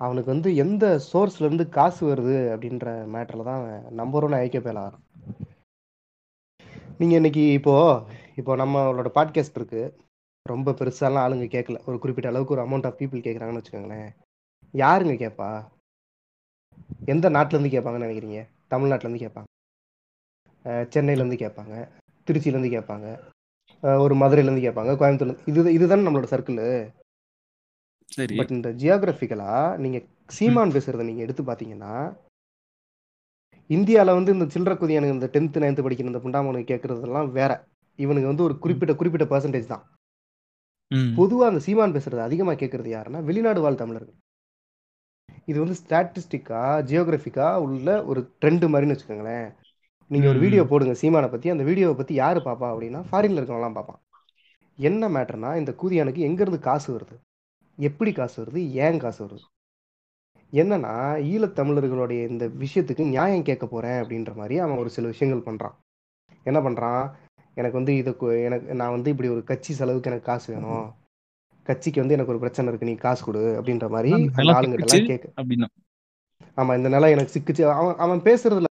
அவனுக்கு 0.00 0.30
வந்து 0.34 0.50
எந்த 0.64 0.84
சோர்ஸ்ல 1.10 1.46
இருந்து 1.46 1.64
காசு 1.76 2.02
வருது 2.10 2.36
அப்படின்ற 2.54 2.86
மேட்டர்ல 3.14 3.44
தான் 3.50 3.64
நம்பர் 4.00 4.24
ஒன் 4.26 4.38
அயோக்கிய 4.38 4.62
பையல 4.64 4.84
வரான் 4.86 5.04
நீங்க 7.00 7.14
இன்னைக்கு 7.20 7.44
இப்போ 7.58 7.74
இப்போ 8.40 8.52
நம்மளோட 8.62 9.08
பாட்காஸ்ட் 9.18 9.58
இருக்கு. 9.60 9.82
ரொம்ப 10.46 10.72
பெருசாலாம் 10.78 11.24
ஆளுங்க 11.24 11.46
கேட்கல 11.54 11.78
ஒரு 11.88 11.96
குறிப்பிட்ட 12.02 12.30
அளவுக்கு 12.30 12.54
ஒரு 12.56 12.64
அமௌண்ட் 12.64 12.86
ஆஃப் 12.88 12.98
பீப்புள் 13.00 13.24
கேட்குறாங்கன்னு 13.26 13.60
வச்சுக்கோங்களேன். 13.60 14.10
யாருங்க 14.74 15.14
கேட்பா 15.16 15.48
எந்த 17.08 17.26
நாட்டுல 17.30 17.56
இருந்து 17.56 17.74
கேட்பாங்கன்னு 17.74 18.06
நினைக்கிறீங்க? 18.06 18.40
தமிழ்நாட்டுல 18.68 19.08
இருந்து 19.08 19.24
கேட்பாங்க 19.24 19.48
அஹ் 20.64 20.86
சென்னையில 20.90 21.22
இருந்து 21.22 21.36
கேட்பாங்க 21.36 21.74
திருச்சியில 22.28 22.56
இருந்து 22.56 22.74
கேட்பாங்க 22.76 23.06
ஒரு 24.00 24.14
மதுரையில 24.14 24.48
இருந்து 24.48 24.66
கேட்பாங்க 24.66 24.92
கோயம்புத்தூர்ல 24.96 25.32
இருந்து 25.32 25.50
இது 25.50 25.72
இதுதானே 25.72 26.06
நம்மளோட 26.06 26.28
சர்க்கிள் 26.30 26.60
சரி. 28.08 28.34
பட் 28.36 28.50
இந்த 28.50 28.68
ஜியோகிராபிக்கலா 28.72 29.52
நீங்க 29.76 29.98
சீமான் 30.28 30.72
பேசுறத 30.72 31.02
நீங்க 31.02 31.22
எடுத்து 31.22 31.42
பாத்தீங்கன்னா 31.42 31.94
இந்தியால 33.70 34.14
வந்து 34.14 34.32
இந்த 34.32 34.44
சில்லற 34.44 34.72
குதியானுங்க 34.74 35.16
இந்த 35.16 35.28
டென்த் 35.32 35.62
நைன்த் 35.62 35.84
படிக்கிற 35.84 36.06
இந்த 36.06 36.18
புண்டாமனுக்கு 36.18 36.70
கேட்கறதெல்லாம் 36.72 37.30
வேற. 37.30 37.52
இவனுக்கு 37.98 38.26
வந்து 38.26 38.42
ஒரு 38.42 38.58
குறிப்பிட்ட 38.58 38.94
குறிப்பிட்ட 38.94 39.26
பர்சன்டேஜ் 39.26 39.66
தான். 39.66 39.84
பொதுவா 41.16 41.44
அந்த 41.46 41.60
சீமான் 41.60 41.94
பேசுறது 41.94 42.20
அதிகமா 42.20 42.52
கேட்கறது 42.52 42.90
யாருன்னா 42.90 43.22
வெளிநாடு 43.24 43.60
வாழ் 43.60 43.76
தமிழர்கள். 43.76 44.16
இது 45.44 45.58
வந்து 45.64 45.78
ஸ்டாட்டிஸ்டிக்கா 45.80 46.62
ஜியோகிராபிக்கா 46.90 47.56
உள்ள 47.56 48.04
ஒரு 48.04 48.20
ட்ரெண்ட் 48.40 48.66
மாதிரின்னு 48.72 48.94
வச்சுக்கோங்களேன். 48.94 49.48
நீங்க 50.10 50.28
ஒரு. 50.28 50.38
வீடியோ 50.38 50.64
போடுங்க 50.64 50.94
சீமானை 51.00 51.30
பத்தி. 51.30 51.48
அந்த 51.50 51.62
வீடியோவை 51.62 51.96
பத்தி 51.96 52.14
யாரு 52.14 52.40
பாப்பா 52.40 52.68
அப்படின்னா 52.72 53.00
ஃபாரின்ல 53.10 53.40
இருக்கவங்கலாம் 53.40 53.78
பார்ப்பான் 53.78 54.00
என்ன 54.78 55.08
மேட்டர்னா 55.08 55.56
இந்த 55.56 55.74
கூதியானுக்கு 55.82 56.20
எங்க 56.28 56.40
இருந்து 56.42 56.58
காசு 56.58 56.88
வருது? 56.96 57.16
எப்படி 57.76 58.12
காசு 58.12 58.44
வருது? 58.44 58.60
ஏன் 58.70 58.98
காசு 58.98 59.24
வருது? 59.24 59.44
என்னன்னா 60.52 60.94
ஈழத்தமிழர்களுடைய 61.32 62.28
இந்த 62.28 62.44
விஷயத்துக்கு 62.46 63.04
நியாயம் 63.04 63.42
கேட்க 63.42 63.66
போறேன் 63.66 64.02
அப்படின்ற 64.02 64.34
மாதிரி 64.34 64.58
அவன் 64.58 64.76
ஒரு 64.76 64.90
சில 64.90 65.06
விஷயங்கள் 65.06 65.46
பண்றான். 65.46 65.76
என்ன 66.42 66.58
பண்றான்? 66.60 67.10
எனக்கு 67.54 67.76
வந்து 67.76 67.96
இது 67.96 68.16
எனக்கு 68.44 68.74
நான் 68.74 68.90
வந்து 68.90 69.10
இப்படி 69.10 69.28
ஒரு 69.28 69.44
கட்சி 69.44 69.72
செலவுக்கு 69.72 70.10
எனக்கு 70.10 70.30
காசு 70.30 70.54
வேணும். 70.54 70.94
கட்சிக்கு 71.68 72.02
வந்து 72.02 72.16
எனக்கு 72.16 72.32
ஒரு 72.32 72.42
பிரச்சனை 72.42 72.68
இருக்கு 72.70 72.88
நீ 72.90 72.94
காசு 72.94 73.22
கொடு 73.24 73.42
அப்படின்ற 73.60 73.88
மாதிரி 73.94 74.10
அந்த 74.12 74.42
ஆளுங்கிட்ட 74.58 74.94
எல்லாம் 74.94 75.10
கேட்க 75.12 75.28
அப்படின்னா. 75.40 75.68
ஆமா 76.60 76.72
இந்த 76.76 76.88
நிலம் 76.88 77.14
எனக்கு 77.14 77.34
சிக்குச்சு. 77.36 77.62
அவன் 77.80 78.00
அவன் 78.04 78.20
பேசுறதுல 78.28 78.70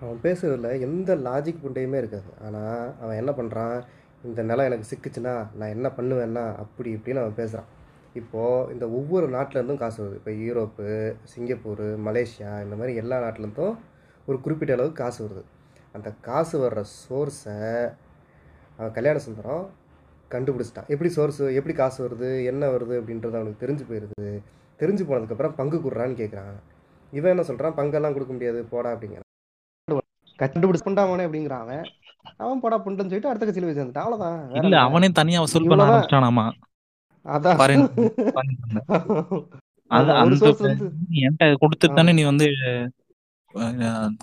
அவன் 0.00 0.20
பேசுறதுல 0.22 0.68
எந்த 0.80 1.16
லாஜிக் 1.26 1.62
புண்டையுமே 1.64 1.98
இருக்காது. 2.02 2.30
ஆனா 2.44 2.62
அவன் 3.00 3.16
என்ன 3.16 3.32
பண்றான்? 3.38 3.76
இந்த 4.28 4.40
நிலம் 4.42 4.68
எனக்கு 4.68 4.90
சிக்குச்சுன்னா 4.92 5.34
நான் 5.58 5.74
என்ன 5.76 5.88
பண்ணுவேன்னா 5.96 6.44
அப்படி 6.64 6.90
இப்படின்னு 6.94 7.22
அவன் 7.22 7.38
பேசுறான். 7.40 7.68
இப்போ 8.14 8.42
இந்த 8.72 8.84
ஒவ்வொரு 8.98 9.26
நாட்டுல 9.28 9.58
இருந்தும் 9.58 9.82
காசு 9.82 9.98
வருது. 10.04 10.18
இப்போ 10.20 10.32
யூரோப்பு 10.46 10.86
சிங்கப்பூர் 11.32 11.84
மலேசியா 12.06 12.52
இந்த 12.64 12.76
மாதிரி 12.76 12.94
எல்லா 13.02 13.18
நாட்டுல 13.24 13.44
இருந்தும் 13.44 13.76
ஒரு 14.26 14.38
குறிப்பிட்ட 14.40 14.74
அளவுக்கு 14.74 15.02
காசு 15.02 15.20
வருது. 15.26 15.44
அந்த 15.96 16.08
காசு 16.28 16.56
வர்ற 16.64 16.80
சோர்ஸை 17.02 17.58
அவன் 18.76 18.92
கல்யாண 18.92 19.18
சுந்தரம் 19.18 19.64
கண்டுபிடிச்சிட்டான் 20.30 20.88
எப்படி 20.92 21.10
சோர்ஸ் 21.10 21.42
எப்படி 21.58 21.74
காசு 21.74 21.98
வருது 22.04 22.30
என்ன 22.50 22.68
வருது 22.74 22.94
அப்படின்றது 23.00 23.38
அவனுக்கு 23.38 23.62
தெரிஞ்சு 23.64 23.84
போயிடுது 23.88 24.30
தெரிஞ்சு 24.80 25.04
போனதுக்கப்புறம் 25.08 25.56
பங்கு 25.56 25.78
கொடுறான்னு 25.78 26.20
கேட்குறான் 26.20 26.54
இவன் 27.12 27.32
என்ன 27.34 27.44
சொல்கிறான் 27.48 27.76
பங்கெல்லாம் 27.78 28.14
கொடுக்க 28.16 28.32
முடியாது 28.34 28.60
போடா 28.72 28.90
அப்படிங்கிறான் 28.94 29.26
கண்டுபிடிச்சு 30.38 30.86
பண்ணாமனே 30.86 31.26
அப்படிங்கிறான் 31.26 31.64
அவன் 31.64 31.86
அவன் 32.42 32.62
போடா 32.62 32.76
புண்டுன்னு 32.84 33.10
சொல்லிட்டு 33.10 33.30
அடுத்த 33.30 33.46
கட்சியில் 33.46 33.68
போய் 33.68 33.78
சேர்ந்துட்டான் 33.78 34.06
அவ்வளோதான் 34.06 34.38
இல்ல? 34.60 34.76
அவனே 34.88 35.08
தனியா 35.20 35.40
வசூல் 35.44 35.68
பண்ண. 35.70 35.84
ஆரம்பிச்சிட்டானாமா 35.86 36.46
அதான் 37.24 37.60
என்கிட்ட 41.18 41.46
கொடுத்துட்டு 41.62 41.96
தானே. 41.98 42.12
நீ 42.18 42.22
வந்து 42.30 42.46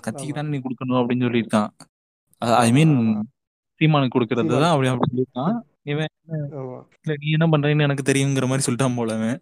கட்சிக்கு. 0.04 0.32
தானே 0.38 0.48
நீ 0.54 0.58
கொடுக்கணும் 0.64 1.00
அப்படின்னு 1.00 1.26
சொல்லியிருக்கான் 1.26 1.68
ஐ 2.62 2.68
மீன். 2.76 2.94
சீமானுக்கு 3.80 4.16
கொடுக்கறது 4.16 4.46
சீமான். 4.46 4.62
தான் 4.64 4.74
அப்படி 4.74 4.90
அப்படி 4.92 5.10
சொல்லியிருக்கான் 5.12 5.56
இவன் 5.92 6.10
இல்ல 7.02 7.14
நீ 7.22 7.28
என்ன 7.36 7.46
பண்றேன்னு 7.52 7.86
எனக்கு 7.88 8.08
தெரியுங்கிற 8.08 8.46
மாதிரி 8.50 8.66
சொல்லிட்டான் 8.66 8.98
போல 8.98 9.14
அவன். 9.18 9.38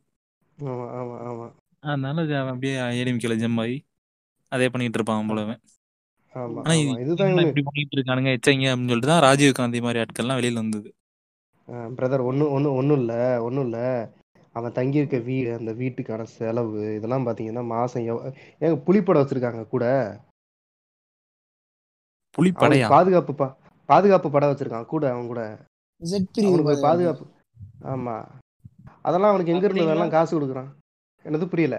அதனால 1.83 2.17
அது 2.25 2.35
அவன் 2.41 2.53
அப்படியே 2.55 2.75
ஏடிஎம்கேல 3.01 3.37
ஜம் 3.43 3.61
ஆகி 3.65 3.77
அதே 4.53 4.67
பண்ணிட்டு 4.73 4.99
இருப்பான் 4.99 5.31
போல 5.31 5.43
அவன். 5.47 5.61
ஆனா 6.65 6.75
இப்படி 7.45 7.65
பண்ணிட்டு 7.69 7.97
இருக்கானுங்க 7.97 8.31
எச்சைங்க 8.37 8.67
அப்படின்னு 8.71 8.93
சொல்லிட்டு 8.93 9.13
தான் 9.13 9.25
ராஜீவ் 9.27 9.59
காந்தி 9.61 9.81
மாதிரி 9.87 10.03
ஆட்கள்லாம் 10.05 10.39
வெளியில 10.41 10.63
வந்தது. 10.63 10.89
பிரதர் 11.99 12.29
ஒன்றும் 12.31 12.53
ஒன்றும் 12.57 12.77
ஒன்றும் 12.81 13.01
இல்லை 13.03 13.21
ஒன்றும் 13.47 13.67
இல்லை. 13.69 13.87
அவன் 14.57 14.77
தங்கியிருக்க 14.77 15.19
வீடு 15.29 15.49
அந்த 15.59 15.73
வீட்டுக்கான 15.81 16.27
செலவு 16.37 16.83
இதெல்லாம் 16.99 17.25
பார்த்தீங்கன்னா 17.27 17.65
மாதம் 17.73 18.07
எவ் 18.11 18.21
ஏங்க 18.65 18.77
புலிப்படம் 18.87 19.23
வச்சுருக்காங்க 19.23 19.65
கூட. 19.75 19.85
அவனுக்கு 22.39 22.93
பாதுகாப்பு 22.95 23.33
பா 23.41 23.47
பாதுகாப்பு 23.89 24.29
படம் 24.35 24.51
வச்சுருக்கான் 24.53 24.93
கூட 24.93 25.05
அவன் 25.13 25.31
கூட. 25.33 25.43
அவனுக்கு 26.01 26.65
பாதுகாப்பு. 26.69 26.87
பாதுகாப்பு. 26.89 27.27
ஆமாம் 27.93 28.27
அதெல்லாம் 29.07 29.33
அவனுக்கு 29.33 29.53
எங்க 29.55 29.67
இருந்து? 29.67 29.89
வேணாம் 29.91 30.15
காசு 30.17 30.33
கொடுக்குறான். 30.37 30.71
என்னது 31.25 31.47
புரியல. 31.53 31.77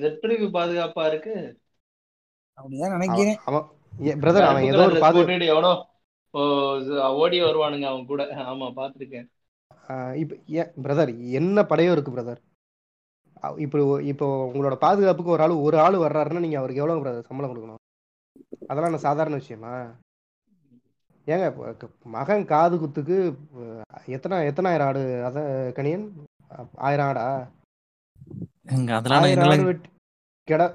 ஜெட்பிரிவு 0.00 0.46
பாதுகாப்பா 0.56 1.04
இருக்கு? 1.10 1.34
அப்படிதான் 2.58 2.90
அவன் 2.90 2.96
நினைக்கிறேன் 2.98 3.38
அவன் 3.48 3.66
பிரதர் 4.22 4.48
அவன் 4.48 4.68
ஏதோ 4.70 4.80
ஒரு 4.80 4.94
கருப்பு 4.94 5.04
பாது 5.04 5.18
கூட்டிட்டு 5.18 5.52
எவனோ? 5.54 5.72
ஓ, 6.34 6.40
ஓடி 7.22 7.38
வருவானுங்க 7.46 7.86
அவன் 7.90 8.08
கூட. 8.10 8.22
ஆமா 8.50 8.66
பாத்திருக்கேன். 8.78 9.26
இப்போ 10.22 10.34
ஏன் 10.60 10.70
பிரதர் 10.84 11.12
என்ன 11.40 11.62
படையோ 11.70 11.94
இருக்கு 11.96 12.14
பிரதர் 12.16 12.40
இப்போ 13.64 13.78
இப்போ 14.12 14.26
உங்களோட 14.50 14.76
பாதுகாப்புக்கு 14.84 15.34
ஒரு 15.34 15.42
ஆள் 15.44 15.62
ஒரு 15.66 15.76
ஆள் 15.84 15.96
வர்றாருன்னா 16.04 16.42
நீங்கள் 16.44 16.60
அவருக்கு 16.60 16.82
எவ்வளோ 16.82 16.96
பிரதர் 17.02 17.28
சம்பளம் 17.28 17.50
கொடுக்கணும்? 17.52 17.82
அதெல்லாம் 18.68 18.90
என்ன 18.90 19.00
சாதாரண 19.06 19.36
விஷயமா? 19.42 19.72
ஏங்க 21.26 21.52
மகன் 22.12 22.46
காது 22.46 22.78
குத்துக்கு 22.78 23.36
அஹ், 23.60 23.82
எத்தனை 24.08 24.48
எத்தனாயிரம் 24.48 24.88
ஆடு 24.88 25.24
அத 25.24 25.72
கணியன் 25.76 26.26
ஆயிரம் 26.80 27.08
ஆடா? 27.08 27.48
ஆயிரம் 29.18 29.44
வெட்டி 29.68 29.88
கெடா 30.48 30.74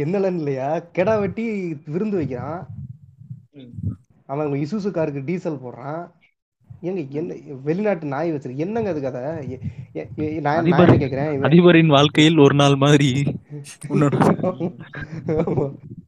என்னலன்னு 0.00 0.40
இல்லையா? 0.40 0.82
கெடா 0.96 1.20
வெட்டி 1.20 1.74
விருந்து 1.86 2.18
வைக்கிறான். 2.18 2.66
அவன் 4.28 4.62
இசுசு 4.62 4.90
காருக்கு 4.90 5.24
டீசல் 5.24 5.62
போடுறான். 5.62 6.10
ஏங்க 6.82 7.12
என்ன 7.12 7.34
வெளிநாட்டு 7.64 8.06
நாய் 8.06 8.32
வச்சிருக்கு 8.32 8.58
என்னங்க 8.58 8.90
அது 8.90 9.00
கதை? 9.00 9.58
நான் 10.46 10.66
இவன் 10.70 11.44
அதிபரின் 11.48 11.94
வாழ்க்கையில் 11.94 12.38
ஒரு 12.38 12.54
நாள் 12.54 12.76
மாதிரி. 12.84 13.34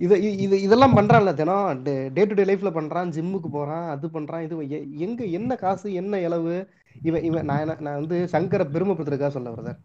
இத 0.00 0.18
இது 0.18 0.60
இதெல்லாம் 0.60 0.96
பண்றான்ல 0.96 1.34
தினம். 1.34 1.82
டே 1.82 2.08
டு 2.08 2.34
டே 2.34 2.44
லைஃப்ல 2.44 2.58
பண்றான் 2.58 3.08
ஜிம்முக்கு 3.08 3.50
போறான் 3.50 3.88
அது 3.88 4.08
பண்றான் 4.08 4.42
இது 4.42 4.70
எ- 4.70 4.86
எங்க 4.96 5.24
என்ன 5.24 5.54
காசு 5.54 5.92
என்ன 5.92 6.18
இளவு? 6.18 6.68
இவன் 7.02 7.22
இவன் 7.22 7.44
நான் 7.44 7.58
என்ன- 7.58 7.76
நான் 7.80 7.94
வந்து 7.94 8.28
சங்கரை 8.32 8.60
பெருமைப்படுத்துறதுக்காக 8.60 9.28
சொல்ல 9.28 9.50
பிரதர் 9.50 9.78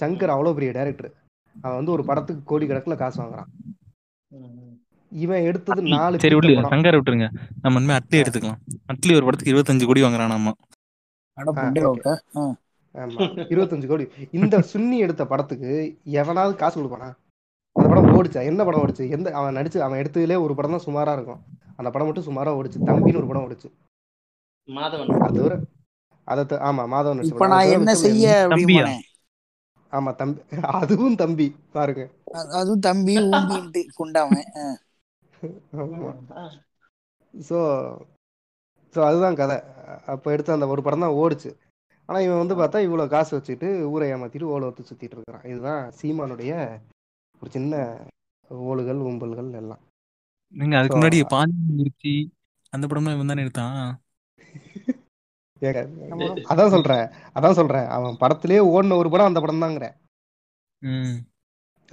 சங்கர் 0.00 0.10
அவ்வளவு 0.10 0.54
பெரிய 0.54 0.72
டைரக்டர் 0.72 1.12
அவன் 1.60 1.76
வந்து 1.76 1.92
ஒரு 1.92 2.04
படத்துக்கு 2.04 2.44
கோடி 2.44 2.66
கணக்குல 2.66 2.96
காசு 2.96 3.22
வாங்குறான். 3.22 3.46
இவன் 5.12 5.42
எடுத்தது 5.42 5.82
நாலு 5.82 6.18
சரி 6.18 6.34
பிட்ட 6.34 6.38
விடு 6.38 6.62
படம். 6.62 6.70
சங்கரை 6.70 6.86
விட்டுருங்க. 6.86 7.28
நம்ம 7.62 7.78
இனிமே 7.78 7.96
அட்லி 7.96 8.10
எடுத்துக்கலாம். 8.10 8.58
அட்லி 8.92 9.14
ஒரு 9.14 9.24
படத்துக்கு 9.24 9.52
இருபத்தஞ்சு 9.52 9.86
கோடி 9.86 10.02
okay. 10.02 10.54
ஓகே 11.82 12.16
ஆமா 12.94 13.46
இருபத்தஞ்சு 13.52 13.86
கோடி. 13.86 14.08
இந்த 14.30 14.64
சுன்னி 14.72 14.96
எடுத்த 14.96 15.26
படத்துக்கு 15.26 15.98
எவனாவது 16.04 16.56
காசு 16.56 16.82
கொடுப்பானா? 16.82 17.14
அந்த 17.76 17.86
படம் 17.90 18.08
ஓடிச்சா. 18.16 18.40
என்ன 18.50 18.64
படம் 18.66 18.82
ஓடிச்சு? 18.82 19.04
எந்த 19.16 19.28
அவன் 19.40 19.56
நடிச்சு 19.58 19.78
அவன் 19.86 20.00
எடுத்ததுலே 20.02 20.36
ஒரு 20.44 20.54
படம் 20.58 20.74
தான் 20.76 20.86
சுமாரா 20.86 21.14
இருக்கும். 21.16 21.40
அந்த 21.78 21.88
படம் 21.90 22.08
மட்டும் 22.08 22.28
சுமாரா 22.28 22.52
ஓடிச்சு. 22.58 22.80
தம்பின்னு 22.88 23.20
ஒரு 23.22 23.30
படம் 23.30 23.46
ஓடிச்சு. 23.46 23.68
மாதவன். 24.68 25.64
அது 26.28 26.42
ஆமா 26.68 26.82
மாதவன் 26.92 27.24
இப்ப. 27.24 27.46
நான் 27.52 27.72
என்ன 27.76 27.90
செய்ய 28.04 28.26
ஆமா 29.92 30.10
தம்பி 30.20 30.40
அதுவும் 30.80 31.18
தம்பி 31.22 31.46
பாருங்க. 31.74 32.04
அதுவும் 32.58 32.84
தம்பி 32.86 33.14
ஊம்பின்ட்டு 33.28 33.80
குண்டாவன். 33.98 34.48
ஸோ 37.34 37.58
ஸோ 38.94 39.00
அதுதான் 39.08 39.38
கதை. 39.40 39.56
அப்போ 40.12 40.28
எடுத்த 40.34 40.56
அந்த 40.56 40.66
ஒரு 40.72 40.82
படம் 40.86 41.04
தான் 41.04 41.16
ஓடுச்சு. 41.22 41.50
ஆனா 42.08 42.18
இவன் 42.26 42.42
வந்து 42.42 42.56
பார்த்தா 42.60 42.78
இவ்வளோ 42.86 43.04
காசு 43.08 43.32
வச்சுட்டு 43.36 43.68
ஊரை 43.92 44.06
ஏமாத்திட்டு 44.14 44.50
ஓலை 44.54 44.66
ஒத்து 44.68 44.82
சுத்திட்டு 44.82 45.16
இருக்கிறான். 45.16 45.46
இதுதான் 45.52 45.82
சீமானுடைய 45.98 46.52
ஒரு 47.44 47.52
சின்ன 47.52 48.00
ஓலுகள் 48.50 48.98
உம்பல்கள் 48.98 49.52
எல்லாம். 49.52 49.78
நீங்க 50.48 50.78
அதுக்கு 50.78 50.96
முன்னாடி 50.96 51.24
பாஞ்சி 51.30 52.30
அந்த 52.70 52.86
படம்லாம் 52.86 53.14
இவன் 53.14 53.26
தானே 53.26 53.40
எடுத்தான்? 53.40 54.00
அதான் 55.60 56.68
சொல்றேன். 56.68 57.08
அதான் 57.34 57.52
சொல்றேன். 57.52 57.86
அவன் 57.86 58.16
படத்திலேயே 58.20 58.60
ஓடின 58.60 58.96
ஒரு 58.96 59.10
படம் 59.10 59.26
அந்த 59.26 59.40
படம் 59.40 59.62
தாங்கிறேன் 59.62 59.94
ம். 60.78 61.16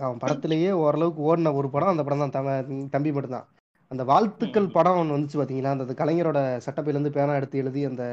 அவன் 0.02 0.18
படத்திலேயே 0.18 0.72
ஓரளவுக்கு 0.72 1.22
ஓடின 1.24 1.54
ஒரு 1.54 1.70
படம் 1.70 1.88
அந்த 1.88 2.04
படம் 2.04 2.30
தான் 2.30 2.46
தம- 2.46 2.90
தம்பி 2.90 3.12
மட்டும்தான். 3.12 3.48
அந்த 3.88 4.04
வாழ்த்துக்கள் 4.04 4.68
படம் 4.68 5.10
ஒன்று 5.10 5.18
வந்துச்சு 5.18 5.44
பாத்தீங்களா? 5.44 5.64
அந்த 5.64 6.06
கலைஞரோட 6.06 6.62
சட்டப்பையில 6.70 6.88
இருந்து 6.88 7.12
பேனா 7.12 7.36
எடுத்து 7.36 7.58
எழுதி 7.58 7.86
அந்த 7.86 8.04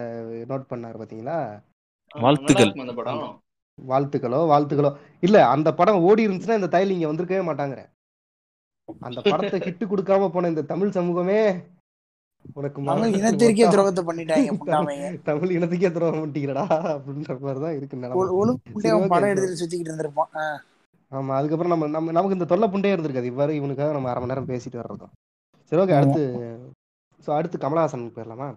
நோட் 0.49 0.72
பண்ணாரு 0.72 0.97
பாத்தீங்களா? 0.99 1.62
வாழ்த்துக்கள். 2.20 2.72
அந்த 2.72 2.93
படம். 2.93 3.41
வாழ்த்துக்களோ 3.91 4.41
வாழ்த்துக்களோ. 4.51 4.91
இல்ல 5.22 5.37
அந்த 5.55 5.68
படம் 5.79 6.05
ஓடி 6.07 6.26
இருந்துச்சுன்னா 6.26 6.61
இந்த 6.61 6.70
தையல் 6.74 6.95
இங்க 6.95 7.09
வந்திருக்கவே 7.11 7.45
மாட்டாங்கிற 7.49 7.83
அந்த 9.07 9.20
படத்தை 9.24 9.59
ஹிட் 9.66 9.91
கொடுக்காம 9.91 10.29
போன 10.35 10.49
இந்த 10.53 10.62
தமிழ் 10.70 10.97
சமூகமே 10.97 11.41
உனக்கு 12.57 12.85
தமிழ் 12.89 13.16
இனத்திற்கே 13.19 13.66
துரோகத்தை 13.74 14.03
பண்ணிட்டாங்க 14.09 14.51
தமிழ் 15.28 15.55
இனத்துக்கே 15.57 15.90
துரோகம் 15.97 16.20
பண்ணிட்டீங்கடா 16.20 16.65
அப்படின்ற 16.94 17.36
மாதிரி 17.47 17.61
தான் 17.65 17.77
இருக்கு 17.78 17.97
படம் 19.15 19.31
எடுத்துட்டு 19.32 19.61
சுத்திக்கிட்டு 19.62 19.90
இருந்திருப்பான். 19.93 20.31
ஆமா 21.12 21.32
அதுக்கப்புறம் 21.39 21.73
நம்ம 21.73 21.86
நம்ம 21.97 22.12
நமக்கு 22.16 22.36
இந்த 22.36 22.48
தொல்லை 22.51 22.66
புண்டே 22.73 22.90
இருந்திருக்காது. 22.94 23.31
இவ்வாறு 23.32 23.53
இவனுக்காக 23.61 23.93
நம்ம 23.97 24.11
அரை 24.12 24.20
மணி 24.23 24.32
நேரம் 24.32 24.51
பேசிட்டு 24.51 24.81
வர்றதும் 24.81 25.12
சரி 25.73 25.81
ஓகே. 25.85 25.97
அடுத்து 26.01 26.23
ஸோ 27.27 27.31
அடுத்து 27.39 27.57
கமலஹாசன் 27.62 28.05
போயிடலாமா? 28.16 28.48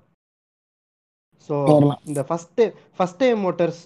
ஸோ. 1.49 1.55
இந்த 2.09 2.21
first 2.29 2.61
first 2.97 3.21
time 3.21 3.39
voters 3.45 3.81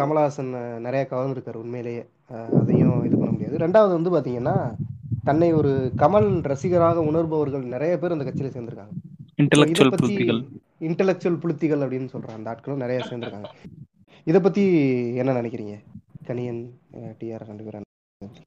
Kamalhaasan 0.00 0.52
நிறைய 0.86 1.02
கவர்ந்துருக்காரு 1.12 1.62
உண்மையிலேயே. 1.64 2.02
அதையும் 2.60 3.00
இது 3.08 3.14
பண்ண 3.20 3.30
முடியாது. 3.34 3.56
ரெண்டாவது 3.64 3.92
வந்து 3.98 4.12
பாத்தீங்கன்னா 4.16 4.56
தன்னை 5.28 5.48
ஒரு 5.60 5.72
கமல் 6.02 6.28
ரசிகராக 6.50 7.02
உணர்பவர்கள் 7.10 7.64
நிறைய 7.74 7.92
பேர் 8.00 8.14
அந்த 8.16 8.26
கட்சியில 8.28 8.50
சேர்ந்திருக்காங்க. 8.54 8.94
இன்டெலெக்சுவல் 9.42 9.94
புத்திகள் 10.02 10.40
இன்டெலெக்சுவல் 10.88 11.84
அப்படின்னு 11.84 12.12
சொல்ற 12.14 12.30
அந்த 12.38 12.52
ஆட்களும் 12.52 12.82
நிறைய 12.84 12.98
சேர்ந்திருக்காங்க. 13.08 13.50
இத 14.30 14.36
பத்தி 14.46 14.62
என்ன 15.20 15.34
நினைக்கிறீங்க? 15.40 15.74
கனியன் 16.28 16.62
டிஆர் 17.20 17.48
ரெண்டு 17.50 17.64
பேரும் 17.66 17.90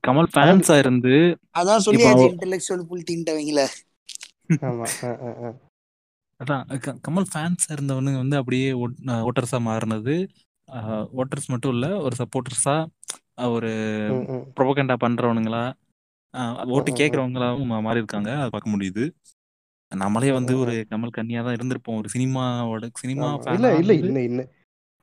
கமல் 0.07 0.30
ஃபேன்ஸா 0.34 0.76
இருந்து 0.84 1.15
அதான் 1.60 1.84
சொல்லியாச்சு 1.86 2.28
இன்டெலெக்சுவல் 2.34 2.86
புல் 2.90 3.07
தீண்டவங்கள 3.10 3.64
ஆமா. 4.69 4.86
அதான் 6.40 6.64
கமல் 7.07 7.28
ஃபேன்ஸா 7.32 7.69
இருந்தவனுங்க 7.76 8.19
வந்து 8.24 8.40
அப்படியே 8.41 8.69
ஓட்டர்ஸா 9.28 9.60
மாறினது. 9.69 10.15
ஓட்டர்ஸ் 11.19 11.52
மட்டும் 11.53 11.73
இல்ல 11.76 11.88
ஒரு 12.06 12.15
சப்போர்ட்டர்ஸா 12.22 12.76
ஒரு. 13.56 13.72
ப்ரொபகண்டா 14.57 14.95
பண்றவனுங்களா 15.03 15.64
ஓட்டு. 16.76 16.91
கேட்கறவங்களாவும் 16.99 17.73
மாறி 17.88 18.02
இருக்காங்க 18.02 18.31
அதை 18.38 18.49
பார்க்க 18.49 18.76
முடியுது. 18.76 19.06
நம்மளே 19.91 20.31
வந்து 20.38 20.53
ஒரு 20.64 20.73
கமல் 20.91 21.15
கன்னியா 21.18 21.41
தான் 21.44 21.57
இருந்திருப்போம் 21.57 21.99
ஒரு 22.02 22.10
சினிமாவோட 22.15 22.88
சினிமா. 23.02 23.27
இல்ல 23.56 23.68
இல்ல 23.81 23.94
இன்னும் 23.99 24.49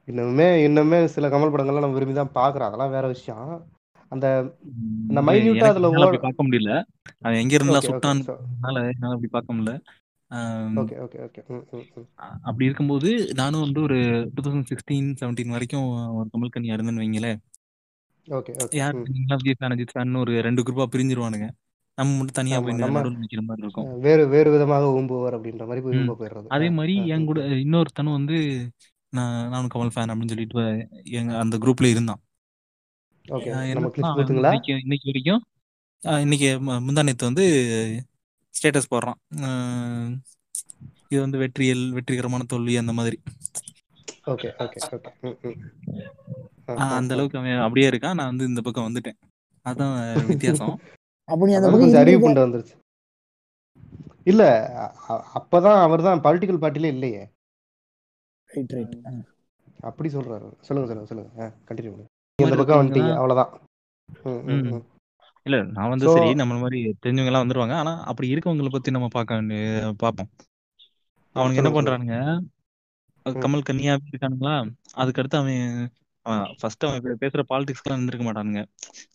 இன்னும் 0.09 0.41
இன்னுமே 0.67 0.99
சில 1.15 1.29
கமல் 1.35 1.53
படங்கள்லாம் 1.53 1.85
நம்ம 1.85 1.99
விரும்பி 1.99 2.17
தான் 2.19 2.37
பாக்குறோம் 2.39 2.69
அதெல்லாம் 2.69 2.95
வேற 2.97 3.05
விஷயம். 3.15 3.47
அந்த 4.13 4.27
அந்த 5.11 5.21
minute-ஆ 5.29 5.69
அதுல 5.73 5.89
பார்க்க 6.25 6.47
முடியல. 6.47 6.73
அவன் 7.25 7.41
எங்க 7.43 7.55
இருந்தா 7.57 7.75
ஓகே 7.75 7.81
ஓகே. 7.81 7.89
சுட்டான் 7.89 8.21
so, 8.27 8.35
என்னால 8.51 8.83
அப்படி 9.15 9.31
பார்க்க 9.37 9.57
முடியல. 9.57 9.73
அப்படி 12.17 12.65
இருக்கும்போது 12.65 13.35
நானும் 13.35 13.61
வந்து 13.61 13.81
ஒரு 13.81 14.31
டூ 14.35 14.51
தௌசண்ட் 14.51 14.65
சிக்ஸ்டீன் 14.65 15.17
செவன்டீன் 15.21 15.49
வரைக்கும் 15.49 15.83
கமல் 16.33 16.49
கன்னியா 16.49 16.75
இருந்தேன்னு 16.75 17.03
வைங்களேன். 17.03 17.37
யார். 18.71 18.95
நீங்களா 18.95 19.37
விஜய் 19.43 19.85
ஃபேன் 19.95 20.19
ஒரு 20.19 20.41
ரெண்டு 20.41 20.63
குரூப்பா 20.63 20.85
பிரிஞ்சிருவானுங்க. 20.97 21.51
நம்ம 21.95 22.13
மட்டும் 22.13 22.35
தனியா 22.35 22.61
போய் 22.61 22.73
நிக்கிற 22.73 23.41
மாதிரி 23.41 23.63
இருக்கும். 23.63 24.01
வேறு 24.01 24.29
வேறு 24.29 24.51
விதமாக 24.51 24.85
ஊம்புவார் 24.85 25.35
அப்படின்ற 25.35 25.59
மாதிரி 25.59 25.81
போய் 25.81 25.97
போயிடுறது. 26.09 26.47
அதே 26.49 26.71
மாதிரி 26.71 27.07
என் 27.07 27.25
கூட. 27.25 27.41
இன்னொருத்தனும் 27.41 28.13
வந்து 28.13 28.71
நான் 29.09 29.49
நானும் 29.49 29.69
கமல் 29.75 29.89
ஃபேன் 29.95 30.11
அப்படின்னு 30.11 30.29
சொல்லிட்டு 30.29 30.89
எங்க 31.05 31.39
அந்த 31.39 31.59
குரூப்ல 31.59 31.91
இருந்தான். 31.91 32.21
இன்னைக்கு 34.83 35.13
வரைக்கும் 35.13 35.45
இன்னைக்கு 36.03 36.59
மு- 36.61 36.83
முந்தா 36.89 37.03
நேத்து 37.03 37.25
வந்து 37.25 37.45
ஸ்டேட்டஸ் 38.57 38.93
போடுறான். 38.95 39.19
இது 41.09 41.21
வந்து 41.21 41.39
வெற்றியல் 41.39 41.85
வெற்றிகரமான 41.93 42.43
தோல்வி 42.53 42.77
அந்த 42.77 42.93
மாதிரி. 42.93 43.19
அந்த. 46.97 47.13
அளவுக்கு 47.15 47.39
அவன் 47.39 47.65
அப்படியே 47.67 47.89
இருக்கான். 47.91 48.19
நான் 48.19 48.31
வந்து 48.33 48.49
இந்த 48.51 48.61
பக்கம் 48.61 48.87
வந்துட்டேன். 48.89 49.19
அதான் 49.67 49.95
வித்தியாசம். 50.27 50.77
அப்ப 51.29 51.47
நீ 51.47 51.53
அந்த 51.59 51.69
பக்கம் 51.69 51.85
கொஞ்சம் 51.85 52.03
அறிவு 52.03 52.19
புண்டை 52.25 52.43
வந்துருச்சு. 52.45 52.75
இல்ல 54.25 54.43
அப்பதான் 55.39 55.81
அவர் 55.87 56.07
தான் 56.09 56.23
பொலிட்டிக்கல் 56.27 56.63
பார்ட்டிலே 56.65 56.91
இல்லையே. 56.97 57.23
ரைட் 58.51 58.75
ரைட் 58.77 58.97
அப்படி 59.89 60.09
சொல்றாரு. 60.09 60.49
சொல்லுங்க 60.67 60.89
சொல்லுங்க 60.91 61.09
சொல்லுங்க. 61.11 61.53
கண்டினியூ 61.69 61.93
பண்ணுங்க. 61.93 62.11
இந்த 62.39 62.57
பக்கம் 62.61 62.81
வந்துட்டீங்க. 62.81 63.13
அவ்வளவுதான். 63.21 63.53
இல்ல 65.47 65.57
நான் 65.77 65.91
வந்து 65.93 66.07
சரி 66.15 66.29
நம்ம 66.41 66.55
மாதிரி 66.63 66.79
தெரிஞ்சவங்க 67.03 67.31
எல்லாம் 67.31 67.45
வந்துருவாங்க. 67.45 67.75
ஆனா 67.83 67.93
அப்படி 68.11 68.27
இருக்கவங்கள 68.35 68.71
பத்தி 68.75 68.95
நம்ம 68.97 69.09
பார்க்க 69.17 69.41
பார்ப்போம். 70.03 70.31
அவனுங்க 71.37 71.61
என்ன 71.63 71.73
பண்றானுங்க? 71.75 72.17
கமல் 73.27 73.67
கன்னியா 73.69 73.93
இருக்கானுங்களா? 74.11 74.55
அதுக்கடுத்து 75.03 75.37
அவன் 75.41 75.63
ஃபர்ஸ்ட் 76.61 76.87
அவன் 76.89 77.21
பேசுற 77.23 77.43
பாலிடிக்ஸ்லாம் 77.51 77.97
இருந்திருக்க 77.97 78.27
மாட்டானுங்க. 78.27 78.63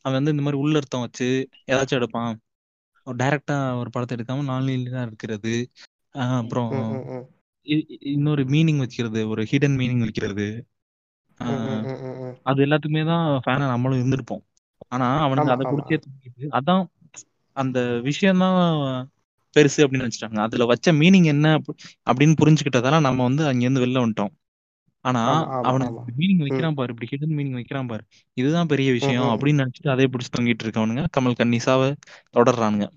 அவன் 0.04 0.18
வந்து 0.20 0.34
இந்த 0.36 0.46
மாதிரி 0.46 0.62
உள்ளர்த்தம் 0.64 1.06
வச்சு 1.06 1.28
ஏதாச்சும் 1.72 2.00
எடுப்பான். 2.00 2.34
ஒரு 3.08 3.18
டைரக்டா 3.18 3.58
ஒரு 3.82 3.90
படத்தை 3.90 4.16
எடுக்காம 4.18 4.46
நான்லீனியரா 4.52 5.04
இருக்கிறது. 5.08 5.54
அப்புறம் 6.38 6.74
இன்னொரு 8.14 8.44
மீனிங் 8.54 8.82
வச்சுக்கிறது 8.84 9.22
ஒரு 9.34 9.42
ஹிடன் 9.52 9.78
மீனிங் 9.82 10.04
வைக்கிறது. 10.06 10.48
அது 12.50 12.60
எல்லாத்துக்குமே 12.66 13.04
தான் 13.06 13.26
ஃபேனா 13.46 13.66
நம்மளும் 13.74 14.00
இருந்திருப்போம். 14.02 14.44
ஆனா 14.92 15.08
அவனுங்க 15.26 15.46
ஆமா 15.46 15.56
அதை 15.56 15.66
ஆமா. 15.66 15.72
பிடிச்சே 15.74 15.98
தூக்கிட்டு 15.98 16.50
அதான் 16.58 16.84
அந்த 17.58 17.80
விஷயம்தான் 18.02 18.60
பெருசு 19.56 19.80
அப்படின்னு 19.84 20.08
வச்சுட்டாங்க 20.08 20.40
அதுல 20.40 20.66
வச்ச 20.66 20.92
மீனிங் 20.94 21.26
என்ன 21.26 21.54
அப்ப- 21.54 21.76
அப்படின்னு 22.08 22.36
புரிஞ்சுக்கிட்டதால 22.40 23.00
நம்ம 23.02 23.24
வந்து 23.24 23.48
அங்கிருந்து 23.48 23.84
வெளில 23.86 24.04
வந்துட்டோம். 24.04 24.34
ஆனா 25.06 25.22
அவனுக்கு 25.62 26.14
மீனிங் 26.18 26.42
வைக்கிறான் 26.42 26.74
பாரு 26.74 26.94
இப்படி 26.94 27.10
ஹிடன் 27.12 27.36
மீனிங் 27.36 27.52
வைக்கிறான் 27.52 27.88
பாரு. 27.88 28.04
இதுதான் 28.38 28.68
பெரிய 28.68 28.90
விஷயம் 28.92 29.30
அப்படின்னு 29.30 29.62
நினைச்சிட்டு 29.62 29.90
அதே 29.90 30.06
பிடிச்சி 30.06 30.32
தொங்கிட்டு 30.32 30.66
இருக்கவனுங்க. 30.66 31.04
கமல் 31.18 31.40
கன்னிசாவை 31.40 31.88
தொடர்றானுங்க. 32.36 32.88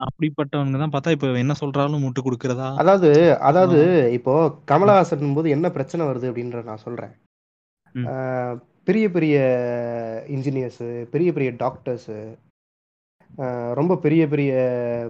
அப்படிப்பட்டவனுங்க 0.00 0.78
தான் 0.78 0.92
பார்த்தா 0.92 1.10
இப்ப 1.10 1.28
என்ன 1.38 1.54
சொல்றாலும் 1.60 2.04
முட்டு 2.04 2.20
கொடுக்கறதா? 2.22 2.68
அதாவது 2.74 3.10
அதாவது 3.40 3.78
இப்போ 4.12 4.34
கமலஹாசன் 4.70 5.34
போது 5.34 5.50
என்ன 5.50 5.70
பிரச்சனை 5.70 6.06
வருது 6.06 6.28
அப்படின்ற 6.30 6.64
நான் 6.64 6.84
சொல்றேன். 6.84 7.14
பெரிய 8.88 9.06
பெரிய 9.10 9.36
இன்ஜினியர்ஸு 10.28 10.88
பெரிய 11.06 11.28
பெரிய 11.32 11.50
டாக்டர்ஸு 11.58 12.18
ரொம்ப 13.74 13.96
பெரிய 13.96 14.22
பெரிய 14.28 14.52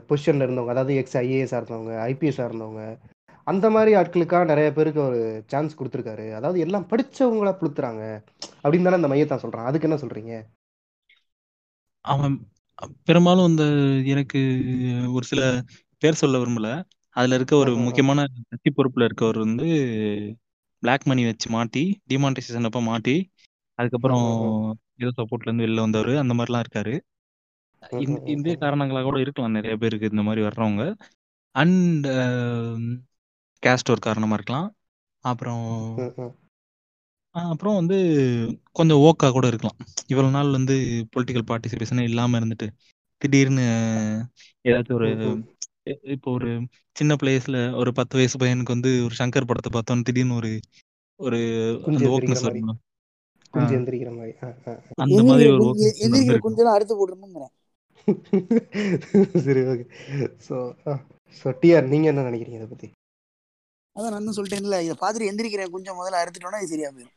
பொசிஷன்ல 0.08 0.46
இருந்தவங்க 0.46 0.74
அதாவது 0.74 0.94
எக்ஸ் 0.96 1.16
ஐஏஎஸ்ஸாக 1.16 1.60
இருந்தவங்க 1.60 1.94
ஐபிஎஸ்ஸாக 2.10 2.48
இருந்தவங்க 2.50 2.82
அந்த 3.46 3.66
மாதிரி 3.70 3.90
ஆட்களுக்காக 3.94 4.44
நிறைய 4.44 4.68
பேருக்கு 4.72 5.00
ஒரு 5.00 5.20
சான்ஸ் 5.46 5.78
கொடுத்துருக்காரு. 5.78 6.26
அதாவது 6.34 6.58
எல்லாம் 6.60 6.88
படிச்சவங்கள 6.90 7.50
புளுத்துறாங்க. 7.60 8.02
அப்படின்னு 8.64 8.86
தானே 8.86 8.98
அந்த 9.00 9.10
மையத்தான் 9.12 9.44
சொல்றான். 9.44 9.68
அதுக்கு 9.68 9.88
என்ன 9.88 9.98
சொல்றீங்க? 10.02 10.34
அவன் 12.04 12.34
பெரும்பாலும் 13.06 13.48
இந்த 13.48 13.64
எனக்கு 14.06 14.40
ஒரு 15.12 15.24
சில 15.24 15.42
பேர் 16.02 16.20
சொல்ல 16.22 16.38
விரும்பல. 16.38 16.68
அதுல 17.16 17.34
இருக்க 17.34 17.54
ஒரு. 17.56 17.72
முக்கியமான 17.86 18.20
கட்சி 18.50 18.70
பொறுப்புல 18.72 19.08
இருக்கவர் 19.08 19.38
வந்து 19.38 19.66
பிளாக் 20.82 21.04
மணி 21.04 21.22
வச்சு 21.24 21.48
மாட்டி 21.50 21.82
டிமானிட்டைசேஷன் 22.10 22.68
அப்ப 22.68 22.80
மாட்டி 22.82 23.14
அதுக்கப்புறம் 23.78 24.26
ஏதோ 24.94 25.10
சப்போர்ட்ல 25.18 25.48
இருந்து 25.48 25.66
வெளில 25.66 25.80
வந்தவர் 25.80 26.12
அந்த 26.16 26.34
மாதிரிலாம் 26.34 26.64
இருக்காரு. 26.64 26.94
இந்த 28.00 28.12
ம், 28.12 28.22
ம், 28.22 28.28
இதே 28.32 28.52
ம். 28.54 28.60
காரணங்களா 28.60 29.02
கூட 29.02 29.18
இருக்கலாம் 29.20 29.50
நிறைய 29.50 29.76
பேருக்கு 29.76 30.10
இந்த 30.10 30.22
மாதிரி 30.22 30.42
வர்றவங்க. 30.46 30.84
அண்ட் 31.54 32.06
கேஸ்ட் 33.62 33.90
ஒரு 33.90 34.00
காரணமா 34.00 34.34
இருக்கலாம். 34.34 34.68
அப்புறம் 35.24 35.64
அப்புறம் 37.34 37.74
வந்து 37.74 37.96
கொஞ்சம் 38.72 38.98
ஓக்கா 38.98 39.28
கூட 39.30 39.46
இருக்கலாம். 39.46 39.78
இவ்வளவு 40.06 40.34
நாள் 40.34 40.50
வந்து 40.50 40.74
பொலிட்டிக்கல் 41.12 41.48
பார்ட்டிசிபேஷனே 41.48 42.00
இல்லாம 42.00 42.38
இருந்துட்டு 42.38 42.68
திடீர்னு 43.22 43.64
ஏதாச்சும் 44.64 44.94
ஒரு 44.94 45.08
இப்போ 46.06 46.30
ஒரு 46.30 46.48
சின்ன 46.96 47.14
பிளேஸ்ல 47.14 47.58
ஒரு 47.74 47.90
பத்து 47.92 48.16
வயசு 48.16 48.36
பையனுக்கு 48.38 48.74
வந்து 48.74 48.90
ஒரு 49.04 49.14
சங்கர் 49.18 49.48
படத்தை 49.48 49.70
பார்த்தோன்னு 49.72 50.02
திடீர்னு 50.02 50.34
ஒரு 50.34 50.50
ஒரு 51.20 51.38
ஓக்னஸ் 52.10 52.46
வரணும் 52.46 52.78
குஞ்சு 53.54 53.76
எந்திரிக்கிற 53.78 54.10
மாதிரி. 54.16 54.32
அந்த 55.04 55.20
மாதிரி 55.28 55.48
ஒரு 55.54 55.66
எந்திரிக்கிற 56.04 56.38
குஞ்செல்லாம் 56.46 56.76
அறுத்து 56.76 56.96
போட்டுருணுங்கிறேன் 56.98 57.54
சரி 59.46 59.62
ஓகே. 59.72 59.84
ஸோ 60.46 60.56
ஸோ 61.40 61.48
டிஆர் 61.62 61.90
நீங்க 61.92 62.06
என்ன 62.12 62.26
நினைக்கிறீங்க 62.28 62.58
இதை 62.60 62.68
பத்தி? 62.70 62.88
அதான் 63.96 64.12
நான் 64.14 64.36
சொல்லிட்டேன்ல 64.36 64.78
இதை 64.86 64.96
பார்த்துட்டு 65.00 65.30
எந்திரிக்கிற 65.30 65.62
குஞ்சம் 65.74 65.98
முதல்ல 66.00 66.20
அறுத்துட்டோம்னா 66.22 66.60
இது 66.62 66.72
சரியா 66.74 66.90
போயிடும் 66.94 67.16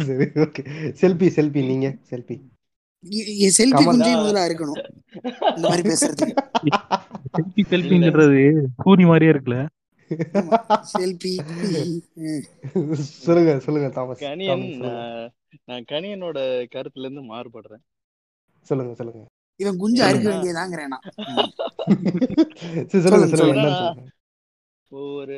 சரி 0.00 0.26
ஓகே. 0.44 0.62
செல்பி 1.00 1.28
செல்பி 1.38 1.62
நீங்க 1.70 1.88
செல்பி 2.10 2.36
செல்ஃபி 3.56 3.74
கமல் 3.76 3.88
குஞ்சையும் 3.88 4.20
முதல்ல 4.22 4.44
அறுக்கணும். 4.46 4.78
இந்த 5.56 5.66
மாதிரி 5.70 5.82
பேசுறதுக்கு. 5.90 6.34
செல்ஃபி 7.36 7.62
செல்ஃபிங்கிறது 7.72 8.40
கூறி 8.84 9.04
மாதிரியே 9.10 9.32
இருக்குல்ல. 9.32 9.58
ஆமா 10.40 10.58
செல்ஃபி 10.92 11.32
சொல்லுங்க 13.26 13.60
சொல்லுங்க 13.66 13.88
தாமஸ் 13.96 14.20
கணியன் 14.20 14.66
நான் 15.68 15.84
கணியனோட 15.92 16.66
கருத்துல 16.74 17.06
இருந்து 17.06 17.32
மாறுபடுறேன். 17.32 17.82
சொல்லுங்க 18.68 18.94
சொல்லுங்க. 18.94 19.26
இவன் 19.60 19.76
குஞ்சு 19.76 20.02
அறுக்க 20.02 20.30
வேண்டியதாங்கிறேன்? 20.30 20.88
நான் 20.88 21.02
ஒரு 24.90 25.36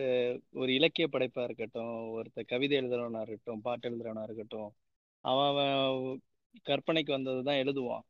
ஒரு 0.53 0.75
இலக்கிய 0.75 1.09
படைப்பா 1.13 1.43
இருக்கட்டும் 1.43 2.17
ஒருத்த 2.17 2.47
கவிதை 2.47 2.81
எழுதுறவனா 2.81 3.21
இருக்கட்டும் 3.21 3.61
பாட்டு 3.61 3.91
எழுதுறவனா 3.91 4.23
இருக்கட்டும் 4.23 4.75
அவன் 5.25 5.51
அவன் 5.51 6.21
கற்பனைக்கு 6.67 7.17
வந்ததுதான் 7.17 7.65
எழுதுவான். 7.65 8.03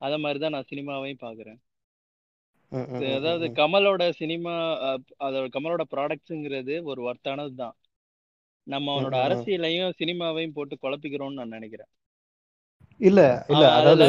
அத 0.00 0.18
மாதிரிதான் 0.18 0.50
நான் 0.50 0.70
சினிமாவையும் 0.70 1.26
பாக்குறேன். 1.26 1.58
அதாவது. 3.16 3.46
கமலோட 3.60 4.02
சினிமா 4.12 4.54
அதோட 5.20 5.46
கமலோட 5.56 5.84
ப்ராடக்ட்ஸுங்கிறது 5.94 6.74
ஒரு 6.84 7.00
ஒர்த்தானது 7.08 7.54
தான். 7.54 7.76
நம்ம 8.66 8.92
அவனோட. 8.94 9.16
அரசியலையும் 9.26 9.96
சினிமாவையும் 10.00 10.52
போட்டு 10.52 10.76
குழப்பிக்கிறோம்னு 10.82 11.40
நான் 11.40 11.56
நினைக்கிறேன். 11.56 11.90
இல்ல 13.00 13.20
இல்ல 13.52 13.64
அதாவது 13.78 14.06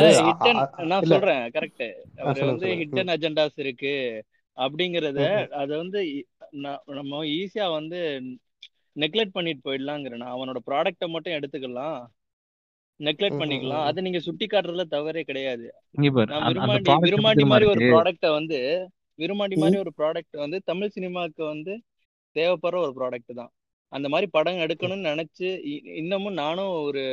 நான் 0.86 1.08
சொல்றேன் 1.12 1.44
கரெக்ட் 1.56 1.86
அவர் 2.24 2.50
வந்து 2.52 2.68
ஹிட்டன் 2.82 3.12
அஜெண்டாஸ் 3.16 3.58
இருக்கு. 3.58 3.94
அப்படிங்கறத. 4.58 5.20
அதை 5.62 5.74
வந்து 5.78 6.00
நம்ம 7.00 7.22
ஈஸியா 7.36 7.68
வந்து 7.72 8.00
நெக்லெக்ட் 8.96 9.36
பண்ணிட்டு 9.36 9.66
போயிடலாங்கிறேன் 9.68 10.22
நான். 10.24 10.36
அவனோட 10.36 10.60
ப்ராடக்ட்டை 10.70 11.08
மட்டும் 11.08 11.38
எடுத்துக்கலாம். 11.38 12.00
நெக்லெக்ட் 13.02 13.40
பண்ணிக்கலாம். 13.42 13.84
அதை 13.84 14.04
நீங்க 14.04 14.20
சுட்டி 14.20 14.46
காட்டுறதுல 14.46 14.84
தவறே 14.88 15.24
கிடையாது. 15.24 15.68
விரும்மாண்டி 16.50 16.82
ப்ராடக்ட் 16.88 17.10
விரும்மாண்டி 17.10 17.46
மாதிரி 17.46 17.70
ஒரு 17.70 17.86
இருக்கு? 17.86 17.94
ப்ராடக்ட்டை 17.94 18.32
வந்து 18.34 18.60
விரும்மாண்டி. 19.20 19.56
மாதிரி 19.56 19.78
ஒரு 19.78 19.92
ப்ராடக்ட் 19.98 20.38
வந்து 20.38 20.62
தமிழ் 20.66 20.90
சினிமாவுக்கு 20.90 21.46
வந்து 21.46 21.74
தேவைப்படுற 22.36 22.78
ஒரு 22.78 22.94
ப்ராடக்ட் 22.96 23.34
தான். 23.36 23.52
அந்த 23.92 24.10
மாதிரி 24.10 24.30
படம் 24.32 24.56
எடுக்கணும்னு 24.56 25.08
நினைச்சு 25.12 25.48
இ- 25.72 25.86
இன்னமும் 25.96 26.34
நானும் 26.34 26.84
ஒரு 26.84 27.04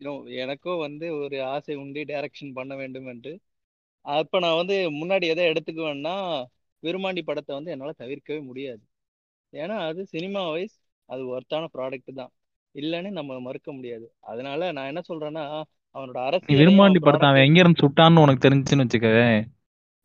you 0.00 0.04
know, 0.04 0.34
எனக்கும் 0.36 0.78
வந்து 0.78 1.16
ஒரு 1.16 1.42
ஆசை 1.44 1.74
உண்டு 1.74 2.04
டைரக்ஷன் 2.04 2.52
பண்ண 2.54 2.74
வேண்டும் 2.76 3.06
என்று. 3.06 3.32
அப்ப 4.04 4.38
நான் 4.38 4.56
வந்து 4.56 4.74
முன்னாடி 4.92 5.24
எதை 5.24 5.46
எடுத்துக்குவேன்னா 5.46 6.44
விரும்மாண்டி 6.82 7.22
படத்தை 7.22 7.56
வந்து 7.56 7.70
என்னால 7.70 7.92
தவிர்க்கவே 7.98 8.42
முடியாது. 8.42 8.82
ஏன்னா 9.52 9.76
அது 9.88 10.06
சினிமா 10.06 10.50
வைஸ் 10.50 10.76
அது 11.08 11.38
ஒர்த்தான 11.38 11.66
ப்ராடக்ட் 11.74 12.14
தான். 12.14 12.32
இல்லைன்னு 12.80 13.10
நம்ம 13.18 13.38
மறுக்க 13.46 13.68
முடியாது. 13.76 14.06
அதனால 14.30 14.70
நான் 14.76 14.90
என்ன 14.92 15.02
சொல்றேன்னா 15.10 15.44
அவனோட 15.94 16.18
விரும்மாண்டி 16.60 16.98
அவன் 16.98 17.06
படத்தை 17.06 17.28
அவன் 17.30 17.46
எங்க 17.48 17.58
இருந்து 17.62 17.82
சுட்டான்னு 17.84 18.24
உனக்கு 18.24 18.44
தெரிஞ்சுன்னு 18.46 18.84
வச்சுக்க 18.86 19.10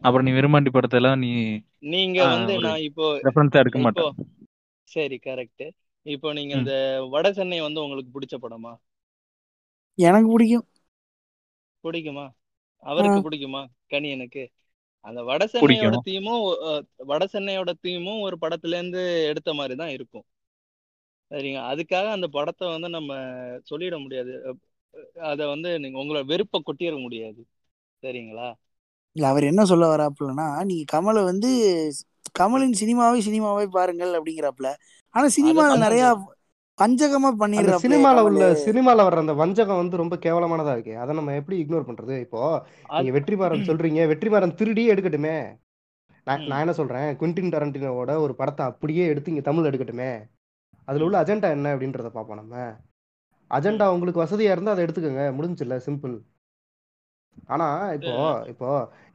அப்புறம் 0.01 0.25
நீ 0.27 0.31
விரும்மாண்டி 0.37 0.71
படத்தை 0.75 0.97
எல்லாம் 0.99 1.19
நீ 1.23 1.31
நீங்க 1.93 2.19
வந்து 2.33 2.53
நான் 2.67 2.85
இப்போ 2.87 3.05
ரெஃபரன்ஸா 3.27 3.61
எடுக்க 3.63 3.79
மாட்டேன். 3.85 4.15
சரி 4.87 5.17
கரெக்ட் 5.27 5.65
இப்போ 6.05 6.29
நீங்க. 6.37 6.53
இந்த 6.59 6.73
வட 7.13 7.27
சென்னை 7.37 7.59
வந்து 7.65 7.83
உங்களுக்கு 7.83 8.13
பிடிச்ச 8.15 8.35
படமா? 8.43 8.71
எனக்கு 9.97 10.29
பிடிக்கும். 10.33 10.65
பிடிக்குமா? 11.83 12.25
அவருக்கு 12.83 13.21
பிடிக்குமா? 13.27 13.61
கணியனுக்கு 13.93 14.43
அந்த 15.05 15.19
வட 15.29 15.43
சென்னையோட 15.51 15.97
தீமும் 16.07 16.41
வட 17.11 17.23
சென்னையோட 17.33 17.71
தீமும் 17.85 18.23
ஒரு 18.27 18.35
படத்துல 18.43 18.77
இருந்து 18.79 19.03
எடுத்த 19.31 19.53
மாதிரி 19.59 19.75
தான் 19.81 19.93
இருக்கும். 19.97 20.25
சரிங்க. 21.31 21.59
அதுக்காக 21.71 22.07
அந்த 22.17 22.27
படத்தை 22.27 22.65
வந்து 22.73 22.89
நம்ம 22.97 23.11
சொல்லிட 23.69 23.97
முடியாது. 24.03 24.33
அத 25.31 25.41
வந்து 25.53 25.69
நீங்க 25.79 25.97
உங்களோட 26.01 26.23
வெறுப்பை 26.25 26.59
கொட்டிட 26.61 26.95
முடியாது. 27.05 27.41
சரிங்களா? 28.03 28.47
இல்ல 29.15 29.25
அவர் 29.27 29.49
என்ன 29.51 29.61
சொல்ல 29.71 29.85
வராப்புலன்னா 29.93 30.47
நீங்க 30.67 30.83
கமலை 30.93 31.21
வந்து 31.29 31.49
கமலின் 32.39 32.75
சினிமாவை 32.81 33.19
சினிமாவை 33.27 33.65
பாருங்கள் 33.77 34.11
அப்படிங்கிறாப்புல. 34.19 34.69
ஆனா 35.15 35.27
சினிமால 35.37 35.77
நிறைய 35.85 36.03
அந்த 36.77 37.07
பண்ணிடுறாப்புல 37.41 37.85
சினிமால 37.85 38.21
உள்ள 38.27 38.43
சினிமால 38.67 39.03
வர்ற 39.07 39.23
அந்த 39.23 39.33
வஞ்சகம் 39.41 39.81
வந்து 39.81 40.01
ரொம்ப 40.01 40.15
கேவலமானதா 40.25 40.73
இருக்கு. 40.75 40.93
அதை 41.03 41.11
நம்ம 41.15 41.33
எப்படி 41.39 41.57
இக்னோர் 41.63 41.87
பண்றது? 41.89 42.15
இப்போ 42.25 42.41
நீங்க 42.95 43.13
வெற்றிமாறன் 43.17 43.67
சொல்றீங்க. 43.69 44.01
வெற்றிமாறன் 44.11 44.57
திருடி 44.61 44.83
எடுக்கட்டுமே. 44.93 45.35
நான் 46.27 46.61
என்ன 46.63 46.75
சொல்றேன்? 46.79 47.09
குவிண்டின் 47.19 47.53
டரண்டினோட 47.55 48.13
ஒரு 48.25 48.35
படத்தை 48.39 48.65
அப்படியே 48.71 49.05
எடுத்து 49.13 49.33
இங்க 49.33 49.43
தமிழ் 49.49 49.69
எடுக்கட்டுமே. 49.71 50.11
அதுல 50.87 51.05
உள்ள 51.07 51.17
அஜெண்டா 51.23 51.49
என்ன 51.55 51.71
அப்படின்றத 51.75 52.09
பார்ப்போம் 52.15 52.39
நம்ம. 52.41 52.55
அஜெண்டா 53.51 53.85
உங்களுக்கு 53.95 54.23
வசதியா 54.23 54.53
இருந்தா 54.55 54.73
அதை 54.73 54.83
எடுத்துக்கோங்க. 54.85 55.23
முடிஞ்சுல 55.37 55.77
சிம்பிள் 55.87 56.15
ஆனா 57.53 57.67
இப்போ 57.97 58.13
இப்போ 58.51 58.69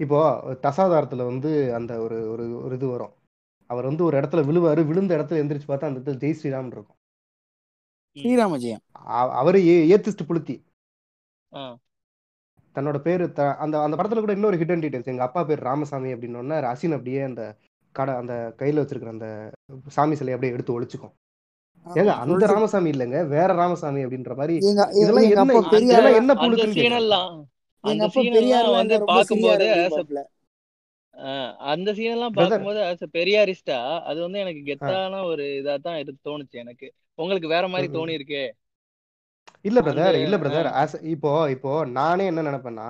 இப்போ 0.05 0.19
தசாதாரத்துல 0.65 1.25
வந்து 1.31 1.51
அந்த 1.79 1.93
ஒரு 2.05 2.19
ஒரு 2.33 2.45
ஒரு 2.65 2.75
இது 2.79 2.87
வரும். 2.93 3.15
அவர் 3.71 3.89
வந்து 3.91 4.03
ஒரு 4.09 4.15
இடத்துல 4.21 4.43
விழுவாரு 4.49 4.83
விழுந்த 4.91 5.13
இடத்துல 5.17 5.41
எந்திரிச்சு 5.43 5.69
பார்த்தா 5.71 5.89
அந்த 5.89 5.99
இடத்துல 5.99 6.21
ஜெய் 6.23 6.39
ஸ்ரீராம் 6.41 6.71
இருக்கும். 6.75 6.99
ஸ்ரீராம 8.17 8.59
ஜெயம் 8.65 8.83
அவரு 9.41 9.59
ஏ 9.71 9.77
ஏத்திஸ்ட் 9.95 10.29
புளுத்தி. 10.29 10.57
தன்னோட 12.77 12.99
பேரு 13.07 13.25
த 13.37 13.43
அந்த 13.65 13.77
அந்த 13.83 13.95
படத்துல 13.99 14.23
கூட 14.23 14.33
இன்னொரு 14.37 14.57
ஹிடன் 14.63 14.83
டீடைல்ஸ் 14.83 15.11
எங்க 15.13 15.23
அப்பா 15.27 15.43
பேர் 15.51 15.67
ராமசாமி 15.69 16.11
அப்படின்னு 16.15 16.59
அசின் 16.73 16.97
அப்படியே 16.97 17.21
அந்த 17.29 17.43
கடை 17.95 18.15
அந்த 18.23 18.35
கையில 18.61 18.83
வச்சிருக்கிற 18.83 19.13
அந்த 19.17 19.29
சாமி 19.97 20.17
சிலையை 20.19 20.37
அப்படியே 20.37 20.55
எடுத்து 20.57 20.77
ஒழிச்சுக்கும் 20.77 21.15
ஏங்க 21.87 22.13
அந்த 22.23 22.45
ராமசாமி 22.53 22.91
இல்லைங்க 22.93 23.19
வேற 23.31 23.49
ராமசாமி 23.55 24.01
அப்படின்ற 24.05 24.35
மாதிரி 24.39 24.55
இதெல்லாம் 25.01 25.27
என்ன 25.35 25.59
இதெல்லாம் 25.85 26.19
என்ன 26.21 26.35
அந்த 27.85 28.15
புழுக்குன்னு 28.17 28.71
வந்து 28.75 28.97
அஹ் 31.15 31.53
அந்த 31.73 31.91
பார்க்கும்போது 32.39 32.81
as 32.87 33.03
a 33.03 33.11
பெரியாரிஸ்டா 33.13 33.77
அது 34.03 34.19
வந்து 34.21 34.39
எனக்கு 34.41 34.63
கெத்தான 34.67 35.21
ஒரு 35.25 35.45
இதா 35.61 35.75
தான் 35.81 35.99
இது 35.99 36.13
தோணுச்சு 36.27 36.57
எனக்கு. 36.65 36.87
உங்களுக்கு 37.19 37.49
வேற 37.49 37.65
மாதிரி. 37.69 37.89
தோணி 37.95 38.17
இருக்கே 38.19 38.43
இல்ல 39.65 39.79
பிரதர் 39.83 40.17
இல்ல 40.19 40.37
பிரதர் 40.39 40.69
இப்போ 41.13 41.31
இப்போ 41.55 41.71
நானே 41.95 42.25
என்ன 42.27 42.45
நினைப்பேன்னா 42.49 42.89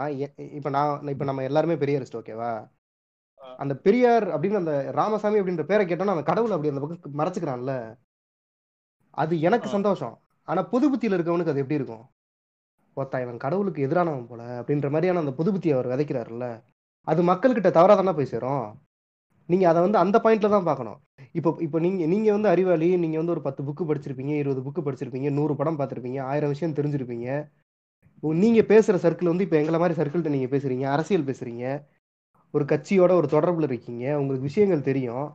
இப்போ 0.57 0.71
நான் 0.71 1.13
இப்போ 1.13 1.25
நம்ம 1.25 1.45
எல்லாருமே 1.45 1.77
பெரியாரிஸ்ட் 1.83 2.19
ஓகேவா? 2.21 2.51
அந்த 3.59 3.75
பெரியார் 3.85 4.27
அப்படின்னு 4.33 4.61
அந்த 4.61 4.75
ராமசாமி 4.93 5.41
அப்படின்ற 5.41 5.65
பேரை 5.67 5.85
கேட்டோம்னா 5.87 6.17
அந்த 6.17 6.27
கடவுள் 6.31 6.55
அப்படி 6.55 6.73
அந்த 6.73 6.83
பக்கம் 6.85 7.19
மறைச்சுக்கிறான்ல. 7.21 7.73
அது 9.17 9.35
எனக்கு 9.49 9.69
சந்தோஷம். 9.77 10.15
ஆனா 10.49 10.61
புது 10.73 10.87
புத்தியில 10.91 11.17
இருக்கவனுக்கு 11.17 11.53
அது 11.55 11.63
எப்படி 11.65 11.79
இருக்கும்? 11.81 12.05
ஒருத்தன் 12.97 13.25
இவன் 13.25 13.43
கடவுளுக்கு 13.45 13.81
எதிரானவன் 13.87 14.29
போல 14.31 14.43
அப்படின்ற 14.61 14.89
மாதிரியான 14.95 15.23
அந்த 15.25 15.33
புது 15.39 15.51
புத்தியை 15.55 15.75
அவர் 15.77 15.93
விதைக்கிறாருல்ல 15.93 16.47
அது 17.09 17.21
மக்கள்கிட்ட 17.31 17.71
தவறா 17.79 17.95
தானே 17.99 18.13
போய் 18.19 18.33
சேரும்? 18.33 18.67
நீங்க 19.49 19.65
அதை 19.71 19.81
வந்து 19.87 19.99
அந்த 20.03 20.17
பாயிண்ட்ல 20.25 20.49
தான் 20.55 20.69
பார்க்கணும். 20.69 20.99
இப்போ 21.39 21.51
இப்போ 21.67 21.79
நீங்க 21.85 22.07
நீங்க 22.13 22.29
வந்து 22.37 22.49
அறிவாளி 22.53 22.89
நீங்க 23.03 23.17
வந்து 23.21 23.35
ஒரு 23.35 23.43
பத்து 23.47 23.61
புக்கு 23.67 23.85
படிச்சிருப்பீங்க 23.91 24.33
இருபது 24.43 24.63
புக்கு 24.67 24.83
படிச்சிருப்பீங்க 24.87 25.31
நூறு 25.39 25.55
படம் 25.61 25.79
பார்த்திருப்பீங்க 25.81 26.21
ஆயிரம் 26.31 26.53
விஷயம் 26.55 26.77
தெரிஞ்சிருப்பீங்க. 26.79 27.29
நீங்க 28.43 28.61
பேசுற 28.73 28.97
சர்க்கிள் 29.05 29.33
வந்து 29.33 29.47
இப்போ 29.47 29.59
எங்களை 29.61 29.79
மாதிரி 29.83 29.99
சர்க்கிள்கிட்ட 29.99 30.35
நீங்க 30.37 30.49
பேசுறீங்க 30.55 30.87
அரசியல் 30.95 31.29
பேசுறீங்க 31.31 31.65
ஒரு 32.55 32.65
கட்சியோட 32.73 33.13
ஒரு 33.21 33.29
தொடர்புல 33.35 33.69
இருக்கீங்க 33.71 34.05
உங்களுக்கு 34.21 34.49
விஷயங்கள் 34.51 34.89
தெரியும். 34.91 35.27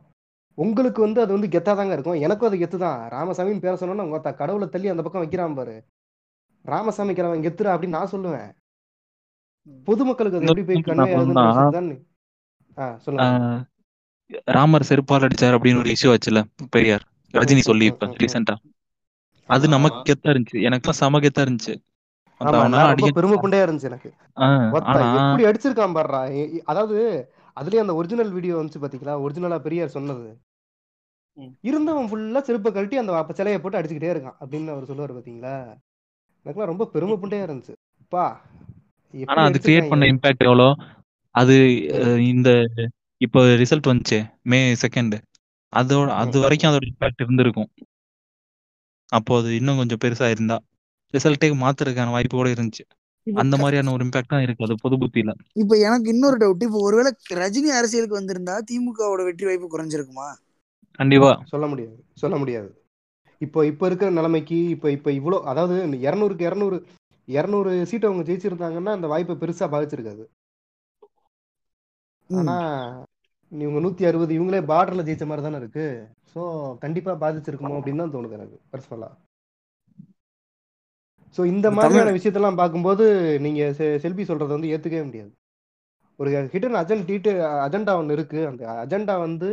உங்களுக்கு 0.58 1.00
வந்து 1.04 1.20
அது 1.24 1.32
வந்து 1.36 1.50
கெத்தா 1.54 1.72
தாங்க 1.78 1.94
இருக்கும். 1.96 2.18
எனக்கும் 2.26 2.48
அது 2.48 2.56
கெத்து 2.62 2.78
தான். 2.84 3.00
ராமசாமின்னு 3.14 3.64
பேர 3.64 3.74
சொன்னோன்னா 3.82 4.06
உங்க 4.08 4.32
கடவுளை 4.40 4.66
தள்ளி 4.68 4.92
அந்த 4.92 5.04
பக்கம் 5.04 5.22
வைக்கிறான் 5.24 5.58
பாரு. 5.58 5.76
ராமசாமி 6.64 7.14
கிழவன் 7.18 7.44
கெத்துரா 7.46 7.72
அப்படின்னு 7.74 7.98
நான் 7.98 8.12
சொல்லுவேன். 8.14 8.50
பொதுமக்களுக்கு 9.88 10.38
அது 10.38 10.48
எப்படி 10.48 10.64
போய் 10.68 10.82
ஆ 12.82 12.84
சொல்லுங்க. 13.04 13.30
ராமர் 14.56 14.88
செருப்பால் 14.88 15.24
அடிச்சார் 15.26 15.56
அப்படின்னு 15.56 15.80
ஒரு 15.82 15.90
இஷ்யூ 15.94 16.10
ஆச்சுல 16.12 16.40
பெரியார். 16.74 17.04
ரஜினி 17.34 17.62
சொல்லி 17.68 17.86
இப்ப 17.92 18.06
ரீசெண்டா. 18.20 18.54
அது 19.48 19.64
நமக்கு 19.74 20.00
கெத்தா 20.08 20.28
இருந்துச்சு. 20.32 20.58
எனக்குலாம் 20.68 21.00
செம 21.00 21.20
கெத்தா 21.24 21.44
இருந்துச்சு. 21.46 21.74
பெருமை 23.18 23.36
புண்டையா 23.42 23.64
இருந்துச்சு 23.66 23.90
எனக்கு. 23.90 24.10
எப்படி 24.78 25.44
அடிச்சிருக்கான் 25.50 25.96
பாடுறா 25.98 26.20
அதாவது 26.72 26.96
அதுலயே 27.56 27.82
அந்த 27.84 27.94
ஒரிஜினல் 27.98 28.34
வீடியோ 28.36 28.54
வந்துச்சு 28.58 28.82
பாத்தீங்களா? 28.84 29.14
ஒரிஜினலா 29.24 29.58
பெரியார் 29.66 29.96
சொன்னது. 29.96 30.28
இருந்தவன் 31.68 32.08
ஃபுல்லா 32.10 32.40
செருப்பை 32.46 32.70
கழட்டி 32.72 32.96
அந்த 33.00 33.12
அப்ப 33.20 33.34
சிலையை 33.38 33.58
போட்டு 33.60 33.78
அடிச்சுக்கிட்டே 33.78 34.12
இருக்கான் 34.14 34.38
அப்படின்னு 34.40 34.74
அவர் 34.74 34.88
சொல்லுவார் 34.90 35.16
பாத்தீங்களா? 35.18 35.54
எனக்குலாம் 36.46 36.72
ரொம்ப 36.72 36.86
பெருமை 36.94 37.16
புண்டையா 37.22 37.46
இருந்துச்சு. 37.46 37.74
அப்பா 38.02 38.24
ஆனா 39.30 39.40
அது 39.48 39.58
கிரியேட் 39.64 39.90
பண்ண 39.92 40.04
இம்பாக்ட் 40.12 40.46
எவ்வளோ? 40.48 40.68
அது 41.34 41.54
இந்த 42.32 42.48
இப்போ 43.20 43.40
ரிசல்ட் 43.62 43.90
வந்துச்சு 43.90 44.18
மே 44.50 44.58
செகண்ட் 44.84 45.14
அதோட 45.72 46.08
அது 46.22 46.36
வரைக்கும் 46.44 46.70
அதோட 46.70 46.84
இம்பாக்ட் 46.90 47.22
இருந்திருக்கும். 47.24 47.68
அப்போ 49.12 49.32
அது 49.40 49.50
இன்னும் 49.60 49.78
கொஞ்சம் 49.80 50.02
பெருசா 50.04 50.26
இருந்தா. 50.34 50.56
ரிசல்ட்டே 51.14 51.48
மாத்துறதுக்கான 51.62 52.14
வாய்ப்பு 52.16 52.36
கூட 52.36 52.50
இருந்துச்சு. 52.54 52.84
அந்த 53.26 53.54
மாதிரியான 53.60 53.92
ஒரு 53.96 54.04
இம்பாக்ட் 54.06 54.32
தான் 54.32 54.44
இருக்கு 54.46 54.66
அது 54.66 54.76
பொது 54.84 54.96
புத்தியில. 55.02 55.32
இப்ப 55.60 55.74
எனக்கு 55.86 56.08
இன்னொரு 56.14 56.36
டவுட் 56.40 56.64
இப்போ 56.66 56.80
ஒருவேளை 56.88 57.10
ரஜினி 57.42 57.70
அரசியலுக்கு 57.78 58.18
வந்திருந்தா 58.18 58.56
திமுகவோட 58.68 59.22
வெற்றி 59.28 59.46
வாய்ப்பு 59.48 59.68
குறைஞ்சிருக்குமா? 59.70 60.28
கண்டிப்பா. 60.98 61.30
சொல்ல 61.52 61.66
முடியாது 61.72 61.98
சொல்ல 62.22 62.36
முடியாது. 62.42 62.70
இப்போ 63.40 63.60
இப்போ 63.70 63.84
இருக்கிற 63.88 64.08
நிலைமைக்கு 64.10 64.58
இப்போ 64.74 64.88
இப்போ 64.96 65.10
இவ்வளோ 65.18 65.38
அதாவது 65.52 65.74
இரநூறுக்கு 66.06 66.44
இரநூறு 66.48 66.76
இரநூறு 67.28 67.70
சீட் 67.90 68.08
அவங்க 68.08 68.24
ஜெயிச்சிருந்தாங்கன்னா 68.28 68.92
அந்த 68.96 69.06
வாய்ப்பை 69.12 69.34
பெருசா 69.42 69.66
பாதிச்சிருக்காது. 69.74 70.24
ஆனா 72.30 72.56
இவங்க 73.52 73.78
நூத்தி 73.84 74.02
அறுபது 74.08 74.32
இவங்களே 74.36 74.60
பார்டர்ல 74.70 75.04
ஜெயிச்ச 75.08 75.24
மாதிரி 75.30 75.44
தானே 75.46 75.60
இருக்கு. 75.62 75.86
ஸோ 76.32 76.40
கண்டிப்பா 76.84 77.12
பாதிச்சிருக்குமோ 77.22 77.76
அப்படின்னு 77.78 78.02
தான் 78.02 78.14
தோணுது 78.14 78.38
எனக்கு 78.38 78.58
பர்சனலா 78.72 79.10
ஸோ 81.36 81.46
இந்த 81.46 81.70
மாதிரியான 81.70 82.10
விஷயத்தெல்லாம் 82.10 82.56
பார்க்கும்போது 82.56 83.04
நீங்க 83.40 83.74
செ- 83.78 83.96
செல்வி 83.96 84.22
சொல்றதை 84.22 84.46
வந்து 84.46 84.68
ஏத்துக்கவே 84.68 85.04
முடியாது. 85.04 85.32
ஒரு 86.16 86.30
ஹிடன் 86.52 86.76
அஜெண்ட் 86.80 87.06
டீட்டு 87.10 87.30
அஜெண்டா 87.66 87.94
ஒன்று 87.96 88.12
இருக்கு. 88.12 88.46
அந்த 88.46 88.86
அஜெண்டா 88.86 89.18
வந்து 89.18 89.50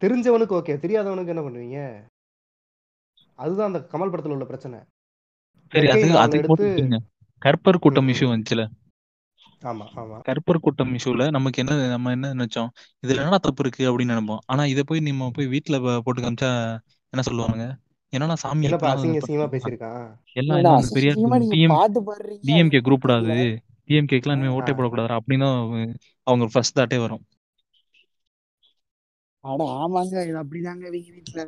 தெரிஞ்சவனுக்கு 0.00 0.54
ஓகே 0.58 0.74
தெரியாதவனுக்கு 0.84 1.26
என்ன 1.26 1.42
பண்ணுவீங்க? 1.42 1.78
அதுதான் 3.34 3.74
அந்த 3.74 3.88
கமல் 3.92 4.10
படத்துல 4.10 4.28
உள்ள 4.28 4.44
பிரச்சனை. 4.44 4.78
கற்பர் 7.42 7.78
கூட்டம். 7.78 8.08
இஷ்யூ 8.08 8.26
வந்துச்சுல. 8.32 8.62
ஆமா 9.62 9.84
ஆமா. 9.96 10.16
கற்பர் 10.22 10.60
கூட்டம் 10.60 10.96
இஷ்யூல 10.96 11.30
நமக்கு 11.30 11.66
என்ன 11.66 11.88
நம்ம 11.88 12.10
என்ன 12.10 12.34
நினைச்சோம்? 12.34 12.68
இதுல 13.06 13.16
என்ன 13.16 13.38
தப்பு 13.38 13.62
இருக்கு 13.66 13.82
அப்படின்னு 13.90 14.12
நினைப்போம். 14.12 14.38
ஆனா 14.46 14.64
இதை 14.66 14.82
போய் 14.86 15.00
நம்ம 15.00 15.30
போய் 15.34 15.46
வீட்டுல 15.46 15.82
ப- 15.82 16.00
போட்டு 16.04 16.22
காமிச்சா 16.22 16.50
என்ன 17.12 17.20
சொல்லுவாங்க 17.20 17.76
என்னன்னா 18.12 18.34
சாமி 18.36 18.66
எல்லாம் 18.66 18.82
அது? 18.88 19.08
டிஎம்கே 22.46 22.80
கூடாது 22.88 23.36
டிஎம்கேக்கெல்லாம் 23.88 24.36
இனிமே 24.36 24.54
ஓட்டே 24.56 24.72
போடக்கூடாது 24.76 25.12
அப்படின்னு 25.18 25.46
அவங்க 25.52 25.78
அவங்க 26.26 26.46
ஃபர்ஸ்ட் 26.52 26.78
தாட்டே 26.78 26.98
வரும். 26.98 27.24
அட 29.44 29.62
ஆமாங்க. 29.76 30.14
இது 30.28 30.38
அப்படிதாங்க 30.42 30.84
இவங்க 30.90 31.10
வீட்டுல 31.16 31.42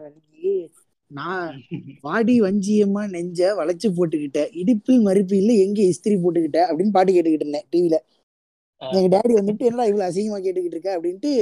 நான் 1.10 1.52
வாடி 2.00 2.34
வஞ்சியம்மா 2.42 3.02
நெஞ்ச 3.10 3.40
வளைச்சு 3.58 3.88
போட்டுக்கிட்ட. 3.96 4.40
இடுப்பில் 4.52 5.00
மறுப்பு 5.00 5.36
இல்ல 5.36 5.52
எங்க 5.64 5.80
இஸ்திரி 5.92 6.16
போட்டுக்கிட்ட? 6.16 6.60
அப்படின்னு 6.68 6.90
பாட்டு 6.90 7.12
கேட்டுக்கிட்டு 7.12 7.46
இருந்தேன் 7.46 7.68
டிவில 7.72 7.98
எங்க 8.82 9.08
டேடி 9.14 9.32
வந்துட்டு 9.38 9.66
என்னடா 9.68 9.84
இவ்வளவு 9.84 10.08
அசிங்கமா 10.08 10.38
கேட்டுக்கிட்டு 10.42 10.76
இருக்க? 10.76 10.90
அப்படின்ட்டு 10.98 11.32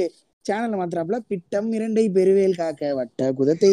சேனல்ல 0.47 0.79
மாத்திராப்புல 0.79 1.19
பிட்டம் 1.31 1.69
இரண்டை 1.77 2.05
பெருவேல் 2.17 2.61
காக்க 2.61 2.93
வட்ட 2.99 3.29
குதத்தை 3.39 3.69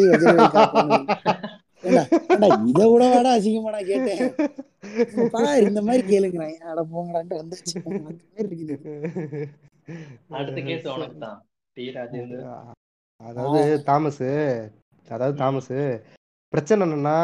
இதை 2.68 2.84
விட 2.92 3.04
வாடா 3.06 3.30
அசிங்கமா 3.36 3.72
நான் 3.74 3.90
கேட்டேன் 3.90 4.22
பாரு 5.34 5.64
இந்த 5.66 5.80
மாதிரி 5.86 6.02
கேளுங்கிறேன் 6.10 6.56
அட 6.70 6.82
போங்கடான்ட்டு 6.92 7.40
வந்துச்சு 7.40 7.76
அடுத்த 10.34 10.60
கேஸ் 10.68 10.86
உனக்கு 10.94 11.18
தான் 11.24 11.38
டி 11.76 11.84
ராஜேந்தர் 11.96 12.46
அதாவது 13.20 13.60
தாமஸ் 13.88 14.22
அதாவது. 15.08 15.34
தாமஸ் 15.40 15.72
பிரச்சனை 16.52 16.80
என்னன்னா. 16.86 17.16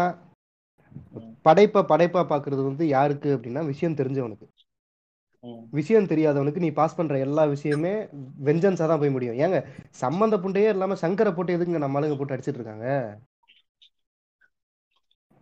படைப்பை 1.47 1.81
படைப்பா 1.90 2.20
பாக்குறது 2.31 2.62
வந்து 2.66 2.85
யாருக்கு 2.89 3.28
அப்படின்னா 3.36 3.62
விஷயம் 3.68 3.98
தெரிஞ்சவனுக்கு. 4.01 4.47
விஷயம் 5.70 6.08
தெரியாதவனுக்கு 6.10 6.64
நீ 6.64 6.70
பாஸ் 6.78 6.96
பண்ற 6.96 7.18
எல்லா 7.18 7.42
விஷயமே 7.44 7.92
வெஞ்சன்ஸா 8.48 8.86
தான் 8.90 9.02
போய் 9.02 9.14
முடியும். 9.14 9.38
ஏங்க 9.44 9.58
சம்பந்த 10.02 10.36
புண்டையே 10.36 10.70
இல்லாம 10.74 10.96
சங்கரை 11.02 11.32
போட்டு 11.34 11.56
எதுங்க 11.56 11.80
நம்ம 11.84 11.98
ஆளுங்க 12.00 12.16
போட்டு 12.18 12.34
அடிச்சிட்டு 12.36 12.60
இருக்காங்க? 12.60 12.86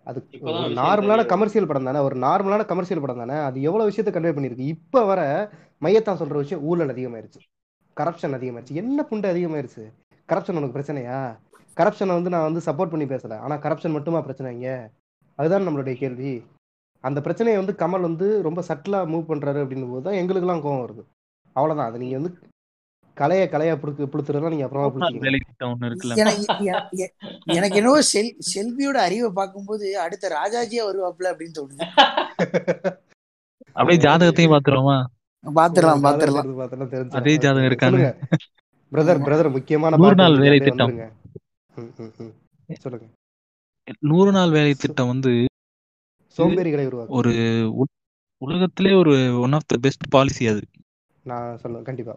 அது 0.06 0.18
நார்மலான. 0.80 1.24
கமர்ஷியல் 1.26 1.68
படம் 1.70 1.88
தானே 1.88 1.98
ஒரு 1.98 2.16
நார்மலான 2.18 2.66
கமர்ஷியல் 2.66 3.02
படம் 3.04 3.22
தானே 3.22 3.36
அது 3.48 3.58
எவ்வளவு 3.62 3.88
விஷயத்தை 3.90 4.12
கன்வே 4.14 4.32
பண்ணிருக்கு 4.36 4.70
இப்ப 4.74 5.04
வர 5.04 5.20
மையத்தான் 5.84 6.20
சொல்ற 6.20 6.36
விஷயம் 6.44 6.62
ஊழல் 6.62 6.92
அதிகமாயிருச்சு 6.94 7.40
கரப்ஷன் 7.96 8.36
அதிகமாயிருச்சு. 8.36 8.78
என்ன 8.82 9.04
புண்டை 9.10 9.28
அதிகமாயிருச்சு? 9.34 9.84
கரப்ஷன் 10.28 10.58
உனக்கு 10.58 10.76
பிரச்சனையா? 10.76 11.18
கரப்ஷனை 11.76 12.14
வந்து 12.18 12.30
நான் 12.34 12.46
வந்து 12.48 12.62
சப்போர்ட் 12.66 12.92
பண்ணி 12.92 13.06
பேசல. 13.12 13.36
ஆனா 13.38 13.54
கரப்ஷன் 13.64 13.96
மட்டுமா 13.96 14.20
பிரச்சனை 14.20 14.48
இங்க? 14.56 14.70
அதுதான் 15.38 15.66
நம்மளுடைய 15.66 15.94
கேள்வி. 15.94 16.32
அந்த 17.04 17.18
பிரச்சனையை 17.24 17.58
வந்து 17.60 17.74
கமல் 17.82 18.06
வந்து 18.08 18.28
ரொம்ப 18.46 18.60
சட்டிலா 18.68 19.00
மூவ் 19.12 19.28
பண்றாரு 19.30 19.58
அப்படின்னும் 19.64 19.92
போது 19.94 20.04
தான் 20.06 20.20
எங்களுக்கெல்லாம் 20.20 20.62
கோவம் 20.64 20.84
வருது. 20.84 21.02
அவ்வளவுதான். 21.56 21.90
அது 21.90 22.00
நீங்க 22.02 22.16
வந்து 22.20 22.32
கலைய 23.16 23.44
கலையா 23.52 23.74
புடுக்கு 23.82 24.08
புளுத்துறதா 24.10 24.50
நீங்க 24.54 24.64
அப்புறமா 24.66 25.88
இருக்குல்ல. 25.88 26.16
எனக்கு 27.56 27.78
என்னவோ 27.80 28.00
செல் 28.12 28.30
செல்வியோட 28.50 28.98
அறிவை 29.06 29.30
பார்க்கும்போது 29.38 29.86
அடுத்த 30.04 30.30
ராஜாஜியா 30.38 30.82
வருவாப்ல 30.88 31.30
அப்படின்னு 31.32 31.58
தோணுது. 31.58 31.84
அப்படியே 33.78 34.00
ஜாதகத்தையும் 34.06 34.54
பாத்துருவோமா 34.54 34.98
பாத்துடலாம் 35.44 36.04
பார்த்தோன்னா 36.04 36.86
தெரிஞ்சிடும். 36.94 37.18
அதே 37.20 37.34
ஜாதகம் 37.44 37.82
சொல்லுங்க. 37.84 38.12
பிரதர். 38.92 39.24
பிரதர் 39.26 39.54
முக்கியமான 39.56 39.98
நூறு 40.02 40.18
நாள் 40.22 40.38
வேலை 40.44 40.58
திட்டம். 40.66 40.94
சொல்லுங்க. 42.84 43.06
நூறு 44.12 44.30
நாள் 44.36 44.54
வேலை 44.56 44.72
திட்டம் 44.84 45.12
வந்து 45.12 45.32
சோம்பேறிகளை 46.38 46.84
உருவாக்கு 46.86 47.16
ஒரு 47.18 47.32
உலகத்திலே 48.42 48.92
ஒரு 48.92 49.12
one 49.40 49.52
of 49.52 49.66
the 49.66 49.76
best 49.76 50.08
policy 50.08 50.46
அது 50.46 50.62
நான் 51.24 51.58
சொல்லுவேன் 51.62 51.82
கண்டிப்பா. 51.82 52.14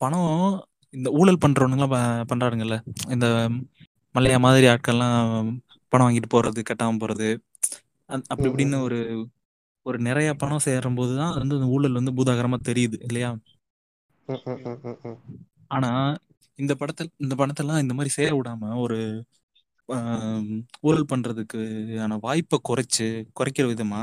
பணம் 0.00 0.66
இந்த 0.94 1.10
ஊழல் 1.10 1.42
பண்றவனுங்களாம் 1.46 1.88
ப- 1.88 2.26
பண்றானுங்கல்ல 2.30 2.76
இந்த 3.10 3.26
மல்லையா 4.14 4.38
மாதிரி 4.38 4.66
ஆட்கள்லாம் 4.66 5.58
பணம் 5.88 6.06
வாங்கிட்டு 6.06 6.30
போறது 6.34 6.60
கட்டாம 6.62 6.98
போறது 6.98 7.28
அப்படி 8.26 8.48
இப்படின்னு. 8.48 8.82
ஒரு 8.82 8.98
ஒரு 9.86 9.98
நிறைய 9.98 10.34
பணம் 10.34 10.58
சேரும் 10.58 10.94
போதுதான் 10.94 11.30
அது 11.30 11.38
வந்து 11.38 11.54
அந்த 11.54 11.66
ஊழல் 11.66 11.92
வந்து 11.92 12.12
பூதாகரமா 12.12 12.58
தெரியுது 12.68 12.96
இல்லையா. 13.00 13.30
ஆனா 15.66 15.90
இந்த 16.58 16.74
படத்தில் 16.74 17.10
இந்த 17.16 17.34
படத்தெல்லாம் 17.34 17.80
இந்த 17.80 17.94
மாதிரி 17.94 18.08
சேர 18.08 18.40
விடாம 18.40 18.78
ஒரு 18.78 18.98
ஊழல் 20.80 21.10
பண்றதுக்கான 21.10 22.18
வாய்ப்பை 22.20 22.58
குறைச்சு 22.68 23.06
குறைக்கிற 23.36 23.66
விதமா. 23.66 24.02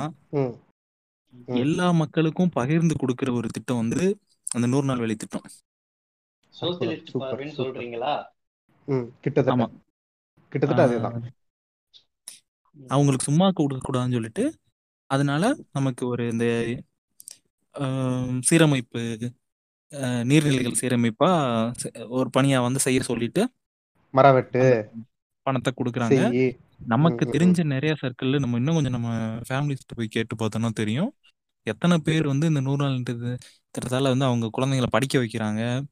எல்லா 1.59 1.91
மக்களுக்கும் 1.93 2.49
பகிர்ந்து 2.49 2.95
கொடுக்கிற 2.97 3.31
ஒரு 3.33 3.47
திட்டம் 3.47 3.77
வந்து 3.77 4.03
அந்த 4.47 4.67
நூறு 4.67 4.85
நாள் 4.85 4.97
வேலை 4.97 5.15
திட்டம். 5.15 5.45
சொல்றீங்களா? 7.59 8.11
ம், 8.87 9.07
கிட்டத்தட்ட. 10.53 10.83
அதேதான். 10.85 11.15
அவங்களுக்கு 12.89 13.23
சும்மா 13.23 13.51
கொடுக்க 13.51 13.81
கூடாதுன்னு 13.83 14.11
சொல்லிட்டு 14.11 14.45
அதனால 15.09 15.43
நமக்கு 15.71 16.07
ஒரு 16.07 16.27
இந்த 16.29 16.45
சீரமைப்பு 18.41 19.01
ஆஹ், 19.91 20.23
நீர்நிலைகள் 20.23 20.79
சீரமைப்பா 20.79 21.29
ஒரு 22.09 22.29
பணியா 22.37 22.61
வந்து 22.61 22.79
செய்ய 22.79 23.01
சொல்லிட்டு 23.03 23.41
மரவெட்டு. 24.13 24.63
பணத்தை 25.43 25.73
கொடுக்குறாங்க. 25.77 26.57
நமக்கு. 26.87 27.25
தெரிஞ்ச 27.25 27.63
நிறைய 27.63 27.95
சர்க்கிள்ல 28.01 28.39
நம்ம 28.39 28.57
இன்னும் 28.57 28.73
கொஞ்சம் 28.73 28.91
நம்ம 28.91 29.37
ஃபேமிலிஸ்ட்டு 29.49 29.95
போய் 29.95 30.07
கேட்டு 30.07 30.35
பார்த்தோம்னா 30.35 30.69
தெரியும். 30.69 31.15
எத்தனை 31.63 31.97
பேர் 31.97 32.27
வந்து 32.27 32.47
இந்த 32.47 32.61
நூறு 32.61 32.85
நாள் 32.85 33.01
திட்ட- 33.03 33.37
திட்டத்தால 33.71 34.01
வந்து 34.01 34.25
அவங்க 34.25 34.49
குழந்தைங்களை 34.57 34.85
படிக்க 34.89 35.19
வைக்கிறாங்க. 35.19 35.83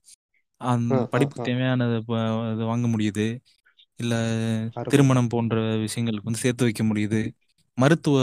அந்த 0.57 0.95
ம், 0.95 0.99
ம், 0.99 1.07
படிப்புக்கு 1.09 1.41
ம். 1.41 1.45
தேவையானது 1.45 2.05
ப- 2.05 2.51
இது 2.53 2.65
வாங்க 2.65 2.87
முடியுது. 2.87 3.37
இல்ல 3.95 4.69
திருமணம் 4.83 5.27
போன்ற 5.27 5.61
விஷயங்களுக்கு 5.61 6.23
வந்து 6.23 6.39
சேர்த்து 6.39 6.63
வைக்க 6.63 6.83
முடியுது. 6.83 7.29
மருத்துவ. 7.73 8.19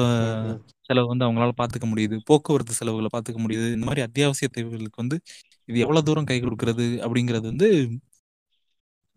செலவு 0.80 1.06
வந்து 1.06 1.24
அவங்களால 1.24 1.50
பார்த்துக்க 1.56 1.88
முடியுது. 1.94 2.18
போக்குவரத்து 2.24 2.72
செலவுகளை 2.72 3.08
பார்த்துக்க 3.16 3.40
முடியுது. 3.40 3.72
இந்த 3.72 3.84
மாதிரி 3.84 4.00
அத்தியாவசிய 4.00 4.50
தேவைகளுக்கு 4.52 4.94
வந்து 4.94 5.20
இது 5.64 5.78
எவ்வளவு 5.78 6.04
தூரம் 6.04 6.24
கை 6.24 6.40
கொடுக்கறது 6.40 7.00
அப்படிங்கிறது 7.06 7.40
வந்து 7.40 7.98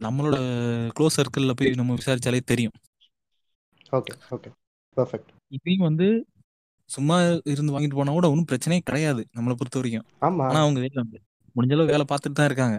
நம்மளோட 0.02 0.38
க்ளோஸ் 0.98 1.18
சர்க்கிள்ல 1.18 1.54
போய் 1.58 1.80
நம்ம 1.80 1.96
விசாரிச்சாலே 2.00 2.42
தெரியும். 2.52 2.76
ஓகே 3.98 4.14
ஓகே 4.36 4.50
பர்ஃபெக்ட் 4.98 5.32
இதையும் 5.58 5.88
வந்து 5.90 6.08
சும்மா 6.90 7.18
இருந்து 7.52 7.74
வாங்கிட்டு 7.74 7.98
போனா 7.98 8.14
கூட 8.16 8.30
ஒன்றும் 8.32 8.50
பிரச்சனையே 8.52 8.82
கிடையாது 8.88 9.22
நம்மளை 9.36 9.56
பொறுத்த 9.60 9.80
வரைக்கும். 9.80 10.08
ஆமா. 10.28 10.46
ஆனா 10.50 10.62
அவங்க 10.66 10.80
வேலை 10.86 11.04
முடிஞ்ச 11.56 11.76
அளவு 11.76 11.94
வேலை 11.94 12.06
பார்த்துட்டு 12.10 12.40
தான் 12.40 12.50
இருக்காங்க. 12.50 12.78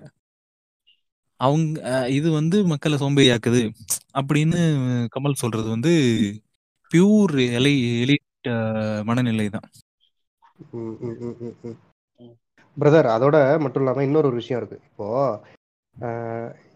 அவங்க 1.41 2.09
இது 2.17 2.29
வந்து 2.39 2.57
மக்களை 2.73 2.97
சோம்பேறியாக்குது 3.03 3.63
அப்படின்னு 4.21 4.59
கமல் 5.15 5.41
சொல்றது 5.43 5.69
வந்து 5.75 5.93
பியூர் 6.91 7.35
எலை 7.59 7.75
எலிட் 8.03 8.51
மனநிலை 9.09 9.47
தான். 9.57 9.67
பிரதர் 12.77 13.09
அதோட 13.15 13.37
மட்டும் 13.65 13.83
இல்லாமல் 13.83 14.07
இன்னொரு 14.09 14.29
விஷயம் 14.41 14.61
இருக்கு. 14.61 14.79
இப்போ 14.91 15.09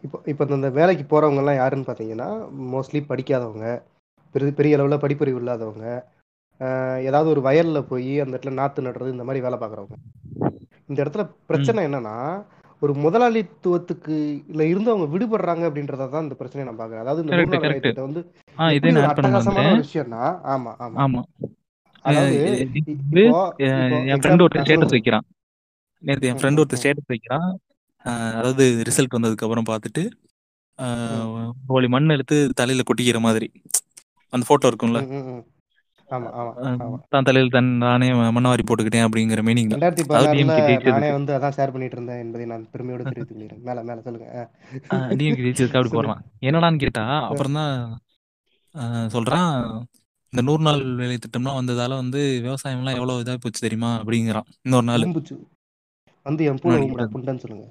இப்போ 0.07 0.19
இப்போ 0.31 0.53
இந்த 0.57 0.71
வேலைக்கு 0.79 1.05
போறவங்க 1.07 1.43
எல்லாம் 1.43 1.61
யாருன்னு 1.61 1.89
பார்த்தீங்கன்னா 1.89 2.29
மோஸ்ட்லி 2.73 3.01
படிக்காதவங்க 3.11 3.69
பெரிய 4.35 4.53
பெரிய 4.59 4.77
அளவில் 4.77 5.03
படிப்பறிவு 5.05 5.41
இல்லாதவங்க 5.43 5.87
ஏதாவது 7.07 7.29
ஒரு 7.35 7.41
வயல்ல 7.47 7.79
போய் 7.91 8.13
அந்த 8.23 8.35
இடத்துல 8.35 8.59
நாத்து 8.59 8.87
நடுறது 8.87 9.15
இந்த 9.15 9.25
மாதிரி 9.25 9.45
வேலை 9.47 9.59
பார்க்குறவங்க 9.59 9.97
இந்த 10.89 10.99
இடத்துல 11.03 11.23
பிரச்சனை 11.51 11.81
என்னன்னா 11.89 12.17
ஒரு 12.83 12.93
முதலாளித்துவத்துக்கு 13.05 14.15
இல்ல 14.51 14.63
இருந்து 14.71 14.93
அவங்க 14.93 15.07
விடுபடுறாங்க 15.13 15.65
அப்படின்றத 15.69 16.09
தான் 16.15 16.27
இந்த 16.27 16.37
பிரச்சனையை 16.41 16.67
நான் 16.69 16.81
பார்க்குறேன் 16.81 17.05
அதாவது 17.05 17.23
இந்த 17.23 18.03
வந்து 18.07 18.23
அட்டகாசமான 19.11 19.69
ஒரு 19.71 19.85
விஷயம்னா 19.87 20.25
ஆமா 20.55 20.73
ஆமா. 20.85 20.99
ஆமா. 21.05 21.23
அதாவது 22.05 22.35
என் 24.09 24.21
ஃப்ரெண்ட் 24.23 24.45
ஒருத்தர் 24.45 24.67
ஸ்டேட்டஸ் 24.67 24.97
வைக்கிறான். 24.97 25.27
நேற்று 26.03 26.29
என் 26.31 26.41
ஃப்ரெண்ட் 26.41 26.61
ஒருத்தர் 26.63 26.81
ஸ்டேட்டஸ் 26.83 27.13
வைக்கிறான். 27.15 27.49
அதாவது 28.39 28.65
ரிசல்ட் 28.89 29.17
வந்ததுக்கு 29.17 29.47
அப்புறம் 29.47 29.69
பார்த்துட்டு 29.71 30.05
கோழி 31.71 31.89
மண் 31.95 32.15
எடுத்து 32.15 32.37
தலையில 32.61 32.85
கொட்டிக்கிற 32.89 33.19
மாதிரி. 33.27 33.47
அந்த 34.33 34.45
போட்டோ 34.49 34.71
இருக்கும்ல? 34.71 35.01
தான் 37.13 37.27
தலையில் 37.29 37.55
தன் 37.55 37.71
நானே 37.85 38.09
மண்ணவாரி 38.37 38.65
போட்டுக்கிட்டேன் 38.67 39.07
அப்படிங்கிற 39.07 39.43
நானே 39.47 39.79
ஜெயிச்சதுக்கு 40.69 41.17
வந்து 41.17 41.33
அதான் 41.37 41.57
ஷேர் 41.57 41.73
பண்ணிட்டு 41.75 41.97
இருந்தேன் 41.99 42.21
என்பதை 42.25 42.45
நான் 42.53 42.65
பெருமையோடு 42.73 43.07
தெரிவித்துக் 43.07 43.39
கொள்கிறேன். 43.39 43.63
மேல 43.69 43.83
மேல 43.89 43.99
சொல்லுங்க. 44.07 44.29
டிஎம்கே 45.21 45.45
ஜெயிச்சதுக்கு 45.47 45.79
அப்படி 45.81 45.95
போடுறான். 45.97 46.23
என்னடான்னு 46.49 46.83
கேட்டா 46.85 47.05
அப்புறம் 47.31 47.59
தான் 47.61 47.75
சொல்றான் 49.15 49.51
இந்த 50.33 50.43
நூறு 50.47 50.63
நாள் 50.67 50.81
வேலை 51.01 51.17
திட்டம்லாம் 51.19 51.59
வந்ததால 51.61 51.97
வந்து 52.03 52.21
விவசாயம்லாம் 52.47 52.99
எவ்வளவு 52.99 53.23
இதா 53.25 53.37
போச்சு 53.43 53.67
தெரியுமா? 53.67 53.91
அப்படிங்கிறான். 54.01 54.49
இன்னொரு 54.67 54.87
நாள். 54.91 55.07
வந்து 56.27 56.45
என் 56.51 56.61
பூனை 56.63 56.79
சொல்லுங்க. 57.45 57.67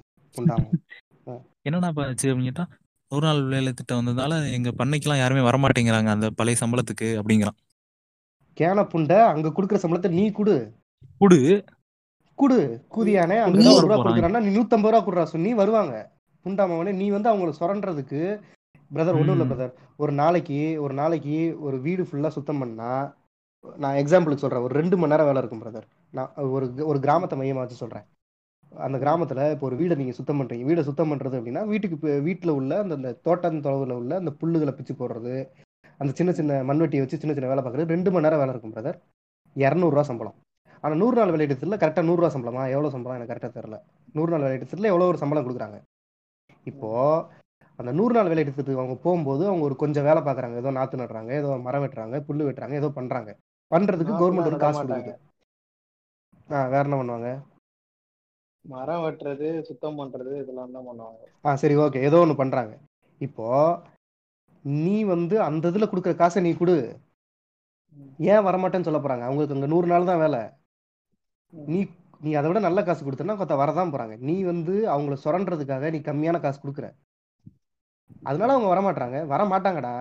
அஹ். 1.26 1.42
என்னடா 1.62 1.88
ஆச்சு 2.02 2.26
அப்படின்னு 2.26 2.50
கேட்டா 2.50 2.66
நூறு 3.12 3.24
நாள் 3.26 3.40
வேலை 3.46 3.70
திட்டம் 3.72 4.00
வந்ததால 4.00 4.36
எங்க 4.52 4.70
பண்ணைக்கெல்லாம் 4.78 5.20
யாருமே 5.20 5.42
வரமாட்டேங்கிறாங்க 5.42 6.10
அந்த 6.10 6.28
பழைய 6.30 6.56
சம்பளத்துக்கு 6.60 7.08
அப்படிங்கிறான். 7.20 7.58
கேன 8.56 8.82
புண்டை 8.92 9.18
அங்க 9.26 9.48
குடுக்குற 9.50 9.78
சம்பளத்தை 9.82 10.10
நீ 10.10 10.24
குடு. 10.32 10.54
குடு. 11.20 11.38
குடு. 12.38 12.58
கூதியானே 12.90 13.36
அங்க 13.38 13.58
வர 13.68 13.82
ரூபா 13.84 13.96
கொடுக்குறான்னா 13.98 14.40
நீ 14.40 14.50
நூத்தம்பது 14.56 14.92
ரூபா 14.92 15.00
கொடுறா 15.02 15.24
சொல்லி 15.26 15.50
வருவாங்க. 15.54 15.94
புண்டாமவனே 16.46 16.92
நீ 16.94 17.06
வந்து 17.10 17.30
அவங்கள 17.30 17.52
சுரண்டுறதுக்கு 17.56 18.20
பிரதர் 18.90 19.18
ஒன்றும் 19.20 19.36
இல்லை 19.36 19.46
பிரதர் 19.48 19.72
ஒரு 19.98 20.12
நாளைக்கு 20.14 20.56
ஒரு 20.80 20.94
நாளைக்கு 20.94 21.36
ஒரு 21.60 21.76
வீடு 21.80 22.02
ஃபுல்லாக 22.04 22.34
சுத்தம் 22.34 22.60
பண்ணா 22.60 22.90
நான் 23.64 23.98
எக்ஸாம்பிளுக்கு 24.00 24.42
சொல்கிறேன் 24.42 24.64
ஒரு 24.66 24.74
ரெண்டு 24.74 24.96
மணி 24.96 25.12
நேரம் 25.12 25.28
வேலை 25.28 25.40
இருக்கும் 25.40 25.62
பிரதர் 25.62 25.86
நான் 26.14 26.30
ஒரு 26.50 26.66
ஒரு 26.86 26.98
கிராமத்தை 27.00 27.36
மையமாக 27.38 27.64
வச்சு 27.64 27.82
சொல்கிறேன் 27.82 28.06
அந்த 28.84 28.96
கிராமத்தில் 29.02 29.42
இப்போ 29.54 29.64
ஒரு 29.68 29.76
வீடை 29.80 29.94
நீங்கள் 30.00 30.18
சுத்தம் 30.18 30.38
பண்ணுறீங்க 30.40 30.66
வீடை 30.70 30.82
சுத்தம் 30.88 31.10
பண்ணுறது 31.12 31.38
அப்படின்னா 31.38 31.62
வீட்டுக்கு 31.72 32.14
வீட்டில் 32.26 32.56
உள்ள 32.58 32.72
அந்த 32.84 32.94
அந்த 32.98 33.10
தோட்டம் 33.26 33.62
தொலைவில் 33.66 33.94
உள்ள 34.00 34.12
அந்த 34.22 34.32
புல்லுகளை 34.40 34.72
பிச்சு 34.78 34.94
போடுறது 35.00 35.34
அந்த 36.00 36.10
சின்ன 36.18 36.30
சின்ன 36.38 36.58
மண்வெட்டியை 36.70 37.02
வச்சு 37.02 37.20
சின்ன 37.22 37.34
சின்ன 37.36 37.50
வேலை 37.52 37.62
பார்க்குறது 37.62 37.94
ரெண்டு 37.94 38.10
மணி 38.14 38.26
நேரம் 38.26 38.42
வேலை 38.42 38.52
இருக்கும் 38.54 38.74
பிரதர் 38.74 38.98
இரநூறுவா 39.56 40.02
சம்பளம். 40.10 40.36
ஆனால் 40.84 41.00
நூறு 41.02 41.16
நாள் 41.18 41.32
வேலையிடத்தில் 41.34 41.80
கரெக்டாக 41.82 42.06
நூறுரூவா 42.08 42.30
சம்பளமா? 42.34 42.62
எவ்வளோ 42.74 42.90
சம்பளம்? 42.94 43.16
எனக்கு 43.18 43.32
கரெக்டாக 43.32 43.52
தெரில 43.58 43.76
நூறு 44.16 44.30
நாள் 44.32 44.44
வேலையிடத்தில் 44.46 44.90
எவ்வளோ 44.92 45.08
ஒரு 45.12 45.20
சம்பளம் 45.22 45.46
கொடுக்குறாங்க. 45.46 45.78
இப்போது 46.70 47.44
அந்த 47.80 47.90
நூறு 47.98 48.12
நாள் 48.16 48.30
வேலை 48.30 48.42
எடுத்துட்டு 48.44 48.78
அவங்க 48.80 48.96
போகும்போது 49.06 49.42
அவங்க 49.50 49.64
ஒரு 49.68 49.76
கொஞ்சம் 49.82 50.06
வேலை 50.08 50.20
பார்க்குறாங்க. 50.26 50.56
ஏதோ 50.62 50.70
நாற்று 50.78 51.02
நடுறாங்க 51.02 51.32
ஏதோ 51.40 51.48
மரம் 51.66 51.82
வெட்டுறாங்க 51.84 52.18
புல்லு 52.28 52.46
வெட்டுறாங்க 52.48 52.76
ஏதோ 52.82 52.90
பண்ணுறாங்க 52.98 53.32
பண்ணுறதுக்கு 53.70 54.14
கவர்மெண்ட் 54.20 54.50
ஒரு 54.50 54.58
காசு 54.64 54.82
கொடுக்குது. 54.82 55.14
ஆ 56.54 56.58
வேற 56.74 56.82
என்ன 56.88 56.98
பண்ணுவாங்க? 57.00 57.30
மரம் 58.74 59.02
வெட்டுறது 59.04 59.48
சுத்தம் 59.68 59.98
பண்றது 60.00 60.32
இதெல்லாம் 60.42 60.74
தான் 60.76 60.86
பண்ணுவாங்க. 60.88 61.20
ஆ 61.46 61.54
சரி 61.62 61.74
ஓகே 61.84 62.04
ஏதோ 62.08 62.20
ஒன்று 62.24 62.40
பண்ணுறாங்க 62.40 62.72
இப்போ 63.26 63.46
நீ 64.64 64.96
வந்து 65.14 65.36
அந்த 65.48 65.70
இதில் 65.72 65.90
கொடுக்குற 65.90 66.14
காசை 66.20 66.40
நீ 66.46 66.52
கொடு. 66.60 66.76
ஏன் 68.32 68.46
வரமாட்டேன்னு 68.46 68.88
சொல்ல 68.88 69.00
போகிறாங்க 69.02 69.26
அவங்களுக்கு 69.26 69.56
அங்கே 69.56 69.70
நூறு 69.72 69.86
நாள் 69.92 70.10
தான் 70.10 70.22
வேலை. 70.24 70.40
நீ 71.52 71.80
நீ 72.24 72.30
அதை 72.38 72.46
விட 72.50 72.60
நல்ல 72.66 72.80
காசு 72.84 73.02
கொடுத்தனா 73.06 73.34
கொத்த 73.38 73.54
வரதான் 73.60 73.92
போகிறாங்க 73.92 74.14
நீ 74.28 74.36
வந்து 74.50 74.74
அவங்கள 74.94 75.16
சுரண்டுறதுக்காக 75.24 75.90
நீ 75.94 75.98
கம்மியான 76.08 76.36
காசு 76.44 76.58
கொடுக்குற. 76.62 76.86
அதனால 78.28 78.54
அவங்க 78.54 78.68
வரமாட்டாங்க 78.72 79.18
வர 79.32 79.42
மாட்டாங்கடா 79.52 79.94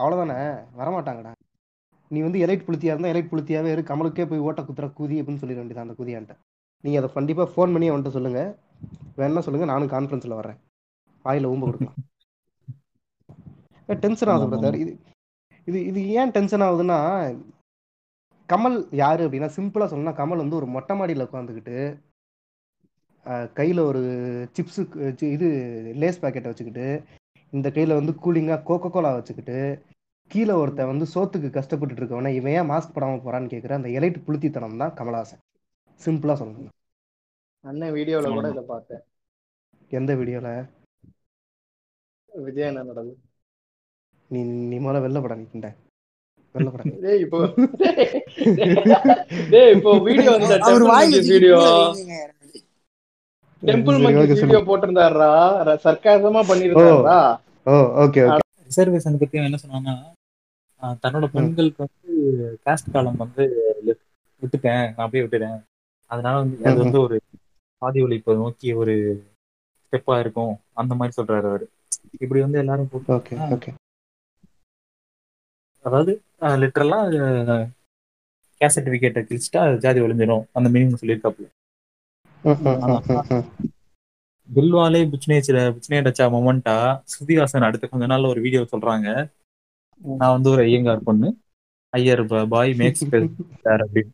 அவ்வளோதானே 0.00 0.38
வரமாட்டாங்கடா. 0.80 1.32
நீ 2.10 2.18
வந்து 2.26 2.42
எலைட் 2.44 2.66
புளுத்தியா 2.66 2.92
இருந்தால் 2.92 3.12
எலைட் 3.14 3.32
புளுத்தியாவே 3.32 3.72
இரு. 3.74 3.82
கமலுக்கே 3.90 4.26
போய் 4.30 4.46
ஓட்ட 4.48 4.60
குத்துற 4.68 4.86
கூதி 4.98 5.18
அப்படின்னு 5.20 5.42
சொல்லிட 5.42 5.60
வேண்டியது 5.60 5.84
அந்த 5.84 5.96
கூதியான்ட்ட. 6.00 6.34
நீங்கள் 6.84 7.00
அதை 7.02 7.08
கண்டிப்பாக 7.16 7.48
ஃபோன் 7.52 7.72
பண்ணி 7.74 7.88
அவன்கிட்ட 7.90 8.12
சொல்லுங்கள் 8.16 8.50
வேணா 9.18 9.42
சொல்லுங்கள் 9.46 9.72
நானும் 9.72 9.92
கான்ஃபரன்ஸில் 9.94 10.38
வர்றேன். 10.40 10.58
வாயில் 11.24 11.50
ஊம்ப 11.52 11.64
கொடுக்கலாம். 11.66 11.98
டென்ஷன் 13.88 14.30
ஆகுது 14.32 14.50
பிரதர். 14.52 14.78
இது 14.82 14.92
இது 15.68 15.78
இது 15.90 16.00
ஏன் 16.20 16.34
டென்ஷன் 16.36 16.64
ஆகுதுன்னா 16.66 16.98
கமல் 18.48 18.76
யாரு 19.02 19.22
அப்படின்னா 19.26 19.48
சிம்பிளா 19.56 19.88
சொல்லணும்னா 19.90 20.18
கமல் 20.20 20.42
வந்து 20.42 20.58
ஒரு 20.60 20.66
மொட்டை 20.76 20.94
மாடியில 21.00 21.26
உட்காந்துக்கிட்டு 21.28 21.76
கையில் 23.58 23.80
ஒரு 23.90 24.02
சிப்ஸு 24.56 24.82
இது 25.34 25.48
லேஸ் 26.02 26.22
பாக்கெட்டை 26.22 26.50
வச்சுக்கிட்டு 26.50 26.86
இந்த 27.52 27.68
கையில் 27.76 27.98
வந்து 27.98 28.12
கூலிங்காக 28.24 28.64
கோகோ 28.68 28.88
கோலா 28.94 29.10
வச்சுக்கிட்டு 29.16 29.58
கீழே 30.30 30.54
ஒருத்தன் 30.62 30.90
வந்து 30.92 31.06
சோத்துக்கு 31.12 31.48
கஷ்டப்பட்டுட்டு 31.54 32.02
இருக்கவன 32.02 32.32
இவன் 32.38 32.54
ஏன் 32.58 32.70
மாஸ்க் 32.72 32.94
போடாமல் 32.96 33.24
போறான்னு 33.24 33.52
கேட்குற 33.54 33.74
அந்த 33.78 33.88
எலைட் 33.98 34.18
புளுத்தித்தனம் 34.26 34.82
தான் 34.82 34.94
கமலஹாசன் 34.98 35.42
சிம்பிளா 36.00 36.34
சொல்லணும். 36.40 36.70
அண்ணன் 37.64 37.94
வீடியோல 37.96 38.26
கூட 38.34 38.48
இதை 38.54 38.64
பார்த்தேன். 38.66 39.02
எந்த 39.90 40.10
வீடியோல? 40.20 40.48
விஜய் 42.32 42.68
அண்ணனோடது 42.68 43.12
நீ 44.30 44.40
நீ 44.70 44.76
முதல்ல 44.78 45.04
வெளில 45.04 45.20
பட 45.22 45.34
நிற்கின்ற 45.38 45.68
வெளில 46.54 46.68
பட. 46.72 46.82
டேய் 47.04 47.22
இப்போ 47.24 47.38
டேய் 49.52 49.72
இப்போ 49.76 49.90
வீடியோ 50.06 50.30
அந்த 50.36 50.52
அவர் 50.68 50.84
மங்கி 50.90 51.20
வீடியோ 51.30 51.56
வைங்க. 51.62 52.16
Temple 53.62 53.98
monkey 54.04 54.20
okay, 54.20 54.36
video. 54.40 54.60
போட்டிருந்தாருடா. 54.68 55.30
சர்க்காசமா 55.84 56.42
பண்ணிருந்தாருடா. 56.50 57.18
Oh 57.66 57.74
okay 58.04 58.20
okay. 58.26 58.44
ரிசர்வேஷன் 58.68 59.20
பத்தி 59.22 59.42
என்ன 59.42 59.60
சொன்னான்னா 59.64 59.94
ஆஹ் 60.82 60.96
தன்னோட 61.02 61.26
பெண்களுக்கு 61.34 61.80
வந்து 61.84 62.12
காஸ்ட் 62.66 62.92
காலம் 62.94 63.18
வந்து 63.22 63.44
விட்டுட்டேன். 64.42 64.84
நான் 64.88 65.04
அப்படியே 65.04 65.24
விட்டுட்டேன். 65.24 65.58
அதனால 66.10 66.34
வந்து 66.38 66.56
அது 66.64 66.78
வந்து 66.78 67.00
ஒரு 67.00 67.16
பாதி 67.82 68.00
ஒழிப்பை 68.02 68.34
நோக்கி 68.34 68.72
ஒரு 68.72 68.94
ஸ்டெப்பா 69.84 70.18
இருக்கும். 70.20 70.52
அந்த 70.72 70.94
மாதிரி 70.94 71.16
சொல்றாரு 71.18 71.46
அவரு. 71.50 71.66
இப்படி 72.20 72.40
வந்து 72.40 72.58
எல்லாரும் 72.58 72.88
போட்டு 72.88 73.12
அதாவது 75.84 76.12
லிட்டரலா 76.62 76.98
கேஸ்ட் 78.60 78.76
சர்டிபிகேட்டை 78.76 79.22
கிழிச்சிட்டா 79.22 79.62
ஜாதி 79.78 80.00
ஒழிஞ்சிடும் 80.00 80.44
அந்த 80.52 80.68
மீனிங் 80.70 81.00
சொல்லியிருக்காப்புல. 81.00 81.46
பில்வாலே 84.48 85.00
புச்னேச்சில 85.10 85.58
புச்னேடச்சா 85.74 86.24
மொமெண்டா 86.34 86.76
ஸ்ருதிஹாசன் 87.12 87.66
அடுத்த 87.68 87.86
கொஞ்ச 87.86 88.06
நாள்ல 88.06 88.30
ஒரு 88.32 88.40
வீடியோ 88.40 88.62
சொல்றாங்க. 88.72 89.08
நான் 90.18 90.32
வந்து 90.32 90.50
ஒரு 90.50 90.62
ஐயங்கார் 90.62 91.06
பொண்ணு. 91.08 91.28
ஐயர் 91.92 92.22
பாய் 92.48 92.72
மேக்ஸ் 92.78 93.04
அப்படின்னு. 93.84 94.10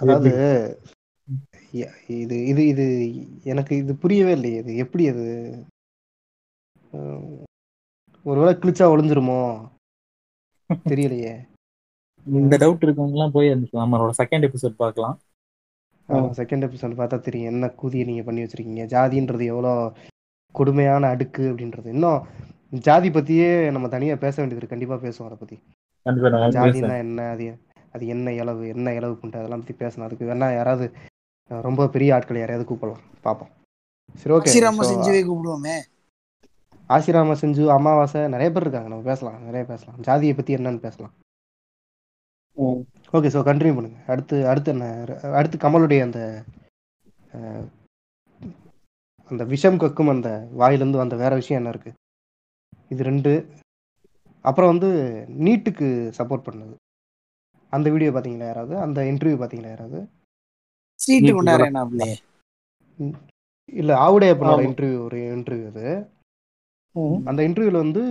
அதாவது 0.00 0.32
இது 2.20 2.36
இது 2.50 2.62
இது 2.72 2.84
எனக்கு 3.52 3.72
இது 3.82 3.92
புரியவே 4.02 4.32
இல்லையே 4.38 4.58
இது 4.62 4.72
எப்படி 4.84 5.04
அது? 5.12 5.26
ஒருவேளை 8.26 8.52
கிழிச்சா 8.60 8.84
ஒளிஞ்சிருமோ? 8.92 9.40
தெரியலையே. 10.90 11.32
இந்த 12.26 12.54
டவுட் 12.62 12.84
இருக்கவங்க 12.86 13.16
எல்லாம் 13.16 13.34
போய் 13.36 13.54
அந்த 13.54 13.66
நம்மளோட 13.82 14.12
செகண்ட் 14.20 14.46
எபிசோட் 14.48 14.82
பார்க்கலாம். 14.82 15.16
செகண்ட் 16.40 16.66
எபிசோட் 16.68 16.98
பார்த்தா 17.00 17.18
தெரியும் 17.26 17.50
என்ன 17.52 17.68
கூதியை 17.80 18.04
நீங்க 18.08 18.22
பண்ணி 18.26 18.42
வச்சிருக்கீங்க? 18.44 18.84
ஜாதின்றது 18.94 19.44
எவ்வளோ 19.52 19.72
கொடுமையான 20.54 21.08
அடுக்கு 21.14 21.42
அப்படின்றது. 21.50 21.88
இன்னும் 21.96 22.20
ஜாதி 22.86 23.08
பத்தியே 23.16 23.48
நம்ம 23.74 23.88
தனியா 23.94 24.14
பேச 24.24 24.34
வேண்டியது 24.40 24.60
இருக்கு. 24.60 24.74
கண்டிப்பா 24.74 24.96
பேசுவோம் 25.06 25.28
அதை 25.28 25.38
பத்தி. 25.40 25.56
கண்டிப்பா 26.06 26.30
நான் 26.32 26.44
பேசுறேன். 26.44 26.58
ஜாதின்னா 26.58 26.96
என்ன 27.04 27.28
அது 27.34 27.46
அது 27.96 28.04
என்ன 28.14 28.32
இளவு 28.42 28.62
என்ன 28.74 28.94
இளவு 28.98 29.14
புண்டு 29.18 29.40
அதெல்லாம் 29.40 29.62
பத்தி 29.62 29.74
பேசணும். 29.82 30.06
அதுக்கு 30.06 30.28
வேணா 30.30 30.46
யாராவது 30.54 30.86
ரொம்ப 31.66 31.88
பெரிய 31.96 32.14
ஆட்கள் 32.14 32.40
யாரையாவது 32.40 32.68
கூப்பிடலாம். 32.70 33.04
பார்ப்போம் 33.26 33.52
சரி 34.20 34.34
ஓகே 34.36 34.54
செஞ்சுவே 34.90 35.20
கூப்பிடுவோமே. 35.28 35.76
ஆசிராம 36.90 37.36
செஞ்சு 37.42 37.62
அமாவாசை 37.74 38.22
நிறைய 38.34 38.48
பேர் 38.52 38.64
இருக்காங்க. 38.66 38.90
நம்ம 38.92 39.06
பேசலாம் 39.10 39.38
நிறைய 39.48 39.64
பேசலாம். 39.70 40.00
ஜாதியை 40.06 40.34
பத்தி 40.34 40.56
என்னன்னு 40.56 40.84
பேசலாம். 40.86 41.14
ஓகே 43.16 43.30
ஸோ 43.34 43.40
கண்டினியூ 43.48 43.74
பண்ணுங்க. 43.76 43.98
அடுத்து 44.12 44.36
அடுத்து 44.50 44.72
என்ன 44.74 44.86
அடுத்து 45.38 45.56
கமலுடைய 45.64 46.00
அந்த 46.08 46.20
அந்த 49.30 49.42
விஷம் 49.52 49.80
கக்கும் 49.82 50.12
அந்த 50.12 50.30
வாயிலிருந்து 50.60 51.00
வந்த 51.02 51.14
வேற 51.22 51.34
விஷயம் 51.40 51.60
என்ன 51.60 51.72
இருக்கு? 51.74 51.92
இது 52.94 53.08
ரெண்டு. 53.10 53.32
அப்புறம் 54.44 54.72
வந்து 54.72 54.90
நீட்டுக்கு 55.44 55.88
சப்போர்ட் 56.18 56.46
பண்ணது. 56.48 56.74
அந்த 57.72 57.86
வீடியோ 57.94 58.10
பாத்தீங்களா 58.16 58.48
யாராவது? 58.50 58.74
அந்த 58.86 58.98
இன்டர்வியூ 59.10 59.38
பாத்தீங்களா 59.42 59.70
யாராவது? 59.74 60.00
இல்ல 63.80 63.92
ஆவுடையப்பனோட 64.06 64.58
ஆமா. 64.58 64.66
இன்டர்வியூ 64.68 64.98
ஒரு 65.06 65.18
இன்டர்வியூ 65.36 65.68
அது. 65.72 65.86
அந்த 67.30 67.40
இன்டர்வியூல 67.46 67.78
வந்து 67.84 68.02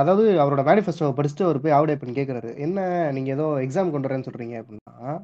அதாவது 0.00 0.24
அவரோட 0.42 0.62
மேனிஃபெஸ்டோவை 0.68 1.12
படிச்சுட்டு 1.16 1.46
அவர் 1.46 1.62
போய் 1.62 1.76
ஆவுடையப்பன் 1.78 2.18
கேட்குறாரு 2.18 2.50
என்ன 2.66 2.78
நீங்க 3.16 3.30
ஏதோ 3.36 3.46
எக்ஸாம் 3.64 3.92
கொண்டு 3.92 4.08
வரேன்னு 4.08 4.28
சொல்றீங்க 4.28 4.56
அப்படின்னா 4.62 5.14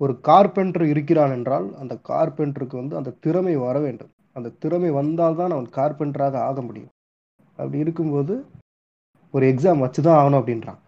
ஒரு 0.00 0.14
கார்பெண்டர் 0.28 0.84
இருக்கிறான் 0.92 1.32
என்றால் 1.36 1.68
அந்த 1.82 1.94
கார்பெண்டருக்கு 2.10 2.76
வந்து 2.82 2.94
அந்த 3.00 3.14
திறமை 3.24 3.54
வர 3.64 3.76
வேண்டும். 3.86 4.12
அந்த 4.36 4.52
திறமை 4.62 4.90
வந்தால்தான் 4.98 5.54
அவன் 5.56 5.70
கார்பெண்டராக 5.78 6.36
ஆக 6.48 6.60
முடியும். 6.68 6.92
அப்படி 7.58 7.78
இருக்கும்போது 7.84 8.34
ஒரு 9.34 9.44
எக்ஸாம் 9.52 9.82
வச்சுதான் 9.84 10.18
ஆகணும் 10.18 10.40
அப்படின்றான். 10.40 10.80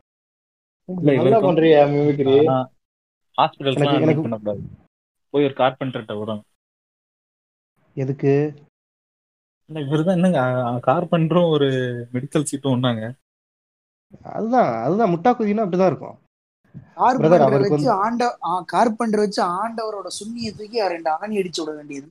போய் 5.32 5.46
ஒரு 5.48 5.54
கார்பெண்டர்கிட்ட 5.60 6.14
விடணும். 6.20 6.46
எதுக்கு? 7.96 8.32
இல்ல 9.68 9.80
இவருதான் 9.86 10.16
என்னங்க 10.18 10.40
கார்பெண்டரும் 10.88 11.50
ஒரு 11.56 11.68
மெடிக்கல் 12.14 12.48
சீட்டும் 12.50 12.74
ஒண்ணாங்க 12.76 13.04
அதுதான் 14.36 14.70
அதுதான் 14.84 15.12
முட்டா 15.12 15.30
குதினா 15.38 15.64
அப்படிதான் 15.64 15.90
இருக்கும். 15.92 16.16
கார்பெண்டர் 17.00 17.64
வச்சு 17.74 17.90
ஆண்ட 18.04 18.24
கார்பெண்டர் 18.72 19.22
வச்சு 19.24 19.42
ஆண்டவரோட 19.58 20.08
சுண்ணியை 20.18 20.50
தூக்கி 20.58 20.86
ரெண்டு 20.94 21.10
ஆணி 21.16 21.40
அடிச்சு 21.40 21.60
விட 21.62 21.72
வேண்டியது. 21.78 22.08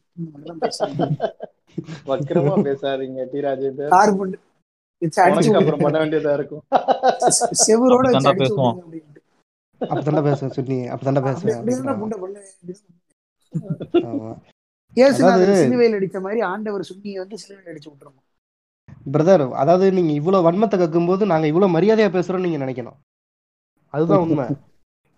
வக்கிரமா 2.10 2.56
பேசாதீங்க 2.68 3.26
டி 3.34 3.42
ராஜேந்தர் 3.48 3.94
கார்பெண்டர் 3.98 4.44
செவுரோட 7.64 8.08
பேசுவோம். 8.40 8.78
அப்பதானே 9.82 10.22
பேசுவேன் 10.28 10.54
சுன்னி. 10.58 10.78
அப்பதானே 10.94 11.20
அப்படி 11.20 11.36
பேசுவேன் 11.36 11.68
சிலுவையில் 15.62 15.98
அடிச்ச 16.00 16.18
மாதிரி 16.26 16.42
ஆண்டவர் 16.52 16.90
சுண்ணியை 16.90 17.18
வந்து 17.24 17.38
சிலுவையில் 17.44 17.72
அடிச்சு 17.72 17.90
விட்டுருமா 17.92 18.22
பிரதர் 19.08 19.44
அதாவது 19.62 19.86
நீங்க 19.98 20.12
இவ்வளவு 20.14 20.46
வன்மத்தை 20.48 20.78
கக்கும்போது 20.80 21.24
நாங்க 21.32 21.48
இவ்வளவு 21.48 21.76
மரியாதையா 21.76 22.10
பேசுறோம்னு 22.16 22.48
நீங்க 22.48 22.66
நினைக்கணும். 22.66 22.98
அதுதான் 23.94 24.24
உண்மை. 24.26 24.46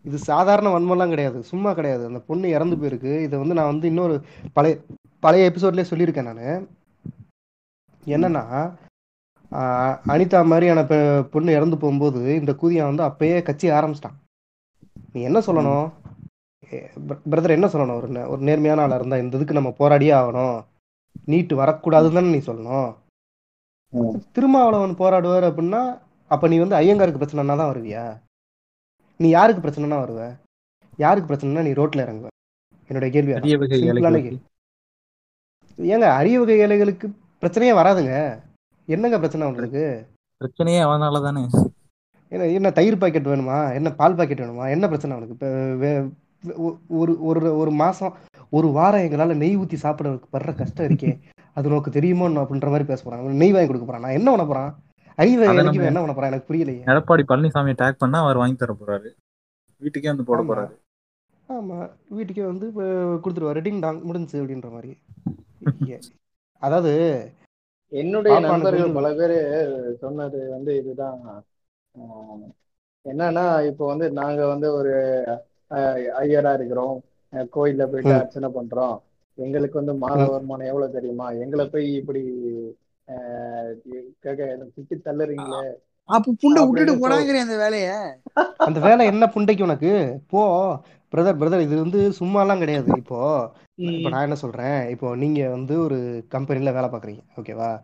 இது 0.06 0.18
சாதாரண 0.30 0.70
வன்மம்லாம் 0.70 1.10
கிடையாது 1.10 1.44
சும்மா 1.52 1.74
கிடையாது. 1.74 2.04
அந்த 2.10 2.20
பொண்ணு 2.30 2.50
இறந்து 2.56 2.76
போயிருக்கு. 2.76 3.22
இதை 3.26 3.40
வந்து 3.40 3.58
நான் 3.60 3.72
வந்து 3.74 3.88
இன்னொரு 3.88 4.16
பழைய 4.54 4.78
பழைய 5.24 5.50
எபிசோட்லயே 5.52 5.90
சொல்லியிருக்கேன் 5.92 6.30
நான். 6.32 6.68
என்னன்னா 8.04 8.44
அனிதா 10.12 10.40
மாதிரியான 10.52 10.82
பொண்ணு 11.34 11.52
இறந்து 11.58 11.78
போகும்போது 11.78 12.20
இந்த 12.40 12.52
கூதியா 12.62 12.84
வந்து 12.90 13.04
அப்பயே 13.10 13.38
கட்சி 13.42 13.70
ஆரம்பிச்சிட்டான். 13.70 14.18
நீ 15.14 15.22
என்ன 15.22 15.40
சொல்லணும்? 15.40 15.88
பிரதர் 17.32 17.58
என்ன 17.58 17.68
சொல்லணும்? 17.68 17.98
ஒரு 18.02 18.28
ஒரு 18.34 18.42
நேர்மையான 18.50 18.82
ஆளா 18.82 18.96
இருந்தா 18.96 19.18
இந்த 19.24 19.38
இதுக்கு 19.38 19.58
நம்ம 19.60 19.72
போராடியே 19.80 20.14
ஆகணும். 20.20 20.58
நீட்டு 21.26 21.54
வரக்கூடாதுன்னு 21.62 22.18
தானே 22.18 22.34
நீ 22.36 22.42
சொல்லணும். 22.46 22.90
திருமாவளவன் 24.36 25.00
போராடுவார் 25.02 25.48
அப்படின்னா 25.50 25.82
அப்ப 26.34 26.48
நீ 26.52 26.58
வந்து 26.58 26.76
ஐயங்காருக்கு 26.76 27.22
பிரச்சனைனா 27.22 27.56
தான் 27.62 27.72
வருவியா? 27.72 28.04
நீ 29.20 29.30
யாருக்கு 29.30 29.64
பிரச்சனைனா 29.64 29.98
வருவ? 30.04 30.22
யாருக்கு 31.04 31.30
பிரச்சனைனா 31.32 31.66
நீ 31.68 31.72
ரோட்ல 31.80 32.06
இறங்குவ? 32.06 32.30
என்னுடைய. 32.90 33.12
கேள்வி. 33.16 33.34
ஏங்க 35.94 36.08
அரிய 36.20 36.40
வகை 36.40 36.58
ஏழைகளுக்கு 36.64 37.08
பிரச்சனையே 37.42 37.74
வராதுங்க. 37.80 38.16
என்னங்க 38.92 39.16
பிரச்சனை 39.16 39.48
உங்களுக்கு? 39.48 40.08
பிரச்சனையே 40.40 40.82
அவனால 40.84 41.22
தானே. 41.24 41.48
என்ன 42.28 42.46
என்ன 42.46 42.70
தயிர் 42.70 42.98
பாக்கெட் 42.98 43.26
வேணுமா? 43.26 43.74
என்ன 43.74 43.92
பால் 43.92 44.16
பாக்கெட் 44.16 44.40
வேணுமா? 44.40 44.70
என்ன 44.70 44.86
பிரச்சனை 44.86 45.18
அவனுக்கு? 45.18 45.70
இப்போ 45.74 46.78
ஒரு 46.88 47.24
ஒரு 47.24 47.58
ஒரு 47.58 47.72
மாசம் 47.72 48.14
ஒரு 48.50 48.68
வாரம் 48.68 49.02
எங்களால 49.02 49.36
நெய் 49.36 49.58
ஊத்தி 49.58 49.74
சாப்பிட 49.74 50.10
படுற 50.10 50.56
கஷ்டம் 50.56 50.88
இருக்கே. 50.88 51.20
அது 51.54 51.70
உனக்கு 51.70 51.92
தெரியுமோ 51.92 52.28
அப்படின்ற 52.28 52.66
மாதிரி 52.66 52.84
பேச 52.84 53.04
போறான். 53.04 53.26
நெய் 53.26 53.52
வாங்கி 53.52 53.68
கொடுக்க 53.68 53.88
போறான். 53.88 54.02
நான் 54.02 54.12
என்ன 54.12 54.30
பண்ண 54.30 54.46
போறான்? 54.46 54.84
அறிவு 55.16 55.44
எனக்கு 55.44 55.64
நம்ம- 55.64 55.84
என்ன 55.84 56.00
பண்ண 56.00 56.14
போறான்? 56.14 56.32
எனக்கு 56.32 56.54
புரியலையே. 56.54 56.90
எடப்பாடி 56.90 57.24
பழனிசாமி 57.28 57.74
டேக் 57.74 57.96
பண்ணா 57.98 58.22
அவர் 58.22 58.38
வாங்கி 58.38 58.56
தர 58.56 58.76
போறாரு. 58.86 59.10
வீட்டுக்கே 59.78 60.08
வந்து 60.08 60.24
போட. 60.24 60.44
போறாரு. 60.44 60.80
ஆமா. 61.52 61.90
வீட்டுக்கே 62.10 62.44
வந்து 62.44 62.72
கொடுத்துருவாரு. 62.82 63.62
டிங் 63.62 63.80
டாங் 63.80 64.02
முடிஞ்சு 64.02 64.44
அப்படின்ற 64.44 64.72
மாதிரி. 64.72 64.98
அதாவது 66.60 67.32
என்னுடைய 67.92 68.36
நண்பர்கள் 68.40 68.92
பல 68.92 69.08
பேரு 69.14 69.38
சொன்னது 70.00 70.50
வந்து 70.50 70.78
இதுதான். 70.78 71.20
என்னன்னா 73.06 73.66
இப்போ 73.66 73.86
வந்து 73.86 74.12
நாங்க 74.12 74.48
வந்து 74.48 74.74
ஒரு 74.74 74.94
ஐயரா 76.22 76.54
இருக்கிறோம். 76.54 76.96
கோயில்ல 77.56 77.84
போயிட்டு. 77.86 78.14
அர்ச்சனை 78.14 78.50
பண்றோம். 78.50 78.96
எங்களுக்கு 79.38 79.78
வந்து 79.80 79.94
மாத. 79.96 80.30
வருமானம் 80.30 80.68
எவ்வளவு 80.68 80.92
தெரியுமா? 80.92 81.32
எங்களை 81.44 81.66
போய் 81.68 81.94
இப்படி 81.94 82.22
திட்டி 84.76 84.96
தள்ளுறீங்களே? 85.06 85.64
அப்ப 86.10 86.34
புண்டை 86.42 86.62
விட்டுட்டு 86.66 86.94
போடாங்கிறேன் 87.02 87.46
அந்த 87.48 87.58
வேலைய. 87.58 87.90
அந்த 88.66 88.80
வேலை 88.80 89.06
என்ன 89.06 89.26
புண்டைக்கு 89.36 89.62
உனக்கு? 89.62 89.92
போ. 90.30 90.42
பிரதர் 91.12 91.40
பிரதர் 91.42 91.62
இது 91.62 91.76
வந்து 91.80 92.10
சும்மாலாம் 92.20 92.58
கிடையாது. 92.58 92.92
இப்போ 92.98 93.52
இப்போ 93.76 94.10
நான் 94.10 94.22
என்ன 94.22 94.36
சொல்றேன்? 94.36 94.90
இப்போ 94.90 95.16
நீங்க 95.16 95.50
வந்து 95.50 95.80
ஒரு 95.80 96.26
கம்பெனில 96.30 96.72
வேலை 96.72 96.90
பார்க்குறீங்க 96.90 97.22
ஓகேவா 97.40 97.82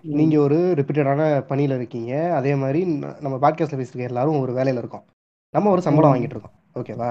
நீங்க 0.00 0.40
ஒரு 0.40 0.56
ரிப்பீட்டடான 0.76 1.22
பணியில 1.48 1.74
இருக்கீங்க. 1.74 2.34
அதே 2.34 2.54
மாதிரி 2.54 2.80
நம்ம 3.20 3.50
பாட்காஸ்ட்ல 3.50 3.78
பேசிருக்க 3.82 4.08
எல்லாரும் 4.10 4.38
ஒரு 4.38 4.52
வேலையில 4.52 4.78
இருக்கோம். 4.78 5.04
நம்ம 5.50 5.70
ஒரு 5.70 5.82
சம்பளம் 5.82 6.14
வாங்கிட்டு 6.14 6.34
இருக்கோம் 6.34 6.56
ஓகேவா 6.74 7.10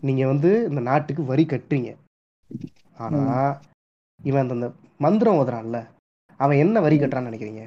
நீங்க 0.00 0.26
வந்து 0.26 0.66
இந்த 0.68 0.80
நாட்டுக்கு 0.80 1.24
வரி 1.24 1.44
கட்டுறீங்க. 1.44 1.96
ஆனா. 2.96 3.18
இவன் 4.22 4.48
அந்த 4.48 4.72
மந்திரம் 4.98 5.34
ஓதுறான்ல. 5.34 5.86
அவன் 6.36 6.56
என்ன 6.56 6.80
வரி 6.80 6.98
கட்டுறான்னு 6.98 7.28
நினைக்கிறீங்க? 7.30 7.62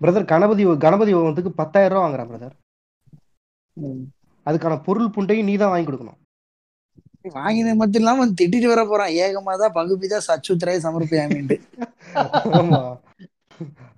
பிரதர் 0.00 0.24
கணபதி 0.24 0.76
கணபதி 0.76 1.14
ஹோமத்துக்கு 1.14 1.48
பத்தாயிரம் 1.48 1.98
ரூபா 1.98 2.06
வாங்குறான் 2.06 2.30
பிரதர். 2.32 2.56
அதுக்கான 4.48 4.74
பொருள் 4.86 5.14
புண்டையும் 5.16 5.48
நீ 5.50 5.54
தான் 5.56 5.72
வாங்கி 5.72 5.88
கொடுக்கணும். 5.88 6.18
வாங்கினது 7.36 7.78
மட்டும் 7.80 8.00
இல்லாம 8.02 8.26
திட்டிட்டு 8.40 8.68
வர 8.72 8.82
போறான். 8.84 9.14
ஏகமாதா 9.24 9.66
பகுபிதா 9.78 10.18
சச்சுத்திராய 10.26 10.78
சமர்ப்பியாமின்ட்டு. 10.84 11.56
ஆமா. 12.58 12.80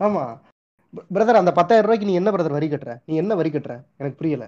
ஆமா. 0.07 0.25
பிரதர் 1.15 1.41
அந்த 1.41 1.53
பத்தாயிரம் 1.59 1.87
ரூபாய்க்கு 1.87 2.09
நீ 2.09 2.15
என்ன 2.21 2.31
பிரதர் 2.31 2.57
வரி 2.57 2.69
கட்டுற? 2.71 2.93
நீ 3.09 3.15
என்ன 3.23 3.33
வரி 3.41 3.51
கட்டுற? 3.51 3.75
எனக்கு 3.99 4.19
புரியல. 4.21 4.45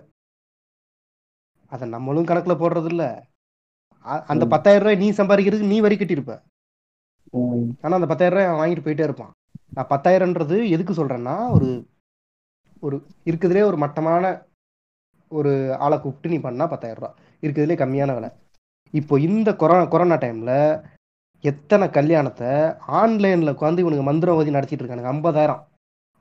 அதை 1.72 1.84
நம்மளும் 1.88 2.26
கணக்குல 2.30 2.54
போடுறது 2.62 2.90
இல்ல 2.94 3.04
அந்த 4.32 4.44
பத்தாயிரம் 4.54 4.84
ரூபாய் 4.84 5.02
நீ 5.02 5.08
சம்பாதிக்கிறதுக்கு 5.18 5.72
நீ 5.74 5.78
வரி 5.80 5.96
கட்டியிருப்ப. 5.96 6.34
ம், 7.40 7.68
ஆனா 7.82 7.94
அந்த 7.98 8.08
பத்தாயிரம் 8.10 8.36
ரூபாய் 8.38 8.58
வாங்கிட்டு 8.60 8.84
போயிட்டே 8.86 9.06
இருப்பான். 9.08 9.32
நான் 9.76 9.90
பத்தாயிரம்ன்றது 9.92 10.56
எதுக்கு 10.74 10.92
சொல்றேன்னா 10.94 11.36
ஒரு 11.56 11.68
ஒரு 12.86 12.96
இருக்குதுலே 13.30 13.62
ஒரு 13.70 13.76
மட்டமான 13.76 14.24
ஒரு 15.38 15.52
ஆளை 15.84 15.96
கூப்பிட்டு 16.00 16.32
நீ 16.34 16.38
பண்ணா 16.46 16.64
பத்தாயிரம் 16.72 17.02
ரூபாய். 17.02 17.18
இருக்குதுலே 17.44 17.76
கம்மியான 17.82 18.14
விலை. 18.18 18.30
இப்போ 19.00 19.14
இந்த 19.28 19.48
கொரோனா 19.60 19.84
கொரோனா 19.92 20.16
டைம்ல 20.24 20.52
எத்தனை 21.50 21.86
கல்யாணத்தை 21.96 22.48
ஆன்லைன்ல 23.00 23.52
உட்காந்து 23.54 23.82
இவனுக்கு 23.84 24.04
மந்திரம் 24.09 24.38
ஓதி 24.40 24.56
நடத்திட்டு 24.56 24.84
இருக்கானுங்க. 24.84 25.12
ஐம்பதாயிரம் 25.14 25.62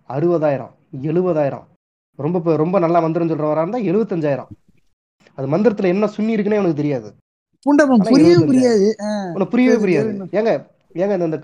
அறுபதாயிரம் 0.09 0.73
எழுபதாயிரம். 1.09 1.65
ரொம்ப 2.25 2.55
ரொம்ப 2.63 2.79
நல்லா 2.85 2.99
மந்திரம் 3.05 3.31
சொல்றவரா 3.31 3.63
இருந்தா 3.63 3.79
எழுபத்தஞ்சாயிரம். 3.91 4.51
அது 5.37 5.47
மந்திரத்துல 5.53 5.91
என்ன 5.93 6.09
சுண்ணி 6.15 6.33
இருக்குன்னே 6.35 6.59
அவனுக்கு 6.59 6.81
தெரியாது. 6.81 7.09
புரியவே 8.09 8.35
புரியாது. 8.49 8.87
உனக்கு 9.35 9.53
புரியவே 9.53 9.77
புரியுது. 9.83 10.27
ஏங்க 10.39 10.51
ஏங்க 11.01 11.13
இந்த 11.25 11.37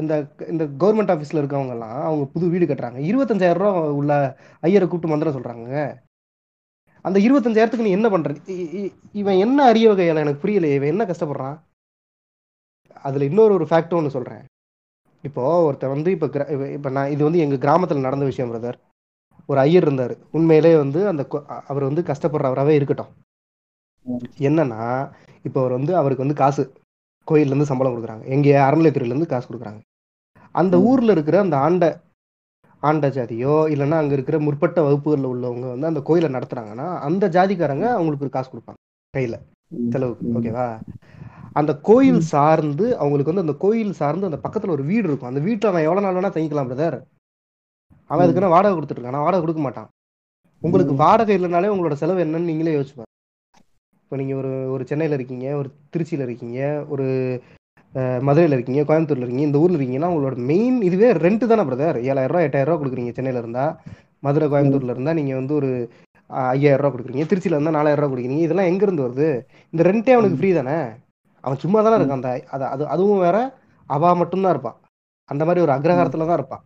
இந்த 0.00 0.14
இந்த 0.52 0.64
கவர்மெண்ட் 0.80 1.12
ஆஃபீஸ்ல 1.12 1.40
இருக்கவங்க 1.42 1.74
எல்லாம் 1.76 1.96
அவங்க 2.08 2.24
புது 2.34 2.46
வீடு 2.52 2.64
கட்டுறாங்க. 2.70 2.98
இருபத்தஞ்சாயிரம் 3.10 3.60
ரூபா 3.60 3.70
உள்ள 4.00 4.12
ஐயரை 4.66 4.86
கூப்பிட்டு 4.88 5.14
மந்திரம் 5.14 5.36
சொல்றாங்க. 5.36 5.70
அந்த 7.04 7.18
இருபத்தஞ்சாயிரத்துக்கு 7.20 7.86
நீ 7.86 7.92
என்ன 7.98 8.08
பண்ற? 8.08 8.30
இவன் 9.20 9.40
என்ன 9.44 9.58
அரிய 9.64 9.88
வகையால 9.92 10.22
எனக்கு 10.24 10.42
புரியல 10.42 10.68
இவன் 10.78 10.92
என்ன 10.94 11.04
கஷ்டப்படுறான்? 11.04 11.56
அதுல 13.06 13.28
இன்னொரு 13.30 13.52
ஒரு 13.54 13.66
ஃபேக்ட் 13.70 13.96
ஒன்று 13.98 14.16
சொல்றேன். 14.16 14.42
இப்போ 15.24 15.42
ஒருத்தன் 15.66 15.94
வந்து 15.94 16.10
இப்போ 16.16 16.26
இப்ப 16.76 16.90
நான் 16.96 17.12
இது 17.14 17.22
வந்து 17.24 17.42
எங்க 17.44 17.56
கிராமத்துல 17.64 18.06
நடந்த 18.06 18.24
விஷயம் 18.24 18.50
பிரதர் 18.52 18.78
ஒரு 19.48 19.58
ஐயர் 19.60 19.86
இருந்தார். 19.86 20.14
உண்மையிலே 20.36 20.72
வந்து 20.82 21.00
அந்த 21.08 21.22
அவர் 21.70 21.88
வந்து 21.88 22.02
கஷ்டப்படுறவராகவே 22.10 22.74
இருக்கட்டும். 22.78 23.12
என்னன்னா 24.48 24.82
இப்போ 25.46 25.58
அவர் 25.62 25.76
வந்து 25.78 25.92
அவருக்கு 26.00 26.24
வந்து 26.24 26.40
காசு. 26.42 26.64
கோயில்ல 27.26 27.52
இருந்து 27.52 27.70
சம்பளம் 27.70 27.94
கொடுக்குறாங்க. 27.94 28.24
எங்க 28.34 28.48
அறநிலையத்துறையில 28.66 29.12
இருந்து 29.14 29.32
காசு 29.32 29.46
கொடுக்குறாங்க. 29.48 29.80
அந்த 30.54 30.74
ஊர்ல 30.90 31.14
இருக்கிற 31.16 31.36
அந்த 31.44 31.56
ஆண்ட 31.66 31.84
ஆண்ட 32.82 33.06
ஜாதியோ 33.08 33.54
இல்லைன்னா 33.74 33.96
அங்க 34.02 34.12
இருக்கிற 34.16 34.36
முற்பட்ட 34.38 34.78
வகுப்புகளில் 34.82 35.30
உள்ளவங்க 35.32 35.66
வந்து 35.72 35.90
அந்த 35.90 36.00
கோயிலை 36.08 36.28
நடத்துறாங்கன்னா 36.36 36.88
அந்த 37.08 37.24
ஜாதிக்காரங்க 37.36 37.86
அவங்களுக்கு 37.96 38.26
ஒரு 38.26 38.34
காசு 38.36 38.50
கொடுப்பாங்க 38.52 38.80
கையில 39.14 39.36
செலவுக்கு 39.94 40.34
ஓகேவா 40.38 40.66
அந்த 41.58 41.72
கோயில் 41.88 42.20
சார்ந்து 42.32 42.86
அவங்களுக்கு 43.02 43.30
வந்து 43.32 43.44
அந்த 43.46 43.54
கோயில் 43.64 43.92
சார்ந்து 44.00 44.28
அந்த 44.28 44.38
பக்கத்துல 44.44 44.74
ஒரு 44.76 44.84
வீடு 44.90 45.06
இருக்கும். 45.08 45.30
அந்த 45.30 45.40
வீட்டுல 45.46 45.70
அவன் 45.70 45.86
எவ்வளவு 45.86 46.04
நாள் 46.04 46.16
வேணா 46.16 46.30
தங்கிக்கலாம் 46.34 46.68
பிரதர் 46.70 46.96
அவன் 48.10 48.24
அதுக்குன்னு 48.24 48.54
வாடகை 48.54 48.74
கொடுத்துட்டு 48.74 49.00
இருக்கான். 49.00 49.26
வாடகை 49.26 49.42
கொடுக்க 49.42 49.62
மாட்டான். 49.64 49.88
உங்களுக்கு 50.62 50.94
வாடகை 51.02 51.34
இல்லைனாலே 51.38 51.72
உங்களோட 51.72 51.96
செலவு 52.02 52.22
என்னன்னு 52.24 52.50
நீங்களே 52.50 52.74
யோசிச்சு 52.76 52.96
பாருங்க 52.96 53.06
இப்போ 54.02 54.16
நீங்க 54.20 54.34
ஒரு 54.42 54.52
ஒரு 54.74 54.82
சென்னையில 54.90 55.16
இருக்கீங்க 55.18 55.46
ஒரு 55.60 55.68
திருச்சியில 55.92 56.26
இருக்கீங்க 56.28 56.60
ஒரு 56.94 57.06
மதுரையில 58.26 58.56
இருக்கீங்க 58.56 58.82
கோயம்புத்தூர்ல 58.88 59.24
இருக்கீங்க 59.24 59.46
இந்த 59.48 59.60
ஊர்ல 59.62 59.76
இருக்கீங்கன்னா 59.76 60.10
உங்களோட 60.12 60.36
மெயின் 60.50 60.76
இதுவே 60.88 61.08
ரெண்ட் 61.24 61.44
தானே 61.52 61.64
பிரதர் 61.68 61.96
ஏழாயிரம் 62.10 62.32
ரூபாய் 62.32 62.46
எட்டாயிரம் 62.48 62.68
ரூபாய் 62.70 62.80
கொடுக்குறீங்க 62.82 63.12
சென்னையில 63.16 63.42
இருந்தா. 63.44 63.64
மதுரை 64.26 64.46
கோயம்புத்தூர்ல 64.52 64.94
இருந்தா 64.96 65.12
நீங்க 65.18 65.32
வந்து 65.40 65.54
ஒரு 65.60 65.70
ஐயாயிரம் 66.52 66.80
ரூபாய் 66.80 66.94
கொடுக்குறீங்க. 66.94 67.26
திருச்சியில 67.30 67.56
இருந்தா 67.58 67.76
நாலாயிரம் 67.78 68.02
ரூபாய் 68.02 68.12
கொடுக்குறீங்க. 68.14 68.46
இதெல்லாம் 68.46 68.70
எங்க 68.72 68.82
இருந்து 68.86 69.06
வருது? 69.06 69.28
இந்த 69.72 69.82
ரெண்டே 69.90 70.14
அவனுக்கு 70.16 70.38
ஃப்ரீ 70.40 70.50
தானே? 70.58 70.76
அவன் 71.44 71.62
சும்மா 71.64 71.78
தானே 71.86 71.98
இருக்கான். 71.98 72.20
அந்த 72.20 72.30
அது 72.54 72.64
அது 72.74 72.84
அதுவும் 72.94 73.24
வேற 73.26 73.36
அவா 73.90 74.10
மட்டும்தான் 74.20 74.54
இருப்பான் 74.54 74.78
அந்த 75.28 75.42
மாதிரி 75.48 75.62
ஒரு 75.66 75.72
அக்ரஹாரத்துல 75.76 76.26
தான் 76.30 76.38
இருப்பான். 76.40 76.64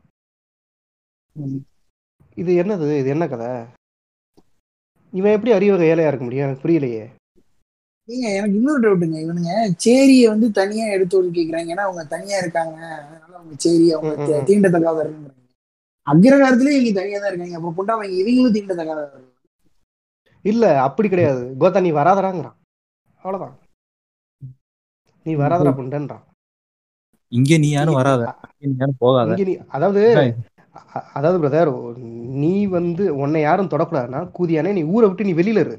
இது 2.36 2.50
என்னது? 2.62 2.88
இது 3.02 3.08
என்ன 3.14 3.24
கதை? 3.32 3.50
இவன் 5.12 5.34
எப்படி 5.36 5.52
அறிவகை 5.56 5.86
ஏழையா 5.92 6.10
இருக்க 6.10 6.24
முடியும்? 6.26 6.46
எனக்கு 6.46 6.64
புரியலையே. 6.64 7.04
நீங்க 8.08 8.26
எனக்கு 8.30 8.56
இன்னொரு 8.56 8.80
டவுட்டுங்க 8.82 9.18
இவனுங்க 9.20 9.52
சேரியை 9.84 10.26
வந்து 10.28 10.46
தனியா 10.52 10.86
எடுத்து 10.86 11.18
ஒதுக்கிக்கிறாங்க 11.20 11.72
ஏன்னா 11.74 11.84
அவங்க 11.86 12.02
தனியா 12.06 12.36
இருக்காங்க. 12.38 12.76
அதனால 12.96 13.36
அவங்க 13.36 13.54
சேரி 13.56 13.86
அவங்க 13.92 14.12
ம், 14.12 14.18
ம், 14.18 14.26
தீ- 14.28 14.38
ம். 14.38 14.46
தீண்டத்தகாதவர்கள் 14.48 15.28
அக்ரகாரத்திலே 16.06 16.72
இவங்க 16.72 16.92
தனியா 16.92 17.18
தான் 17.18 17.30
இருக்காங்க. 17.32 17.56
அப்புறம் 17.56 17.76
புண்டா 17.78 17.94
அவங்க 17.96 18.16
இவங்களும் 18.20 18.56
தீண்டத்தகாதவர்கள் 18.56 19.28
இல்ல 20.44 20.64
அப்படி 20.82 21.08
கிடையாது. 21.08 21.42
கோத்தா 21.60 21.80
நீ 21.80 21.90
வராதடாங்கிறான் 21.92 22.56
அவ்வளவுதான். 23.20 23.54
நீ 25.26 25.32
வராதடா 25.34 25.72
புண்டன்றான். 25.72 26.24
இங்க 27.32 27.58
நீ 27.58 27.68
யாரும் 27.70 27.98
வராத. 28.00 28.22
போகாத. 28.98 29.28
இங்க 29.30 29.44
நீ 29.44 29.54
அதாவது 29.68 30.00
அதாவது 31.14 31.38
பிரதர் 31.40 31.70
நீ 32.40 32.52
வந்து 32.68 33.04
உன்னை 33.16 33.40
யாரும் 33.42 33.70
தொடக்கூடாதுன்னா 33.70 34.20
கூதியானே 34.36 34.72
நீ 34.72 34.82
ஊரை 34.92 35.06
விட்டு 35.08 35.24
நீ 35.24 35.34
வெளியில 35.34 35.62
இரு. 35.64 35.76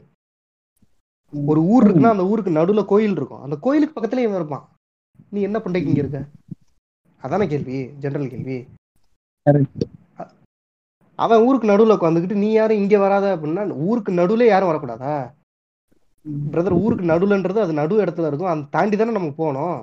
ஒரு 1.34 1.62
ஊர் 1.66 1.86
இருக்குன்னா 1.86 2.14
அந்த 2.16 2.26
ஊருக்கு 2.26 2.52
நடுவுல 2.52 2.86
கோயில் 2.86 3.16
இருக்கும். 3.16 3.42
அந்த 3.42 3.56
கோயிலுக்கு 3.56 3.96
பக்கத்துல 3.96 4.24
இவன் 4.26 4.36
இருப்பான். 4.36 4.66
நீ 5.32 5.42
என்ன 5.42 5.58
பண்டைக்கு 5.60 5.90
இங்க. 5.92 6.02
இருக்க? 6.04 6.20
அதானே 7.24 7.48
கேள்வி. 7.48 7.78
ஜெனரல் 8.00 8.30
கேள்வி. 8.30 8.58
அவன் 11.20 11.44
ஊருக்கு 11.48 11.68
நடுவுல 11.68 11.96
உட்காந்துக்கிட்டு 11.98 12.42
நீ 12.44 12.50
யாரும் 12.52 12.78
இங்க 12.78 12.98
வராத? 12.98 13.36
அப்படின்னா 13.36 13.64
ஊருக்கு 13.88 14.12
நடுவுல 14.12 14.46
யாரும் 14.48 14.70
வரக்கூடாதா? 14.72 15.16
பிரதர் 16.52 16.82
ஊருக்கு 16.84 17.06
நடுவுலன்றது 17.06 17.60
அது 17.62 17.74
நடு 17.74 18.04
இடத்துல 18.04 18.28
இருக்கும். 18.28 18.52
அந்த 18.52 18.68
தாண்டி 18.72 18.98
தானே 18.98 19.12
நம்ம 19.12 19.32
போகணும் 19.38 19.80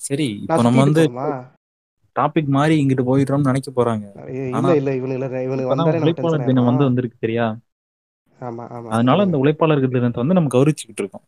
சரி 0.00 0.28
இப்போ 0.42 0.62
நம்ம 0.62 0.82
வந்து 0.84 1.04
டாபிக் 2.16 2.48
மாதிரி 2.48 2.74
இங்கிட்டு 2.82 3.04
போயிடுறோம்னு 3.08 3.50
நினைக்க 3.50 3.70
போறாங்க. 3.70 4.04
இல்ல 4.58 4.74
இல்ல 4.76 4.90
இவனுக்கு 4.94 5.42
இவனுக்கு 5.42 5.72
வந்தாலே 5.72 6.52
நம்ம 6.52 6.70
வந்து 6.70 6.84
வந்திருக்கு 6.84 7.22
சரியா 7.24 7.46
அதனால 8.96 9.24
அந்த 9.26 9.36
உழைப்பாளர்கள் 9.42 9.94
தினத்தை 9.96 10.20
வந்து 10.22 10.38
நம்ம 10.38 10.52
கௌரவிச்சுக்கிட்டு 10.54 11.02
இருக்கோம். 11.04 11.24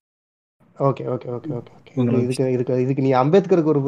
ஓகே 0.88 1.04
ஓகே 1.14 1.28
ஓகே 1.36 1.50
ஓகே 1.58 1.72
இதுக்கு 2.24 2.44
இதுக்கு 2.54 2.74
இதுக்கு 2.84 3.04
நீ 3.06 3.10
அம்பேத்கருக்கு 3.20 3.72
ஒரு 3.72 3.80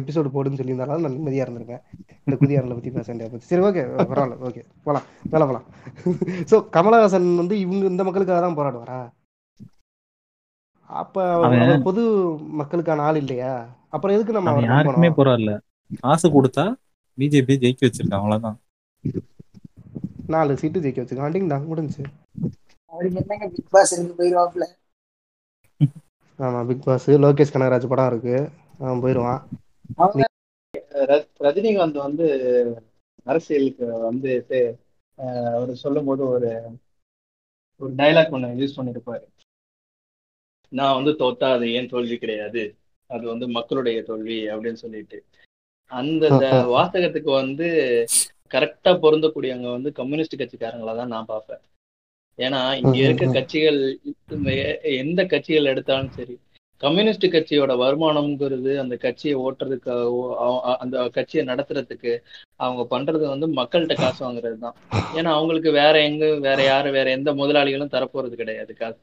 எபிசோடு 0.00 0.32
போடுன்னு 0.34 0.58
சொல்லியிருந்தாலும் 0.60 1.04
நான் 1.04 1.14
நிம்மதியா 1.16 1.44
இருந்திருப்பேன். 1.44 1.82
இந்த 2.26 2.36
குதியாரில் 2.40 2.74
பத்தி 2.76 2.90
பேச 2.96 3.06
வேண்டிய 3.10 3.28
போச்சு 3.32 3.50
சரி 3.50 3.64
ஓகே 3.68 3.82
பரவாயில்ல 4.10 4.36
ஓகே. 4.48 4.62
போலாம் 4.86 5.06
மேல 5.32 5.46
போலாம். 5.50 5.66
ஸோ 6.50 6.58
கமலஹாசன் 6.76 7.28
வந்து 7.42 7.56
இவங்க 7.64 7.84
இந்த 7.92 8.04
மக்களுக்காக 8.08 8.40
தான் 8.46 8.58
போராடுவாரா? 8.58 9.00
அப்ப 10.90 11.26
பொது 11.88 12.02
மக்களுக்கான 12.60 13.04
ஆள் 13.08 13.20
இல்லையா? 13.22 13.52
அப்புறம் 13.94 14.14
எதுக்கு 14.16 14.36
நம்ம 14.38 14.56
யாருக்குமே 14.70 15.10
போறாருல 15.18 15.52
காசு 16.04 16.26
கொடுத்தா 16.36 16.64
பிஜேபி 17.18 17.54
ஜெயிக்க 17.62 17.86
வச்சிருக்கான் 17.86 18.22
அவ்வளவுதான். 18.22 18.58
நாலு 20.34 20.52
சீட்டு 20.62 20.82
ஜெயிக்க 20.84 21.02
வச்சுக்கோ 21.02 21.24
அண்டிங் 21.28 21.52
தான் 21.54 21.70
முடிஞ்சு 21.70 22.02
அவருக்கு 22.92 23.18
என்னங்க 23.20 23.48
பிக் 23.48 23.70
பாஸ் 23.70 23.92
இருக்கு 23.92 24.14
போயிருவாப்ல 24.18 24.64
ஆமா 26.38 26.66
பிக் 26.66 26.84
பாஸ் 26.84 27.10
லோகேஷ் 27.10 27.54
கனகராஜ் 27.54 27.88
படம் 27.88 28.06
இருக்கு. 28.06 28.36
அவன் 29.96 30.22
ர- 31.10 31.28
ரஜினிகாந்த் 31.40 31.98
வந்து 31.98 32.26
அரசியலுக்கு 33.24 33.86
வந்து 33.98 34.32
அவர் 35.54 35.74
சொல்லும் 35.74 36.04
போது 36.04 36.22
ஒரு 36.28 36.50
ஒரு 37.76 37.94
டைலாக் 37.94 38.34
ஒண்ணு 38.36 38.50
யூஸ் 38.62 38.76
பண்ணிருப்பாரு. 38.76 39.24
நான் 40.68 41.04
வந்து 41.04 41.12
தோத்தா 41.24 41.52
அது 41.52 41.72
ஏன் 41.72 41.88
தோல்வி 41.88 42.16
கிடையாது. 42.18 42.62
அது 43.06 43.26
வந்து 43.26 43.48
மக்களுடைய 43.48 44.02
தோல்வி 44.02 44.48
அப்படின்னு 44.48 44.80
சொல்லிட்டு. 44.84 45.24
அந்த 45.90 46.28
அந்த 46.28 46.46
வாசகத்துக்கு 46.66 47.30
வந்து 47.30 47.68
கரெக்டா 48.50 48.90
பொருந்தக்கூடியவங்க 49.02 49.70
வந்து 49.70 49.92
கம்யூனிஸ்ட் 49.92 50.40
கட்சிக்காரங்களா 50.42 50.96
தான் 50.96 51.08
நான் 51.08 51.24
பார்ப்பேன். 51.24 51.60
ஏன்னா 52.38 52.74
இங்க 52.76 52.96
இருக்க. 52.98 53.26
கட்சிகள் 53.32 53.78
எந்த 54.96 55.24
கட்சிகள் 55.24 55.64
எடுத்தாலும் 55.64 56.10
சரி 56.10 56.38
கம்யூனிஸ்ட் 56.82 57.26
கட்சியோட 57.26 57.72
வருமானம்ங்கிறது 57.78 58.78
அந்த 58.78 58.96
கட்சியை 58.96 59.36
ஓட்டுறதுக்கு 59.36 59.92
ஓ- 60.12 60.36
அ- 60.38 60.70
அ- 60.70 60.76
அந்த 60.76 61.08
கட்சியை 61.08 61.46
நடத்துறதுக்கு 61.46 62.12
அவங்க 62.56 62.82
பண்றது 62.90 63.26
வந்து 63.28 63.46
மக்கள்கிட்ட 63.48 63.94
காசு 63.94 64.24
வாங்குறது 64.24 64.58
தான் 64.58 64.74
ஏன்னா 65.14 65.24
அவங்களுக்கு 65.24 65.70
வேற 65.72 66.02
எங்க 66.02 66.34
வேற 66.38 66.62
யாரு 66.64 66.90
வேற 66.90 67.10
எந்த 67.10 67.34
முதலாளிகளும் 67.34 67.90
தரப்போறது 67.90 68.34
கிடையாது 68.34 68.74
காசு. 68.74 68.98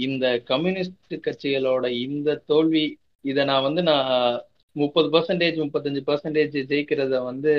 இந்த 0.00 0.38
கம்யூனிஸ்ட் 0.44 0.94
கட்சிகளோட 1.26 1.86
இந்த 1.86 2.42
தோல்வி 2.46 2.98
இதை 3.20 3.44
நான் 3.44 3.62
வந்து 3.62 3.82
நான் 3.82 4.40
முப்பது 4.72 5.08
பர்சன்டேஜ் 5.10 5.56
முப்பத்தஞ்சு 5.62 6.02
பர்சன்டேஜ் 6.06 6.64
ஜெயிக்கிறத 6.68 7.24
வந்து 7.24 7.54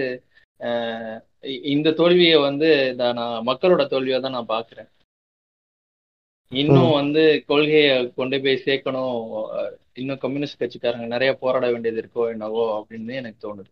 இந்த 1.73 1.93
தோல்வியை 1.99 2.37
வந்து 2.39 2.69
இத 2.91 3.11
நான் 3.13 3.45
மக்களோட 3.49 3.83
தோல்வியா 3.91 4.19
தான் 4.21 4.37
நான் 4.37 4.53
பாக்குறேன். 4.55 4.89
இன்னும் 6.51 6.91
வந்து 6.91 7.23
கொள்கையை 7.49 7.89
கொண்டு 8.15 8.37
போய் 8.43 8.63
சேர்க்கணும். 8.67 9.17
இன்னும் 9.93 10.21
கம்யூனிஸ்ட் 10.23 10.61
கட்சிக்காரங்க 10.61 11.07
நிறைய 11.07 11.31
போராட 11.41 11.65
வேண்டியது 11.71 12.01
இருக்கோ 12.03 12.23
என்னவோ 12.33 12.63
அப்படின்னு 12.77 13.19
எனக்கு 13.21 13.39
தோணுது. 13.45 13.69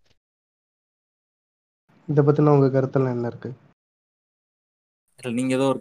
இதை 2.08 2.22
பத்தின 2.24 2.54
உங்க 2.56 2.68
கருத்தெல்லாம் 2.68 3.16
என்ன 3.16 3.28
இருக்கு? 3.28 3.50
இல்ல 5.20 5.32
நீங்க 5.32 5.54
ஏதோ 5.56 5.68
ஒரு 5.68 5.80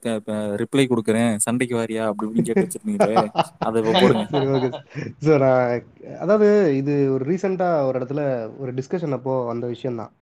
ரிப்ளை 0.57 0.85
கொடுக்குறேன். 0.87 1.33
சண்டைக்கு 1.37 1.75
வாரியா? 1.77 2.05
அப்படி 2.11 2.27
இப்படின்னு 2.29 2.49
கேட்டு 2.49 2.65
வச்சிருந்தீங்களே. 2.65 3.17
அதை 3.67 3.81
இப்ப 3.83 3.93
போடுங்க. 4.01 4.25
சரி 4.35 4.49
ஓகே 4.57 4.71
ஸோ 5.27 5.33
நான் 5.39 5.83
அதாவது 6.19 6.49
இது 6.81 6.95
ஒரு 7.15 7.25
ரீசெண்டாக 7.31 7.87
ஒரு 7.89 7.99
இடத்துல 8.01 8.23
ஒரு 8.59 8.73
டிஸ்கஷன் 8.73 9.17
அப்போ 9.19 9.35
அந்த 9.51 9.67
விஷயம்தான். 9.67 10.13
அஹ் 10.13 10.26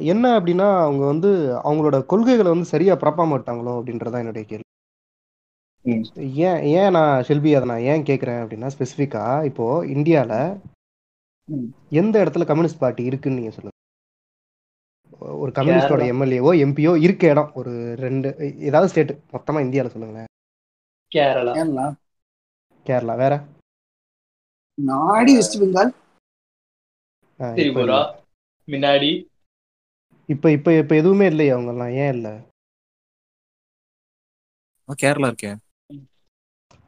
என்ன 0.00 0.40
அப்படின்னா 0.40 0.80
அவங்க 0.82 1.04
வந்து 1.06 1.60
அவங்களோட 1.64 2.06
கொள்கைகளை 2.06 2.50
வந்து 2.52 2.66
சரியா 2.66 2.94
ப்ராப்பா 2.94 3.24
மாட்டாங்களோ 3.32 3.72
அப்படின்றதான் 3.78 4.18
என்னுடைய 4.18 4.46
கேள்வி. 4.48 4.62
ஏன் 6.34 6.62
ஏன் 6.62 6.90
நான் 6.90 7.22
ஷெல்வி 7.22 7.56
அதை 7.56 7.68
நான் 7.68 7.80
ஏன் 7.80 8.02
கேட்குறேன் 8.02 8.42
அப்படின்னா 8.44 8.70
ஸ்பெசிஃபிக்கா 8.76 9.44
இப்போ 9.44 9.86
இந்தியாவில். 9.86 10.60
எந்த 11.90 12.24
இடத்துல 12.24 12.46
கம்யூனிஸ்ட் 12.46 12.78
பார்ட்டி 12.78 13.04
இருக்குன்னு 13.04 13.38
நீங்க 13.38 13.54
சொல்லுங்க. 13.54 13.72
ஒரு 15.40 15.52
கம்யூனிஸ்டோட. 15.54 16.04
எம்எல்ஏவோ 16.12 16.50
எம்பியோ 16.64 17.00
இருக்க 17.00 17.28
இடம். 17.28 17.52
ஒரு 17.54 17.96
ரெண்டு 17.96 18.28
ஏதாவது 18.58 18.90
ஸ்டேட் 18.90 19.18
மொத்தமா 19.32 19.60
இந்தியாவில் 19.60 19.92
சொல்லுங்களேன். 19.92 20.26
கேரளா. 21.14 21.94
கேரளா. 22.86 23.16
வேற? 23.16 23.44
நாடி 24.82 25.34
வெஸ்ட் 25.34 25.62
பெங்கால். 25.62 25.92
முன்னாடி. 28.68 29.10
இப்ப 30.28 30.50
இப்ப 30.50 30.78
இப்ப 30.78 30.94
எதுவுமே 30.94 31.26
இல்லையா 31.26 31.54
அவங்க 31.54 31.72
எல்லாம் 31.72 31.92
ஏன் 32.02 32.14
இல்ல? 32.14 32.28
கேரளா 35.02 35.26
இருக்கேன். 35.26 35.58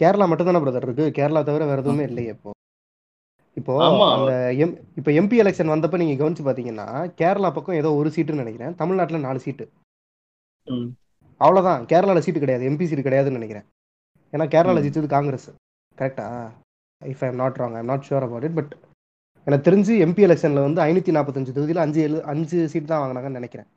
கேரளா 0.00 0.28
மட்டும் 0.28 0.46
தானே 0.46 0.58
பிரதர் 0.58 0.82
இருக்கு? 0.82 1.04
கேரளா 1.18 1.44
தவிர 1.44 1.64
வேற 1.64 1.80
எதுவுமே 1.80 2.04
இல்லையே 2.04 2.30
இப்போ. 2.30 2.50
இப்போ 3.56 3.74
ஆமா. 3.88 4.06
அந்த 4.16 4.32
எம் 4.54 4.74
இப்போ 4.96 5.10
எம்பி 5.10 5.36
எலெக்ஷன் 5.42 5.72
வந்தப்ப 5.74 5.96
நீங்க 5.96 6.14
கவனிச்சு 6.22 6.46
பாத்தீங்கன்னா 6.48 6.86
கேரளா 7.20 7.52
பக்கம் 7.52 7.74
ஏதோ 7.74 7.92
ஒரு 7.92 8.08
சீட்டுன்னு 8.08 8.42
நினைக்கிறேன். 8.44 8.74
தமிழ்நாட்டுல 8.74 9.18
நாலு 9.18 9.38
சீட்டு. 9.38 9.64
ம். 10.68 10.88
அவ்வளவுதான். 11.40 11.86
கேரளால 11.86 12.18
சீட்டு 12.18 12.40
கிடையாது. 12.40 12.68
எம்பி 12.70 12.86
சீட்டு 12.86 13.10
கிடையாதுன்னு 13.10 13.38
நினைக்கிறேன். 13.38 13.66
ஏன்னா 14.32 14.46
கேரளால. 14.54 14.82
ஜெயிச்சது 14.84 15.06
காங்கிரஸ். 15.06 15.48
கரெக்டா 15.98 16.26
if 17.02 17.22
I 17.24 17.28
am 17.28 17.34
not 17.34 17.56
wrong 17.56 17.76
I'm 17.76 17.84
not 17.84 18.06
sure 18.08 18.22
about 18.22 18.42
it 18.42 18.54
but 18.54 18.72
எனக்கு 19.46 19.66
தெரிஞ்சு 19.68 19.92
எம்பி 20.04 20.22
எலெக்ஷன்ல 20.26 20.60
வந்து 20.60 20.80
ஐநூத்தி 20.80 21.12
நாற்பத்தஞ்சு 21.16 21.54
தொகுதியில 21.56 21.82
அஞ்சு 21.84 22.00
எழு 22.00 22.18
அஞ்சு 22.24 22.68
சீட் 22.68 22.92
தான் 22.92 23.02
வாங்கினாங்கன்னு 23.02 23.40
நினைக்கிறேன். 23.40 23.68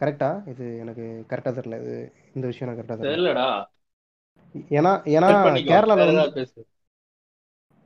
கரெக்டா 0.00 0.30
இது 0.46 0.64
எனக்கு 0.78 1.04
கரெக்டா 1.30 1.50
தெரியல. 1.58 1.76
இது 1.82 1.96
இந்த 2.36 2.46
விஷயம் 2.46 2.66
எனக்கு 2.66 2.80
கரெக்டா 2.80 2.96
தெரியல. 2.96 3.12
தெரியலடா. 3.12 3.48
ஏன்னா 4.78 4.92
ஏன்னா. 5.16 5.28
கேரளால 5.70 6.00
வந்து 6.00 6.44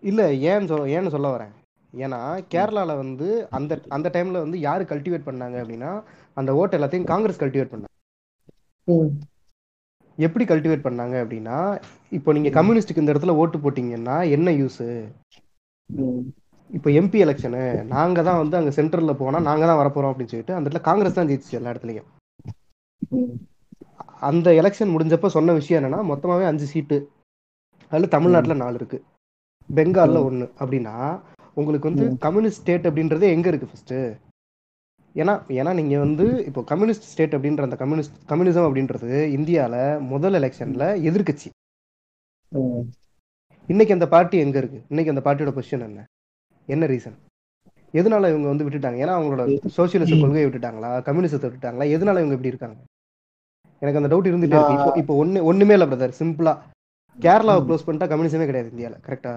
இல்ல 0.03 0.23
ஏன்னு 0.51 0.71
சொல்ல 0.71 0.87
ஏன்னு 0.97 1.15
சொல்ல 1.15 1.29
வரேன். 1.29 1.53
ஏன்னா 1.95 2.21
கேரளால 2.55 2.97
வந்து 2.97 3.27
அந்த 3.51 3.73
அந்த 3.89 4.09
டைம்ல 4.15 4.41
வந்து 4.45 4.59
யாரு 4.61 4.85
கல்டிவேட் 4.85 5.29
பண்ணாங்க 5.29 5.57
அப்படின்னா 5.63 5.91
அந்த 6.37 6.51
ஓட்டு 6.55 6.79
எல்லாத்தையும் 6.79 7.11
காங்கிரஸ் 7.13 7.43
கல்டிவேட் 7.43 7.73
பண்ணாங்க. 7.73 7.91
எப்படி 10.19 10.45
கல்டிவேட் 10.45 10.87
பண்ணாங்க 10.87 11.17
அப்படின்னா 11.25 11.59
இப்போ 12.13 12.33
நீங்க. 12.33 12.51
கம்யூனிஸ்டுக்கு 12.51 13.03
இந்த 13.03 13.13
இடத்துல 13.15 13.35
ஓட்டு 13.43 13.59
போட்டீங்கன்னா 13.59 14.17
என்ன 14.37 14.51
யூஸ். 14.63 14.83
இப்போ 16.73 16.89
எம்பி 16.99 17.19
எலெக்ஷனு 17.25 17.63
நாங்க 17.91 18.19
தான் 18.23 18.41
வந்து 18.41 18.57
அங்க 18.59 18.71
சென்டர்ல 18.77 19.13
போனா 19.19 19.39
நாங்க 19.47 19.65
தான் 19.67 19.81
வரப்போறோம் 19.81 20.11
அப்படின்னு 20.11 20.33
சொல்லிட்டு 20.33 20.55
அந்த 20.55 20.67
இடத்துல 20.67 20.85
காங்கிரஸ் 20.87 21.19
தான் 21.19 21.29
ஜெயிச்சு 21.31 21.59
எல்லா 21.59 21.73
இடத்துலயும். 21.73 22.09
அந்த 24.23 24.49
எலெக்ஷன் 24.61 24.93
முடிஞ்சப்ப 24.93 25.29
சொன்ன 25.35 25.55
விஷயம் 25.59 25.79
என்னன்னா 25.81 26.01
மொத்தமாவே 26.11 26.45
அஞ்சு 26.49 26.67
சீட்டு 26.71 26.97
அதுல 27.93 28.09
தமிழ்நாட்டுல 28.15 28.57
நாலு 28.61 28.77
இருக்கு 28.81 28.99
பெங்கால்ல. 29.71 30.19
ஒண்ணு 30.29 30.47
அப்படின்னா 30.61 30.95
உங்களுக்கு 31.57 31.89
வந்து. 31.91 32.05
கம்யூனிஸ்ட் 32.25 32.61
ஸ்டேட் 32.61 32.89
அப்படின்றது 32.89 33.27
எங்க 33.35 33.47
இருக்கு 33.51 33.71
ஃபர்ஸ்ட் 33.71 33.97
ஏன்னா 35.15 35.33
ஏன்னா 35.57 35.73
நீங்க 35.79 35.95
வந்து 36.05 36.27
இப்போ 36.49 36.61
கம்யூனிஸ்ட் 36.69 37.09
ஸ்டேட் 37.11 37.35
அப்படின்ற 37.37 37.63
அந்த 37.67 37.79
கம்யூனிஸ்ட் 37.81 38.15
கம்யூனிசம் 38.31 38.67
அப்படின்றது 38.69 39.09
இந்தியால 39.35 39.75
முதல் 40.13 40.37
எலெக்ஷன்ல 40.39 40.85
எதிர்க்கட்சி 41.09 41.49
ம். 42.53 42.83
இன்னைக்கு 43.69 43.97
அந்த 43.97 44.07
பார்ட்டி 44.13 44.37
எங்க 44.45 44.57
இருக்கு 44.63 44.81
இன்னைக்கு 44.91 45.13
அந்த 45.13 45.23
பார்ட்டியோட 45.27 45.53
பொசிஷன் 45.57 45.87
என்ன 45.89 46.01
என்ன 46.75 46.85
ரீசன் 46.93 47.19
எதனால 47.95 48.29
இவங்க 48.33 48.47
வந்து 48.51 48.65
விட்டுட்டாங்க? 48.67 48.99
ஏன்னா 49.05 49.15
அவங்களோட 49.17 49.43
சோசியலிச 49.77 50.13
கொள்கையை 50.21 50.45
விட்டுட்டாங்களா? 50.47 50.91
கம்யூனிசத்தை 51.09 51.47
விட்டுட்டாங்களா? 51.49 51.87
எதனால 51.97 52.21
இவங்க 52.23 52.37
இப்படி 52.37 52.53
இருக்காங்க? 52.53 52.79
எனக்கு 53.83 54.01
அந்த 54.01 54.11
டவுட் 54.13 54.29
இருந்துட்டே 54.31 54.57
இருக்கு. 54.59 54.77
இப்போ 54.79 54.93
இப்போ 55.01 55.15
ஒண்ணு 55.23 55.43
ஒண்ணுமே 55.51 55.75
இல்ல 55.77 55.87
பிரதர் 55.91 56.15
சிம்பிளா 56.21 56.53
கேரளாவை. 57.19 57.63
க்ளோஸ் 57.67 57.85
பண்ணிட்டா 57.87 58.09
கம்யூனிசமே 58.13 58.47
கிடையாது 58.51 58.71
இந்தியால 58.73 58.97
கரெக்டா 59.07 59.33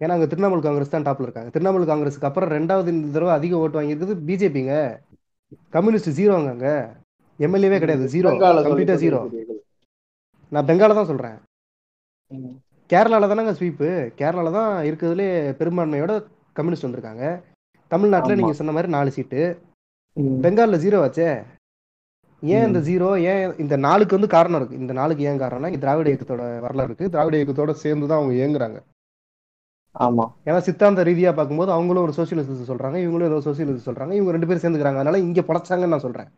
ஏன்னா 0.00 0.14
அங்க 0.16 0.26
திரிணாமுல் 0.30 0.64
காங்கிரஸ் 0.66 0.92
தான் 0.94 1.06
டாப்ல 1.08 1.26
இருக்காங்க. 1.26 1.50
திரிணாமுல் 1.54 1.88
காங்கிரஸுக்கு 1.90 2.28
அப்புறம் 2.28 2.52
ரெண்டாவது 2.56 2.88
இந்த 2.94 3.12
தடவை 3.16 3.32
அதிக 3.38 3.60
ஓட்டு 3.62 3.78
வாங்கியிருக்குது 3.78 4.16
பிஜேபிங்க 4.28 4.74
கம்யூனிஸ்ட் 5.76 6.16
ஜீரோங்க 6.18 6.50
அங்க. 6.54 6.68
எம்எல்ஏவே 7.38 7.78
கிடையாது 7.82 8.12
ஜீரோ 8.14 8.30
கம்ப்ளீட்டா 8.66 8.96
ஜீரோ. 9.04 9.20
நான் 10.52 10.66
பெங்கால 10.68 10.94
தான் 10.98 11.10
சொல்றேன். 11.10 11.38
கேரளால 12.90 13.28
தானங்க 13.30 13.52
ஸ்வீப்பு 13.58 13.88
கேரளால 14.20 14.50
தான் 14.58 14.72
இருக்கிறதுலே 14.88 15.28
பெரும்பான்மையோட 15.60 16.12
கம்யூனிஸ்ட் 16.54 16.86
வந்திருக்காங்க. 16.86 17.24
தமிழ்நாட்டுல 17.90 18.34
ஆமா. 18.34 18.36
நீங்க 18.36 18.52
சொன்ன 18.52 18.72
மாதிரி 18.72 18.92
நாலு 18.92 19.10
சீட்டு. 19.10 19.40
பெங்கால்ல 20.44 20.78
ஜீரோ 20.84 20.98
ஆச்சே? 21.06 21.28
ஏன் 22.42 22.66
இந்த. 22.66 22.80
ஜீரோ 22.88 23.08
ஏன் 23.22 23.56
இந்த 23.58 23.76
நாளுக்கு 23.76 24.14
வந்து 24.14 24.32
காரணம் 24.34 24.58
இருக்கு. 24.58 24.78
இந்த 24.78 24.92
நாளுக்கு 24.92 25.24
ஏன் 25.24 25.40
காரணம்னா 25.40 25.78
திராவிட 25.78 26.10
இயக்கத்தோட 26.10 26.42
வரலாறு 26.60 26.88
இருக்கு. 26.90 27.10
திராவிட 27.10 27.36
இயக்கத்தோட 27.36 27.72
சேர்ந்து 27.84 28.06
தான் 28.06 28.18
அவங்க 28.18 28.34
இயங்குறாங்க. 28.40 28.78
ஆமா. 29.98 30.24
ஏன்னா 30.44 30.58
சித்தாந்த 30.58 31.04
ரீதியா 31.04 31.34
பார்க்கும்போது 31.34 31.72
அவங்களும் 31.72 32.02
ஒரு 32.02 32.12
சோசியலிசம் 32.16 32.70
சொல்றாங்க. 32.70 32.98
இவங்களும் 33.06 33.28
ஏதோ 33.30 33.40
சோசியலிசம் 33.46 33.86
சொல்றாங்க. 33.88 34.12
இவங்க 34.12 34.30
ரெண்டு 34.30 34.46
பேரும் 34.46 34.64
சேர்ந்துக்கிறாங்க. 34.64 35.00
அதனால 35.02 35.18
இங்க 35.18 35.40
பழச்சாங்கன்னு 35.40 35.92
நான் 35.94 36.06
சொல்றேன். 36.06 36.28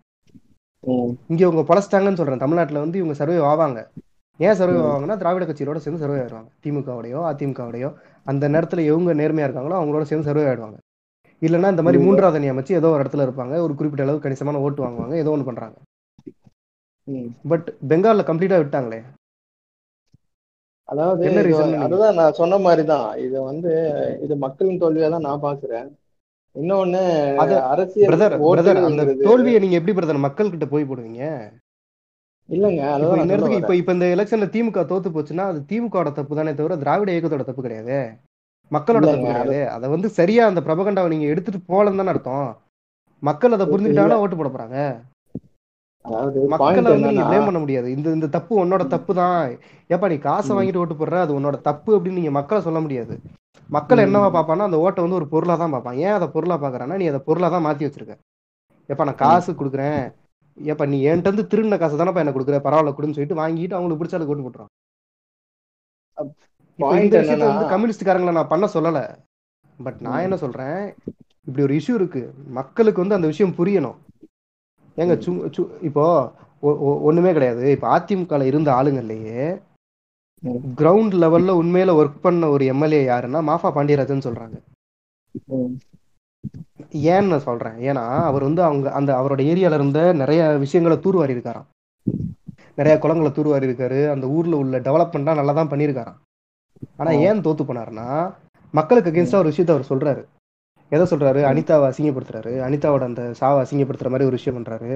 இங்க 1.29 1.43
இவங்க 1.47 1.63
பழச்சிட்டாங்கன்னு 1.75 2.21
சொல்றேன். 2.21 2.43
தமிழ்நாட்டுல 2.45 2.79
வந்து 2.79 2.99
இவங்க 2.99 3.15
சர்வே 3.15 3.37
ஆவாங்க. 3.37 3.81
ஏன் 4.41 4.57
சர்வே. 4.61 4.79
ஆவாங்கன்னா 4.87 5.17
திராவிட 5.21 5.45
கட்சியோட 5.47 5.81
சேர்ந்து 5.85 6.03
சர்வே 6.03 6.19
ஆயிடுவாங்க. 6.23 6.51
திமுகவுடையோ 6.65 7.21
அதிமுகவுடையோ 7.31 7.91
அந்த 8.27 8.45
நேரத்துல 8.55 8.85
எவங்க 8.91 9.15
நேர்மையா 9.21 9.47
இருக்காங்களோ 9.49 9.79
அவங்களோட 9.79 10.07
சேர்ந்து 10.11 10.29
சர்வே 10.29 10.45
ஆயிடுவாங்க. 10.49 10.79
இல்லைன்னா 11.43 11.71
இந்த 11.75 11.83
மாதிரி. 11.83 12.03
மூன்றாவது 12.05 12.39
அணி 12.39 12.51
அமைச்சு 12.53 12.79
ஏதோ 12.81 12.91
ஒரு 12.95 13.03
இடத்துல 13.05 13.27
இருப்பாங்க. 13.27 13.55
ஒரு 13.67 13.73
குறிப்பிட்ட 13.79 14.07
அளவு 14.07 14.25
கணிசமான 14.25 14.61
ஓட்டு 14.67 14.85
வாங்குவாங்க. 14.85 15.17
ஏதோ 15.23 15.33
ஒன்று 15.35 15.49
பண்றாங்க. 15.51 15.77
பட் 17.53 17.67
பெங்கால்ல 17.91 18.23
கம்ப்ளீட்டா 18.31 18.59
விட்டாங்களே. 18.61 19.01
அதாவது 20.89 21.29
அதுதான் 21.85 22.19
நான் 22.21 22.39
சொன்ன 22.41 22.59
மாதிரிதான். 22.59 23.07
இது 23.27 23.37
வந்து 23.43 23.73
இது 24.25 24.35
மக்களின் 24.45 24.83
தோல்வியா 24.83 25.09
தான் 25.15 25.27
நான் 25.29 25.45
பாக்குறேன் 25.47 25.89
இன்னொன்னு 26.57 27.01
அரசியல் 27.73 28.85
அந்த 28.89 29.05
தோல்வியை 29.29 29.59
நீங்க 29.63 29.79
எப்படி 29.79 29.95
பிரதர் 29.97 30.27
மக்கள் 30.27 30.53
கிட்ட 30.53 30.67
போய் 30.67 30.89
போடுவீங்க? 30.91 31.25
இல்லைங்க 32.49 32.83
இப்போ 32.83 33.07
அதான் 33.07 33.23
இந்நேரத்துக்கு 33.23 33.63
இப்ப 33.63 33.75
இப்ப 33.77 33.93
இந்த 33.97 34.07
எலெக்ஷன்ல 34.15 34.47
திமுக 34.55 34.83
தோத்து 34.91 35.09
போச்சுன்னா 35.15 35.45
அது 35.53 35.61
திமுகவோட 35.71 36.11
தப்பு 36.19 36.39
தானே 36.39 36.53
தவிர 36.59 36.77
திராவிட 36.83 37.11
இயக்கத்தோட 37.15 37.45
தப்பு 37.49 37.63
கிடையாது? 37.63 37.97
மக்களோட 38.71 39.05
தப்பு 39.07 39.27
கிடையாது? 39.27 39.59
அதை 39.75 39.87
வந்து 39.95 40.09
சரியா 40.19 40.43
அந்த 40.51 40.61
பிரபகண்டாவை 40.69 41.11
நீங்க 41.13 41.27
எடுத்துட்டு 41.33 41.61
போலன்னு 41.71 42.01
தானே 42.03 42.13
அர்த்தம். 42.15 42.49
மக்கள் 43.23 43.57
அதை 43.57 43.67
புரிஞ்சுக்கிட்டாங்கன்னா 43.67 44.23
ஓட்டு 44.25 44.39
போட 44.39 44.51
போறாங்க. 44.55 44.79
மக்களை 46.55 46.89
வந்து 46.91 47.11
நீங்க 47.11 47.25
ப்ளேம் 47.29 47.49
பண்ண 47.49 47.61
முடியாது. 47.63 47.89
இந்த 47.97 48.09
இந்த 48.17 48.27
தப்பு 48.37 48.53
உன்னோட 48.63 48.83
தப்பு 48.87 49.13
தான். 49.21 49.39
ஏப்பா 49.91 50.09
நீ 50.13 50.19
காசை. 50.27 50.51
வாங்கிட்டு 50.57 50.83
ஓட்டு 50.83 50.97
போடுற? 51.01 51.17
அது 51.27 51.33
உன்னோட 51.39 51.57
தப்பு 51.69 51.91
அப்படின்னு 51.97 52.21
நீங்க 52.21 52.35
மக்களை 52.39 52.61
சொல்ல 52.67 52.81
முடியாது. 52.81 53.15
மக்கள் 53.71 54.05
என்னவா 54.05 54.29
ம். 54.31 54.35
பார்ப்பான்னா 54.37 54.69
அந்த 54.69 54.79
ஓட்டை 54.85 55.01
வந்து 55.05 55.19
ஒரு 55.21 55.27
பொருளா 55.33 55.55
தான் 55.63 55.75
பார்ப்பான். 55.75 55.99
ஏன் 56.05 56.17
அதை 56.19 56.29
பொருளா 56.29 56.57
பாக்குறான்னா 56.65 56.99
நீ 57.03 57.07
அதை 57.13 57.21
பொருளா 57.29 57.49
தான் 57.49 57.67
மாத்தி 57.67 57.87
வச்சிருக்க. 57.87 58.15
ஏப்பா 58.89 59.07
நான் 59.09 59.23
காசு 59.25 59.51
கொடுக்குறேன். 59.53 60.01
ஏப்பா 60.73 60.85
நீ 60.93 60.99
என்கிட்ட 61.07 61.31
இருந்து 61.31 61.51
திருடின 61.53 61.79
காசு 61.79 61.99
தானப்பா 62.01 62.23
எனக்கு 62.25 62.39
கொடுக்குற? 62.39 62.59
பரவாயில்ல 62.67 62.95
கொடுன்னு 62.97 63.17
சொல்லிட்டு 63.17 63.41
வாங்கிட்டு 63.43 63.77
அவங்களுக்கு 63.77 64.01
பிடிச்சாலும் 64.03 64.31
இப்போ 66.19 66.87
பாயிண்ட் 66.87 67.05
இந்த 67.05 67.21
விஷயத்த 67.21 67.51
வந்து 67.51 67.71
கம்யூனிஸ்ட்காரங்களை 67.73 68.33
நான் 68.39 68.53
பண்ண 68.53 68.67
சொல்லல. 68.75 68.99
பட் 69.79 70.01
நான். 70.07 70.25
என்ன 70.27 70.37
சொல்றேன் 70.43 70.79
இப்படி 71.49 71.65
ஒரு 71.67 71.75
இஷ்யூ 71.79 71.95
இருக்கு. 72.01 72.23
மக்களுக்கு 72.59 73.03
வந்து 73.03 73.17
அந்த 73.19 73.29
விஷயம் 73.33 73.57
புரியணும். 73.59 73.99
ஏங்க 75.01 75.15
இப்போ 75.89 76.05
ஒண்ணுமே 77.09 77.33
கிடையாது. 77.37 77.65
இப்போ 77.77 77.89
அதிமுகல 77.99 78.47
இருந்த 78.51 78.71
ஆளுங்கள்லயே. 78.79 79.43
கிரவுண்ட் 80.81 81.15
லெவல்ல 81.23 81.51
உண்மையில 81.63 81.91
ஒர்க் 82.01 82.25
பண்ண 82.25 82.49
ஒரு 82.55 82.65
எம்எல்ஏ 82.73 83.01
யாருன்னா 83.09 83.41
மாஃபா 83.51 83.69
பாண்டியராஜன் 83.77 84.27
சொல்றாங்க. 84.27 84.57
ஏன்னு 87.09 87.27
நான் 87.27 87.47
சொல்றேன் 87.47 87.77
ஏன்னா 87.89 88.05
அவர் 88.29 88.43
வந்து 88.43 88.63
அவங்க 88.63 88.87
அந்த 88.93 89.11
அவரோட 89.21 89.41
ஏரியால 89.51 89.75
இருந்த 89.75 90.01
நிறைய 90.13 90.43
விஷயங்களை 90.57 90.97
தூர்வாரி 90.99 91.35
இருக்காராம் 91.37 91.69
நிறைய 92.79 92.95
குளங்களை 92.99 93.31
தூர்வாரி 93.33 93.67
இருக்காரு 93.69 94.01
அந்த 94.11 94.27
ஊர்ல 94.29 94.57
உள்ள 94.57 94.79
டெவலப்மெண்ட்லாம் 94.79 95.41
நல்லா 95.41 95.53
தான் 95.53 95.71
பண்ணியிருக்காராம் 95.71 96.19
ஆனா. 96.99 97.11
ஏன் 97.27 97.45
தோத்து 97.45 97.63
போனாருன்னா 97.63 98.07
மக்களுக்கு 98.75 99.11
அகேன்ஸ்டா 99.11 99.41
ஒரு 99.43 99.51
விஷயத்த 99.53 99.75
அவர் 99.75 99.91
சொல்றாரு 99.91 100.23
எதை 100.93 101.05
சொல்றாரு. 101.11 101.41
அனிதாவை 101.51 101.87
அசிங்கப்படுத்துறாரு 101.91 102.53
அனிதாவோட 102.67 103.03
அந்த 103.03 103.23
சாவை 103.35 103.61
அசிங்கப்படுத்துற 103.63 104.11
மாதிரி 104.11 104.29
ஒரு 104.29 104.39
விஷயம் 104.39 104.59
பண்றாரு 104.59 104.91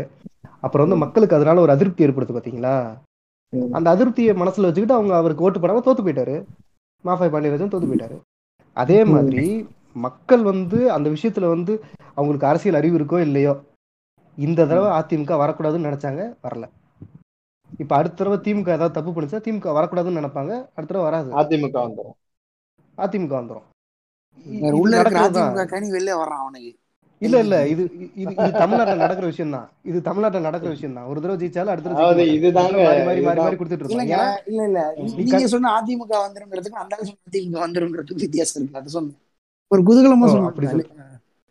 அப்புறம் 0.61 0.85
வந்து. 0.87 1.03
மக்களுக்கு 1.05 1.37
அதனால 1.37 1.61
ஒரு 1.61 1.73
அதிருப்தி 1.73 2.05
ஏற்படுத்து 2.05 2.37
பாத்தீங்களா. 2.37 2.75
அந்த 3.73 3.87
அதிருப்தியை 3.91 4.33
மனசுல 4.35 4.69
வச்சுக்கிட்டு 4.69 4.95
அவங்க 4.95 5.15
அவருக்கு 5.17 5.45
ஓட்டு 5.45 5.59
போடாம 5.59 5.83
தோத்து 5.87 6.05
போயிட்டாரு 6.05 6.37
மாஃபாய் 7.05 7.33
பாண்டியராஜன் 7.35 7.73
தோத்து 7.73 7.89
போயிட்டாரு 7.91 8.17
அதே. 8.77 8.99
மாதிரி 9.13 9.45
மக்கள் 9.97 10.43
வந்து 10.45 10.79
அந்த 10.97 11.09
விஷயத்துல 11.11 11.49
வந்து 11.49 11.73
அவங்களுக்கு 12.17 12.47
அரசியல் 12.47 12.81
அறிவு 12.81 12.99
இருக்கோ 12.99 13.19
இல்லையோ 13.21 13.55
இந்த 14.39 14.61
தடவை 14.63 14.91
அதிமுக 14.99 15.39
வரக்கூடாதுன்னு 15.41 15.89
நினைச்சாங்க 15.89 16.23
வரல. 16.45 16.65
இப்ப 17.81 17.93
அடுத்த 17.97 18.19
தடவை 18.19 18.39
திமுக 18.47 18.71
ஏதாவது 18.71 18.97
தப்பு 18.97 19.11
பண்ணுச்சா 19.11 19.41
திமுக 19.45 19.75
வரக்கூடாதுன்னு 19.77 20.21
நினைப்பாங்க 20.21 20.53
அடுத்த 20.69 20.91
தடவை 20.91 21.05
வராது. 21.09 21.31
அதிமுக 21.45 21.77
வந்துடும் 21.81 22.17
அதிமுக 22.99 23.37
அவனுக்கு. 23.37 23.67
இல்ல 27.23 27.37
இல்ல 27.45 27.57
இது 27.73 27.83
இது 28.17 28.33
இது 28.35 28.51
தமிழ்நாட்டுல 28.61 29.03
நடக்கிற 29.03 29.27
விஷயம் 29.31 29.55
தான் 29.57 29.67
இது 29.91 29.99
தமிழ்நாட்டுல 30.03 30.47
நடக்கிற 30.47 30.71
விஷயம் 30.71 30.95
தான் 30.99 31.09
ஒரு 31.11 31.21
தடவை 31.21 31.39
ஜெயிச்சாலும் 31.43 31.73
அடுத்த 31.75 31.89
தடவை. 31.91 32.05
இதுதாங்க 32.39 32.77
மாறி 32.87 33.01
மாறி 33.09 33.23
மாறி 33.23 33.41
மாறி 33.41 33.57
கொடுத்துட்டு 33.57 33.85
ஏன்னா 34.07 34.21
இல்ல 34.51 34.63
இல்ல. 34.69 34.81
நீங்க 35.21 35.49
சொன்ன 35.55 35.73
அதிமுக 35.79 36.13
வந்துருங்கிறதுக்கும் 36.25 36.83
அந்த 36.85 36.95
அதிமுக 37.27 37.59
வந்துருங்கிறதுக்கும் 37.65 38.25
வித்தியாசம் 38.27 38.59
இருக்கு. 38.59 38.79
அது 38.81 38.95
சொன்னேன். 38.97 39.19
ஒரு 39.71 39.83
குதூகலமா 39.89 40.29
சொன்னேன் 40.29 40.89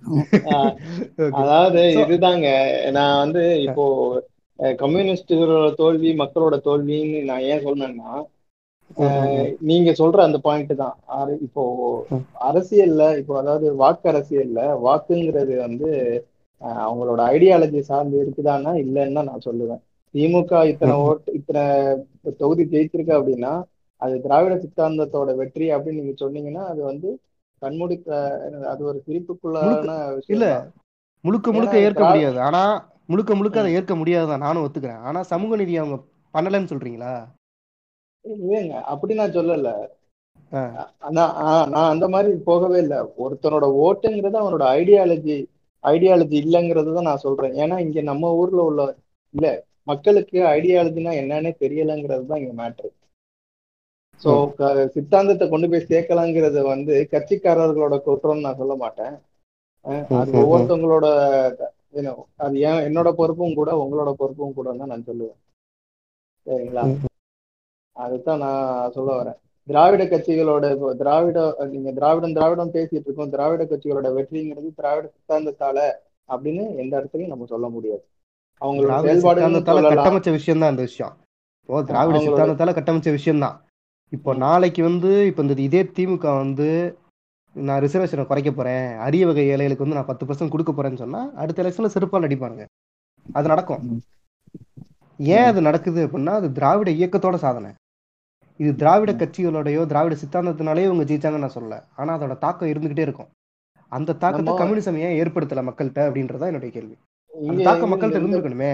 அதாவது 1.40 1.82
இதுதாங்க. 2.04 2.48
நான் 2.96 3.20
வந்து 3.22 3.42
இப்போ 3.66 3.84
கம்யூனிஸ்டுகளோட 4.80 5.68
தோல்வி 5.80 6.12
மக்களோட 6.22 6.56
தோல்வின்னு 6.68 7.20
நான் 7.30 7.48
ஏன் 7.52 7.66
சொன்னேன்னா 7.66 8.12
நீங்க 9.70 9.90
சொல்ற 10.00 10.20
அந்த 10.28 10.38
பாயிண்ட் 10.46 10.72
தான். 10.82 10.96
இப்போ. 11.48 11.64
அரசியல்ல 12.50 13.04
இப்போ 13.20 13.34
அதாவது 13.42 13.68
வாக்கு 13.82 14.08
அரசியல்ல 14.14 14.60
வாக்குங்கிறது 14.88 15.54
வந்து 15.66 15.90
அவங்களோட 16.84 17.22
ஐடியாலஜி 17.34 17.82
சார்ந்து 17.90 18.18
இருக்குதான்னா 18.24 18.72
இல்லைன்னு 18.84 19.24
நான் 19.30 19.46
சொல்லுவேன். 19.48 19.82
திமுக 20.16 20.52
இத்தனை 20.72 20.94
ஓட்டு 21.06 21.30
இத்தனை 21.40 21.64
தொகுதி 22.40 22.64
ஜெயிச்சிருக்கு 22.72 23.14
அப்படின்னா 23.20 23.54
அது 24.02 24.16
திராவிட 24.26 24.54
சித்தாந்தத்தோட 24.64 25.30
வெற்றி 25.42 25.66
அப்படின்னு 25.76 26.02
நீங்க 26.02 26.16
சொன்னீங்கன்னா 26.24 26.64
அது 26.72 26.82
வந்து 26.92 27.10
கண்மூடி 27.62 27.96
அது 28.72 28.82
ஒரு 28.90 29.00
சிரிப்புக்குள்ளான 29.06 29.96
இல்ல. 30.34 30.46
முழுக்க 31.24 31.48
முழுக்க 31.52 31.76
ஏற்க 31.88 32.04
முடியாது. 32.10 32.38
ஆனா 32.48 32.62
முழுக்க 33.12 33.32
முழுக்க 33.36 33.58
அதை. 33.60 33.72
ஏற்க 33.78 33.94
முடியாதுதான் 34.00 34.46
நானும் 34.46 34.66
ஒத்துக்கிறேன். 34.66 35.04
ஆனா 35.08 35.20
சமூக 35.32 35.56
நீதி 35.56 35.76
அவங்க 35.82 35.98
பண்ணலன்னு 36.34 36.72
சொல்றீங்களா? 36.72 37.14
இல்லைங்க 38.26 38.76
அப்படி 38.92 39.14
நான் 39.20 39.36
சொல்லல. 39.38 39.70
நான் 41.18 41.92
அந்த 41.94 42.06
மாதிரி 42.14 42.32
போகவே 42.48 42.78
இல்லை. 42.84 43.00
ஒருத்தனோட 43.24 43.66
ஓட்டுங்கிறது 43.84 44.38
அவனோட 44.42 44.64
ஐடியாலஜி 44.78 45.38
ஐடியாலஜி 45.84 46.36
இல்லைங்கிறது 46.44 46.94
தான் 46.94 47.10
நான் 47.10 47.26
சொல்றேன். 47.26 47.54
ஏன்னா 47.64 47.76
இங்க 47.86 48.00
நம்ம 48.12 48.32
ஊர்ல 48.40 48.62
உள்ள 48.70 48.82
இல்ல 49.34 49.48
மக்களுக்கு 49.88 50.38
ஐடியாலஜினா 50.56 51.12
என்னன்னே 51.22 51.52
தெரியலங்கிறது 51.64 52.26
தான் 52.26 52.42
இங்க 52.42 52.54
மேட்ரு 52.62 52.90
ம், 54.22 54.52
சித்தாந்தத்தை 54.94 55.46
கொண்டு 55.50 55.68
போய் 55.72 55.90
சேர்க்கலாங்கிறது 55.90 56.62
வந்து 56.70 56.94
கட்சிக்காரர்களோட 57.14 57.98
குற்றம்னு 58.06 58.46
நான் 58.46 58.62
சொல்ல 58.62 58.76
மாட்டேன். 58.84 59.14
அது 60.14 60.32
ஒவ்வொருத்தவங்களோட 60.42 61.08
you 61.94 62.04
know, 62.06 62.16
அது 62.38 62.56
ஏன் 62.62 62.82
என்னோட 62.88 63.10
பொறுப்பும் 63.20 63.56
கூட 63.56 63.70
உங்களோட 63.84 64.10
பொறுப்பும் 64.18 64.58
கூட 64.58 64.74
தான் 64.74 64.92
நான் 64.92 65.08
சொல்லுவேன். 65.08 65.38
சரிங்களா. 66.48 66.84
அதுதான் 67.96 68.44
நான் 68.44 68.66
சொல்ல 68.98 69.10
வரேன். 69.20 69.38
திராவிட 69.68 70.04
கட்சிகளோட 70.06 70.66
இப்போ 70.76 70.90
திராவிட 71.00 71.40
நீங்க 71.72 71.90
திராவிடம் 71.98 72.36
திராவிடம் 72.38 72.74
பேசிட்டு 72.76 73.08
இருக்கோம். 73.08 73.32
திராவிட 73.36 73.64
கட்சிகளோட 73.64 74.10
வெற்றிங்கிறது 74.18 74.70
திராவிட 74.80 75.06
சித்தாந்தத்தால 75.08 75.78
அப்படின்னு 76.30 76.64
எந்த 76.84 76.94
இடத்துலயும் 77.00 77.34
நம்ம 77.34 77.48
சொல்ல 77.54 77.68
முடியாது. 77.70 78.04
அவங்களோட 78.62 78.94
சொல்லலாம். 79.72 79.96
கட்டமைச்ச 79.96 80.32
விஷயம் 80.38 80.64
தான் 80.64 80.74
இந்த 80.76 80.86
விஷயம். 80.90 81.16
இப்போ 81.62 81.82
திராவிட 81.90 82.20
சித்தாந்தத்தால 82.28 82.74
கட்டமைச்ச 82.78 83.12
விஷயம் 83.18 83.44
தான் 83.46 83.58
இப்போ 84.16 84.32
நாளைக்கு 84.46 84.82
வந்து 84.90 85.12
இப்போ 85.30 85.42
இந்த 85.46 85.56
இதே 85.68 85.82
திமுக 85.98 86.28
வந்து 86.44 86.68
நான் 87.56 87.82
ரிசர்வேஷனை 87.84 88.24
குறைக்க 88.30 88.52
போறேன். 88.52 88.88
அரிய 89.06 89.24
வகை 89.28 89.44
ஏழைகளுக்கு 89.54 89.86
வந்து 89.86 89.98
நான் 89.98 90.10
பத்து 90.10 90.26
பர்சன்ட் 90.28 90.54
கொடுக்க 90.54 90.72
போறேன்னு 90.74 91.02
சொன்னா 91.04 91.22
அடுத்த 91.42 91.64
எலெக்ஷன்ல 91.64 91.92
செருப்பால் 91.96 92.28
அடிப்பாங்க 92.28 92.64
அது 93.38 93.52
நடக்கும். 93.54 93.84
ஏன் 95.20 95.48
அது 95.50 95.60
நடக்குது 95.68 96.02
அப்படின்னா 96.06 96.34
அது 96.40 96.48
திராவிட 96.58 96.90
இயக்கத்தோட 97.00 97.38
சாதனை. 97.46 97.70
இது 98.60 98.72
திராவிட. 98.82 99.12
கட்சிகளோடயோ 99.20 99.82
திராவிட 99.92 100.16
சித்தாந்தத்தினாலேயோ 100.22 100.88
இவங்க 100.90 101.06
ஜெயிச்சாங்கன்னு 101.10 101.46
நான் 101.46 101.58
சொல்லல. 101.58 101.78
ஆனா 102.00 102.12
அதோட 102.18 102.36
தாக்கம் 102.46 102.72
இருந்துகிட்டே 102.72 103.06
இருக்கும். 103.08 103.30
அந்த 103.92 104.16
தாக்கத்தை 104.24 104.54
கம்யூனிசம் 104.62 104.98
ஏன் 105.06 105.18
ஏற்படுத்தல 105.22 105.62
மக்கள்கிட்ட 105.68 106.02
அப்படின்றதா 106.08 106.50
என்னுடைய 106.52 106.72
கேள்வி. 106.78 106.96
அந்த 107.34 107.68
தாக்கம் 107.68 107.92
மக்கள்கிட்ட 107.94 108.22
இருந்திருக்கணுமே. 108.22 108.74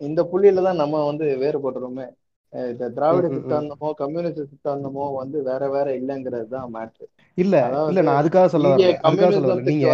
இந்த 0.00 0.20
புள்ளியில 0.32 0.64
தான் 0.68 0.80
நம்ம 0.82 1.04
வந்து 1.10 1.26
வேறுபடுறோமே. 1.42 2.06
இந்த 2.52 2.86
திராவிட. 2.94 3.26
சித்தாந்தமோ 3.34 3.88
கம்யூனிஸ்ட் 4.00 4.50
சித்தாந்தமோ 4.52 5.04
வந்து 5.18 5.38
வேற 5.42 5.62
வேற 5.68 5.88
இல்லைங்கிறது 6.00 6.48
தான் 6.48 6.70
மேட்ரு 6.74 7.06
இல்ல 7.38 7.56
இல்ல 7.90 8.02
நான் 8.06 8.20
அதுக்காக 8.20 8.48
சொல்ல 8.54 8.72
அதுக்காக 9.08 9.30
சொல்ல 9.36 9.56
நீங்க 9.70 9.88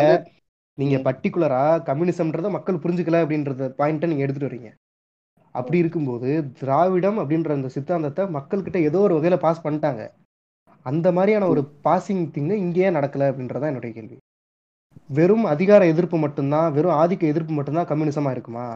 நீங்க 0.78 0.97
பர்டிகுலரா 1.05 1.62
கம்யூனிசம்ன்றத 1.87 2.49
மக்கள் 2.55 2.83
புரிஞ்சுக்கல 2.83 3.20
அப்படின்றத 3.24 3.69
பாயிண்ட்டை 3.78 4.09
நீங்க 4.11 4.24
எடுத்துட்டு 4.24 4.49
வரீங்க. 4.49 4.70
அப்படி 5.55 5.78
இருக்கும்போது 5.78 6.31
திராவிடம் 6.61 7.19
அப்படின்ற 7.23 7.51
அந்த 7.55 7.69
சித்தாந்தத்தை 7.77 8.24
மக்கள்கிட்ட 8.37 8.78
ஏதோ 8.89 8.99
ஒரு 9.07 9.15
வகையில 9.19 9.37
பாஸ் 9.45 9.62
பண்ணிட்டாங்க. 9.65 10.03
அந்த 10.87 11.07
மாதிரியான 11.12 11.49
ஒரு 11.53 11.62
பாசிங் 11.87 12.24
திங்கு 12.35 12.57
இங்கேயே 12.65 12.91
நடக்கல 12.91 13.28
அப்படின்றதா 13.31 13.70
என்னுடைய 13.73 13.93
கேள்வி. 13.95 14.16
வெறும் 15.11 15.47
அதிகார 15.53 15.83
எதிர்ப்பு 15.87 16.19
மட்டும்தான் 16.19 16.69
வெறும் 16.77 16.99
ஆதிக்க 17.01 17.33
எதிர்ப்பு 17.33 17.55
மட்டும்தான் 17.55 17.89
கம்யூனிசமா 17.91 18.31
இருக்குமா? 18.37 18.66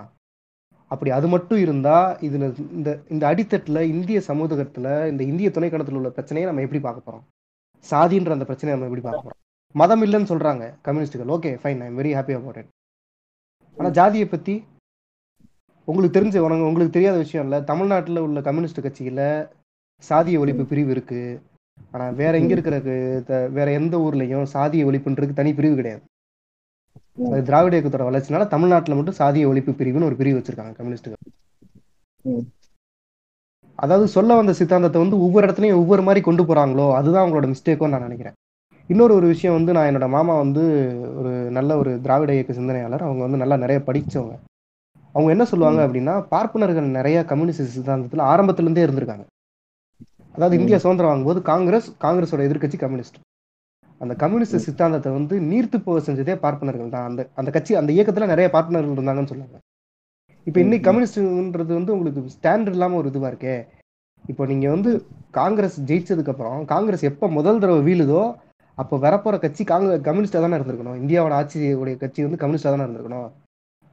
அப்படி 0.91 1.11
அது 1.17 1.27
மட்டும் 1.35 1.61
இருந்தா 1.65 1.97
இதுல 2.27 2.47
இந்த 2.79 2.91
இந்த 3.15 3.25
அடித்தட்டுல 3.31 3.81
இந்திய 3.95 4.19
சமூகத்துல 4.29 4.89
இந்த 5.11 5.23
இந்திய 5.31 5.51
துணைக்கணத்துல 5.57 6.01
உள்ள 6.01 6.11
பிரச்சனையை 6.17 6.47
நம்ம 6.49 6.65
எப்படி 6.67 6.81
பார்க்க 6.87 7.07
போறோம்? 7.09 7.25
சாதின்ற 7.87 8.31
அந்த 8.37 8.47
பிரச்சனையை 8.49 8.75
நம்ம 8.75 8.89
எப்படி 8.89 9.05
பார்க்க 9.07 9.27
போறோம்? 9.27 9.39
மதம் 9.75 10.03
இல்லைன்னு 10.07 10.31
சொல்றாங்க 10.33 10.65
கம்யூனிஸ்டுகள். 10.87 11.33
Okay 11.37 11.53
fine 11.63 11.83
I'm 11.87 11.99
very 12.01 12.13
happy 12.19 12.35
about 12.39 12.61
it 12.63 12.71
ஆனா 13.77 13.91
ஜாதியை 13.99 14.27
பத்தி 14.35 14.55
உங்களுக்கு 15.89 16.17
தெரிஞ்ச 16.17 16.39
உனக்கு 16.47 16.69
உங்களுக்கு 16.71 16.97
தெரியாத 16.97 17.17
விஷயம் 17.25 17.47
இல்ல. 17.47 17.57
தமிழ்நாட்டுல 17.71 18.23
உள்ள 18.27 18.41
கம்யூனிஸ்ட் 18.49 18.85
கட்சியில 18.87 19.23
சாதிய 20.05 20.41
ஒழிப்பு 20.43 20.65
பிரிவு 20.73 20.91
இருக்கு. 20.97 21.23
ஆனா 21.95 22.05
வேற 22.21 22.33
எங்க 22.41 22.53
இருக்கிற 22.57 22.77
வேற 23.59 23.69
எந்த 23.81 23.95
ஊர்லயும் 24.07 24.51
சாதிய 24.55 24.89
ஒழிப்புன்றதுக்கு 24.89 25.41
தனி 25.41 25.53
பிரிவு 25.59 25.79
கிடையாது. 25.79 26.03
திராவிட 27.49 27.75
இயக்கத்தோட 27.77 28.05
வளர்ச்சினால 28.09 28.47
தமிழ்நாட்டுல 28.55 28.97
மட்டும் 28.99 29.19
சாதிய 29.21 29.49
ஒழிப்பு 29.51 29.73
பிரிவுன்னு 29.81 30.09
ஒரு 30.09 30.19
பிரிவு 30.21 30.39
வச்சிருக்காங்க 30.39 30.75
கம்யூனிஸ்டுகள். 30.79 31.23
அதாவது 33.79 34.07
சொல்ல 34.15 34.35
வந்த 34.35 34.53
சித்தாந்தத்தை 34.53 35.01
வந்து 35.03 35.17
ஒவ்வொரு 35.25 35.45
இடத்துலயும் 35.47 35.81
ஒவ்வொரு 35.83 36.03
மாதிரி 36.07 36.21
கொண்டு 36.25 36.43
போறாங்களோ 36.43 36.87
அதுதான் 36.99 37.25
அவங்களோட 37.25 37.49
மிஸ்டேக்கோ 37.53 37.89
நான் 37.93 38.07
நினைக்கிறேன். 38.09 38.37
இன்னொரு 38.91 39.13
ஒரு 39.15 39.27
விஷயம் 39.27 39.57
வந்து 39.57 39.73
நான் 39.77 39.89
என்னோட 39.91 40.07
மாமா 40.09 40.35
வந்து 40.39 40.63
ஒரு 41.21 41.33
நல்ல 41.57 41.77
ஒரு 41.77 41.91
திராவிட 42.05 42.33
இயக்க 42.37 42.53
சிந்தனையாளர். 42.53 43.07
அவங்க 43.09 43.23
வந்து 43.27 43.43
நல்லா 43.43 43.57
நிறைய 43.57 43.81
படிச்சவங்க. 43.89 44.37
அவங்க 45.15 45.31
என்ன 45.35 45.45
சொல்லுவாங்க 45.45 45.81
அப்படின்னா 45.87 46.15
பார்ப்பனர்கள் 46.35 46.97
நிறைய 46.99 47.19
கம்யூனிஸ்ட் 47.31 47.75
சித்தாந்தத்துல 47.77 48.27
ஆரம்பத்துல 48.33 48.67
இருந்தே 48.67 48.85
இருந்திருக்காங்க. 48.87 49.25
அதாவது 50.35 50.59
இந்தியா 50.59 50.79
சுதந்திரம் 50.79 51.11
வாங்கும்போது 51.11 51.43
காங்கிரஸ் 51.43 51.89
காங்கிரஸோட 52.07 52.43
எதிர்க்கட்சி 52.49 52.79
கம்யூனிஸ்ட். 52.85 53.19
அந்த 54.01 54.13
கம்யூனிஸ்ட் 54.23 54.65
சித்தாந்தத்தை 54.67 55.11
வந்து 55.17 55.35
நீர்த்து 55.51 55.79
போக 55.87 55.99
செஞ்சதே 56.07 56.35
பார்ப்பனர்கள் 56.45 56.95
தான். 56.95 57.07
அந்த 57.11 57.21
அந்த 57.41 57.51
கட்சி 57.57 57.73
அந்த 57.81 57.91
இயக்கத்துல 57.97 58.29
நிறைய 58.33 58.49
பார்ப்பனர்கள் 58.55 58.97
இருந்தாங்கன்னு 58.97 59.31
சொல்லுவாங்க 59.33 59.59
இப்போ 60.49 60.59
இன்னைக்கு 60.65 60.87
கம்யூனிஸ்ட்ன்றது 60.87 61.73
வந்து 61.79 61.95
உங்களுக்கு 61.97 62.35
ஸ்டாண்ட் 62.37 62.71
இல்லாம 62.75 62.97
ஒரு 63.01 63.11
இதுவா 63.13 63.29
இருக்கே. 63.33 63.57
இப்போ 64.25 64.43
நீங்க 64.53 64.67
வந்து 64.75 64.91
காங்கிரஸ் 65.41 65.77
ஜெயிச்சதுக்கு 65.91 66.33
அப்புறம் 66.33 66.59
காங்கிரஸ் 66.73 67.05
எப்ப 67.11 67.29
முதல் 67.39 67.61
தடவை 67.63 67.83
வீழுதோ 67.89 68.23
அப்போ 68.79 68.97
வரப்போற 69.05 69.37
கட்சி 69.45 69.63
காங்கிரஸ் 69.71 70.07
கம்யூனிஸ்டா 70.09 70.41
தானே 70.45 70.59
இருந்திருக்கணும். 70.59 70.99
இந்தியாவோட 71.03 71.35
ஆட்சியுடைய 71.41 71.97
கட்சி 72.03 72.27
வந்து 72.27 72.41
கம்யூனிஸ்டா 72.43 72.73
தானே 72.75 72.87
இருந்திருக்கணும். 72.87 73.29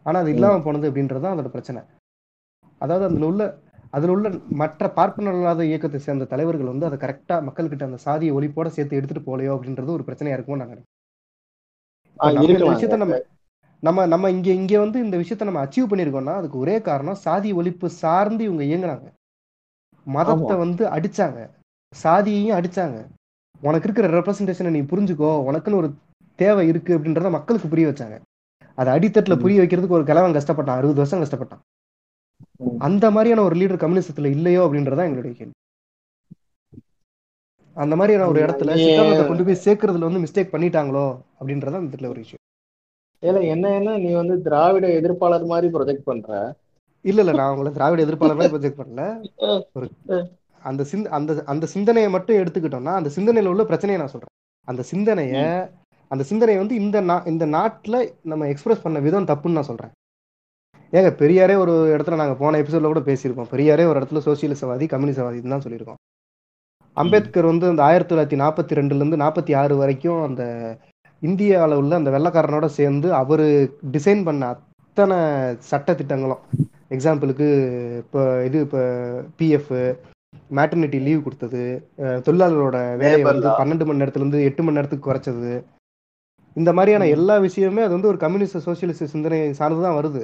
ஆனா 0.05 0.17
அது 0.23 0.29
இல்லாம 0.35 0.61
போனது 0.65 0.89
அப்படின்றது 0.89 1.23
தான் 1.25 1.35
அதோட 1.35 1.49
பிரச்சனை. 1.55 1.81
அதாவது 2.81 3.05
அதுல 3.07 3.27
உள்ள 3.31 3.43
அதுல 3.97 4.13
உள்ள 4.13 4.27
மற்ற 4.61 4.89
பார்ப்பனர் 4.95 5.37
இல்லாத 5.37 5.61
இயக்கத்தை 5.67 5.99
சேர்ந்த 6.03 6.27
தலைவர்கள் 6.31 6.71
வந்து 6.71 6.87
அதை 6.87 6.97
கரெக்டா 7.01 7.35
மக்கள்கிட்ட 7.45 7.83
அந்த 7.87 7.99
சாதிய 8.03 8.35
ஒழிப்போட 8.37 8.69
சேர்த்து 8.75 8.97
எடுத்துட்டு 8.99 9.27
போலையோ 9.27 9.53
அப்படின்றது 9.55 9.95
ஒரு 9.95 10.05
பிரச்சனையா 10.07 10.37
இருக்குமோ 10.37 10.59
நாங்க 10.61 10.75
ஆ, 12.19 12.25
இப்போ 12.25 12.29
நம்ம 12.29 12.43
இந்த 12.43 12.49
இருக்கலாங்க 12.49 12.75
விஷயத்த 12.75 12.97
நம்ம 13.03 13.17
நம்ம 13.83 14.05
நம்ம 14.13 14.29
இங்க 14.35 14.49
இங்க 14.59 14.73
வந்து 14.83 14.99
இந்த 15.05 15.15
விஷயத்த 15.21 15.47
நம்ம 15.47 15.61
அச்சீவ் 15.63 15.89
பண்ணியிருக்கோம்னா 15.89 16.35
அதுக்கு 16.39 16.57
ஒரே 16.61 16.75
காரணம் 16.85 17.19
சாதி 17.23 17.49
ஒழிப்பு 17.57 17.87
சார்ந்து 17.97 18.41
இவங்க 18.47 18.63
இயங்குனாங்க 18.67 19.07
மதத்தை. 20.07 20.33
வந்து 20.63 20.83
அடிச்சாங்க 20.95 21.39
சாதியையும் 21.93 22.57
அடிச்சாங்க 22.57 22.97
உனக்கு 23.61 23.87
இருக்கிற 23.87 24.07
ரெப்ரசன்டேஷனை 24.13 24.71
நீ 24.73 24.81
புரிஞ்சுக்கோ 24.89 25.31
உனக்குன்னு 25.47 25.79
ஒரு 25.81 25.89
தேவை 26.39 26.63
இருக்கு 26.71 26.91
அப்படின்றத 26.97 27.29
மக்களுக்கு 27.35 27.71
புரிய 27.71 27.87
வச்சாங்க 27.89 28.17
அதை 28.77 28.89
அடித்தட்டுல. 28.95 29.35
புரிய 29.43 29.57
வைக்கிறதுக்கு 29.61 29.97
ஒரு 29.99 30.07
கிழவன் 30.09 30.35
கஷ்டப்பட்டான் 30.35 30.79
அறுபது 30.79 31.01
வருஷம் 31.01 31.21
கஷ்டப்பட்டான். 31.23 31.61
அந்த 32.79 33.05
மாதிரியான 33.11 33.43
ஒரு 33.43 33.55
லீடர் 33.55 33.81
கம்யூனிசத்துல 33.83 34.31
இல்லையோ 34.35 34.61
அப்படின்றதான் 34.65 35.07
எங்களுடைய 35.09 35.33
கேள்வி. 35.37 35.55
அந்த 37.75 37.95
மாதிரியான 37.95 38.27
ஒரு 38.27 38.39
இடத்துல 38.45 38.75
சித்தாந்தத்தை 38.75 39.25
கொண்டு 39.27 39.45
போய் 39.47 39.63
சேர்க்கறதுல 39.65 40.07
வந்து 40.09 40.23
மிஸ்டேக் 40.23 40.53
பண்ணிட்டாங்களோ 40.53 41.05
அப்படின்றதான் 41.39 41.85
இடத்துல 41.87 42.11
ஒரு 42.13 42.21
விஷயம் 42.23 42.43
ஏல 43.23 43.37
என்ன 43.47 43.65
என்ன? 43.75 43.97
நீ 43.97 44.09
வந்து 44.13 44.35
திராவிட 44.41 44.87
எதிர்ப்பாளர் 44.99 45.45
மாதிரி 45.45 45.67
ப்ரொஜெக்ட் 45.75 46.07
பண்ற. 46.09 46.31
இல்ல 47.05 47.21
இல்ல 47.21 47.33
நான் 47.33 47.51
உங்களை 47.53 47.71
திராவிட 47.73 47.99
எதிர்ப்பாளர் 48.05 48.39
மாதிரி 48.39 48.53
ப்ரொஜெக்ட் 48.55 48.79
பண்ணல. 48.81 49.03
ஒரு 49.73 49.87
அந்த 50.61 50.83
சிந்த 50.83 51.09
அந்த 51.09 51.31
அந்த 51.45 51.65
சிந்தனையை 51.65 52.09
மட்டும் 52.09 52.37
எடுத்துக்கிட்டோம்னா 52.37 52.93
அந்த 52.99 53.09
சிந்தனையில 53.17 53.51
உள்ள 53.53 53.63
பிரச்சனையை 53.63 53.99
நான் 54.01 54.13
சொல்றேன். 54.13 54.33
அந்த 54.67 54.83
சிந்தனைய 54.91 55.35
அந்த 56.11 56.23
சிந்தனையை 56.23 56.59
வந்து 56.61 56.75
இந்த 56.75 56.97
நா 57.01 57.15
இந்த 57.25 57.45
நாட்டுல 57.45 57.95
நம்ம 58.23 58.47
எக்ஸ்பிரஸ் 58.47 58.83
பண்ண 58.83 58.99
விதம் 58.99 59.29
தப்புன்னு 59.31 59.57
நான் 59.59 59.69
சொல்றேன். 59.71 59.93
ஏங்க 60.93 61.09
பெரியாரே 61.19 61.55
ஒரு 61.57 61.73
இடத்துல 61.93 62.19
நாங்க 62.19 62.35
போன 62.35 62.59
எபிசோட்ல 62.61 62.91
கூட 62.91 63.01
பேசியிருக்கோம் 63.07 63.49
பெரியாரே 63.53 63.85
ஒரு 63.89 63.99
இடத்துல 63.99 64.21
சோசியலிசவாதி 64.27 64.85
கம்யூனிசவாதின்னு 64.91 65.53
தான் 65.55 65.65
சொல்லியிருக்கோம் 65.65 65.99
அம்பேத்கர் 66.97 67.49
வந்து 67.49 67.65
அந்த 67.67 67.81
ஆயிரத்தி 67.83 68.11
தொள்ளாயிரத்தி 68.11 68.39
நாற்பத்தி 68.41 68.77
ரெண்டுல 68.77 69.01
இருந்து 69.01 69.23
நாற்பத்தி 69.23 69.53
ஆறு 69.57 69.73
வரைக்கும் 69.77 70.21
அந்த 70.27 70.43
இந்தியாவில் 71.21 71.79
உள்ள 71.81 71.93
அந்த 71.95 72.09
வெள்ளக்காரனோட 72.15 72.65
சேர்ந்து 72.77 73.07
அவர் 73.19 73.45
டிசைன் 73.93 74.23
பண்ண 74.23 74.43
அத்தனை 74.53 75.17
சட்ட 75.67 75.93
திட்டங்களும் 75.93 76.41
எக்ஸாம்பிளுக்கு 76.91 77.47
இப்போ 78.01 78.19
இது 78.43 78.57
இப்போ 78.61 78.81
பிஎஃப் 79.39 79.73
மேட்டர்னிட்டி 80.51 80.99
லீவ் 81.01 81.23
கொடுத்தது 81.23 81.61
அஹ் 82.01 82.19
தொழிலாளரோட 82.25 82.77
வேலையை 83.01 83.21
வந்து. 83.23 83.47
பன்னெண்டு 83.59 83.85
மணி 83.85 84.01
நேரத்துல 84.01 84.23
இருந்து 84.23 84.43
எட்டு 84.43 84.61
மணி 84.63 84.77
நேரத்துக்கு 84.77 85.07
குறைச்சது 85.07 85.51
இந்த 86.55 86.69
மாதிரியான. 86.73 87.07
எல்லா 87.15 87.35
விஷயமுமே 87.45 87.83
அது 87.83 87.95
வந்து 87.95 88.07
ஒரு 88.07 88.19
கம்யூனிஸ்ட் 88.23 88.61
சோசியலிஸ்ட் 88.67 89.11
சிந்தனை 89.13 89.39
சார்ந்து 89.53 89.83
தான் 89.83 89.97
வருது 89.99 90.23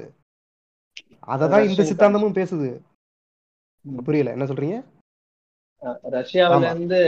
அதை 1.28 1.46
தான் 1.48 1.68
இந்த 1.68 1.84
சித்தாந்தமும் 1.90 2.38
பேசுது. 2.38 2.70
புரியல 4.04 4.34
என்ன 4.36 4.48
சொல்றீங்க 4.50 4.78
ரஷ்யாவில 6.14 6.56
ஆமா. 6.58 6.68
இருந்து 6.72 7.00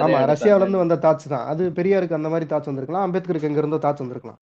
ஆமா. 0.00 0.18
ரஷ்யாவில 0.30 0.64
இருந்து 0.64 0.82
வந்த 0.82 0.96
தாட்ஸ் 1.02 1.28
தான் 1.32 1.44
அது 1.50 1.62
பெரியாருக்கு 1.76 2.18
அந்த 2.18 2.28
மாதிரி 2.30 2.46
தாட்ஸ் 2.50 2.70
வந்திருக்கலாம் 2.70 3.04
அம்பேத்கருக்கு 3.06 3.48
எங்க 3.50 3.60
இருந்தோ 3.62 3.78
தாட்ஸ் 3.84 4.04
வந்திருக்கலாம் 4.04 4.38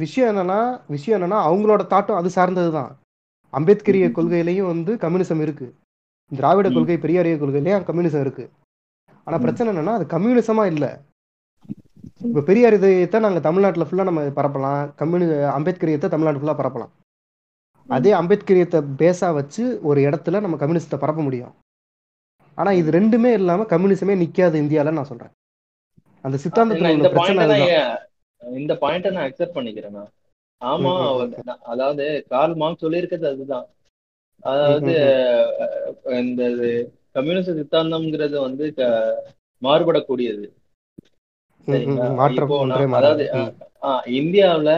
விஷயம் 0.00 0.30
என்னன்னா 0.30 0.60
விஷயம் 0.90 1.16
என்னன்னா 1.18 1.38
அவங்களோட 1.48 1.82
தாட்டும் 1.90 2.18
அது 2.18 2.30
சார்ந்ததுதான் 2.36 2.90
அம்பேத்கரிய. 3.52 4.04
கொள்கையிலையும் 4.12 4.70
வந்து 4.70 4.92
கம்யூனிசம் 5.02 5.42
இருக்கு 5.44 5.66
திராவிட. 6.32 6.66
கொள்கை 6.70 6.96
பெரியாரிய 6.98 7.36
கொள்கையிலயும் 7.38 7.86
கம்யூனிசம் 7.88 8.24
இருக்கு 8.24 8.44
ஆனா. 9.26 9.36
பிரச்சனை 9.38 9.68
என்னன்னா 9.72 9.94
அது 9.98 10.06
கம்யூனிசமா 10.12 10.64
இல்ல 10.72 10.84
இப்ப 12.26 12.42
பெரியார் 12.48 12.76
இதயத்தை 12.78 13.18
நாங்க 13.24 13.40
தமிழ்நாட்டுல 13.46 13.86
ஃபுல்லா 13.86 14.08
நம்ம 14.08 14.22
பரப்பலாம் 14.36 14.80
கம்யூனி 14.98 15.26
அம்பேத்கரியத்தை 15.52 16.08
தமிழ்நாடு 16.10 16.40
ஃபுல்லா 16.40 16.56
பரப்பலாம் 16.58 16.92
அதே 17.88 18.12
அம்பேத்கரியத்தை 18.20 18.80
பேஸா 19.00 19.28
வச்சு 19.38 19.64
ஒரு 19.88 20.00
இடத்துல 20.08 20.40
நம்ம 20.44 20.56
கம்யூனிஸ்டை 20.62 20.98
பரப்ப 21.02 21.22
முடியும். 21.26 21.52
ஆனா 22.58 22.70
இது 22.80 22.88
ரெண்டுமே 22.98 23.30
இல்லாம 23.40 23.66
கம்யூனிசமே 23.72 24.14
நிக்காது 24.22 24.56
இந்தியால 24.62 24.94
நான் 24.96 25.10
சொல்றேன். 25.10 25.32
அந்த 26.24 26.36
சித்தாந்தத்துல 26.44 26.94
இந்த 26.96 27.10
பிரச்சனை 27.14 27.60
இந்த 28.42 28.72
பாயிண்ட 28.82 29.10
நான் 29.14 29.26
அக்செப்ட் 29.28 29.56
பண்ணிக்கிறேன். 29.56 30.08
ஆமா 30.60 30.92
அதாவது 31.72 32.04
கார்ல் 32.32 32.56
மார்க்ஸ் 32.62 32.84
சொல்லியிருக்கிறது 32.84 33.28
அதுதான். 33.32 33.66
அதாவது 34.50 34.92
இந்த 36.22 36.42
கம்யூனிஸ்ட் 37.16 37.58
சித்தாந்தம்ங்கிறது 37.60 38.36
வந்து 38.46 38.66
மாறுபடக்கூடியது. 39.62 40.46
அதாவது 42.98 43.24
இந்தியாவுல 44.20 44.70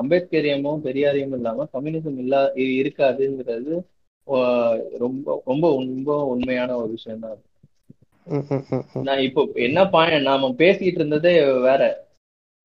அம்பேத்கரியமும் 0.00 0.84
பெரியாரியமும் 0.86 1.38
இல்லாம 1.38 1.66
கம்யூனிசம் 1.74 2.20
இல்லா 2.24 2.40
இருக்காதுங்கிறது 2.80 3.74
ரொம்ப 5.02 5.26
ரொம்ப 5.50 5.64
ரொம்ப 5.80 6.10
உண்மையான 6.32 6.70
ஒரு 6.82 6.90
விஷயம் 6.96 7.24
தான். 7.26 7.40
நான் 9.06 9.24
இப்போ 9.28 9.42
என்ன 9.66 9.80
பாயிண்ட் 9.94 10.28
நாம 10.30 10.50
பேசிட்டு 10.60 11.00
இருந்ததே 11.00 11.32
வேற. 11.68 11.82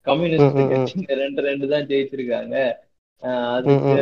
கம்யூனிஸ்ட் 0.08 0.60
ரெண்டு 1.24 1.42
ரெண்டு 1.48 1.66
தான் 1.74 1.88
ஜெயிச்சிருக்காங்க. 1.90 2.56
அதுக்கு 3.56 3.96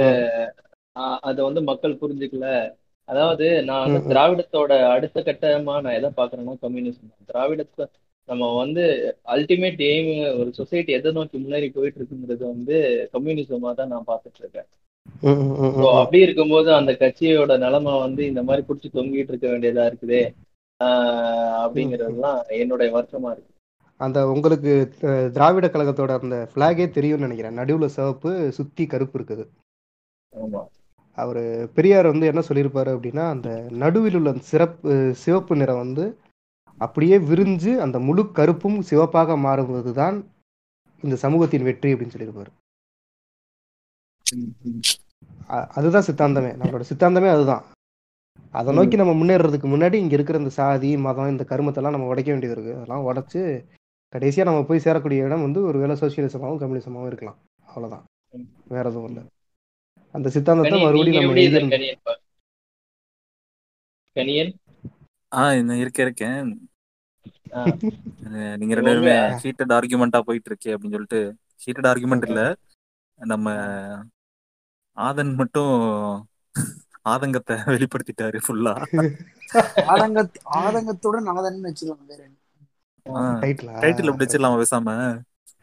அதை 1.30 1.40
வந்து 1.48 1.62
மக்கள் 1.70 2.00
புரிஞ்சுக்கல. 2.02 2.48
அதாவது 3.08 3.48
நான். 3.70 3.94
திராவிடத்தோட 4.12 4.72
அடுத்த 4.96 5.20
கட்டமா 5.28 5.76
நான் 5.86 5.98
எதை 6.00 6.10
பாக்குறேன்னா 6.20 6.56
கம்யூனிசம். 6.66 7.12
திராவிடத்தை 7.30 7.86
நம்ம 8.28 8.56
வந்து 8.56 8.84
அல்டிமேட் 9.26 9.82
எய்ம் 9.82 10.40
ஒரு 10.40 10.54
சொசைட்டி 10.54 10.92
எதை 10.92 11.12
நோக்கி 11.12 11.38
முன்னேறி 11.38 11.70
போயிட்டு 11.70 12.02
இருக்குங்கிறது 12.02 12.38
வந்து 12.38 13.10
கம்யூனிசமா 13.14 13.74
தான் 13.74 13.88
நான் 13.88 14.04
பார்த்துட்டு 14.08 14.40
இருக்கேன். 14.40 14.66
அப்படி 15.94 16.22
இருக்கும்போது 16.22 16.74
அந்த 16.74 16.92
கட்சியோட 16.92 17.58
நிலைமை 17.58 18.00
வந்து 18.00 18.26
இந்த 18.26 18.44
மாதிரி 18.44 18.68
பிடிச்சி 18.68 18.96
தொங்கிட்டு 18.96 19.32
இருக்க 19.32 19.48
வேண்டியதா 19.48 19.84
இருக்குதே? 19.88 20.34
ஆஹ் 20.84 21.58
அப்படிங்கிறதுலாம் 21.66 22.42
என்னுடைய 22.48 22.92
வருத்தமா 22.98 23.32
இருக்கு. 23.32 23.54
அந்த 23.98 24.28
உங்களுக்கு 24.28 24.90
திராவிட 25.34 25.68
கழகத்தோட 25.68 26.20
அந்த 26.22 26.50
ஃபிளாகே 26.56 26.90
தெரியும்னு 26.90 27.28
நினைக்கிறேன். 27.28 27.58
நடுவுல 27.58 27.86
சிவப்பு 27.86 28.52
சுத்தி 28.52 28.86
கருப்பு 28.86 29.20
இருக்குது. 29.20 29.46
ஆமா. 30.36 30.64
அவரு 31.18 31.70
பெரியார் 31.76 32.06
வந்து 32.06 32.26
என்ன 32.26 32.42
சொல்லியிருப்பாரு 32.50 32.92
அப்படின்னா 32.98 33.30
அந்த 33.30 33.66
நடுவில் 33.72 34.16
உள்ள 34.16 34.34
சிறப்பு 34.34 35.12
சிவப்பு 35.16 35.56
நிறம் 35.56 35.78
வந்து 35.78 36.18
அப்படியே 36.78 37.18
விரிஞ்சு 37.18 37.78
அந்த 37.78 38.00
முழு 38.00 38.32
கருப்பும் 38.32 38.82
சிவப்பாக 38.82 39.38
மாறுவதுதான் 39.38 40.26
இந்த 41.02 41.16
சமூகத்தின் 41.16 41.64
வெற்றி 41.64 41.94
அப்படின்னு 41.94 42.14
சொல்லியிருப்பாரு. 42.18 42.52
அதுதான் 45.48 46.04
சித்தாந்தமே. 46.04 46.50
நம்மளோட 46.60 46.84
சித்தாந்தமே 46.94 47.30
அதுதான். 47.30 47.64
அதை 48.52 48.74
நோக்கி 48.74 48.96
நம்ம 48.96 49.14
முன்னேறதுக்கு 49.14 49.68
முன்னாடி 49.68 49.94
இங்க 49.94 50.14
இருக்கிற 50.14 50.38
இந்த 50.38 50.50
சாதி 50.50 50.98
மதம் 50.98 51.30
இந்த 51.30 51.46
கருமத்தெல்லாம் 51.50 51.90
நம்ம 51.90 52.08
உடைக்க 52.08 52.32
வேண்டியது 52.32 52.62
இருக்கு. 52.62 52.82
அதெல்லாம் 52.82 53.06
உடைச்சு 53.06 53.66
கடைசியா 54.16 54.44
நம்ம 54.44 54.64
போய் 54.64 54.82
சேரக்கூடிய 54.84 55.24
இடம் 55.24 55.42
வந்து 55.42 55.62
ஒரு 55.62 55.80
வேலை 55.80 55.96
சோசியலிசமாவும் 55.96 56.62
கம்யூனிசமாவும் 56.62 57.06
இருக்கலாம். 57.06 57.38
அவ்வளவுதான். 57.66 58.04
வேற 58.68 58.90
எதுவும் 58.90 59.08
இல்லை. 59.08 59.24
அந்த 60.12 60.30
சித்தாந்தத்தை 60.30 60.84
மறுபடியும் 60.84 61.68
நம்ம 64.14 64.66
ஆ 65.32 65.40
நான் 65.62 65.82
இருக்கேன் 65.84 66.08
இருக்கேன். 66.08 66.48
நீங்க 68.60 68.74
ரெண்டு 68.78 68.90
பேருமே? 68.90 69.16
ஹீட்டட் 69.42 69.74
ஆர்குமெண்டா 69.78 70.20
போயிட்டு 70.28 70.50
இருக்கே 70.52 70.74
அப்படின்னு 70.74 70.96
சொல்லிட்டு 70.98 71.22
ஹீட்டட் 71.62 71.90
ஆர்குமெண்ட் 71.92 72.28
இல்ல. 72.30 72.42
நம்ம 73.20 73.48
ஆதன் 74.98 75.34
மட்டும் 75.36 75.74
ஆதங்கத்தை 77.06 77.56
வெளிப்படுத்திட்டாரு 77.68 78.38
ஃபுல்லா 78.46 78.74
ஆதங்க 79.94 80.22
ஆதங்கத்துடன் 80.60 81.30
ஆதன்னு 81.36 81.70
வச்சுக்கலாம் 81.70 82.10
வேற 82.12 82.22
டைட்டிலா 83.44 83.74
டைட்டில் 83.84 84.10
அப்படி 84.12 84.26
வச்சிடலாமா 84.26 84.60
பேசாம? 84.62 84.90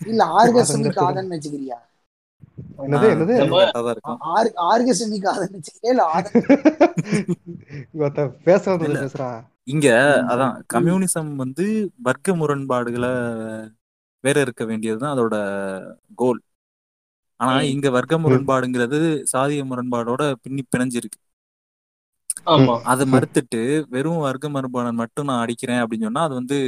இல்ல 0.02 0.22
ஆதங்கத்துடன். 0.36 1.04
ஆதன்னு 1.06 1.36
வச்சுக்கிறியா? 1.36 1.78
என்னது 2.78 3.06
என்னது? 3.14 3.36
பேச. 8.44 8.76
பேசுறான் 8.76 9.44
இங்க 9.64 9.88
அதான் 10.28 10.60
கம்யூனிசம் 10.74 11.34
வந்து 11.34 11.90
வர்க்க 12.02 12.36
முரண்பாடுகளை 12.36 13.10
வேற 14.20 14.40
இருக்க 14.40 14.64
வேண்டியதுதான் 14.64 15.18
அதோட 15.18 15.34
கோல். 16.14 16.40
ஆனா. 17.36 17.60
இங்க 17.60 17.90
வர்க்க 17.90 18.18
முரண்பாடுங்கிறது 18.18 19.24
சாதிய 19.32 19.64
முரண்பாடோட 19.64 20.34
பின்னி 20.42 20.64
பிணைஞ்சிருக்கு. 20.76 21.22
ஆமா. 22.46 22.80
அதை 22.80 23.12
மறுத்துட்டு 23.12 23.84
வெறும் 23.88 24.18
வர்க்க 24.18 24.48
முரண்பாடை 24.48 24.92
மட்டும் 24.92 25.26
நான் 25.26 25.40
அடிக்கிறேன் 25.40 25.82
அப்படின்னு 25.82 26.02
சொன்னா 26.02 26.22
அது 26.22 26.34
வந்து 26.34 26.58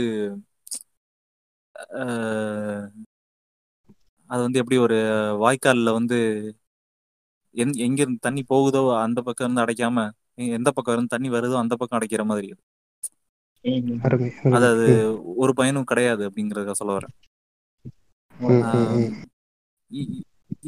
அது 4.31 4.41
வந்து 4.47 4.61
எப்படி 4.63 4.79
ஒரு 4.85 4.99
வாய்க்கால்ல 5.43 5.91
வந்து 5.99 6.19
எந் 7.55 7.75
எங்க 7.87 7.99
இருந்து 8.03 8.21
தண்ணி 8.21 8.43
போகுதோ 8.51 8.83
அந்த 9.05 9.21
பக்கம் 9.27 9.47
இருந்து 9.47 9.65
அடைக்காம 9.65 10.05
எந்த 10.57 10.71
பக்கம் 10.77 10.95
இருந்து 10.97 11.15
தண்ணி 11.15 11.29
வருதோ 11.35 11.57
அந்த 11.61 11.75
பக்கம் 11.81 11.99
அடைக்கிற 11.99 12.25
மாதிரி 12.31 12.49
ம், 13.65 13.95
அருமை 14.07 14.29
அது 14.49 14.49
அருமை. 14.49 14.69
அது 14.71 14.87
ஒரு 15.37 15.53
பயனும் 15.61 15.89
கிடையாது 15.91 16.23
அப்படிங்கறத 16.29 16.75
சொல்ல 16.81 16.93
வரேன். 16.97 17.15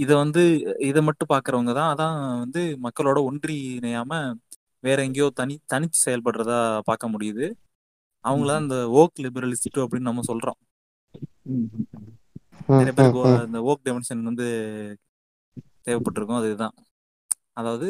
இத 0.03 0.11
வந்து 0.23 0.43
இதை 0.89 1.01
மட்டும் 1.09 1.31
பாக்குறவங்க 1.33 1.73
தான் 1.79 1.91
அதான் 1.93 2.17
வந்து 2.43 2.63
மக்களோட 2.87 3.19
ஒன்றி 3.29 3.57
இணையாம 3.77 4.13
வேற 4.85 4.99
எங்கேயோ 5.07 5.29
தனி 5.41 5.55
தனிச்சு 5.73 5.99
செயல்படுறதா 6.05 6.59
பார்க்க 6.89 7.13
முடியுது. 7.15 7.47
அவங்கள 8.25 8.51
தான் 8.51 8.65
இந்த 8.65 8.79
ஓக் 9.01 9.23
லிபரலிஸ்ட் 9.25 9.69
அப்படின்னு 9.85 10.11
நம்ம 10.11 10.25
சொல்றோம். 10.31 10.59
நிறைய 12.69 12.93
பேருக்கு 12.93 13.21
இந்த 13.47 13.61
ஓக் 13.63 13.85
டெமன்ஷன் 13.85 14.23
வந்து 14.23 14.47
தேவைப்பட்டிருக்கும். 15.85 16.41
அதுதான் 16.41 16.75
அதாவது. 17.53 17.89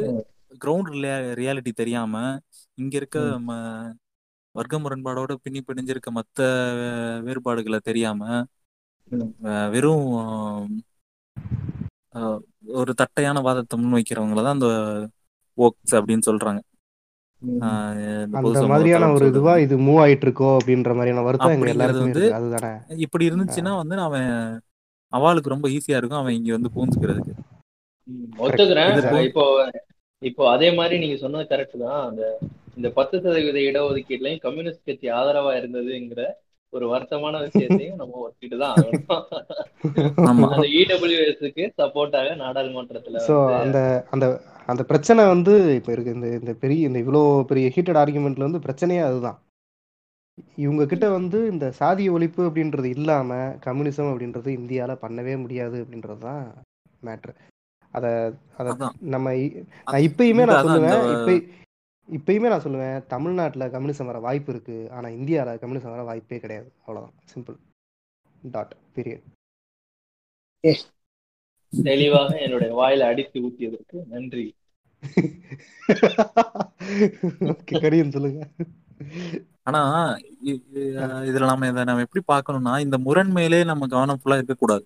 கிரவுண்ட் 0.60 0.90
ரியாலிட்டி 1.40 1.72
தெரியாம 1.72 2.14
இங்க 2.74 2.94
இருக்க 2.96 3.18
வர்க்க 4.54 4.78
முரண்பாடோட 4.78 5.32
பின்னி 5.42 5.60
பிணைஞ்சிருக்க 5.62 6.10
மத்த 6.14 6.38
வேறுபாடுகளை 7.26 7.78
தெரியாம 7.82 8.22
வெறும் 9.74 10.06
ஒரு 12.72 12.92
தட்டையான 12.94 13.40
வாதத்தை 13.40 13.76
முன்வைக்கிறவங்கள 13.78 14.42
தான் 14.42 14.56
அந்த 14.56 14.70
ஓக்ஸ் 15.58 15.94
அப்படின்னு 15.98 16.28
சொல்றாங்க. 16.28 16.60
அந்த 18.38 18.62
மாதிரியான 18.70 19.10
ஒரு 19.12 19.26
இதுவா 19.26 19.52
இது 19.58 19.74
மூவ் 19.78 20.00
ஆயிட்டு 20.04 20.26
இருக்கோ 20.26 20.48
அப்படின்ற 20.56 20.92
மாதிரியான 20.94 21.24
வருத்தம் 21.26 21.54
எங்க 21.56 21.72
எல்லாருக்குமே 21.74 22.08
வந்து 22.08 22.24
இப்படி 23.06 23.28
இருந்துச்சுன்னா 23.30 23.74
வந்து 23.76 23.96
அவன் 24.06 24.28
அவளுக்கு 25.12 25.54
ரொம்ப 25.54 25.66
ஈஸியா 25.76 25.98
இருக்கும் 26.00 26.20
அவன் 26.22 26.36
இங்க 26.38 26.50
வந்து 26.56 26.74
பூந்துக்கிறதுக்கு 26.76 27.34
ஒத்துக்கிறேன். 28.44 28.92
இப்போ 29.28 29.44
இப்போ 30.22 30.42
அதே 30.52 30.68
மாதிரி 30.78 30.94
நீங்க 31.02 31.16
சொன்னது 31.22 31.44
கரெக்ட் 31.52 31.76
தான். 31.86 32.00
அந்த 32.08 32.22
இந்த 32.78 32.88
பத்து 32.98 33.16
சதவீத 33.22 33.58
இடஒதுக்கீடுலையும் 33.68 34.44
கம்யூனிஸ்ட் 34.44 34.86
கட்சி 34.88 35.08
ஆதரவா 35.18 35.52
இருந்ததுங்கிற 35.60 36.22
ஒரு 36.72 36.86
வருத்தமான 36.92 37.34
விஷயத்தையும் 37.44 38.00
நம்ம 38.00 38.18
ஒத்துக்கிட்டு 38.24 38.58
தான் 38.62 38.74
அந்த 40.30 40.66
இடபிள்யூஎஸ்க்கு 40.80 41.64
சப்போர்ட்டாக 41.80 42.34
நாடாளுமன்றத்துல 42.44 43.22
அந்த 43.64 43.80
அந்த 44.14 44.26
அந்த 44.72 44.82
பிரச்சனை 44.90 45.22
வந்து 45.34 45.52
இப்போ 45.78 45.90
இருக்கு. 45.94 46.16
இந்த 46.16 46.28
இந்த 46.38 46.52
பெரிய 46.62 46.88
இந்த 46.88 46.98
இவ்வளோ 47.04 47.22
பெரிய 47.50 47.68
ஹீட்டட் 47.76 48.00
ஆர்குமெண்ட்ல 48.02 48.48
வந்து 48.48 48.64
பிரச்சனையே 48.66 49.02
அதுதான். 49.08 49.38
இவங்க 50.56 50.86
கிட்ட 50.86 51.10
வந்து 51.10 51.52
இந்த 51.52 51.74
சாதிய 51.78 52.14
ஒழிப்பு 52.14 52.48
அப்படின்றது 52.48 52.96
இல்லாம 52.96 53.56
கம்யூனிசம் 53.66 54.12
அப்படின்றது 54.12 54.58
இந்தியால 54.58 54.96
பண்ணவே 55.02 55.38
முடியாது 55.38 55.84
அப்படின்றது 55.84 56.22
தான் 56.22 56.64
மேட்ரு 57.02 57.34
அதை 57.94 58.32
அதை 58.58 58.72
அதான். 58.72 58.94
நம்ம 59.06 59.30
நான் 59.86 60.08
இப்பயுமே 60.08 60.48
நான் 60.48 60.66
சொல்லுவேன் 60.66 61.14
இப்போ 61.14 61.58
இப்பயுமே 62.08 62.48
நான் 62.48 62.64
சொல்லுவேன் 62.64 63.06
தமிழ்நாட்டில் 63.06 63.72
கம்யூனிசம் 63.72 64.04
வர 64.04 64.20
வாய்ப்பு 64.20 64.54
இருக்கு 64.54 64.90
ஆனா 64.90 65.08
இந்தியாவில் 65.18 65.62
கம்யூனிசம் 65.62 65.94
வர 65.94 66.02
வாய்ப்பே 66.02 66.38
கிடையாது. 66.38 66.72
அவ்வளவுதான். 66.80 67.14
சிம்பிள் 67.32 67.56
டாட் 68.50 68.74
பீரியட் 68.96 69.24
தெளிவாக 71.72 72.44
என்னுடைய 72.44 72.78
வாயில 72.78 73.10
அடித்து 73.10 73.42
ஊத்தியதற்கு 73.42 74.06
நன்றி. 74.06 74.54
ஓகே 77.52 77.82
கடியன் 77.82 78.14
சொல்லுங்க. 78.14 78.46
ஆனா 79.68 79.80
இதுல 81.28 81.44
நம்ம 81.50 81.68
இதை 81.72 81.82
நம்ம 81.84 82.04
எப்படி 82.06 82.22
பார்க்கணும்னா 82.32 82.74
இந்த 82.86 82.96
முரண் 83.06 83.32
மேலே 83.38 83.60
நம்ம 83.70 83.88
கவனம் 83.94 84.20
ஃபுல்லா 84.20 84.38
இருக்கக்கூடாது. 84.40 84.84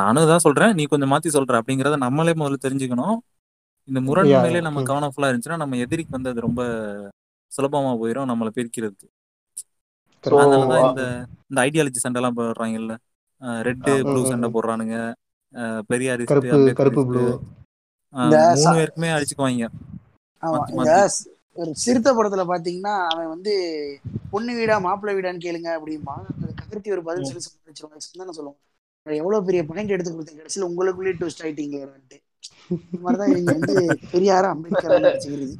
நானும் 0.00 0.30
தான் 0.30 0.44
சொல்றேன். 0.46 0.72
நீ 0.78 0.84
கொஞ்சம் 0.84 1.12
மாத்தி 1.12 1.30
சொல்ற 1.36 1.60
அப்படிங்கறத 1.60 1.96
நம்மளே 2.04 2.32
முதல்ல 2.32 2.58
தெரிஞ்சுக்கணும். 2.64 3.16
இந்த 3.88 4.00
முரண் 4.08 4.30
யா 4.30 4.40
மேலே 4.44 4.58
யா 4.58 4.62
நம்ம 4.66 4.80
கவனம் 4.90 5.12
ஃபுல்லா 5.14 5.30
இருந்துச்சுன்னா 5.30 5.62
நம்ம 5.62 5.78
எதிரிக்கு 5.84 6.16
வந்து 6.16 6.30
அது 6.32 6.46
ரொம்ப 6.46 6.62
சுலபமா 7.52 7.92
போயிடும் 8.02 8.30
நம்மளை 8.30 8.50
பிரிக்கிறதுக்கு 8.58 9.08
அதனாலதான் 10.24 10.84
இந்த 10.86 11.00
இந்த 11.50 11.58
ஐடியாலஜி 11.66 12.02
சண்டை 12.04 12.18
எல்லாம் 12.20 12.36
போடுறாங்கல்ல. 12.38 12.92
ரெட்டு 13.68 13.92
ஆமா 13.92 14.06
ப்ளூ 14.08 14.20
சண்டை 14.30 14.48
போடுறானுங்க. 14.54 14.96
அஹ் 15.54 15.82
பெரியாரிஸ்ட் 15.90 16.44
கருப்பு 16.78 17.02
ப்ளூ 17.08 17.24
மூணு 18.50 18.72
பேருக்குமே 18.76 19.10
அடிச்சுக்குவாங்க. 19.16 19.66
ஒரு 21.54 21.74
சிறுத்தை 21.74 22.14
படத்துல 22.14 22.44
பாத்தீங்கன்னா 22.48 23.06
அவன் 23.06 23.28
வந்து 23.28 23.54
பொண்ணு 24.30 24.54
வீடா 24.54 24.78
மாப்பிள்ளை 24.78 25.20
வீடான்னு 25.20 25.40
கேளுங்க 25.40 25.68
அப்படிம்பா. 25.68 26.14
அது 26.42 26.54
ககர்த்தி 26.62 26.90
ஒரு 26.90 27.02
பதில். 27.02 27.24
சொல்லி 27.24 27.92
சொல்லுவாங்க. 28.30 28.58
"நான் 29.02 29.16
எவ்வளவு 29.16 29.44
பெரிய 29.44 29.64
பாயிண்ட் 29.64 29.90
எடுத்து 29.90 30.12
கொடுத்தேன். 30.12 30.36
கடைசியில் 30.36 30.68
உங்களுக்குள்ளேயே 30.68 31.20
ட்விஸ்ட் 31.20 31.42
ஆயிட்டீங்களேன்ட்டு 31.42 32.20
இந்த 32.68 32.98
மாதிரிதான் 33.00 33.30
இவங்க 33.30 33.52
வந்து 33.52 33.98
பெரியார 34.12 34.42
அம்பேத்கர் 34.42 35.02
அடிச்சுக்கிறது 35.02 35.54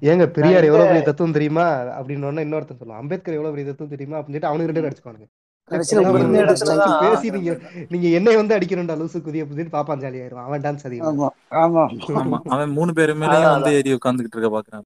ஏங்க 0.00 0.26
பெரியார் 0.26 0.64
எவ்வளவு 0.64 0.86
பெரிய 0.86 1.02
தத்துவம் 1.04 1.32
தெரியுமா? 1.32 1.82
அப்படின்னு 1.82 2.40
இன்னொருத்தன் 2.44 2.78
சொல்லுவான் 2.80 3.02
அம்பேத்கர் 3.02 3.34
எவ்வளவு 3.34 3.54
பெரிய 3.54 3.64
தத்துவம் 3.64 3.88
தெரியுமா? 3.88 4.18
அப்படின்னு 4.18 4.22
சொல்லிட்டு 4.22 4.46
அவனுக்கு 4.46 4.72
ரெண்டு 4.72 5.00
பேரும் 5.00 5.28
பேசி 5.70 7.30
நீங்க 7.36 7.52
நீங்க 7.90 8.06
என்னை 8.18 8.34
வந்து 8.36 8.56
அடிக்கணும்டா 8.56 8.96
லூசு 9.00 9.18
குதி 9.20 9.38
அப்படின்னு 9.44 9.74
பாப்பான் 9.74 10.02
ஜாலி 10.02 10.18
ஆயிரும் 10.22 10.44
அவன் 10.44 10.64
டான்ஸ் 10.66 10.86
அதிகமா. 10.88 11.08
ஆமா 11.10 11.28
ஆமா. 11.62 11.84
ஆமா 12.20 12.38
அவன் 12.54 12.74
மூணு 12.78 12.92
பேரு 12.98 13.14
மேலயும் 13.14 13.40
அதான் 13.40 13.56
வந்து 13.56 13.72
ஏறி 13.78 13.96
உட்காந்துக்கிட்டு 13.96 14.38
இருக்க 14.38 14.50
பாக்குறான். 14.56 14.84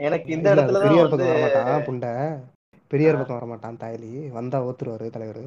எனக்கு 0.00 0.28
இந்த 0.36 0.48
இடத்துல 0.54 0.80
பெரியார் 0.84 1.10
பக்கம் 1.12 1.30
வரமாட்டான் 1.32 1.84
புண்டை. 1.88 2.12
பெரியார் 2.90 3.20
பக்கம் 3.20 3.38
வரமாட்டான் 3.38 3.80
தாயலி. 3.82 4.12
வந்தா 4.36 4.58
ஓத்துருவாரு 4.66 5.08
தலைவர். 5.10 5.42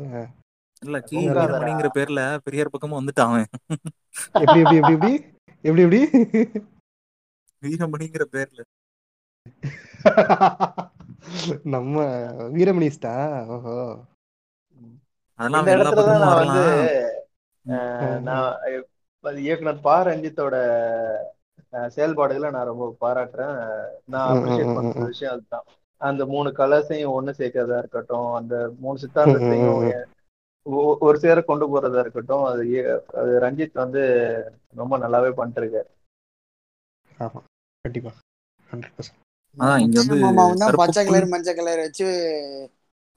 இல்ல 0.82 1.00
கி 1.08 1.16
உட்காதடா 1.18 1.42
வீரமணிங்கிற 1.48 1.90
பேர்ல 1.98 2.22
பெரியார் 2.46 2.74
பக்கமும் 2.74 3.00
வந்துட்டான் 3.00 3.32
அவன். 3.32 3.50
எப்படி 4.44 4.60
எப்படி 4.62 4.78
எப்படி 4.82 4.94
எப்படி? 4.98 5.14
எப்படி 5.64 5.84
எப்படி? 5.88 6.02
வீரமணிங்கிற 7.64 8.26
பேர்ல. 8.36 8.62
நம்ம 11.76 11.96
வீரமணிஸ்டா 12.56 13.14
ஓஹோ. 13.56 13.76
அதெல்லாம் 15.42 15.62
இந்த 15.62 15.74
இடத்துல 15.76 16.04
தான் 16.08 16.24
நான் 16.24 16.40
வந்து. 16.42 16.64
நான் 18.26 18.48
இயக்குனர் 19.42 19.84
பா 19.84 19.96
ரஞ்சித்தோட 20.08 20.56
செயல்பாடுகளை 21.92 22.50
நான் 22.52 22.70
ரொம்ப 22.70 22.86
பாராட்டுறேன். 23.02 23.58
நான் 24.08 24.30
அப்ரிஷியேட் 24.34 24.76
பண்ற 24.76 25.06
விஷயம் 25.06 25.34
அதுதான். 25.36 25.66
அந்த 26.02 26.22
மூணு 26.34 26.50
கலர்ஸையும் 26.58 27.16
ஒண்ணு 27.18 27.32
சேர்க்கறதா 27.36 27.78
இருக்கட்டும் 27.80 28.30
அந்த 28.40 28.54
மூணு 28.80 28.98
சித்தாந்தத்தையும் 29.04 29.78
ஒரு 31.04 31.18
சேர 31.20 31.38
கொண்டு 31.44 31.66
போறதா 31.70 32.02
இருக்கட்டும் 32.04 32.46
அது 32.48 32.64
அது 33.20 33.32
ரஞ்சித் 33.46 33.82
வந்து 33.84 34.04
ரொம்ப 34.76 34.98
நல்லாவே 35.04 35.32
பண்ணிட்டு 35.36 35.82
கண்டிப்பா. 37.86 38.12
இங்க 39.82 39.96
வந்து 40.02 40.18
பச்சை 40.78 41.02
கலர் 41.06 41.28
மஞ்சள் 41.32 41.58
கலர் 41.58 41.84
வச்சு 41.84 42.08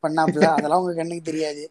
பண்ணாப்புல. 0.04 0.44
அதெல்லாம் 0.54 0.82
உங்க 0.82 0.94
கண்ணுக்கு 0.94 1.24
தெரியாது. 1.24 1.64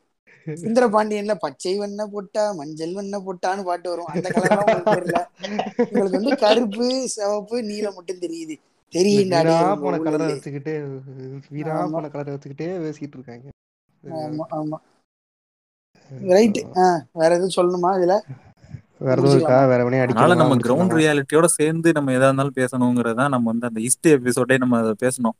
சுந்தர 0.62 0.86
பாண்டியன்ல 0.90 1.34
பச்சை 1.44 1.74
வண்ண 1.78 2.02
போட்டா 2.08 2.44
மஞ்சள் 2.54 2.94
வண்ண 2.94 3.18
போட்டான்னு 3.26 3.64
பாட்டு 3.64 3.88
வரும். 3.90 4.12
அந்த 4.14 4.28
கலர்லாம் 4.30 4.72
உங்களுக்கு 5.90 6.18
வந்து 6.18 6.34
கருப்பு 6.38 6.86
சிவப்பு 7.16 7.58
நீலம் 7.64 7.96
மட்டும் 7.96 8.24
தெரியுது. 8.24 8.56
வீணா 8.94 9.56
உங்க 9.74 9.84
போன 9.84 10.00
கலரை 10.08 10.28
வச்சுக்கிட்டு 10.30 10.74
வீணா 11.56 11.76
ஆமா. 11.78 11.88
போன 11.94 12.10
கலரை 12.10 12.34
வச்சுக்கிட்டே 12.34 12.70
பேசிட்டு 12.84 13.18
இருக்காங்க. 13.18 13.48
ஆமா 14.04 14.46
ஆமா. 14.58 14.78
ரைட் 16.32 16.60
வேற 17.14 17.30
எதுவும் 17.36 17.56
சொல்லணுமா 17.58 17.92
இதுல? 17.98 18.16
வேற 19.02 19.16
எதுவும் 19.16 19.36
இருக்கா? 19.36 19.58
முடிச்சுக்கலாமா 19.58 19.70
வேற 19.72 19.82
அதனால 20.04 20.04
அடிக்கணுமா 20.06 20.42
நம்ம 20.42 20.56
கிரவுண்ட் 20.64 20.96
ரியாலிட்டியோட 21.00 21.48
சேர்ந்து 21.52 21.92
நம்ம 21.94 22.12
எதா 22.12 22.28
இருந்தாலும் 22.30 22.58
பேசணுங்கிறதா 22.60 23.26
நம்ம 23.28 23.50
வந்து 23.52 23.70
அந்த 23.70 23.80
இஸ்ட் 23.82 24.10
எபிசோடே 24.14 24.58
நம்ம 24.58 24.80
அதை 24.80 24.94
பேசணும். 25.04 25.38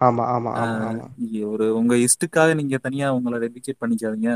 ஆமா 0.00 0.80
ஆமா 0.86 1.04
ஒரு 1.52 1.66
உங்க 1.78 1.94
இஷ்டுக்காக 2.06 2.50
நீங்க 2.54 2.76
தனியா 2.78 3.06
உங்களை 3.16 3.36
டெடிகேட் 3.44 3.82
பண்ணிக்காதீங்க. 3.82 4.30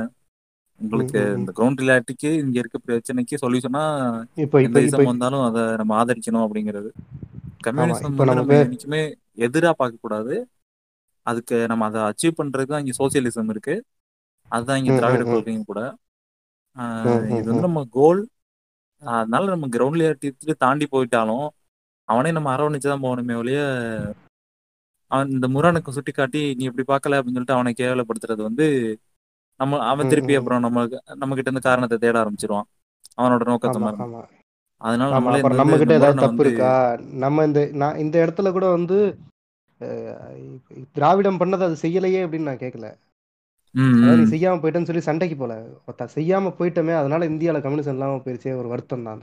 உங்களுக்கு. 0.80 1.20
இந்த 1.38 1.50
கிரவுண்ட் 1.56 1.82
ரியாலிட்டிக்கு 1.82 2.30
இங்க 2.42 2.56
இருக்க 2.58 2.78
பிரச்சனைக்கு 2.86 3.40
சொல்யூஷனா 3.42 3.82
இப்போ 4.44 4.58
எந்த 4.66 4.78
இசம் 4.86 5.10
வந்தாலும் 5.10 5.44
அதை 5.48 5.62
நம்ம 5.80 5.92
ஆதரிக்கணும் 6.00 6.44
அப்படிங்கிறது. 6.46 6.90
கம்யூனிசம் 7.66 8.06
நம்ம 8.32 8.54
என்னைக்குமே 8.60 9.02
எதிரா 9.46 9.72
பார்க்க 9.80 10.04
கூடாது 10.04 10.34
அதுக்கு 11.26 11.56
நம்ம 11.70 11.86
அதை 11.90 12.00
அச்சீவ் 12.08 12.38
பண்றதுக்கு 12.38 12.74
தான் 12.74 12.84
இங்க 12.84 12.94
சோசியலிசம் 13.00 13.50
இருக்கு. 13.54 13.74
அதுதான் 14.50 14.78
இங்க 14.80 14.92
திராவிட. 15.00 15.22
கொள்கையும் 15.32 15.68
கூட. 15.70 15.80
இது 17.32 17.48
வந்து. 17.50 17.66
நம்ம 17.66 17.82
கோல் 17.98 18.20
அதனால 19.02 19.50
நம்ம 19.54 19.66
கிரவுண்ட் 19.74 20.00
ரியாலிட்டி 20.00 20.30
தாண்டி 20.64 20.86
போயிட்டாலும் 20.94 21.46
அவனே 22.08 22.30
நம்ம 22.36 22.48
அரவணைச்சு 22.54 22.88
தான் 22.88 23.04
போகணுமே 23.04 23.34
ஒழிய 23.40 23.60
அவன் 25.10 25.30
இந்த 25.34 25.46
முரணுக்கு 25.48 25.94
சுட்டி 25.94 26.12
காட்டி 26.12 26.42
நீ 26.58 26.64
இப்படி 26.68 26.84
பார்க்கல? 26.88 27.18
அப்படின்னு 27.18 27.38
சொல்லிட்டு 27.38 27.56
அவனை 27.56 27.72
கேவலப்படுத்துறது 27.76 28.42
வந்து 28.48 28.66
நம்ம 29.60 29.80
அவன் 29.88 30.10
திருப்பி. 30.12 30.34
அப்புறம் 30.38 30.64
நம்ம 30.66 30.84
நம்ம 31.16 31.34
கிட்ட 31.34 31.48
இருந்து 31.50 31.66
காரணத்தை 31.66 31.96
தேட 31.98 32.16
ஆரம்பிச்சிருவான். 32.20 32.68
அவனோட 33.18 33.42
நோக்கத்தை 33.48 33.80
ஆமா 34.02 34.22
அதனால 34.80 35.10
நம்ம 35.60 35.78
கிட்ட 35.80 35.94
ஏதாவது 35.98 36.24
தப்பு 36.24 36.44
இருக்கா? 36.44 36.72
நம்ம 37.24 37.44
இந்த 37.48 37.60
நான் 37.80 38.00
இந்த 38.04 38.16
இடத்துல 38.24 38.50
கூட 38.52 38.66
வந்து 38.76 38.98
திராவிடம் 40.96 41.40
பண்ணது 41.40 41.66
அது 41.66 41.76
செய்யலையே 41.82 42.20
அப்படின்னு 42.24 42.50
நான் 42.50 42.62
கேட்கல 42.62 42.88
நீ 44.14 44.24
செய்யாம 44.30 44.60
போயிட்டேன்னு 44.60 44.88
சொல்லி 44.88 45.02
சண்டைக்கு 45.06 45.36
போல. 45.36 45.54
ஒருத்தன் 45.86 46.14
செய்யாம 46.14 46.52
போயிட்டோமே 46.58 46.94
அதனால 47.00 47.28
இந்தியால 47.30 47.60
கம்யூனிசம் 47.64 47.96
இல்லாம 47.96 48.20
போயிருச்சே 48.24 48.54
ஒரு 48.60 48.68
வருத்தம் 48.72 49.04
தான் 49.06 49.20